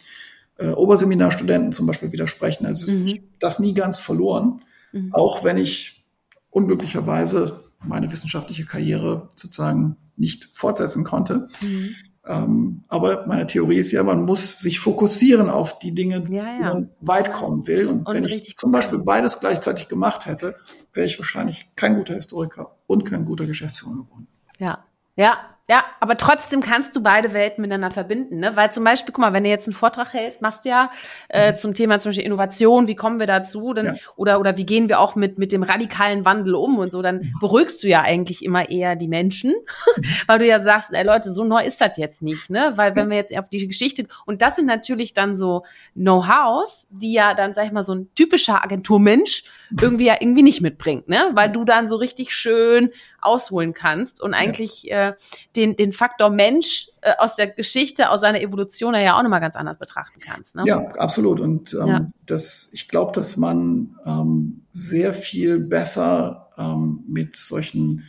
äh, 0.57 0.69
Oberseminarstudenten 0.69 1.71
zum 1.71 1.87
Beispiel 1.87 2.11
widersprechen. 2.11 2.65
Also 2.65 2.91
mhm. 2.91 3.19
das 3.39 3.59
nie 3.59 3.73
ganz 3.73 3.99
verloren, 3.99 4.61
mhm. 4.91 5.13
auch 5.13 5.43
wenn 5.43 5.57
ich 5.57 6.05
unglücklicherweise 6.49 7.59
meine 7.85 8.11
wissenschaftliche 8.11 8.65
Karriere 8.65 9.29
sozusagen 9.35 9.97
nicht 10.15 10.49
fortsetzen 10.53 11.03
konnte. 11.03 11.47
Mhm. 11.61 11.95
Ähm, 12.27 12.83
aber 12.89 13.25
meine 13.25 13.47
Theorie 13.47 13.77
ist 13.77 13.91
ja, 13.91 14.03
man 14.03 14.25
muss 14.25 14.59
sich 14.59 14.79
fokussieren 14.79 15.49
auf 15.49 15.79
die 15.79 15.93
Dinge, 15.93 16.25
ja, 16.29 16.45
ja. 16.45 16.53
die 16.53 16.59
man 16.59 16.89
weit 16.99 17.31
kommen 17.31 17.67
will. 17.67 17.87
Und, 17.87 18.05
und 18.05 18.13
wenn 18.13 18.25
ich 18.25 18.57
zum 18.57 18.71
Beispiel 18.71 18.99
beides 18.99 19.39
gleichzeitig 19.39 19.87
gemacht 19.87 20.25
hätte, 20.25 20.55
wäre 20.93 21.07
ich 21.07 21.17
wahrscheinlich 21.17 21.69
kein 21.75 21.95
guter 21.95 22.15
Historiker 22.15 22.75
und 22.85 23.05
kein 23.05 23.25
guter 23.25 23.45
Geschäftsführer 23.45 23.93
geworden. 23.93 24.27
Ja, 24.59 24.83
ja, 25.15 25.37
Ja, 25.69 25.83
aber 25.99 26.15
trotzdem 26.15 26.61
kannst 26.61 26.95
du 26.95 27.03
beide 27.03 27.33
Welten 27.33 27.61
miteinander 27.61 27.91
verbinden, 27.91 28.39
ne? 28.39 28.55
Weil 28.55 28.71
zum 28.71 28.85
Beispiel, 28.85 29.11
guck 29.11 29.19
mal, 29.19 29.33
wenn 29.33 29.43
du 29.43 29.49
jetzt 29.49 29.67
einen 29.67 29.75
Vortrag 29.75 30.13
hältst, 30.13 30.41
machst 30.41 30.63
du 30.63 30.69
ja 30.69 30.91
äh, 31.27 31.51
mhm. 31.51 31.57
zum 31.57 31.73
Thema 31.73 31.99
zum 31.99 32.09
Beispiel 32.09 32.25
Innovation, 32.25 32.87
wie 32.87 32.95
kommen 32.95 33.19
wir 33.19 33.27
dazu, 33.27 33.73
dann 33.73 33.85
ja. 33.87 33.93
oder 34.15 34.39
oder 34.39 34.55
wie 34.55 34.65
gehen 34.65 34.87
wir 34.87 35.01
auch 35.01 35.15
mit 35.15 35.37
mit 35.37 35.51
dem 35.51 35.63
radikalen 35.63 36.23
Wandel 36.23 36.55
um 36.55 36.77
und 36.77 36.89
so, 36.89 37.01
dann 37.01 37.17
mhm. 37.17 37.33
beruhigst 37.41 37.83
du 37.83 37.89
ja 37.89 38.01
eigentlich 38.01 38.45
immer 38.45 38.69
eher 38.69 38.95
die 38.95 39.09
Menschen, 39.09 39.55
weil 40.27 40.39
du 40.39 40.47
ja 40.47 40.61
sagst, 40.61 40.93
ey 40.93 41.05
Leute, 41.05 41.33
so 41.33 41.43
neu 41.43 41.65
ist 41.65 41.81
das 41.81 41.97
jetzt 41.97 42.21
nicht, 42.21 42.49
ne? 42.49 42.71
Weil 42.77 42.95
wenn 42.95 43.09
wir 43.09 43.17
jetzt 43.17 43.37
auf 43.37 43.49
die 43.49 43.67
Geschichte 43.67 44.07
und 44.25 44.41
das 44.41 44.55
sind 44.55 44.67
natürlich 44.67 45.13
dann 45.13 45.35
so 45.35 45.65
Know-hows, 45.95 46.87
die 46.91 47.11
ja 47.11 47.33
dann 47.33 47.53
sag 47.53 47.65
ich 47.65 47.73
mal 47.73 47.83
so 47.83 47.93
ein 47.93 48.09
typischer 48.15 48.63
Agenturmensch 48.63 49.43
irgendwie 49.81 50.05
ja 50.05 50.15
irgendwie 50.17 50.43
nicht 50.43 50.61
mitbringt, 50.61 51.09
ne? 51.09 51.31
Weil 51.33 51.51
du 51.51 51.65
dann 51.65 51.89
so 51.89 51.97
richtig 51.97 52.33
schön 52.33 52.91
ausholen 53.21 53.73
kannst 53.73 54.21
und 54.21 54.33
eigentlich 54.33 54.83
ja. 54.83 55.09
äh, 55.09 55.15
den, 55.55 55.75
den 55.75 55.91
Faktor 55.91 56.29
Mensch 56.29 56.89
äh, 57.01 57.13
aus 57.17 57.35
der 57.35 57.47
Geschichte, 57.47 58.09
aus 58.09 58.21
seiner 58.21 58.41
Evolution 58.41 58.93
ja 58.95 59.17
auch 59.17 59.23
nochmal 59.23 59.41
ganz 59.41 59.55
anders 59.55 59.77
betrachten 59.77 60.19
kannst. 60.19 60.55
Ne? 60.55 60.63
Ja, 60.65 60.79
absolut. 60.97 61.39
Und 61.39 61.73
ähm, 61.73 61.87
ja. 61.87 62.07
das, 62.25 62.71
ich 62.73 62.87
glaube, 62.87 63.11
dass 63.13 63.37
man 63.37 63.97
ähm, 64.05 64.65
sehr 64.71 65.13
viel 65.13 65.59
besser 65.59 66.49
ähm, 66.57 67.03
mit 67.07 67.35
solchen 67.35 68.03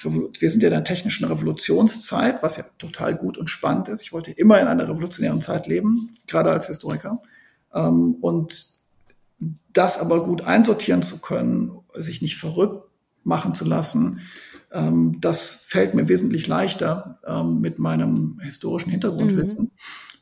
wir 0.00 0.48
sind 0.48 0.62
ja 0.62 0.68
in 0.68 0.74
der 0.74 0.84
technischen 0.84 1.24
Revolutionszeit, 1.24 2.40
was 2.40 2.56
ja 2.56 2.62
total 2.78 3.16
gut 3.16 3.36
und 3.36 3.50
spannend 3.50 3.88
ist. 3.88 4.02
Ich 4.02 4.12
wollte 4.12 4.30
immer 4.30 4.60
in 4.60 4.68
einer 4.68 4.88
revolutionären 4.88 5.40
Zeit 5.40 5.66
leben, 5.66 6.10
gerade 6.28 6.52
als 6.52 6.68
Historiker. 6.68 7.20
Ähm, 7.74 8.14
und 8.20 8.78
das 9.72 9.98
aber 9.98 10.22
gut 10.22 10.42
einsortieren 10.42 11.02
zu 11.02 11.20
können, 11.20 11.80
sich 11.94 12.22
nicht 12.22 12.36
verrückt 12.36 12.87
machen 13.24 13.54
zu 13.54 13.64
lassen, 13.64 14.20
ähm, 14.72 15.18
das 15.20 15.64
fällt 15.66 15.94
mir 15.94 16.08
wesentlich 16.08 16.46
leichter 16.46 17.20
ähm, 17.26 17.60
mit 17.60 17.78
meinem 17.78 18.38
historischen 18.42 18.90
Hintergrundwissen. 18.90 19.64
Mhm. 19.64 19.70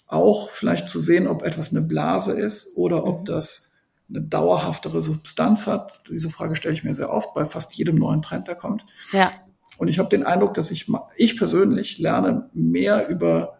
Auch 0.07 0.51
vielleicht 0.51 0.89
zu 0.89 1.01
sehen, 1.01 1.27
ob 1.27 1.43
etwas 1.43 1.75
eine 1.75 1.83
Blase 1.87 2.33
ist 2.33 2.77
oder 2.77 3.05
ob 3.05 3.21
mhm. 3.21 3.25
das 3.25 3.73
eine 4.09 4.23
dauerhaftere 4.23 5.03
Substanz 5.03 5.67
hat. 5.67 6.03
Diese 6.09 6.31
Frage 6.31 6.55
stelle 6.55 6.75
ich 6.75 6.85
mir 6.85 6.95
sehr 6.95 7.13
oft 7.13 7.35
bei 7.35 7.45
fast 7.45 7.75
jedem 7.75 7.97
neuen 7.97 8.23
Trend, 8.23 8.47
der 8.47 8.55
kommt. 8.55 8.87
Ja. 9.13 9.33
Und 9.79 9.89
ich 9.89 9.99
habe 9.99 10.09
den 10.09 10.25
Eindruck, 10.25 10.55
dass 10.55 10.71
ich, 10.71 10.87
ich 11.17 11.37
persönlich 11.37 11.99
lerne 11.99 12.49
mehr 12.55 13.09
über 13.09 13.56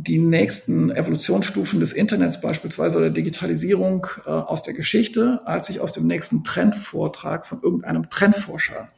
die 0.00 0.18
nächsten 0.18 0.90
Evolutionsstufen 0.90 1.80
des 1.80 1.92
Internets 1.92 2.40
beispielsweise 2.40 2.98
oder 2.98 3.10
Digitalisierung 3.10 4.06
äh, 4.26 4.30
aus 4.30 4.62
der 4.62 4.74
Geschichte, 4.74 5.40
als 5.44 5.70
ich 5.70 5.80
aus 5.80 5.92
dem 5.92 6.06
nächsten 6.06 6.44
Trendvortrag 6.44 7.46
von 7.46 7.60
irgendeinem 7.62 8.08
Trendforscher 8.08 8.88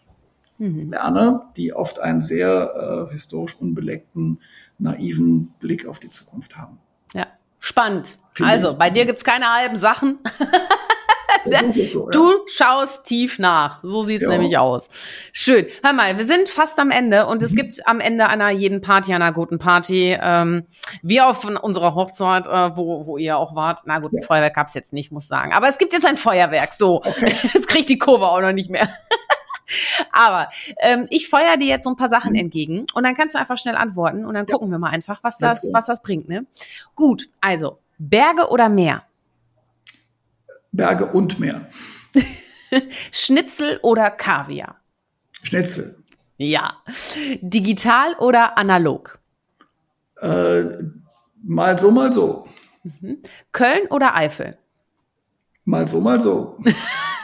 mhm. 0.59 0.90
lerne, 0.90 1.42
die 1.57 1.72
oft 1.72 2.01
einen 2.01 2.20
sehr 2.20 3.09
äh, 3.09 3.12
historisch 3.12 3.57
unbelegten, 3.59 4.40
naiven 4.78 5.55
Blick 5.59 5.86
auf 5.86 6.01
die 6.01 6.11
Zukunft 6.11 6.59
haben. 6.59 6.78
Ja, 7.14 7.26
spannend. 7.61 8.18
Also, 8.42 8.76
bei 8.76 8.90
dir 8.90 9.07
gibt's 9.07 9.24
keine 9.24 9.46
halben 9.46 9.76
Sachen. 9.76 10.18
So, 11.91 12.05
ja. 12.05 12.11
Du 12.11 12.32
schaust 12.47 13.05
tief 13.05 13.38
nach. 13.38 13.80
So 13.82 14.03
sieht's 14.03 14.22
ja. 14.22 14.30
nämlich 14.30 14.59
aus. 14.59 14.88
Schön. 15.32 15.66
Hör 15.82 15.93
mal, 15.93 16.18
wir 16.18 16.26
sind 16.26 16.49
fast 16.49 16.78
am 16.78 16.91
Ende 16.91 17.26
und 17.26 17.43
es 17.43 17.53
mhm. 17.53 17.57
gibt 17.57 17.86
am 17.86 18.01
Ende 18.01 18.28
einer 18.28 18.51
jeden 18.51 18.80
Party, 18.80 19.12
einer 19.12 19.32
guten 19.32 19.59
Party, 19.59 20.16
ähm, 20.20 20.64
wie 21.03 21.20
auf 21.20 21.45
unserer 21.45 21.95
Hochzeit, 21.95 22.47
äh, 22.47 22.76
wo, 22.76 23.07
wo 23.07 23.18
ihr 23.18 23.38
auch 23.38 23.55
wart. 23.55 23.80
Na 23.86 23.99
gut, 23.99 24.12
ein 24.12 24.20
ja. 24.20 24.26
Feuerwerk 24.26 24.55
gab's 24.55 24.74
jetzt 24.74 24.93
nicht, 24.93 25.11
muss 25.11 25.28
sagen. 25.28 25.53
Aber 25.53 25.68
es 25.68 25.78
gibt 25.78 25.93
jetzt 25.93 26.07
ein 26.07 26.16
Feuerwerk. 26.16 26.72
So, 26.72 26.97
okay. 26.97 27.34
jetzt 27.55 27.68
kriegt 27.68 27.88
die 27.88 27.99
Kurve 27.99 28.28
auch 28.28 28.41
noch 28.41 28.53
nicht 28.53 28.70
mehr. 28.70 28.88
Aber 30.12 30.49
ähm, 30.78 31.07
ich 31.11 31.28
feuer 31.28 31.57
dir 31.57 31.66
jetzt 31.66 31.84
so 31.84 31.91
ein 31.91 31.97
paar 31.97 32.09
Sachen 32.09 32.32
mhm. 32.32 32.41
entgegen 32.41 32.86
und 32.95 33.05
dann 33.05 33.14
kannst 33.14 33.34
du 33.34 33.38
einfach 33.38 33.59
schnell 33.59 33.76
antworten 33.76 34.24
und 34.24 34.34
dann 34.34 34.47
gucken 34.47 34.70
wir 34.70 34.78
mal 34.78 34.91
einfach, 34.91 35.22
was 35.22 35.38
das, 35.38 35.64
okay. 35.64 35.72
was 35.72 35.86
das 35.86 36.03
bringt. 36.03 36.28
Ne? 36.28 36.47
Gut, 36.95 37.28
also 37.41 37.76
Berge 37.99 38.49
oder 38.49 38.68
Meer? 38.68 39.03
Berge 40.72 41.06
und 41.06 41.38
Meer. 41.40 41.66
Schnitzel 43.12 43.78
oder 43.82 44.10
Kaviar? 44.10 44.76
Schnitzel. 45.42 45.96
Ja. 46.36 46.74
Digital 47.40 48.14
oder 48.14 48.56
analog? 48.56 49.18
Äh, 50.20 50.64
mal 51.42 51.78
so, 51.78 51.90
mal 51.90 52.12
so. 52.12 52.46
Mhm. 52.82 53.22
Köln 53.52 53.88
oder 53.90 54.16
Eifel? 54.16 54.56
Mal 55.64 55.86
so, 55.86 56.00
mal 56.00 56.20
so. 56.20 56.58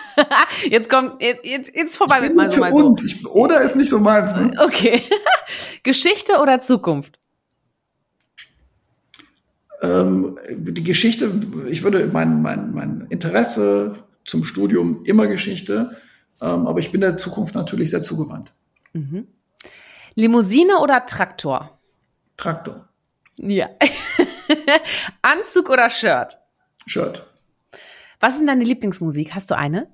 jetzt 0.70 0.90
kommt, 0.90 1.22
jetzt, 1.22 1.74
jetzt 1.74 1.96
vorbei 1.96 2.20
mit 2.20 2.34
mal 2.34 2.50
so, 2.50 2.60
mal 2.60 2.72
so. 2.72 2.96
Ich, 3.04 3.26
oder 3.26 3.60
ist 3.62 3.76
nicht 3.76 3.90
so 3.90 3.98
meins. 3.98 4.34
Ne? 4.34 4.52
Okay. 4.62 5.02
Geschichte 5.82 6.38
oder 6.40 6.60
Zukunft? 6.60 7.18
Ähm, 9.82 10.38
die 10.50 10.82
Geschichte, 10.82 11.32
ich 11.68 11.82
würde 11.82 12.08
mein, 12.12 12.42
mein, 12.42 12.72
mein 12.72 13.06
Interesse 13.10 13.96
zum 14.24 14.44
Studium 14.44 15.04
immer 15.04 15.26
Geschichte, 15.26 15.96
ähm, 16.40 16.66
aber 16.66 16.80
ich 16.80 16.92
bin 16.92 17.00
der 17.00 17.16
Zukunft 17.16 17.54
natürlich 17.54 17.90
sehr 17.90 18.02
zugewandt. 18.02 18.52
Mhm. 18.92 19.26
Limousine 20.14 20.78
oder 20.80 21.04
Traktor? 21.04 21.78
Traktor. 22.36 22.88
Ja. 23.36 23.68
Anzug 25.22 25.68
oder 25.68 25.90
Shirt? 25.90 26.38
Shirt. 26.86 27.26
Was 28.20 28.34
ist 28.34 28.38
denn 28.40 28.46
deine 28.46 28.64
Lieblingsmusik? 28.64 29.34
Hast 29.34 29.50
du 29.50 29.56
eine? 29.56 29.88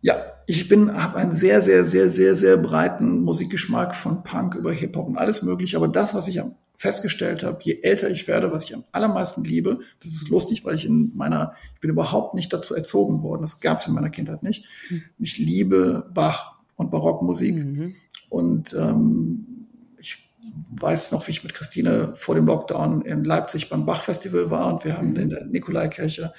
Ja, 0.00 0.16
ich 0.46 0.68
bin, 0.68 1.02
habe 1.02 1.18
einen 1.18 1.32
sehr, 1.32 1.60
sehr, 1.60 1.84
sehr, 1.84 2.10
sehr, 2.10 2.36
sehr 2.36 2.56
breiten 2.56 3.22
Musikgeschmack 3.22 3.96
von 3.96 4.22
Punk 4.22 4.54
über 4.54 4.72
Hip-Hop 4.72 5.08
und 5.08 5.18
alles 5.18 5.42
mögliche. 5.42 5.76
Aber 5.76 5.88
das, 5.88 6.14
was 6.14 6.28
ich 6.28 6.40
festgestellt 6.78 7.42
habe, 7.42 7.58
je 7.64 7.80
älter 7.82 8.08
ich 8.08 8.28
werde, 8.28 8.52
was 8.52 8.62
ich 8.62 8.72
am 8.72 8.84
allermeisten 8.92 9.42
liebe, 9.42 9.80
das 10.00 10.12
ist 10.12 10.28
lustig, 10.28 10.64
weil 10.64 10.76
ich 10.76 10.86
in 10.86 11.10
meiner, 11.16 11.54
ich 11.74 11.80
bin 11.80 11.90
überhaupt 11.90 12.34
nicht 12.34 12.52
dazu 12.52 12.72
erzogen 12.72 13.24
worden. 13.24 13.42
Das 13.42 13.60
gab 13.60 13.80
es 13.80 13.88
in 13.88 13.94
meiner 13.94 14.10
Kindheit 14.10 14.44
nicht. 14.44 14.64
Mhm. 14.88 15.02
Ich 15.18 15.38
liebe 15.38 16.08
Bach 16.14 16.54
und 16.76 16.92
Barockmusik. 16.92 17.56
Mhm. 17.56 17.96
Und 18.28 18.76
ähm, 18.78 19.66
ich 19.98 20.30
weiß 20.70 21.10
noch, 21.10 21.26
wie 21.26 21.32
ich 21.32 21.42
mit 21.42 21.52
Christine 21.52 22.12
vor 22.14 22.36
dem 22.36 22.46
Lockdown 22.46 23.02
in 23.02 23.24
Leipzig 23.24 23.68
beim 23.68 23.84
Bach-Festival 23.84 24.52
war 24.52 24.72
und 24.72 24.84
wir 24.84 24.96
haben 24.96 25.10
mhm. 25.10 25.16
in 25.16 25.30
der 25.30 25.46
Nikolaikirche 25.46 26.32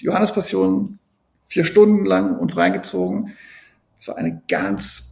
die 0.00 0.06
Johannespassion 0.06 0.98
vier 1.48 1.64
Stunden 1.64 2.06
lang 2.06 2.38
uns 2.38 2.56
reingezogen. 2.56 3.34
Es 3.98 4.08
war 4.08 4.16
eine 4.16 4.40
ganz 4.48 5.11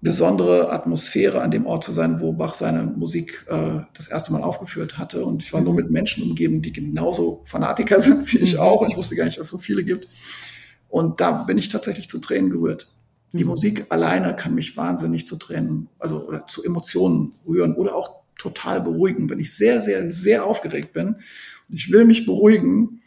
besondere 0.00 0.70
Atmosphäre, 0.70 1.40
an 1.40 1.50
dem 1.50 1.66
Ort 1.66 1.82
zu 1.82 1.92
sein, 1.92 2.20
wo 2.20 2.32
Bach 2.32 2.54
seine 2.54 2.84
Musik 2.84 3.44
äh, 3.48 3.80
das 3.94 4.06
erste 4.08 4.32
Mal 4.32 4.42
aufgeführt 4.42 4.96
hatte. 4.96 5.24
Und 5.24 5.42
ich 5.42 5.52
war 5.52 5.60
nur 5.60 5.74
mit 5.74 5.90
Menschen 5.90 6.22
umgeben, 6.22 6.62
die 6.62 6.72
genauso 6.72 7.42
Fanatiker 7.44 8.00
sind 8.00 8.32
wie 8.32 8.38
ich 8.38 8.54
mhm. 8.54 8.60
auch. 8.60 8.80
Und 8.82 8.90
ich 8.90 8.96
wusste 8.96 9.16
gar 9.16 9.24
nicht, 9.24 9.38
dass 9.38 9.46
es 9.46 9.50
so 9.50 9.58
viele 9.58 9.84
gibt. 9.84 10.08
Und 10.88 11.20
da 11.20 11.42
bin 11.42 11.58
ich 11.58 11.68
tatsächlich 11.68 12.08
zu 12.08 12.18
Tränen 12.18 12.50
gerührt. 12.50 12.88
Die 13.32 13.44
mhm. 13.44 13.50
Musik 13.50 13.86
alleine 13.90 14.34
kann 14.36 14.54
mich 14.54 14.76
wahnsinnig 14.76 15.26
zu 15.26 15.36
Tränen, 15.36 15.88
also 15.98 16.26
oder 16.26 16.46
zu 16.46 16.64
Emotionen 16.64 17.32
rühren 17.46 17.74
oder 17.74 17.94
auch 17.94 18.18
total 18.38 18.80
beruhigen. 18.80 19.28
Wenn 19.28 19.40
ich 19.40 19.54
sehr, 19.54 19.82
sehr, 19.82 20.10
sehr 20.10 20.44
aufgeregt 20.44 20.92
bin 20.92 21.16
und 21.68 21.74
ich 21.74 21.90
will 21.90 22.04
mich 22.04 22.24
beruhigen, 22.24 23.02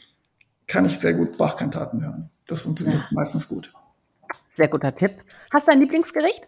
kann 0.67 0.85
ich 0.85 0.99
sehr 0.99 1.13
gut 1.13 1.37
Bachkantaten 1.37 2.03
hören. 2.03 2.29
Das 2.45 2.61
funktioniert 2.61 2.99
ja. 2.99 3.07
meistens 3.11 3.47
gut. 3.47 3.73
Sehr 4.49 4.67
guter 4.67 4.93
Tipp. 4.93 5.13
Hast 5.51 5.67
du 5.67 5.71
ein 5.71 5.79
Lieblingsgericht? 5.79 6.47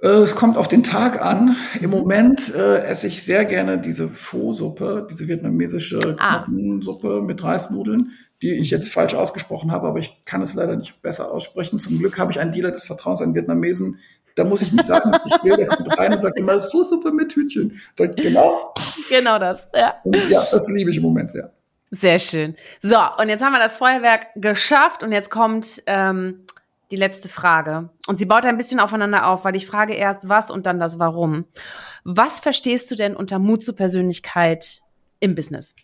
Äh, 0.00 0.08
es 0.08 0.34
kommt 0.34 0.56
auf 0.56 0.68
den 0.68 0.82
Tag 0.82 1.22
an. 1.24 1.56
Im 1.80 1.90
Moment 1.90 2.54
äh, 2.54 2.84
esse 2.84 3.06
ich 3.06 3.24
sehr 3.24 3.44
gerne 3.44 3.78
diese 3.78 4.08
Pho-Suppe, 4.08 5.06
diese 5.10 5.28
vietnamesische 5.28 6.16
ah. 6.18 6.38
Knofensuppe 6.38 7.22
mit 7.22 7.42
Reisnudeln, 7.42 8.12
die 8.42 8.52
ich 8.52 8.70
jetzt 8.70 8.88
falsch 8.88 9.14
ausgesprochen 9.14 9.72
habe, 9.72 9.88
aber 9.88 9.98
ich 9.98 10.22
kann 10.24 10.42
es 10.42 10.54
leider 10.54 10.76
nicht 10.76 11.00
besser 11.02 11.32
aussprechen. 11.32 11.78
Zum 11.78 11.98
Glück 11.98 12.18
habe 12.18 12.32
ich 12.32 12.40
einen 12.40 12.52
Dealer 12.52 12.72
des 12.72 12.84
Vertrauens, 12.84 13.22
einen 13.22 13.34
Vietnamesen. 13.34 13.98
Da 14.36 14.44
muss 14.44 14.62
ich 14.62 14.72
nicht 14.72 14.84
sagen, 14.84 15.12
was 15.12 15.26
ich 15.26 15.44
will. 15.44 15.56
Der 15.56 15.68
kommt 15.68 15.96
rein 15.96 16.12
und 16.12 16.20
sagt 16.20 16.38
immer 16.38 16.60
Pho-Suppe 16.60 17.12
mit 17.12 17.32
Hühnchen. 17.32 17.80
Sag, 17.96 18.16
genau. 18.16 18.74
Genau 19.08 19.38
das, 19.38 19.68
ja. 19.74 19.94
Und 20.02 20.28
ja, 20.28 20.44
das 20.50 20.68
liebe 20.68 20.90
ich 20.90 20.96
im 20.96 21.04
Moment 21.04 21.30
sehr. 21.30 21.52
Sehr 21.90 22.18
schön. 22.18 22.56
So, 22.82 22.96
und 23.18 23.28
jetzt 23.28 23.42
haben 23.42 23.52
wir 23.52 23.60
das 23.60 23.78
Feuerwerk 23.78 24.26
geschafft 24.34 25.04
und 25.04 25.12
jetzt 25.12 25.30
kommt 25.30 25.82
ähm, 25.86 26.44
die 26.94 27.00
letzte 27.00 27.28
Frage. 27.28 27.90
Und 28.06 28.20
sie 28.20 28.24
baut 28.24 28.46
ein 28.46 28.56
bisschen 28.56 28.78
aufeinander 28.78 29.26
auf, 29.26 29.44
weil 29.44 29.56
ich 29.56 29.66
frage 29.66 29.94
erst 29.94 30.28
was 30.28 30.48
und 30.48 30.64
dann 30.64 30.78
das 30.78 31.00
Warum. 31.00 31.44
Was 32.04 32.38
verstehst 32.38 32.88
du 32.88 32.94
denn 32.94 33.16
unter 33.16 33.40
Mut 33.40 33.64
zur 33.64 33.74
Persönlichkeit 33.74 34.80
im 35.18 35.34
Business? 35.34 35.74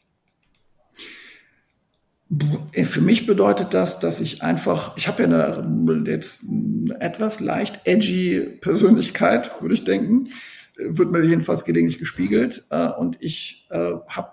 Für 2.84 3.00
mich 3.00 3.26
bedeutet 3.26 3.74
das, 3.74 3.98
dass 3.98 4.20
ich 4.20 4.44
einfach, 4.44 4.96
ich 4.96 5.08
habe 5.08 5.24
ja 5.24 5.28
eine 5.28 6.04
jetzt 6.06 6.44
eine 6.48 7.00
etwas 7.00 7.40
leicht 7.40 7.80
edgy 7.86 8.58
Persönlichkeit, 8.60 9.50
würde 9.60 9.74
ich 9.74 9.82
denken, 9.82 10.28
wird 10.76 11.10
mir 11.10 11.24
jedenfalls 11.24 11.64
gelegentlich 11.64 11.98
gespiegelt. 11.98 12.66
Äh, 12.70 12.86
und 12.90 13.16
ich 13.20 13.66
äh, 13.70 13.94
habe 14.06 14.30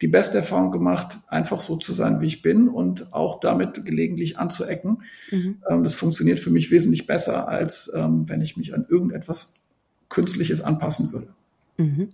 die 0.00 0.08
beste 0.08 0.38
Erfahrung 0.38 0.72
gemacht, 0.72 1.18
einfach 1.28 1.60
so 1.60 1.76
zu 1.76 1.92
sein, 1.92 2.20
wie 2.20 2.26
ich 2.26 2.42
bin 2.42 2.68
und 2.68 3.12
auch 3.12 3.40
damit 3.40 3.84
gelegentlich 3.84 4.38
anzuecken. 4.38 5.02
Mhm. 5.30 5.62
Ähm, 5.68 5.84
das 5.84 5.94
funktioniert 5.94 6.40
für 6.40 6.50
mich 6.50 6.70
wesentlich 6.70 7.06
besser, 7.06 7.48
als 7.48 7.92
ähm, 7.94 8.28
wenn 8.28 8.42
ich 8.42 8.56
mich 8.56 8.74
an 8.74 8.86
irgendetwas 8.88 9.54
Künstliches 10.08 10.60
anpassen 10.60 11.12
würde. 11.12 11.28
Mhm. 11.78 12.10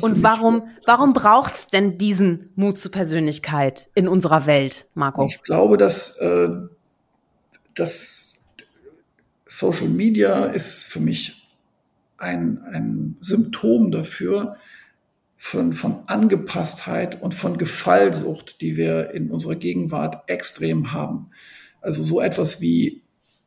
Und 0.00 0.22
warum, 0.22 0.68
warum 0.84 1.12
braucht 1.12 1.54
es 1.54 1.66
denn 1.68 1.96
diesen 1.98 2.50
Mut 2.56 2.78
zur 2.78 2.90
Persönlichkeit 2.90 3.88
in 3.94 4.08
unserer 4.08 4.46
Welt, 4.46 4.88
Marco? 4.94 5.26
Ich 5.26 5.42
glaube, 5.42 5.76
dass, 5.76 6.16
äh, 6.18 6.50
dass 7.74 8.44
Social 9.46 9.88
Media 9.88 10.46
ist 10.46 10.84
für 10.84 11.00
mich 11.00 11.48
ein, 12.18 12.62
ein 12.72 13.16
Symptom 13.20 13.92
dafür, 13.92 14.56
von, 15.46 15.72
von 15.74 16.00
Angepasstheit 16.06 17.22
und 17.22 17.32
von 17.32 17.56
Gefallsucht, 17.56 18.60
die 18.60 18.76
wir 18.76 19.12
in 19.12 19.30
unserer 19.30 19.54
Gegenwart 19.54 20.28
extrem 20.28 20.92
haben. 20.92 21.30
Also 21.80 22.02
so 22.02 22.20
etwas 22.20 22.60
wie 22.60 23.04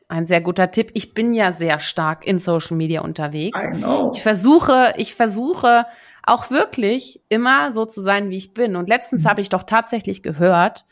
Ein 0.08 0.26
sehr 0.26 0.42
guter 0.42 0.70
Tipp. 0.70 0.90
Ich 0.92 1.14
bin 1.14 1.32
ja 1.32 1.54
sehr 1.54 1.80
stark 1.80 2.26
in 2.26 2.38
Social 2.38 2.76
Media 2.76 3.00
unterwegs. 3.00 3.58
I 3.58 3.78
know. 3.78 4.12
Ich 4.14 4.22
versuche, 4.22 4.92
ich 4.98 5.14
versuche 5.14 5.86
auch 6.22 6.50
wirklich 6.50 7.22
immer 7.30 7.72
so 7.72 7.86
zu 7.86 8.02
sein, 8.02 8.28
wie 8.28 8.36
ich 8.36 8.52
bin. 8.52 8.76
Und 8.76 8.88
letztens 8.88 9.24
mhm. 9.24 9.28
habe 9.28 9.40
ich 9.40 9.48
doch 9.48 9.62
tatsächlich 9.62 10.22
gehört, 10.22 10.84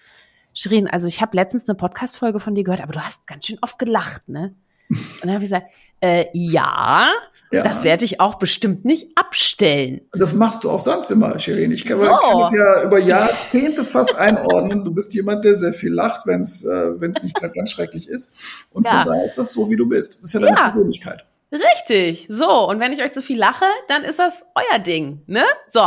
Shirin, 0.53 0.89
also 0.89 1.07
ich 1.07 1.21
habe 1.21 1.37
letztens 1.37 1.69
eine 1.69 1.77
Podcast-Folge 1.77 2.41
von 2.41 2.55
dir 2.55 2.65
gehört, 2.65 2.83
aber 2.83 2.93
du 2.93 3.01
hast 3.01 3.27
ganz 3.27 3.47
schön 3.47 3.59
oft 3.63 3.79
gelacht, 3.79 4.29
ne? 4.29 4.55
Und 4.89 5.23
dann 5.23 5.35
habe 5.35 5.45
ich 5.45 5.51
gesagt, 5.51 5.69
äh, 6.01 6.27
ja, 6.33 7.11
ja. 7.53 7.65
Das 7.65 7.83
werde 7.83 8.05
ich 8.05 8.21
auch 8.21 8.37
bestimmt 8.37 8.85
nicht 8.85 9.09
abstellen. 9.17 10.03
Das 10.13 10.33
machst 10.35 10.63
du 10.63 10.71
auch 10.71 10.79
sonst 10.79 11.11
immer, 11.11 11.37
Shirin. 11.41 11.73
Ich 11.73 11.85
kann, 11.85 11.99
so. 11.99 12.07
kann 12.07 12.43
es 12.43 12.57
ja 12.57 12.85
über 12.85 12.99
Jahrzehnte 13.01 13.85
fast 13.85 14.15
einordnen. 14.15 14.85
Du 14.85 14.93
bist 14.93 15.13
jemand, 15.15 15.45
der 15.45 15.57
sehr 15.57 15.73
viel 15.73 15.93
lacht, 15.93 16.29
wenn 16.29 16.43
es 16.43 16.65
äh, 16.65 16.91
nicht 17.23 17.35
gerade 17.35 17.53
ganz 17.53 17.73
schrecklich 17.73 18.09
ist. 18.09 18.33
Und 18.71 18.87
ja. 18.87 19.03
von 19.03 19.13
daher 19.13 19.25
ist 19.25 19.37
das 19.37 19.53
so, 19.53 19.69
wie 19.69 19.75
du 19.75 19.89
bist. 19.89 20.19
Das 20.19 20.27
ist 20.27 20.35
ja 20.35 20.41
deine 20.41 20.57
ja. 20.57 20.63
Persönlichkeit. 20.63 21.27
Richtig. 21.51 22.29
So, 22.31 22.69
und 22.69 22.79
wenn 22.79 22.93
ich 22.93 23.03
euch 23.03 23.11
zu 23.11 23.23
viel 23.23 23.39
lache, 23.39 23.65
dann 23.89 24.05
ist 24.05 24.21
das 24.21 24.45
euer 24.55 24.79
Ding, 24.79 25.23
ne? 25.27 25.43
So, 25.69 25.83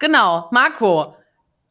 genau. 0.00 0.48
Marco, 0.50 1.14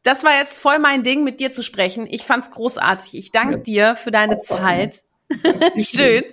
das 0.04 0.22
war 0.22 0.38
jetzt 0.38 0.58
voll 0.58 0.78
mein 0.78 1.02
Ding, 1.02 1.24
mit 1.24 1.40
dir 1.40 1.50
zu 1.50 1.62
sprechen. 1.62 2.06
Ich 2.08 2.24
fand's 2.24 2.50
großartig. 2.50 3.16
Ich 3.16 3.32
danke 3.32 3.58
dir 3.58 3.96
für 3.96 4.10
deine 4.10 4.36
Zeit. 4.36 5.02
Schön. 5.78 6.24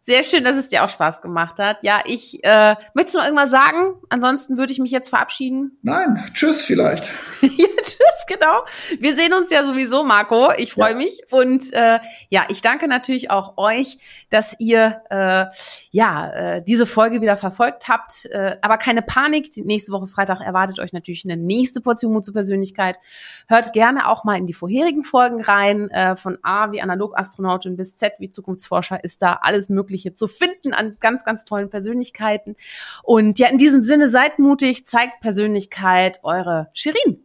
Sehr 0.00 0.22
schön, 0.24 0.44
dass 0.44 0.56
es 0.56 0.68
dir 0.68 0.84
auch 0.84 0.88
Spaß 0.88 1.20
gemacht 1.20 1.58
hat. 1.58 1.78
Ja, 1.82 2.02
ich 2.06 2.42
äh, 2.42 2.76
möchtest 2.94 3.14
du 3.14 3.18
noch 3.18 3.26
irgendwas 3.26 3.50
sagen? 3.50 3.94
Ansonsten 4.08 4.56
würde 4.56 4.72
ich 4.72 4.78
mich 4.78 4.90
jetzt 4.90 5.10
verabschieden. 5.10 5.76
Nein, 5.82 6.24
tschüss 6.32 6.62
vielleicht. 6.62 7.10
ja, 7.42 7.66
tschüss, 7.82 8.17
genau. 8.26 8.64
Wir 9.00 9.16
sehen 9.16 9.32
uns 9.32 9.50
ja 9.50 9.66
sowieso, 9.66 10.04
Marco. 10.04 10.52
Ich 10.56 10.72
freue 10.72 10.92
ja. 10.92 10.96
mich. 10.96 11.22
Und 11.30 11.72
äh, 11.72 11.98
ja, 12.30 12.46
ich 12.48 12.62
danke 12.62 12.88
natürlich 12.88 13.30
auch 13.30 13.56
euch, 13.56 13.98
dass 14.30 14.56
ihr 14.58 15.02
äh, 15.10 15.46
ja 15.90 16.30
äh, 16.30 16.62
diese 16.62 16.86
Folge 16.86 17.20
wieder 17.20 17.36
verfolgt 17.36 17.88
habt. 17.88 18.26
Äh, 18.26 18.56
aber 18.62 18.78
keine 18.78 19.02
Panik. 19.02 19.50
Die 19.50 19.62
nächste 19.62 19.92
Woche 19.92 20.06
Freitag 20.06 20.40
erwartet 20.40 20.78
euch 20.78 20.92
natürlich 20.92 21.24
eine 21.24 21.36
nächste 21.36 21.80
Portion 21.80 22.12
Mut 22.12 22.24
zur 22.24 22.34
Persönlichkeit. 22.34 22.98
Hört 23.48 23.72
gerne 23.72 24.08
auch 24.08 24.24
mal 24.24 24.36
in 24.36 24.46
die 24.46 24.54
vorherigen 24.54 25.04
Folgen 25.04 25.42
rein. 25.42 25.90
Äh, 25.90 26.16
von 26.16 26.38
A 26.42 26.72
wie 26.72 26.80
Analogastronautin 26.80 27.76
bis 27.76 27.96
Z 27.96 28.12
wie 28.18 28.30
Zukunftsforscher 28.30 29.02
ist 29.02 29.22
da 29.22 29.38
alles 29.42 29.68
möglich 29.68 29.88
Mögliche 29.88 30.14
zu 30.14 30.28
finden 30.28 30.72
an 30.72 30.96
ganz, 31.00 31.24
ganz 31.24 31.44
tollen 31.44 31.70
Persönlichkeiten. 31.70 32.56
Und 33.02 33.38
ja, 33.38 33.48
in 33.48 33.58
diesem 33.58 33.82
Sinne, 33.82 34.08
seid 34.08 34.38
mutig, 34.38 34.86
zeigt 34.86 35.20
Persönlichkeit, 35.20 36.20
eure 36.22 36.68
Shirin. 36.74 37.24